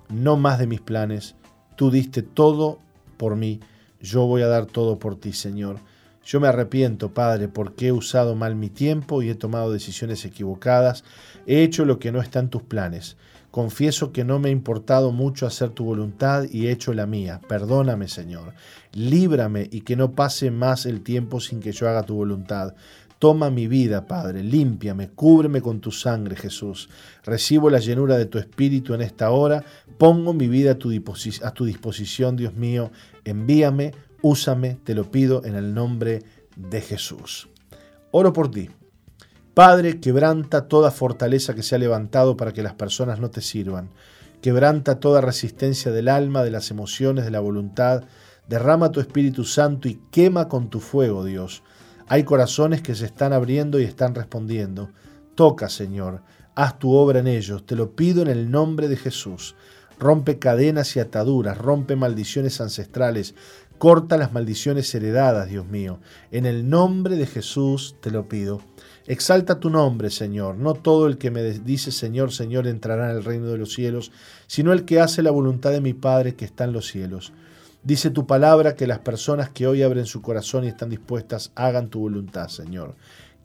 no 0.09 0.35
más 0.35 0.59
de 0.59 0.67
mis 0.67 0.81
planes, 0.81 1.35
tú 1.77 1.89
diste 1.89 2.21
todo 2.21 2.79
por 3.15 3.37
mí 3.37 3.61
yo 4.05 4.27
voy 4.27 4.43
a 4.43 4.47
dar 4.47 4.67
todo 4.67 4.99
por 4.99 5.19
ti, 5.19 5.33
Señor. 5.33 5.79
Yo 6.23 6.39
me 6.39 6.47
arrepiento, 6.47 7.13
Padre, 7.13 7.47
porque 7.47 7.87
he 7.87 7.91
usado 7.91 8.35
mal 8.35 8.55
mi 8.55 8.69
tiempo 8.69 9.21
y 9.21 9.29
he 9.29 9.35
tomado 9.35 9.71
decisiones 9.71 10.25
equivocadas. 10.25 11.03
He 11.45 11.63
hecho 11.63 11.85
lo 11.85 11.99
que 11.99 12.11
no 12.11 12.21
está 12.21 12.39
en 12.39 12.49
tus 12.49 12.63
planes. 12.63 13.17
Confieso 13.51 14.11
que 14.11 14.23
no 14.23 14.37
me 14.37 14.49
ha 14.49 14.51
importado 14.51 15.11
mucho 15.11 15.47
hacer 15.47 15.69
tu 15.69 15.85
voluntad 15.85 16.43
y 16.51 16.67
he 16.67 16.71
hecho 16.71 16.93
la 16.93 17.05
mía. 17.05 17.41
Perdóname, 17.47 18.07
Señor. 18.07 18.53
Líbrame 18.91 19.69
y 19.71 19.81
que 19.81 19.95
no 19.95 20.11
pase 20.11 20.51
más 20.51 20.85
el 20.85 21.01
tiempo 21.01 21.39
sin 21.39 21.59
que 21.59 21.71
yo 21.71 21.87
haga 21.87 22.03
tu 22.03 22.15
voluntad. 22.15 22.75
Toma 23.25 23.49
mi 23.49 23.65
vida, 23.65 24.05
Padre, 24.05 24.43
límpiame, 24.43 25.09
cúbreme 25.09 25.59
con 25.59 25.79
tu 25.79 25.89
sangre, 25.89 26.35
Jesús. 26.35 26.89
Recibo 27.23 27.71
la 27.71 27.79
llenura 27.79 28.19
de 28.19 28.27
tu 28.27 28.37
Espíritu 28.37 28.93
en 28.93 29.01
esta 29.01 29.31
hora. 29.31 29.63
Pongo 29.97 30.31
mi 30.31 30.47
vida 30.47 30.73
a 30.73 30.75
tu, 30.75 31.65
disposición, 31.65 32.35
Dios 32.35 32.53
mío. 32.53 32.91
Envíame, 33.23 33.95
úsame, 34.21 34.77
te 34.83 34.93
lo 34.93 35.09
pido 35.09 35.43
en 35.43 35.55
el 35.55 35.73
nombre 35.73 36.21
de 36.55 36.81
Jesús. 36.81 37.49
Oro 38.11 38.31
por 38.31 38.51
ti. 38.51 38.69
Padre, 39.55 39.99
quebranta 39.99 40.67
toda 40.67 40.91
fortaleza 40.91 41.55
que 41.55 41.63
se 41.63 41.73
ha 41.73 41.79
levantado 41.79 42.37
para 42.37 42.53
que 42.53 42.61
las 42.61 42.75
personas 42.75 43.19
no 43.19 43.31
te 43.31 43.41
sirvan. 43.41 43.89
Quebranta 44.39 44.99
toda 44.99 45.19
resistencia 45.19 45.91
del 45.91 46.09
alma, 46.09 46.43
de 46.43 46.51
las 46.51 46.69
emociones, 46.69 47.25
de 47.25 47.31
la 47.31 47.39
voluntad. 47.39 48.03
Derrama 48.47 48.91
tu 48.91 48.99
Espíritu 48.99 49.45
Santo 49.45 49.89
y 49.89 49.99
quema 50.11 50.47
con 50.47 50.69
tu 50.69 50.79
fuego, 50.79 51.25
Dios. 51.25 51.63
Hay 52.07 52.23
corazones 52.23 52.81
que 52.81 52.93
se 52.93 53.05
están 53.05 53.33
abriendo 53.33 53.79
y 53.79 53.83
están 53.83 54.13
respondiendo. 54.13 54.89
Toca, 55.33 55.69
Señor, 55.69 56.21
haz 56.53 56.77
tu 56.77 56.93
obra 56.93 57.19
en 57.19 57.27
ellos. 57.27 57.65
Te 57.65 57.75
lo 57.75 57.95
pido 57.95 58.21
en 58.21 58.27
el 58.27 58.51
nombre 58.51 58.87
de 58.87 58.95
Jesús. 58.95 59.55
Rompe 59.97 60.37
cadenas 60.37 60.95
y 60.95 60.99
ataduras, 60.99 61.57
rompe 61.57 61.95
maldiciones 61.95 62.61
ancestrales, 62.61 63.33
corta 63.77 64.17
las 64.17 64.33
maldiciones 64.33 64.93
heredadas, 64.93 65.49
Dios 65.49 65.65
mío. 65.65 65.99
En 66.31 66.45
el 66.45 66.69
nombre 66.69 67.15
de 67.15 67.25
Jesús 67.25 67.95
te 68.01 68.11
lo 68.11 68.27
pido. 68.27 68.61
Exalta 69.07 69.59
tu 69.59 69.69
nombre, 69.69 70.11
Señor. 70.11 70.57
No 70.57 70.73
todo 70.73 71.07
el 71.07 71.17
que 71.17 71.31
me 71.31 71.43
dice 71.43 71.91
Señor, 71.91 72.31
Señor 72.31 72.67
entrará 72.67 73.09
en 73.09 73.17
el 73.17 73.23
reino 73.23 73.47
de 73.47 73.57
los 73.57 73.73
cielos, 73.73 74.11
sino 74.45 74.73
el 74.73 74.85
que 74.85 74.99
hace 74.99 75.23
la 75.23 75.31
voluntad 75.31 75.71
de 75.71 75.81
mi 75.81 75.93
Padre 75.93 76.35
que 76.35 76.45
está 76.45 76.65
en 76.65 76.73
los 76.73 76.87
cielos. 76.87 77.33
Dice 77.85 78.09
tu 78.09 78.27
palabra 78.27 78.75
que 78.75 78.87
las 78.87 78.99
personas 78.99 79.51
que 79.51 79.67
hoy 79.67 79.83
abren 79.83 80.07
su 80.07 80.21
corazón 80.21 80.65
y 80.65 80.67
están 80.67 80.89
dispuestas 80.89 81.51
hagan 81.55 81.89
tu 81.89 81.99
voluntad, 81.99 82.49
Señor. 82.49 82.95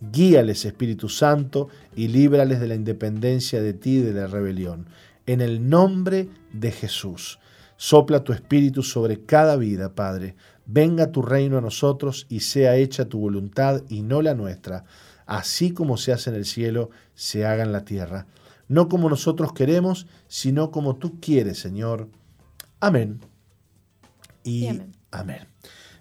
Guíales, 0.00 0.64
Espíritu 0.64 1.10
Santo, 1.10 1.68
y 1.94 2.08
líbrales 2.08 2.58
de 2.58 2.66
la 2.66 2.74
independencia 2.74 3.60
de 3.60 3.74
ti 3.74 3.98
y 3.98 4.00
de 4.00 4.14
la 4.14 4.26
rebelión 4.26 4.86
en 5.26 5.40
el 5.40 5.68
nombre 5.68 6.28
de 6.52 6.72
Jesús. 6.72 7.38
Sopla 7.76 8.24
tu 8.24 8.32
espíritu 8.32 8.82
sobre 8.82 9.24
cada 9.24 9.56
vida, 9.56 9.94
Padre. 9.94 10.34
Venga 10.66 11.12
tu 11.12 11.22
reino 11.22 11.58
a 11.58 11.60
nosotros 11.60 12.26
y 12.28 12.40
sea 12.40 12.76
hecha 12.76 13.04
tu 13.04 13.20
voluntad 13.20 13.82
y 13.88 14.02
no 14.02 14.22
la 14.22 14.34
nuestra, 14.34 14.84
así 15.26 15.72
como 15.72 15.96
se 15.96 16.12
hace 16.12 16.30
en 16.30 16.36
el 16.36 16.46
cielo, 16.46 16.90
se 17.14 17.46
haga 17.46 17.62
en 17.62 17.72
la 17.72 17.84
tierra. 17.84 18.26
No 18.68 18.88
como 18.88 19.08
nosotros 19.08 19.52
queremos, 19.52 20.06
sino 20.26 20.70
como 20.70 20.96
tú 20.96 21.20
quieres, 21.20 21.58
Señor. 21.58 22.08
Amén. 22.80 23.20
Y, 24.44 24.68
amén. 24.68 24.92
amén. 25.10 25.46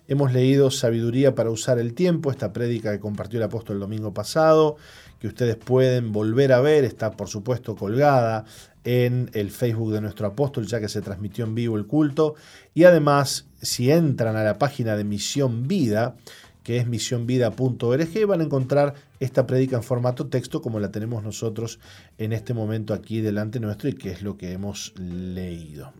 Hemos 0.07 0.33
leído 0.33 0.71
Sabiduría 0.71 1.35
para 1.35 1.51
usar 1.51 1.77
el 1.77 1.93
tiempo, 1.93 2.31
esta 2.31 2.51
prédica 2.51 2.91
que 2.91 2.99
compartió 2.99 3.37
el 3.37 3.43
apóstol 3.43 3.75
el 3.75 3.81
domingo 3.81 4.11
pasado, 4.11 4.77
que 5.19 5.27
ustedes 5.27 5.55
pueden 5.55 6.11
volver 6.11 6.51
a 6.51 6.61
ver, 6.61 6.83
está 6.83 7.11
por 7.11 7.29
supuesto 7.29 7.75
colgada 7.75 8.45
en 8.83 9.29
el 9.33 9.51
Facebook 9.51 9.93
de 9.93 10.01
nuestro 10.01 10.25
apóstol, 10.25 10.65
ya 10.65 10.79
que 10.79 10.89
se 10.89 11.01
transmitió 11.01 11.45
en 11.45 11.53
vivo 11.53 11.77
el 11.77 11.85
culto. 11.85 12.33
Y 12.73 12.85
además, 12.85 13.45
si 13.61 13.91
entran 13.91 14.35
a 14.35 14.43
la 14.43 14.57
página 14.57 14.95
de 14.95 15.03
Misión 15.03 15.67
Vida, 15.67 16.15
que 16.63 16.77
es 16.77 16.87
misionvida.org, 16.87 18.25
van 18.27 18.41
a 18.41 18.43
encontrar 18.43 18.95
esta 19.19 19.45
prédica 19.45 19.75
en 19.75 19.83
formato 19.83 20.27
texto 20.27 20.61
como 20.61 20.79
la 20.79 20.91
tenemos 20.91 21.23
nosotros 21.23 21.79
en 22.17 22.33
este 22.33 22.53
momento 22.53 22.95
aquí 22.95 23.21
delante 23.21 23.59
nuestro 23.59 23.89
y 23.89 23.93
que 23.93 24.11
es 24.11 24.23
lo 24.23 24.37
que 24.37 24.53
hemos 24.53 24.93
leído. 24.97 25.93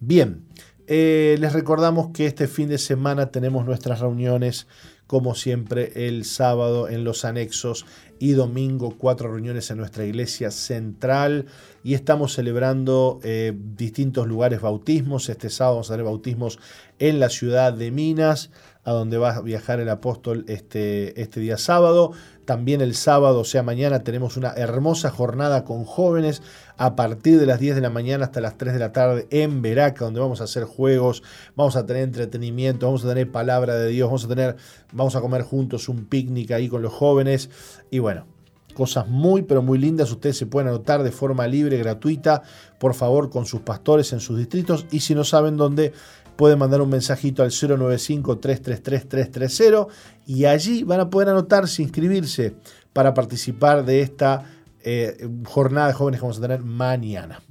Bien, 0.00 0.42
eh, 0.86 1.36
les 1.40 1.52
recordamos 1.52 2.08
que 2.12 2.26
este 2.26 2.46
fin 2.46 2.68
de 2.68 2.78
semana 2.78 3.30
tenemos 3.30 3.64
nuestras 3.66 4.00
reuniones 4.00 4.66
como 5.06 5.34
siempre 5.34 6.08
el 6.08 6.24
sábado 6.24 6.88
en 6.88 7.04
los 7.04 7.24
anexos 7.24 7.86
y 8.18 8.32
domingo 8.32 8.96
cuatro 8.98 9.30
reuniones 9.30 9.70
en 9.70 9.78
nuestra 9.78 10.04
iglesia 10.04 10.50
central 10.50 11.46
y 11.84 11.94
estamos 11.94 12.34
celebrando 12.34 13.20
eh, 13.22 13.52
distintos 13.76 14.26
lugares 14.26 14.60
bautismos. 14.60 15.28
Este 15.28 15.50
sábado 15.50 15.76
vamos 15.76 15.90
a 15.90 15.94
tener 15.94 16.06
bautismos 16.06 16.58
en 16.98 17.20
la 17.20 17.28
ciudad 17.28 17.72
de 17.72 17.90
Minas, 17.90 18.50
a 18.84 18.92
donde 18.92 19.18
va 19.18 19.36
a 19.36 19.42
viajar 19.42 19.80
el 19.80 19.88
apóstol 19.88 20.44
este, 20.48 21.20
este 21.20 21.40
día 21.40 21.58
sábado. 21.58 22.12
También 22.46 22.80
el 22.80 22.94
sábado, 22.94 23.40
o 23.40 23.44
sea, 23.44 23.62
mañana 23.62 24.04
tenemos 24.04 24.36
una 24.36 24.52
hermosa 24.52 25.10
jornada 25.10 25.64
con 25.64 25.84
jóvenes 25.84 26.42
a 26.76 26.94
partir 26.94 27.40
de 27.40 27.44
las 27.44 27.58
10 27.58 27.74
de 27.74 27.80
la 27.80 27.90
mañana 27.90 28.24
hasta 28.24 28.40
las 28.40 28.56
3 28.56 28.72
de 28.72 28.78
la 28.78 28.92
tarde 28.92 29.26
en 29.30 29.62
Veraca, 29.62 30.04
donde 30.04 30.20
vamos 30.20 30.40
a 30.40 30.44
hacer 30.44 30.64
juegos, 30.64 31.24
vamos 31.56 31.74
a 31.76 31.84
tener 31.84 32.04
entretenimiento, 32.04 32.86
vamos 32.86 33.04
a 33.04 33.08
tener 33.08 33.30
palabra 33.30 33.74
de 33.74 33.88
Dios, 33.88 34.06
vamos 34.06 34.24
a 34.24 34.28
tener, 34.28 34.56
vamos 34.92 35.16
a 35.16 35.20
comer 35.20 35.42
juntos 35.42 35.88
un 35.88 36.06
picnic 36.06 36.52
ahí 36.52 36.68
con 36.68 36.82
los 36.82 36.92
jóvenes. 36.92 37.50
Y 37.90 37.98
bueno, 37.98 38.26
cosas 38.74 39.08
muy 39.08 39.42
pero 39.42 39.60
muy 39.62 39.78
lindas. 39.78 40.12
Ustedes 40.12 40.36
se 40.36 40.46
pueden 40.46 40.68
anotar 40.68 41.02
de 41.02 41.10
forma 41.10 41.48
libre, 41.48 41.78
gratuita, 41.78 42.42
por 42.78 42.94
favor, 42.94 43.28
con 43.28 43.46
sus 43.46 43.62
pastores 43.62 44.12
en 44.12 44.20
sus 44.20 44.38
distritos. 44.38 44.86
Y 44.92 45.00
si 45.00 45.16
no 45.16 45.24
saben 45.24 45.56
dónde, 45.56 45.92
pueden 46.36 46.58
mandar 46.58 46.80
un 46.80 46.88
mensajito 46.90 47.42
al 47.42 47.50
095-333-330 47.50 49.88
y 50.26 50.44
allí 50.44 50.84
van 50.84 51.00
a 51.00 51.10
poder 51.10 51.30
anotarse, 51.30 51.82
inscribirse 51.82 52.54
para 52.92 53.12
participar 53.14 53.84
de 53.84 54.02
esta 54.02 54.44
eh, 54.82 55.28
jornada 55.44 55.88
de 55.88 55.94
jóvenes 55.94 56.20
que 56.20 56.24
vamos 56.24 56.38
a 56.38 56.42
tener 56.42 56.60
mañana. 56.60 57.42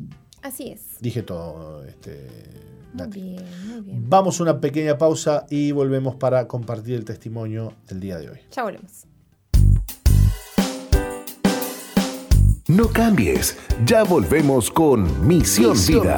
Así 0.41 0.69
es. 0.69 1.01
Dije 1.01 1.23
todo. 1.23 1.83
Este, 1.83 2.29
muy 2.93 3.07
bien, 3.07 3.43
muy 3.67 3.81
bien. 3.81 4.09
Vamos 4.09 4.39
a 4.39 4.43
una 4.43 4.61
pequeña 4.61 4.97
pausa 4.97 5.45
y 5.49 5.71
volvemos 5.71 6.15
para 6.15 6.47
compartir 6.47 6.95
el 6.95 7.03
testimonio 7.03 7.73
del 7.87 7.99
día 7.99 8.17
de 8.17 8.29
hoy. 8.29 8.39
Ya 8.51 8.63
volvemos. 8.63 9.07
No 12.67 12.87
cambies, 12.87 13.57
ya 13.85 14.03
volvemos 14.03 14.71
con 14.71 15.27
Misión, 15.27 15.77
Vida. 15.87 16.17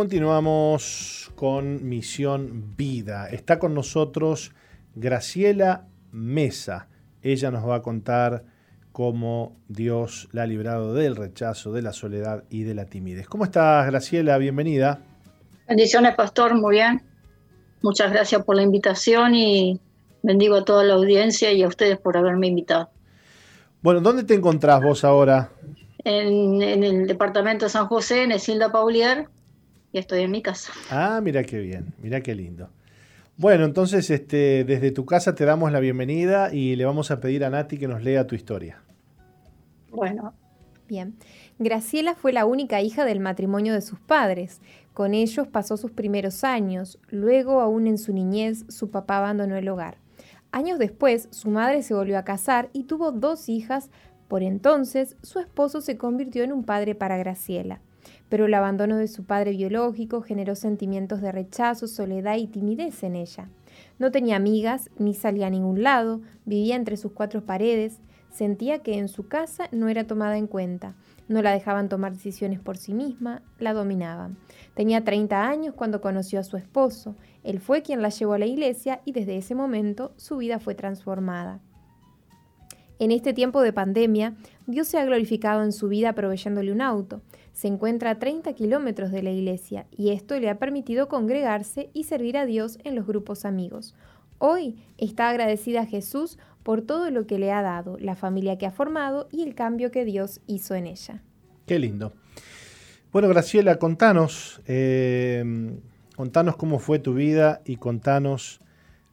Continuamos 0.00 1.30
con 1.34 1.86
Misión 1.86 2.74
Vida. 2.74 3.28
Está 3.28 3.58
con 3.58 3.74
nosotros 3.74 4.52
Graciela 4.94 5.88
Mesa. 6.10 6.88
Ella 7.20 7.50
nos 7.50 7.68
va 7.68 7.74
a 7.74 7.82
contar 7.82 8.44
cómo 8.92 9.58
Dios 9.68 10.30
la 10.32 10.44
ha 10.44 10.46
librado 10.46 10.94
del 10.94 11.16
rechazo, 11.16 11.74
de 11.74 11.82
la 11.82 11.92
soledad 11.92 12.44
y 12.48 12.62
de 12.62 12.74
la 12.74 12.86
timidez. 12.86 13.28
¿Cómo 13.28 13.44
estás, 13.44 13.86
Graciela? 13.88 14.38
Bienvenida. 14.38 15.02
Bendiciones, 15.68 16.14
pastor, 16.14 16.54
muy 16.54 16.76
bien. 16.76 17.02
Muchas 17.82 18.10
gracias 18.10 18.42
por 18.42 18.56
la 18.56 18.62
invitación 18.62 19.34
y 19.34 19.80
bendigo 20.22 20.56
a 20.56 20.64
toda 20.64 20.82
la 20.82 20.94
audiencia 20.94 21.52
y 21.52 21.62
a 21.62 21.68
ustedes 21.68 21.98
por 21.98 22.16
haberme 22.16 22.46
invitado. 22.46 22.88
Bueno, 23.82 24.00
¿dónde 24.00 24.24
te 24.24 24.32
encontrás 24.32 24.82
vos 24.82 25.04
ahora? 25.04 25.50
En, 26.04 26.62
en 26.62 26.84
el 26.84 27.06
departamento 27.06 27.66
de 27.66 27.70
San 27.70 27.86
José, 27.86 28.22
en 28.22 28.32
Esilda 28.32 28.72
Paulier, 28.72 29.28
y 29.92 29.98
estoy 29.98 30.20
en 30.20 30.30
mi 30.30 30.42
casa. 30.42 30.72
Ah, 30.90 31.20
mira 31.22 31.42
qué 31.44 31.58
bien, 31.58 31.92
mira 32.02 32.20
qué 32.20 32.34
lindo. 32.34 32.68
Bueno, 33.36 33.64
entonces 33.64 34.10
este, 34.10 34.64
desde 34.64 34.90
tu 34.90 35.06
casa 35.06 35.34
te 35.34 35.44
damos 35.44 35.72
la 35.72 35.80
bienvenida 35.80 36.52
y 36.52 36.76
le 36.76 36.84
vamos 36.84 37.10
a 37.10 37.20
pedir 37.20 37.44
a 37.44 37.50
Nati 37.50 37.78
que 37.78 37.88
nos 37.88 38.02
lea 38.02 38.26
tu 38.26 38.34
historia. 38.34 38.82
Bueno. 39.90 40.34
Bien. 40.86 41.14
Graciela 41.58 42.16
fue 42.16 42.32
la 42.32 42.46
única 42.46 42.80
hija 42.80 43.04
del 43.04 43.20
matrimonio 43.20 43.72
de 43.72 43.80
sus 43.80 44.00
padres. 44.00 44.60
Con 44.92 45.14
ellos 45.14 45.46
pasó 45.46 45.76
sus 45.76 45.92
primeros 45.92 46.42
años. 46.42 46.98
Luego, 47.10 47.60
aún 47.60 47.86
en 47.86 47.96
su 47.96 48.12
niñez, 48.12 48.64
su 48.68 48.90
papá 48.90 49.18
abandonó 49.18 49.56
el 49.56 49.68
hogar. 49.68 49.98
Años 50.50 50.80
después, 50.80 51.28
su 51.30 51.48
madre 51.48 51.82
se 51.84 51.94
volvió 51.94 52.18
a 52.18 52.24
casar 52.24 52.70
y 52.72 52.84
tuvo 52.84 53.12
dos 53.12 53.48
hijas. 53.48 53.88
Por 54.26 54.42
entonces, 54.42 55.16
su 55.22 55.38
esposo 55.38 55.80
se 55.80 55.96
convirtió 55.96 56.42
en 56.42 56.52
un 56.52 56.64
padre 56.64 56.96
para 56.96 57.16
Graciela 57.16 57.80
pero 58.30 58.46
el 58.46 58.54
abandono 58.54 58.96
de 58.96 59.08
su 59.08 59.24
padre 59.24 59.50
biológico 59.50 60.22
generó 60.22 60.54
sentimientos 60.54 61.20
de 61.20 61.32
rechazo, 61.32 61.86
soledad 61.88 62.36
y 62.36 62.46
timidez 62.46 63.02
en 63.02 63.16
ella. 63.16 63.50
No 63.98 64.10
tenía 64.10 64.36
amigas, 64.36 64.88
ni 64.98 65.12
salía 65.12 65.48
a 65.48 65.50
ningún 65.50 65.82
lado, 65.82 66.22
vivía 66.46 66.76
entre 66.76 66.96
sus 66.96 67.12
cuatro 67.12 67.44
paredes, 67.44 67.98
sentía 68.30 68.78
que 68.78 68.96
en 68.96 69.08
su 69.08 69.26
casa 69.26 69.68
no 69.72 69.88
era 69.88 70.06
tomada 70.06 70.38
en 70.38 70.46
cuenta, 70.46 70.94
no 71.28 71.42
la 71.42 71.52
dejaban 71.52 71.88
tomar 71.88 72.12
decisiones 72.12 72.60
por 72.60 72.76
sí 72.76 72.94
misma, 72.94 73.42
la 73.58 73.72
dominaban. 73.72 74.38
Tenía 74.74 75.04
30 75.04 75.48
años 75.48 75.74
cuando 75.74 76.00
conoció 76.00 76.38
a 76.38 76.44
su 76.44 76.56
esposo, 76.56 77.16
él 77.42 77.58
fue 77.58 77.82
quien 77.82 78.00
la 78.00 78.10
llevó 78.10 78.34
a 78.34 78.38
la 78.38 78.46
iglesia 78.46 79.00
y 79.04 79.12
desde 79.12 79.36
ese 79.36 79.56
momento 79.56 80.12
su 80.16 80.36
vida 80.36 80.60
fue 80.60 80.76
transformada. 80.76 81.60
En 83.00 83.10
este 83.12 83.32
tiempo 83.32 83.62
de 83.62 83.72
pandemia, 83.72 84.34
Dios 84.66 84.86
se 84.86 84.98
ha 84.98 85.04
glorificado 85.06 85.64
en 85.64 85.72
su 85.72 85.88
vida 85.88 86.12
proveyéndole 86.12 86.70
un 86.70 86.82
auto 86.82 87.22
se 87.52 87.68
encuentra 87.68 88.10
a 88.10 88.18
30 88.18 88.52
kilómetros 88.54 89.10
de 89.10 89.22
la 89.22 89.30
iglesia 89.30 89.86
y 89.90 90.10
esto 90.10 90.38
le 90.38 90.48
ha 90.48 90.58
permitido 90.58 91.08
congregarse 91.08 91.90
y 91.92 92.04
servir 92.04 92.36
a 92.36 92.46
Dios 92.46 92.78
en 92.84 92.94
los 92.94 93.06
grupos 93.06 93.44
amigos. 93.44 93.94
Hoy 94.38 94.82
está 94.98 95.28
agradecida 95.28 95.82
a 95.82 95.86
Jesús 95.86 96.38
por 96.62 96.82
todo 96.82 97.10
lo 97.10 97.26
que 97.26 97.38
le 97.38 97.52
ha 97.52 97.62
dado, 97.62 97.98
la 97.98 98.14
familia 98.14 98.58
que 98.58 98.66
ha 98.66 98.70
formado 98.70 99.28
y 99.30 99.42
el 99.42 99.54
cambio 99.54 99.90
que 99.90 100.04
Dios 100.04 100.40
hizo 100.46 100.74
en 100.74 100.86
ella. 100.86 101.22
Qué 101.66 101.78
lindo. 101.78 102.12
Bueno, 103.12 103.28
Graciela, 103.28 103.78
contanos, 103.78 104.60
eh, 104.66 105.44
contanos 106.16 106.56
cómo 106.56 106.78
fue 106.78 106.98
tu 106.98 107.14
vida 107.14 107.60
y 107.64 107.76
contanos 107.76 108.60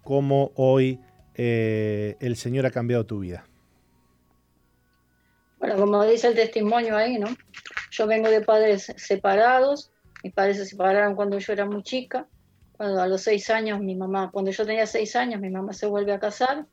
cómo 0.04 0.52
hoy 0.56 1.00
eh, 1.36 2.16
el 2.20 2.36
Señor 2.36 2.66
ha 2.66 2.72
cambiado 2.72 3.06
tu 3.06 3.20
vida. 3.20 3.46
Bueno, 5.60 5.76
como 5.78 6.06
dice 6.06 6.28
el 6.28 6.36
testimonio 6.36 6.96
ahí, 6.96 7.18
¿no? 7.18 7.28
Yo 7.92 8.08
vengo 8.08 8.30
de 8.30 8.42
padres 8.42 8.94
separados, 8.98 9.92
mis 10.24 10.34
padres 10.34 10.58
se 10.58 10.66
separaron 10.66 11.16
cuando 11.16 11.38
yo 11.40 11.54
era 11.54 11.66
muy 11.66 11.84
chica, 11.84 12.28
cuando 12.74 13.02
a 13.02 13.08
los 13.08 13.22
seis 13.22 13.50
años 13.50 13.80
mi 13.80 13.96
mamá, 13.96 14.30
cuando 14.32 14.52
yo 14.52 14.66
tenía 14.66 14.86
seis 14.86 15.16
años 15.16 15.42
mi 15.42 15.50
mamá 15.50 15.74
se 15.74 15.88
vuelve 15.88 16.14
a 16.14 16.20
casar 16.20 16.68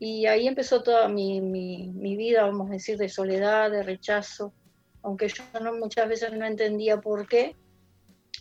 y 0.00 0.26
ahí 0.26 0.48
empezó 0.48 0.82
toda 0.82 1.08
mi, 1.08 1.42
mi, 1.42 2.16
vida, 2.16 2.44
vamos 2.44 2.70
a 2.70 2.72
decir, 2.72 2.96
de 2.96 3.10
soledad, 3.10 3.70
de 3.70 3.82
rechazo, 3.82 4.54
aunque 5.02 5.28
yo 5.28 5.44
no, 5.60 5.74
muchas 5.74 6.08
veces 6.08 6.32
no 6.32 6.46
entendía 6.46 7.02
por 7.02 7.28
qué, 7.28 7.54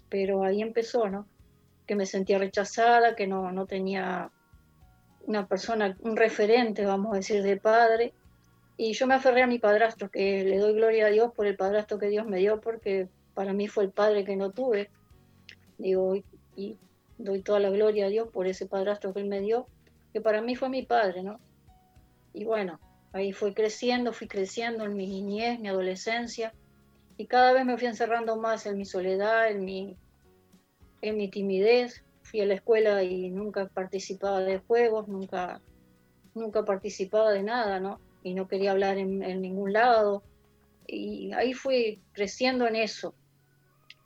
pero 0.07 0.43
ahí 0.45 0.61
empezó, 0.61 1.09
¿no? 1.09 1.27
Que 1.85 1.95
me 1.95 2.05
sentía 2.05 2.39
rechazada, 2.39 3.13
que 3.13 3.27
no, 3.27 3.51
no 3.51 3.65
tenía 3.65 4.31
una 5.27 5.47
persona, 5.47 5.97
un 5.99 6.15
referente, 6.15 6.85
vamos 6.85 7.11
a 7.11 7.17
decir, 7.17 7.43
de 7.43 7.57
padre, 7.57 8.13
y 8.81 8.93
yo 8.93 9.07
me 9.07 9.15
aferré 9.15 9.41
a 9.41 9.47
mi 9.47 9.59
padrastro, 9.59 10.09
que 10.09 10.45
le 10.45 10.57
doy 10.57 10.73
gloria 10.73 11.07
a 11.07 11.09
Dios 11.09 11.33
por 11.33 11.45
el 11.45 11.57
padrastro 11.57 11.99
que 11.99 12.07
Dios 12.07 12.25
me 12.25 12.37
dio, 12.37 12.61
porque 12.61 13.09
para 13.33 13.51
mí 13.51 13.67
fue 13.67 13.83
el 13.83 13.91
padre 13.91 14.23
que 14.23 14.37
no 14.37 14.51
tuve. 14.51 14.89
Digo, 15.77 16.15
y, 16.55 16.77
doy 17.17 17.41
toda 17.41 17.59
la 17.59 17.71
gloria 17.71 18.05
a 18.05 18.09
Dios 18.09 18.29
por 18.29 18.47
ese 18.47 18.67
padrastro 18.67 19.13
que 19.13 19.19
él 19.19 19.27
me 19.27 19.41
dio, 19.41 19.67
que 20.13 20.21
para 20.21 20.41
mí 20.41 20.55
fue 20.55 20.69
mi 20.69 20.83
padre, 20.83 21.23
¿no? 21.23 21.41
Y 22.31 22.45
bueno, 22.45 22.79
ahí 23.11 23.33
fui 23.33 23.53
creciendo, 23.53 24.13
fui 24.13 24.29
creciendo 24.29 24.85
en 24.85 24.95
mi 24.95 25.07
niñez, 25.07 25.59
mi 25.59 25.67
adolescencia, 25.67 26.53
y 27.17 27.27
cada 27.27 27.51
vez 27.51 27.65
me 27.65 27.77
fui 27.77 27.87
encerrando 27.87 28.37
más 28.37 28.65
en 28.65 28.77
mi 28.77 28.85
soledad, 28.85 29.51
en 29.51 29.65
mi, 29.65 29.97
en 31.01 31.17
mi 31.17 31.29
timidez. 31.29 32.05
Fui 32.21 32.39
a 32.39 32.45
la 32.45 32.53
escuela 32.53 33.03
y 33.03 33.29
nunca 33.29 33.67
participaba 33.67 34.39
de 34.39 34.59
juegos, 34.59 35.09
nunca, 35.09 35.59
nunca 36.33 36.63
participaba 36.63 37.33
de 37.33 37.43
nada, 37.43 37.81
¿no? 37.81 37.99
Y 38.23 38.33
no 38.33 38.47
quería 38.47 38.71
hablar 38.71 38.97
en, 38.97 39.41
ningún 39.41 39.73
lado. 39.73 40.23
Y 40.87 41.31
ahí 41.33 41.53
fui 41.53 42.01
creciendo 42.13 42.67
en 42.67 42.75
eso. 42.75 43.13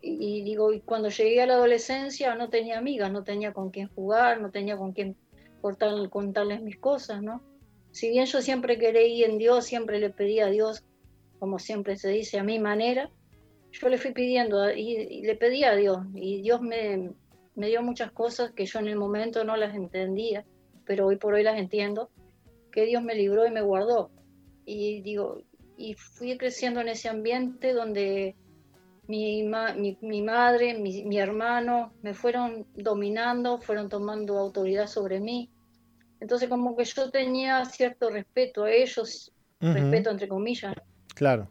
Y, 0.02 0.44
digo, 0.44 0.74
y 0.74 0.82
cuando 0.82 1.10
llegué 1.10 1.42
a 1.42 1.46
la 1.46 1.54
adolescencia 1.54 2.36
no 2.36 2.50
tenía 2.50 2.78
amigas, 2.78 3.12
no 3.12 3.24
tenía 3.24 3.54
con 3.54 3.70
quién 3.70 3.88
jugar, 3.88 4.42
no 4.42 4.52
tenía 4.52 4.76
con 4.78 4.92
quién 4.92 5.16
contarles 6.10 6.62
mis 6.62 6.78
cosas, 6.78 7.22
¿no? 7.22 7.42
Si 7.92 8.10
bien 8.10 8.26
yo 8.26 8.42
siempre 8.42 8.78
creí 8.78 9.24
en 9.24 9.38
Dios, 9.38 9.66
siempre 9.66 10.00
le 10.00 10.10
pedí 10.10 10.42
a 10.42 10.48
Dios, 10.48 10.84
como 11.40 11.58
siempre 11.58 11.96
se 11.96 12.10
dice, 12.10 12.38
a 12.38 12.44
mi 12.44 12.60
manera, 12.60 13.10
yo 13.72 13.88
le 13.88 13.98
fui 13.98 14.12
pidiendo 14.12 14.72
y, 14.72 15.22
le 15.22 15.36
pedí 15.36 15.64
a 15.64 15.76
Dios 15.76 16.00
y 16.16 16.42
Dios 16.42 16.62
me, 16.62 17.12
me 17.56 17.68
dio 17.68 17.82
muchas 17.82 18.12
cosas 18.12 18.52
que 18.52 18.66
yo 18.66 18.80
en 18.80 18.88
el 18.88 18.98
momento 18.98 19.44
no 19.44 19.56
las 19.56 19.74
entendía, 19.76 20.46
pero 20.86 21.08
hoy 21.08 21.16
por 21.16 21.34
hoy 21.34 21.44
las 21.44 21.58
entiendo, 21.58 22.10
que 22.74 22.86
Dios 22.86 23.04
me 23.04 23.16
libró 23.16 23.46
y 23.46 23.52
me 23.52 23.62
guardó. 23.62 24.12
Y 24.66 25.02
digo, 25.02 25.42
y 25.78 25.94
fui 25.94 26.38
creciendo 26.38 26.82
en 26.82 26.90
ese 26.90 27.08
ambiente 27.08 27.74
donde 27.74 28.36
mi, 29.08 29.44
mi, 29.44 30.22
madre, 30.22 30.78
mi, 30.78 31.04
mi, 31.04 31.20
hermano 31.20 31.94
me 32.02 32.14
fueron 32.14 32.66
dominando, 32.74 33.60
fueron 33.60 33.90
tomando 33.90 34.38
autoridad 34.38 34.88
sobre 34.88 35.20
mí. 35.20 35.50
Entonces 36.20 36.48
como 36.48 36.76
que 36.76 36.86
yo 36.86 37.12
tenía 37.12 37.66
cierto 37.66 38.10
respeto 38.10 38.64
a 38.64 38.72
ellos, 38.72 39.34
respeto 39.60 40.10
entre 40.10 40.28
comillas. 40.28 40.74
Claro. 41.16 41.50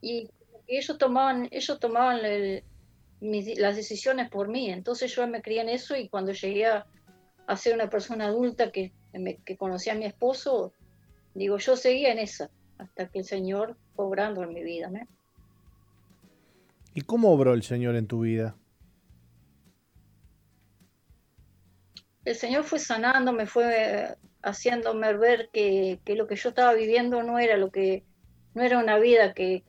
Y 0.00 0.28
ellos 0.66 0.98
tomaban, 0.98 1.48
ellos 1.50 1.78
tomaban 1.78 2.20
las 3.20 3.76
decisiones 3.76 4.28
por 4.28 4.48
mí. 4.48 4.70
Entonces 4.70 5.14
yo 5.14 5.26
me 5.28 5.40
crié 5.40 5.60
en 5.60 5.68
eso 5.68 5.96
y 5.96 6.08
cuando 6.08 6.32
llegué 6.32 6.66
a, 6.66 6.86
ser 7.56 7.74
una 7.74 7.88
persona 7.88 8.26
adulta 8.26 8.70
que, 8.70 8.92
que 9.44 9.56
conocía 9.56 9.94
a 9.94 9.96
mi 9.96 10.04
esposo, 10.04 10.72
digo, 11.34 11.58
yo 11.58 11.76
seguía 11.76 12.12
en 12.12 12.18
esa 12.18 12.50
hasta 12.78 13.08
que 13.08 13.20
el 13.20 13.24
Señor 13.24 13.76
fue 13.94 14.06
obrando 14.06 14.42
en 14.42 14.54
mi 14.54 14.62
vida. 14.62 14.90
¿Y 16.94 17.02
cómo 17.02 17.32
obró 17.32 17.54
el 17.54 17.62
Señor 17.62 17.96
en 17.96 18.06
tu 18.06 18.20
vida? 18.20 18.56
El 22.24 22.34
Señor 22.34 22.64
fue 22.64 22.78
sanando, 22.78 23.32
me 23.32 23.46
fue 23.46 24.16
haciéndome 24.42 25.14
ver 25.14 25.50
que, 25.52 26.00
lo 26.06 26.26
que 26.26 26.36
yo 26.36 26.50
estaba 26.50 26.74
viviendo 26.74 27.22
no 27.22 27.38
era 27.38 27.56
lo 27.56 27.70
que 27.70 28.04
no 28.54 28.62
era 28.62 28.78
una 28.78 28.98
vida 28.98 29.34
que, 29.34 29.62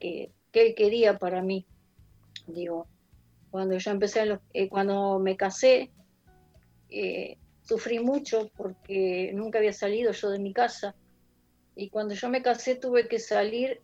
él 0.52 0.74
quería 0.74 1.18
para 1.18 1.42
mí. 1.42 1.66
Digo, 2.46 2.86
cuando 3.50 3.78
yo 3.78 3.90
empecé, 3.90 4.38
eh, 4.52 4.68
cuando 4.68 5.18
me 5.18 5.36
casé, 5.36 5.90
eh, 6.88 7.38
sufrí 7.70 8.00
mucho 8.00 8.50
porque 8.56 9.30
nunca 9.32 9.60
había 9.60 9.72
salido 9.72 10.10
yo 10.10 10.30
de 10.30 10.40
mi 10.40 10.52
casa. 10.52 10.96
Y 11.76 11.88
cuando 11.88 12.14
yo 12.14 12.28
me 12.28 12.42
casé 12.42 12.74
tuve 12.74 13.06
que 13.06 13.20
salir 13.20 13.80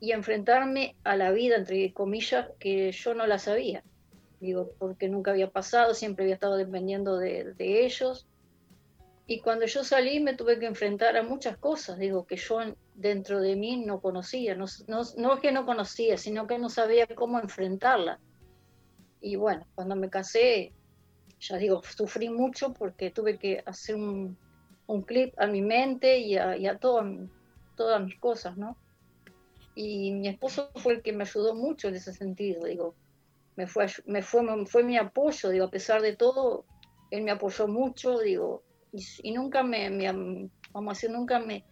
y 0.00 0.12
enfrentarme 0.12 0.96
a 1.04 1.14
la 1.14 1.30
vida, 1.30 1.56
entre 1.56 1.92
comillas, 1.92 2.48
que 2.58 2.90
yo 2.90 3.12
no 3.12 3.26
la 3.26 3.38
sabía. 3.38 3.84
Digo, 4.40 4.70
porque 4.78 5.10
nunca 5.10 5.32
había 5.32 5.50
pasado, 5.50 5.92
siempre 5.92 6.24
había 6.24 6.36
estado 6.36 6.56
dependiendo 6.56 7.18
de, 7.18 7.52
de 7.52 7.84
ellos. 7.84 8.26
Y 9.26 9.40
cuando 9.40 9.66
yo 9.66 9.84
salí 9.84 10.20
me 10.20 10.34
tuve 10.34 10.58
que 10.58 10.64
enfrentar 10.64 11.14
a 11.18 11.22
muchas 11.22 11.58
cosas, 11.58 11.98
digo, 11.98 12.26
que 12.26 12.36
yo 12.36 12.60
dentro 12.94 13.42
de 13.42 13.56
mí 13.56 13.76
no 13.84 14.00
conocía, 14.00 14.54
no, 14.54 14.64
no, 14.86 15.02
no 15.18 15.34
es 15.34 15.40
que 15.40 15.52
no 15.52 15.66
conocía, 15.66 16.16
sino 16.16 16.46
que 16.46 16.58
no 16.58 16.70
sabía 16.70 17.06
cómo 17.08 17.38
enfrentarla. 17.38 18.20
Y 19.20 19.36
bueno, 19.36 19.66
cuando 19.74 19.96
me 19.96 20.08
casé, 20.08 20.72
ya 21.40 21.56
digo, 21.56 21.82
sufrí 21.82 22.28
mucho 22.28 22.72
porque 22.72 23.10
tuve 23.10 23.38
que 23.38 23.62
hacer 23.64 23.96
un, 23.96 24.36
un 24.86 25.02
clip 25.02 25.34
a 25.38 25.46
mi 25.46 25.62
mente 25.62 26.18
y 26.18 26.36
a, 26.36 26.78
todas 26.78 28.04
mis 28.04 28.18
cosas, 28.18 28.56
¿no? 28.56 28.76
Y 29.74 30.12
mi 30.12 30.28
esposo 30.28 30.70
fue 30.74 30.94
el 30.94 31.02
que 31.02 31.12
me 31.12 31.22
ayudó 31.22 31.54
mucho 31.54 31.88
en 31.88 31.94
ese 31.94 32.12
sentido, 32.12 32.66
digo, 32.66 32.94
me 33.54 33.66
fue, 33.66 33.86
me 34.06 34.22
fue, 34.22 34.42
fue 34.66 34.82
mi 34.82 34.96
apoyo, 34.96 35.50
digo, 35.50 35.66
a 35.66 35.70
pesar 35.70 36.02
de 36.02 36.16
todo, 36.16 36.64
él 37.10 37.22
me 37.22 37.30
apoyó 37.30 37.68
mucho, 37.68 38.18
digo, 38.18 38.62
y, 38.92 39.32
nunca 39.32 39.62
me, 39.62 40.50
vamos 40.72 40.90
a 40.90 40.94
decir, 40.94 41.10
nunca 41.10 41.38
me, 41.38 41.64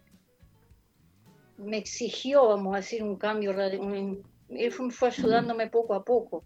me 1.57 1.77
exigió, 1.77 2.47
vamos 2.47 2.73
a 2.73 2.77
decir, 2.77 3.03
un 3.03 3.17
cambio, 3.17 3.51
él 3.51 4.71
fue 4.71 5.09
ayudándome 5.09 5.67
poco 5.67 5.93
a 5.93 6.05
poco 6.05 6.45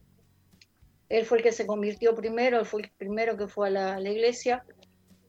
él 1.11 1.25
fue 1.25 1.39
el 1.39 1.43
que 1.43 1.51
se 1.51 1.67
convirtió 1.67 2.15
primero, 2.15 2.63
fue 2.63 2.83
el 2.83 2.91
primero 2.97 3.35
que 3.35 3.45
fue 3.45 3.67
a 3.67 3.99
la, 3.99 4.09
iglesia, 4.09 4.63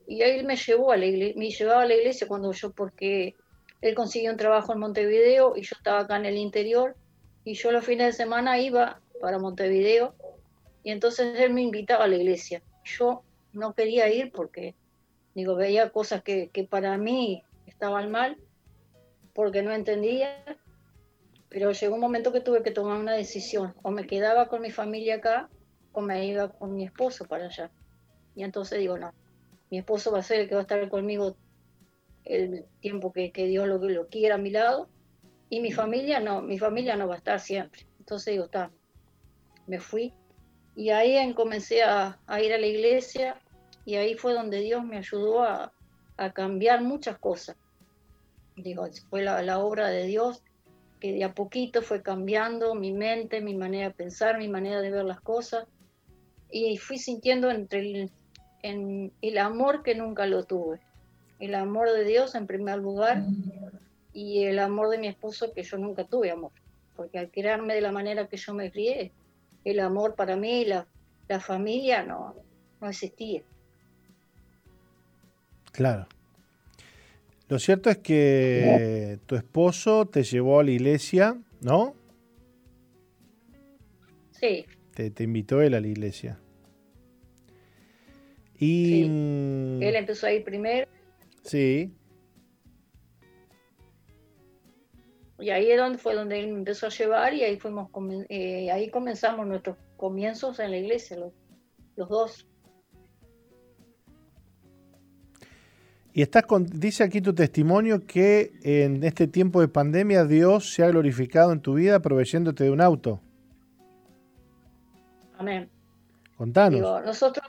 y 0.07 0.23
él 0.23 0.45
me 0.45 0.55
llevó 0.55 0.93
a 0.93 0.97
la 0.97 1.07
iglesia, 1.07 1.35
me 1.37 1.51
llevaba 1.51 1.83
a 1.83 1.87
la 1.87 1.95
iglesia 1.97 2.29
cuando 2.29 2.53
yo, 2.53 2.71
porque 2.71 3.35
él 3.81 3.95
consiguió 3.97 4.31
un 4.31 4.37
trabajo 4.37 4.73
en 4.73 4.79
Montevideo 4.79 5.57
y 5.57 5.63
yo 5.63 5.75
estaba 5.77 6.01
acá 6.01 6.17
en 6.19 6.27
el 6.27 6.37
interior, 6.37 6.95
y 7.43 7.55
yo 7.55 7.73
los 7.73 7.85
fines 7.85 8.07
de 8.07 8.13
semana 8.13 8.61
iba 8.61 9.01
para 9.21 9.41
Montevideo, 9.41 10.15
y 10.85 10.93
entonces 10.93 11.37
él 11.41 11.53
me 11.53 11.63
invitaba 11.63 12.05
a 12.05 12.09
la 12.09 12.15
iglesia. 12.15 12.63
Yo 12.85 13.25
no 13.53 13.75
quería 13.75 14.09
ir 14.09 14.31
porque, 14.31 14.77
digo, 15.35 15.57
veía 15.57 15.91
cosas 15.91 16.23
que, 16.23 16.49
que 16.51 16.63
para 16.63 16.97
mí 16.97 17.43
estaban 17.67 18.09
mal, 18.13 18.37
porque 19.35 19.63
no 19.63 19.73
entendía, 19.73 20.45
pero 21.49 21.73
llegó 21.73 21.97
un 21.97 22.01
momento 22.01 22.33
que 22.33 22.41
tuve 22.41 22.63
que 22.63 22.71
tomar 22.71 23.01
una 23.01 23.15
decisión, 23.15 23.75
o 23.83 23.91
me 23.91 24.07
quedaba 24.07 24.47
con 24.47 24.63
mi 24.63 24.71
familia 24.71 25.17
acá, 25.17 25.51
me 26.01 26.27
iba 26.27 26.49
con 26.49 26.75
mi 26.75 26.85
esposo 26.85 27.27
para 27.27 27.47
allá. 27.47 27.71
Y 28.35 28.45
entonces 28.45 28.79
digo, 28.79 28.99
no, 28.99 29.13
mi 29.71 29.79
esposo 29.79 30.13
va 30.13 30.21
a 30.21 30.23
ser 30.23 30.41
el 30.41 30.49
que 30.49 30.55
va 30.55 30.61
a 30.61 30.63
estar 30.63 30.89
conmigo 30.89 31.37
el 32.25 32.65
tiempo 32.81 33.13
que, 33.13 33.31
Dios 33.35 33.67
lo, 33.67 33.79
lo 33.79 34.09
quiera 34.09 34.37
a 34.37 34.39
mi 34.39 34.51
lado, 34.51 34.89
y 35.53 35.61
mi 35.61 35.71
familia 35.71 36.19
no, 36.19 36.41
mi 36.41 36.59
familia 36.59 36.97
no 36.97 37.09
va 37.09 37.15
a 37.15 37.19
estar 37.19 37.39
siempre. 37.39 37.87
Entonces 37.99 38.33
digo, 38.33 38.45
está, 38.45 38.71
me 39.67 39.81
fui. 39.81 40.15
Y 40.75 40.89
ahí 40.91 41.33
comencé 41.35 41.83
a, 41.83 42.19
ir 42.43 42.55
a 42.55 42.59
la 42.59 42.67
iglesia 42.67 43.39
y 43.85 43.97
ahí 43.97 44.15
fue 44.15 44.33
donde 44.33 44.61
Dios 44.61 44.83
me 44.85 44.97
ayudó 44.97 45.43
a, 45.43 45.73
cambiar 46.35 46.83
muchas 46.83 47.19
cosas. 47.19 47.57
Digo, 48.57 48.87
fue 49.11 49.23
la, 49.23 49.43
la, 49.43 49.59
obra 49.59 49.89
de 49.89 50.05
Dios 50.05 50.43
que 51.01 51.13
de 51.13 51.25
a 51.25 51.35
poquito 51.35 51.83
fue 51.83 52.01
cambiando 52.01 52.75
mi 52.75 52.93
mente, 52.93 53.41
mi 53.41 53.55
manera 53.55 53.89
de 53.89 53.95
pensar, 53.95 54.39
mi 54.39 54.49
manera 54.49 54.81
de 54.81 54.91
ver 54.91 55.05
las 55.05 55.21
cosas 55.21 55.67
y 56.53 56.77
fui 56.77 56.99
sintiendo 56.99 57.51
entre 57.51 57.81
el, 57.81 58.11
en 58.63 59.13
el 59.23 59.39
amor 59.39 59.83
que 59.83 59.95
nunca 59.95 60.27
lo 60.27 60.45
tuve. 60.45 60.79
El 61.41 61.55
amor 61.55 61.91
de 61.91 62.05
Dios 62.05 62.35
en 62.35 62.47
primer 62.47 62.79
lugar 62.79 63.25
y 64.13 64.45
el 64.45 64.59
amor 64.59 64.91
de 64.91 64.99
mi 64.99 65.09
esposo 65.09 65.53
que 65.53 65.63
yo 65.63 65.79
nunca 65.79 66.05
tuve 66.05 66.31
amor. 66.31 66.53
Porque 66.95 67.19
al 67.19 67.31
crearme 67.31 67.75
de 67.75 67.81
la 67.81 67.91
manera 67.91 68.29
que 68.29 68.37
yo 68.37 68.55
me 68.55 68.71
crié, 68.71 69.11
el 69.65 69.81
amor 69.81 70.15
para 70.15 70.37
mí, 70.37 70.65
la, 70.65 70.87
la 71.27 71.41
familia 71.41 72.05
no, 72.05 72.37
no 72.81 72.89
existía. 72.89 73.43
Claro. 75.73 76.07
Lo 77.49 77.59
cierto 77.59 77.91
es 77.91 77.99
que 77.99 79.19
tu 79.27 79.37
esposo 79.37 80.07
te 80.07 80.23
llevó 80.23 80.61
a 80.61 80.65
la 80.65 80.71
iglesia, 80.71 81.37
¿no? 81.61 81.95
Sí. 84.33 84.67
Te, 84.95 85.11
te 85.11 85.25
invitó 85.25 85.63
él 85.63 85.75
a 85.75 85.81
la 85.81 85.87
iglesia. 85.87 86.39
Y, 88.59 89.05
mm, 89.09 89.83
Él 89.83 89.97
empezó 89.97 90.27
a 90.27 90.33
ir 90.33 90.45
primero. 90.45 90.89
Sí. 91.43 91.93
Y 95.41 95.51
ahí 95.51 95.69
es 95.73 95.77
donde 95.77 95.99
fue 95.99 96.15
donde 96.15 96.39
él 96.39 96.51
empezó 96.51 96.87
a 96.87 96.91
llevar 96.91 97.35
y 97.35 97.43
ahí 97.43 97.59
fuimos 97.59 97.91
eh, 98.29 98.71
ahí 98.71 98.89
comenzamos 98.91 99.45
nuestros 99.45 99.77
comienzos 99.97 100.61
en 100.61 100.71
la 100.71 100.77
iglesia, 100.77 101.17
los, 101.17 101.33
los 101.97 102.09
dos. 102.09 102.47
Y 106.13 106.23
estás 106.23 106.45
con, 106.45 106.65
dice 106.65 107.03
aquí 107.03 107.21
tu 107.21 107.35
testimonio 107.35 108.07
que 108.07 108.53
en 108.63 109.03
este 109.03 109.27
tiempo 109.27 109.61
de 109.61 109.67
pandemia 109.67 110.25
Dios 110.25 110.73
se 110.73 110.85
ha 110.85 110.89
glorificado 110.89 111.53
en 111.53 111.61
tu 111.61 111.75
vida 111.75 112.01
proveyéndote 112.01 112.63
de 112.63 112.71
un 112.71 112.81
auto. 112.81 113.21
Amén. 115.43 115.69
Contanos. 116.37 117.05
nosotros 117.05 117.45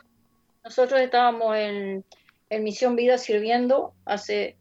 nosotros 0.64 1.00
estábamos 1.00 1.56
en, 1.58 2.04
Misión 2.50 2.96
Vida 2.96 3.20
sirviendo 3.20 3.94
hace 4.06 4.58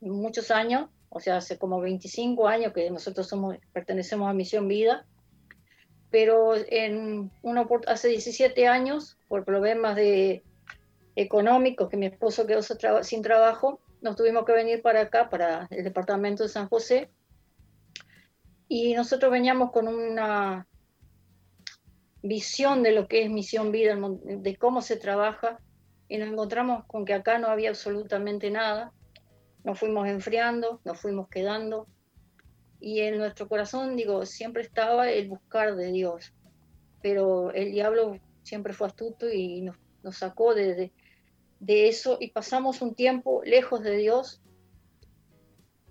muchos 0.00 0.50
años, 0.50 0.90
o 1.08 1.20
sea, 1.20 1.38
hace 1.38 1.58
como 1.58 1.80
25 1.80 2.48
años 2.48 2.74
que 2.74 2.90
nosotros 2.90 3.26
somos, 3.26 3.56
pertenecemos 3.72 4.28
a 4.28 4.34
Misión 4.34 4.68
Vida, 4.68 5.06
pero 6.10 6.54
en 6.54 7.30
uno 7.42 7.68
hace 7.86 8.08
17 8.08 8.68
años, 8.68 9.16
por 9.28 9.44
problemas 9.44 9.96
de, 9.96 10.42
económicos, 11.16 11.88
que 11.88 11.96
mi 11.96 12.06
esposo 12.06 12.46
quedó 12.46 12.62
sin 13.02 13.22
trabajo, 13.22 13.80
nos 14.02 14.16
tuvimos 14.16 14.44
que 14.44 14.52
venir 14.52 14.82
para 14.82 15.02
acá, 15.02 15.30
para 15.30 15.66
el 15.70 15.84
departamento 15.84 16.42
de 16.42 16.50
San 16.50 16.68
José, 16.68 17.10
y 18.68 18.94
nosotros 18.94 19.32
veníamos 19.32 19.72
con 19.72 19.88
una 19.88 20.66
visión 22.22 22.82
de 22.82 22.92
lo 22.92 23.06
que 23.06 23.22
es 23.22 23.30
Misión 23.30 23.72
Vida, 23.72 23.96
de 24.24 24.56
cómo 24.56 24.82
se 24.82 24.96
trabaja, 24.96 25.58
y 26.08 26.16
nos 26.16 26.28
encontramos 26.28 26.84
con 26.86 27.04
que 27.04 27.14
acá 27.14 27.38
no 27.38 27.48
había 27.48 27.70
absolutamente 27.70 28.50
nada. 28.50 28.92
nos 29.64 29.78
fuimos 29.78 30.08
enfriando, 30.08 30.80
nos 30.84 30.98
fuimos 30.98 31.28
quedando. 31.28 31.86
Y 32.80 33.00
en 33.00 33.18
nuestro 33.18 33.48
corazón, 33.48 33.96
digo, 33.96 34.24
siempre 34.24 34.62
estaba 34.62 35.10
el 35.10 35.28
buscar 35.28 35.76
de 35.76 35.92
Dios. 35.92 36.32
Pero 37.02 37.50
el 37.52 37.72
diablo 37.72 38.18
siempre 38.42 38.72
fue 38.72 38.86
astuto 38.86 39.30
y 39.30 39.60
nos, 39.60 39.76
sacó 40.16 40.54
de, 40.54 40.92
de, 41.60 41.88
eso 41.88 42.16
y 42.18 42.30
pasamos 42.30 42.80
un 42.80 42.94
tiempo 42.94 43.42
lejos 43.44 43.82
de 43.82 43.96
Dios. 43.96 44.40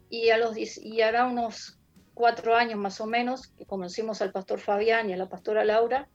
Y, 0.09 0.29
a 0.29 0.37
los, 0.37 0.57
y 0.57 1.01
hará 1.01 1.25
unos 1.25 1.77
cuatro 2.15 2.55
años 2.55 2.79
más 2.79 2.99
o 2.99 3.05
menos 3.05 3.49
que 3.49 3.65
conocimos 3.65 4.21
al 4.23 4.31
pastor 4.31 4.59
Fabián 4.59 5.09
y 5.09 5.13
a 5.13 5.17
la 5.17 5.29
pastora 5.29 5.63
Laura 5.63 6.09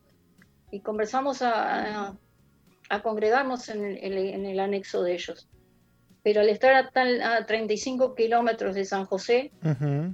y 0.73 0.81
conversamos 0.81 1.43
a, 1.43 2.17
a, 2.89 3.03
congregarnos 3.03 3.69
en 3.69 3.85
el 3.85 4.59
anexo 4.59 5.05
de 5.05 5.15
ellos 5.15 5.49
pero 6.23 6.41
al 6.41 6.49
estar 6.49 6.91
a, 6.95 7.37
a 7.37 7.47
35 7.47 8.15
kilómetros 8.15 8.75
de 8.75 8.85
San 8.85 9.07
José, 9.07 9.51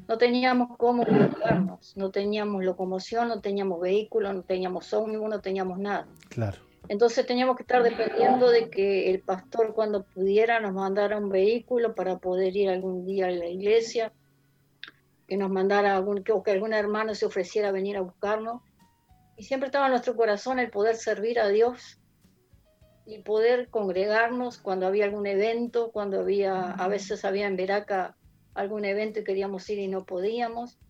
no 0.07 0.19
teníamos 0.19 0.77
cómo 0.79 1.05
comunicarnos, 1.05 1.97
no 1.97 2.11
teníamos 2.11 2.65
locomoción, 2.65 3.29
no 3.29 3.41
teníamos 3.41 3.81
vehículo, 3.81 4.33
no 4.33 4.43
teníamos 4.43 4.93
ómnibus, 4.95 5.29
no 5.29 5.41
teníamos 5.41 5.79
nada. 5.79 6.07
Claro. 6.31 6.59
Entonces 6.89 7.27
teníamos 7.27 7.57
que 7.57 7.63
estar 7.65 7.83
dependiendo 7.83 8.49
de 8.49 8.71
que 8.71 9.11
el 9.11 9.21
pastor 9.21 9.75
cuando 9.75 10.05
pudiera 10.05 10.59
nos 10.61 10.73
mandara 10.73 11.19
un 11.19 11.29
vehículo 11.29 11.95
para 11.95 12.17
poder 12.17 12.57
ir 12.57 12.71
algún 12.71 13.05
día 13.05 13.27
a 13.27 13.31
la 13.31 13.47
iglesia, 13.47 14.11
que 15.27 15.37
nos 15.37 15.51
mandara 15.51 15.95
algún, 15.95 16.25
o 16.33 16.43
que 16.43 16.53
algún 16.53 16.73
hermano 16.73 17.15
se 17.15 17.27
ofreciera 17.27 17.69
a 17.69 17.73
venir 17.73 17.99
a 17.99 18.01
buscarnos. 18.01 18.63
Y 19.39 19.45
siempre 19.45 19.69
estaba 19.69 19.87
en 19.87 19.93
nuestro 19.93 20.17
corazón 20.17 20.59
el 20.59 20.69
poder 20.69 20.97
servir 20.97 21.39
a 21.39 21.49
Dios 21.49 22.01
y 23.07 23.21
poder 23.21 23.69
congregarnos 23.69 24.59
cuando 24.59 24.89
había 24.89 25.05
algún 25.05 25.29
evento, 25.29 25.93
cuando 25.93 26.21
había, 26.21 26.73
a 26.73 26.89
veces 26.89 27.25
había 27.25 27.47
en 27.47 27.55
Veraca 27.55 28.17
algún 28.55 28.85
evento 28.85 29.21
y 29.21 29.25
queríamos 29.25 29.71
ir 29.71 29.79
y 29.79 29.87
no 29.87 30.05
podíamos, 30.05 30.81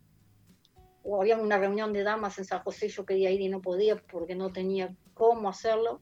o 1.03 1.21
había 1.21 1.37
una 1.37 1.59
reunión 1.59 1.93
de 1.93 2.01
damas 2.01 2.39
en 2.39 2.45
San 2.45 2.63
José, 2.63 2.89
yo 2.89 3.05
quería 3.05 3.29
ir 3.29 3.39
y 3.39 3.49
no 3.49 3.61
podía 3.61 3.95
porque 3.97 4.33
no 4.33 4.51
tenía 4.51 4.95
cómo 5.13 5.47
hacerlo. 5.47 6.01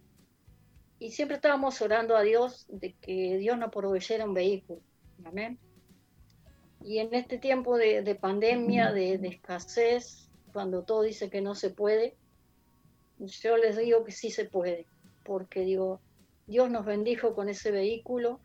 Y 0.99 1.11
siempre 1.11 1.35
estábamos 1.35 1.81
orando 1.81 2.15
a 2.15 2.21
Dios 2.21 2.65
de 2.69 2.93
que 2.93 3.37
Dios 3.37 3.57
nos 3.57 3.71
proveyera 3.71 4.23
un 4.23 4.33
vehículo. 4.33 4.81
Amén. 5.25 5.59
Y 6.81 6.99
en 6.99 7.13
este 7.13 7.39
tiempo 7.39 7.77
de, 7.77 8.15
pandemia, 8.15 8.93
de, 8.93 9.17
de 9.17 9.27
escasez, 9.27 10.29
cuando 10.53 10.83
todo 10.83 11.01
dice 11.01 11.29
que 11.29 11.41
no 11.41 11.53
se 11.53 11.71
puede, 11.71 12.15
yo 13.19 13.57
les 13.57 13.77
digo 13.77 14.03
que 14.03 14.11
sí 14.11 14.29
se 14.29 14.45
puede, 14.45 14.85
porque 15.23 15.61
digo, 15.61 16.01
Dios 16.45 16.69
nos 16.69 16.85
bendijo 16.85 17.33
con 17.33 17.49
ese 17.49 17.71
vehículo. 17.71 18.39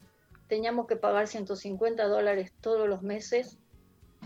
Teníamos 0.48 0.86
que 0.86 0.96
pagar 0.96 1.28
150 1.28 2.04
dólares 2.08 2.52
todos 2.60 2.88
los 2.88 3.02
meses. 3.02 3.58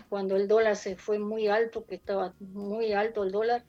Cuando 0.08 0.36
el 0.36 0.48
dólar 0.48 0.76
se 0.76 0.96
fue 0.96 1.18
muy 1.18 1.48
alto, 1.48 1.84
que 1.84 1.96
estaba 1.96 2.34
muy 2.40 2.92
alto 2.92 3.24
el 3.24 3.32
dólar, 3.32 3.64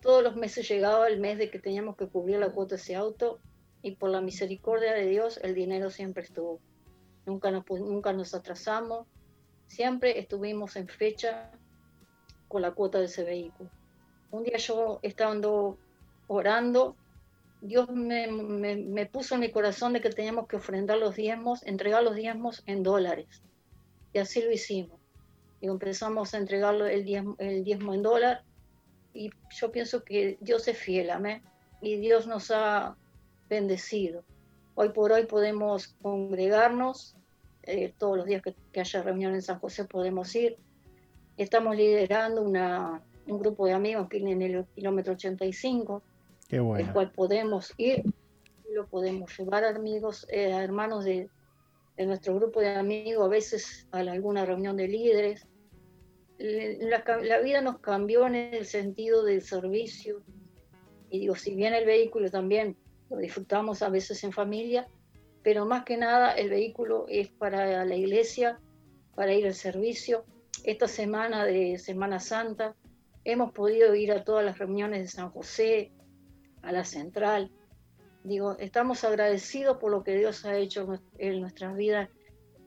todos 0.00 0.22
los 0.22 0.36
meses 0.36 0.68
llegaba 0.68 1.08
el 1.08 1.18
mes 1.18 1.38
de 1.38 1.50
que 1.50 1.58
teníamos 1.58 1.96
que 1.96 2.08
cubrir 2.08 2.38
la 2.38 2.50
cuota 2.50 2.74
de 2.74 2.80
ese 2.80 2.94
auto 2.94 3.40
y 3.82 3.96
por 3.96 4.10
la 4.10 4.20
misericordia 4.20 4.92
de 4.92 5.06
Dios 5.06 5.40
el 5.42 5.54
dinero 5.54 5.90
siempre 5.90 6.22
estuvo. 6.22 6.60
Nunca 7.26 7.50
nos, 7.50 7.64
nunca 7.70 8.12
nos 8.12 8.34
atrasamos, 8.34 9.06
siempre 9.66 10.18
estuvimos 10.18 10.76
en 10.76 10.88
fecha 10.88 11.50
con 12.48 12.62
la 12.62 12.72
cuota 12.72 12.98
de 12.98 13.06
ese 13.06 13.24
vehículo. 13.24 13.70
Un 14.30 14.42
día 14.42 14.58
yo 14.58 15.00
estando 15.02 15.78
orando 16.26 16.96
Dios 17.64 17.88
me, 17.88 19.06
puso 19.06 19.36
en 19.36 19.40
mi 19.40 19.50
corazón 19.50 19.94
de 19.94 20.02
que 20.02 20.10
teníamos 20.10 20.46
que 20.46 20.56
ofrendar 20.56 20.98
los 20.98 21.16
diezmos, 21.16 21.62
entregar 21.62 22.02
los 22.02 22.14
diezmos 22.14 22.62
en 22.66 22.82
dólares. 22.82 23.42
Y 24.12 24.18
así 24.18 24.42
lo 24.42 24.52
hicimos. 24.52 25.00
Y 25.62 25.68
empezamos 25.68 26.34
a 26.34 26.38
entregar 26.38 26.74
el 26.74 27.04
diezmo, 27.06 27.36
el 27.38 27.64
diezmo 27.64 27.94
en 27.94 28.02
dólar. 28.02 28.42
Y 29.14 29.30
yo 29.58 29.72
pienso 29.72 30.04
que 30.04 30.36
Dios 30.42 30.68
es 30.68 30.76
fiel, 30.76 31.08
amén. 31.08 31.42
Y 31.80 31.96
Dios 31.96 32.26
nos 32.26 32.50
ha 32.50 32.98
bendecido. 33.48 34.24
Hoy 34.74 34.90
por 34.90 35.12
hoy 35.12 35.24
podemos 35.24 35.88
congregarnos. 36.02 37.16
Eh, 37.62 37.94
todos 37.96 38.18
los 38.18 38.26
días 38.26 38.42
que, 38.42 38.78
haya 38.78 39.02
reunión 39.02 39.32
en 39.32 39.40
San 39.40 39.58
José 39.58 39.86
podemos 39.86 40.34
ir. 40.34 40.58
Estamos 41.38 41.76
liderando 41.76 42.42
una, 42.42 43.02
un 43.26 43.38
grupo 43.38 43.64
de 43.64 43.72
amigos 43.72 44.06
que 44.10 44.18
en 44.18 44.42
el 44.42 44.66
kilómetro 44.74 45.14
85 45.14 46.02
el 46.50 46.92
cual 46.92 47.10
podemos 47.12 47.72
ir 47.76 48.04
lo 48.74 48.86
podemos 48.88 49.36
llevar 49.38 49.64
amigos, 49.64 50.26
eh, 50.30 50.50
hermanos 50.50 51.04
de, 51.04 51.30
nuestro 51.96 52.34
grupo 52.34 52.60
de 52.60 52.74
amigos, 52.74 53.24
a 53.24 53.28
veces 53.28 53.86
a 53.92 53.98
alguna 53.98 54.44
reunión 54.44 54.76
de 54.76 54.88
líderes. 54.88 55.46
La, 56.38 57.38
vida 57.38 57.60
nos 57.60 57.78
cambió 57.78 58.26
en 58.26 58.34
el 58.34 58.66
sentido 58.66 59.22
del 59.22 59.42
servicio. 59.42 60.22
Y 61.08 61.20
digo, 61.20 61.36
si 61.36 61.54
bien 61.54 61.72
el 61.72 61.86
vehículo 61.86 62.30
también 62.30 62.76
lo 63.10 63.18
disfrutamos 63.18 63.82
a 63.82 63.90
veces 63.90 64.24
en 64.24 64.32
familia, 64.32 64.88
pero 65.44 65.66
más 65.66 65.84
que 65.84 65.96
nada 65.96 66.32
el 66.32 66.50
vehículo 66.50 67.06
es 67.08 67.28
para 67.28 67.84
la 67.84 67.94
iglesia, 67.94 68.58
para 69.14 69.32
ir 69.34 69.46
al 69.46 69.54
servicio. 69.54 70.24
Esta 70.64 70.88
semana 70.88 71.44
de 71.44 71.78
Semana 71.78 72.18
Santa 72.18 72.74
hemos 73.22 73.52
podido 73.52 73.94
ir 73.94 74.10
a 74.10 74.24
todas 74.24 74.44
las 74.44 74.58
reuniones 74.58 75.02
de 75.02 75.08
San 75.08 75.30
José, 75.30 75.92
a 76.64 76.72
la 76.72 76.84
central. 76.84 77.50
Digo, 78.24 78.56
estamos 78.58 79.04
agradecidos 79.04 79.76
por 79.76 79.90
lo 79.90 80.02
que 80.02 80.16
Dios 80.16 80.44
ha 80.44 80.56
hecho 80.56 80.98
en 81.18 81.40
nuestras 81.40 81.76
vidas, 81.76 82.08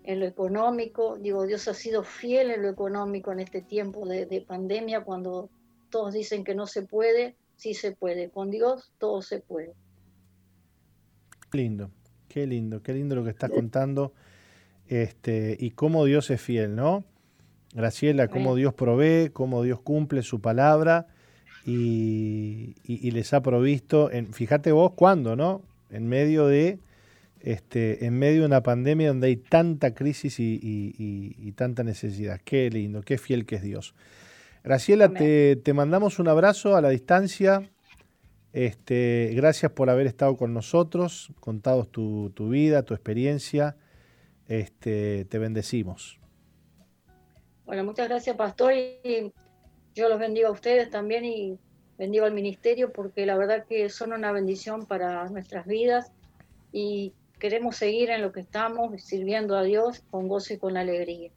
en 0.04 0.20
lo 0.20 0.26
económico. 0.26 1.18
Digo, 1.18 1.46
Dios 1.46 1.68
ha 1.68 1.74
sido 1.74 2.04
fiel 2.04 2.52
en 2.52 2.62
lo 2.62 2.70
económico 2.70 3.32
en 3.32 3.40
este 3.40 3.62
tiempo 3.62 4.08
de, 4.08 4.46
pandemia, 4.48 5.04
cuando 5.04 5.50
todos 5.90 6.14
dicen 6.14 6.44
que 6.44 6.54
no 6.54 6.68
se 6.68 6.84
puede, 6.84 7.36
sí 7.56 7.74
se 7.74 7.92
puede. 7.92 8.30
Con 8.30 8.52
Dios 8.52 8.92
todo 9.00 9.22
se 9.22 9.40
puede. 9.40 9.74
Lindo, 11.52 11.90
qué 12.28 12.46
lindo, 12.46 12.84
qué 12.84 12.94
lindo 12.94 13.16
lo 13.16 13.24
que 13.24 13.32
estás 13.32 13.50
contando. 13.50 14.14
Este, 14.88 15.58
y 15.60 15.72
cómo 15.72 16.06
Dios 16.06 16.30
es 16.30 16.40
fiel, 16.40 16.76
¿no? 16.76 17.04
Graciela, 17.74 18.28
cómo 18.28 18.56
Dios 18.56 18.74
provee, 18.74 19.32
cómo 19.34 19.64
Dios 19.64 19.82
cumple 19.82 20.22
su 20.22 20.40
palabra 20.40 21.08
y, 21.70 23.12
les 23.12 23.34
ha 23.34 23.42
provisto, 23.42 24.10
en, 24.10 24.34
fíjate 24.34 24.72
vos 24.72 24.94
cuándo, 24.94 25.36
¿no? 25.36 25.62
En 25.90 26.08
medio 26.08 26.48
de 26.48 26.80
este, 27.42 28.06
en 28.06 28.18
medio 28.18 28.42
de 28.42 28.48
una 28.48 28.64
pandemia 28.64 29.10
donde 29.10 29.28
hay 29.28 29.36
tanta 29.36 29.94
crisis 29.94 30.40
y, 30.40 31.52
tanta 31.56 31.84
necesidad. 31.84 32.40
Qué 32.44 32.70
lindo, 32.70 33.02
qué 33.02 33.18
fiel 33.18 33.46
que 33.46 33.56
es 33.56 33.64
Dios. 33.64 33.96
Graciela, 34.64 35.10
te, 35.10 35.74
mandamos 35.74 36.20
un 36.20 36.30
abrazo 36.30 36.76
a 36.76 36.82
la 36.82 36.90
distancia. 36.90 37.70
Este, 38.54 39.34
gracias 39.36 39.72
por 39.72 39.90
haber 39.90 40.08
estado 40.08 40.38
con 40.38 40.54
nosotros, 40.54 41.32
contados 41.40 41.92
tu, 41.92 42.32
vida, 42.50 42.84
tu 42.84 42.94
experiencia. 42.94 43.76
Este, 44.48 45.26
te 45.26 45.38
bendecimos. 45.38 46.20
Bueno, 47.66 47.84
muchas 47.84 48.08
gracias, 48.08 48.36
Pastor. 48.38 48.74
Y 48.74 49.34
yo 49.98 50.10
los 50.10 50.20
bendigo 50.20 50.48
a 50.48 50.52
ustedes 50.52 50.90
también 50.92 51.26
y 51.26 51.58
bendigo 51.98 52.26
al 52.26 52.34
ministerio 52.34 52.92
porque 52.92 53.26
la 53.26 53.36
verdad 53.36 53.66
que 53.68 53.90
son 53.90 54.14
una 54.14 54.32
bendición 54.32 54.86
para 54.86 55.28
nuestras 55.30 55.66
vidas 55.66 56.12
y 56.72 57.14
queremos 57.40 57.78
seguir 57.78 58.12
en 58.12 58.22
lo 58.22 58.32
que 58.32 58.42
estamos, 58.42 59.02
sirviendo 59.02 59.58
a 59.58 59.64
Dios 59.64 60.04
con 60.12 60.28
gozo 60.28 60.54
y 60.54 60.58
con 60.58 60.78
alegría. 60.78 61.32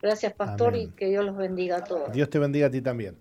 Gracias, 0.00 0.34
pastor, 0.34 0.76
y 0.76 0.88
que 0.88 1.06
Dios 1.06 1.24
los 1.24 1.36
bendiga 1.36 1.78
a 1.78 1.84
todos. 1.84 2.12
Dios 2.12 2.28
te 2.28 2.38
bendiga 2.38 2.66
a 2.66 2.70
ti 2.70 2.82
también. 2.82 3.16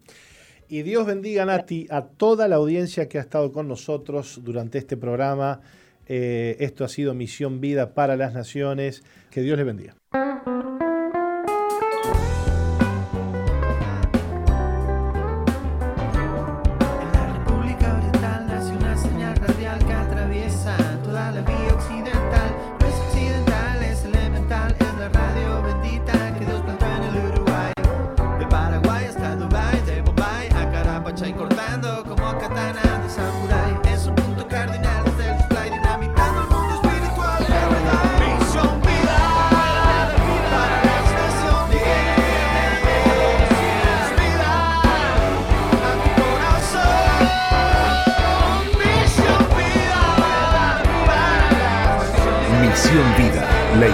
Y 0.67 0.81
Dios 0.81 1.05
bendiga, 1.05 1.45
Nati, 1.45 1.87
a 1.89 2.07
toda 2.07 2.47
la 2.47 2.55
audiencia 2.55 3.07
que 3.07 3.17
ha 3.17 3.21
estado 3.21 3.51
con 3.51 3.67
nosotros 3.67 4.39
durante 4.43 4.77
este 4.79 4.97
programa. 4.97 5.61
Eh, 6.07 6.57
esto 6.59 6.83
ha 6.83 6.89
sido 6.89 7.13
Misión 7.13 7.61
Vida 7.61 7.93
para 7.93 8.17
las 8.17 8.33
Naciones. 8.33 9.03
Que 9.29 9.41
Dios 9.41 9.57
les 9.57 9.65
bendiga. 9.65 9.95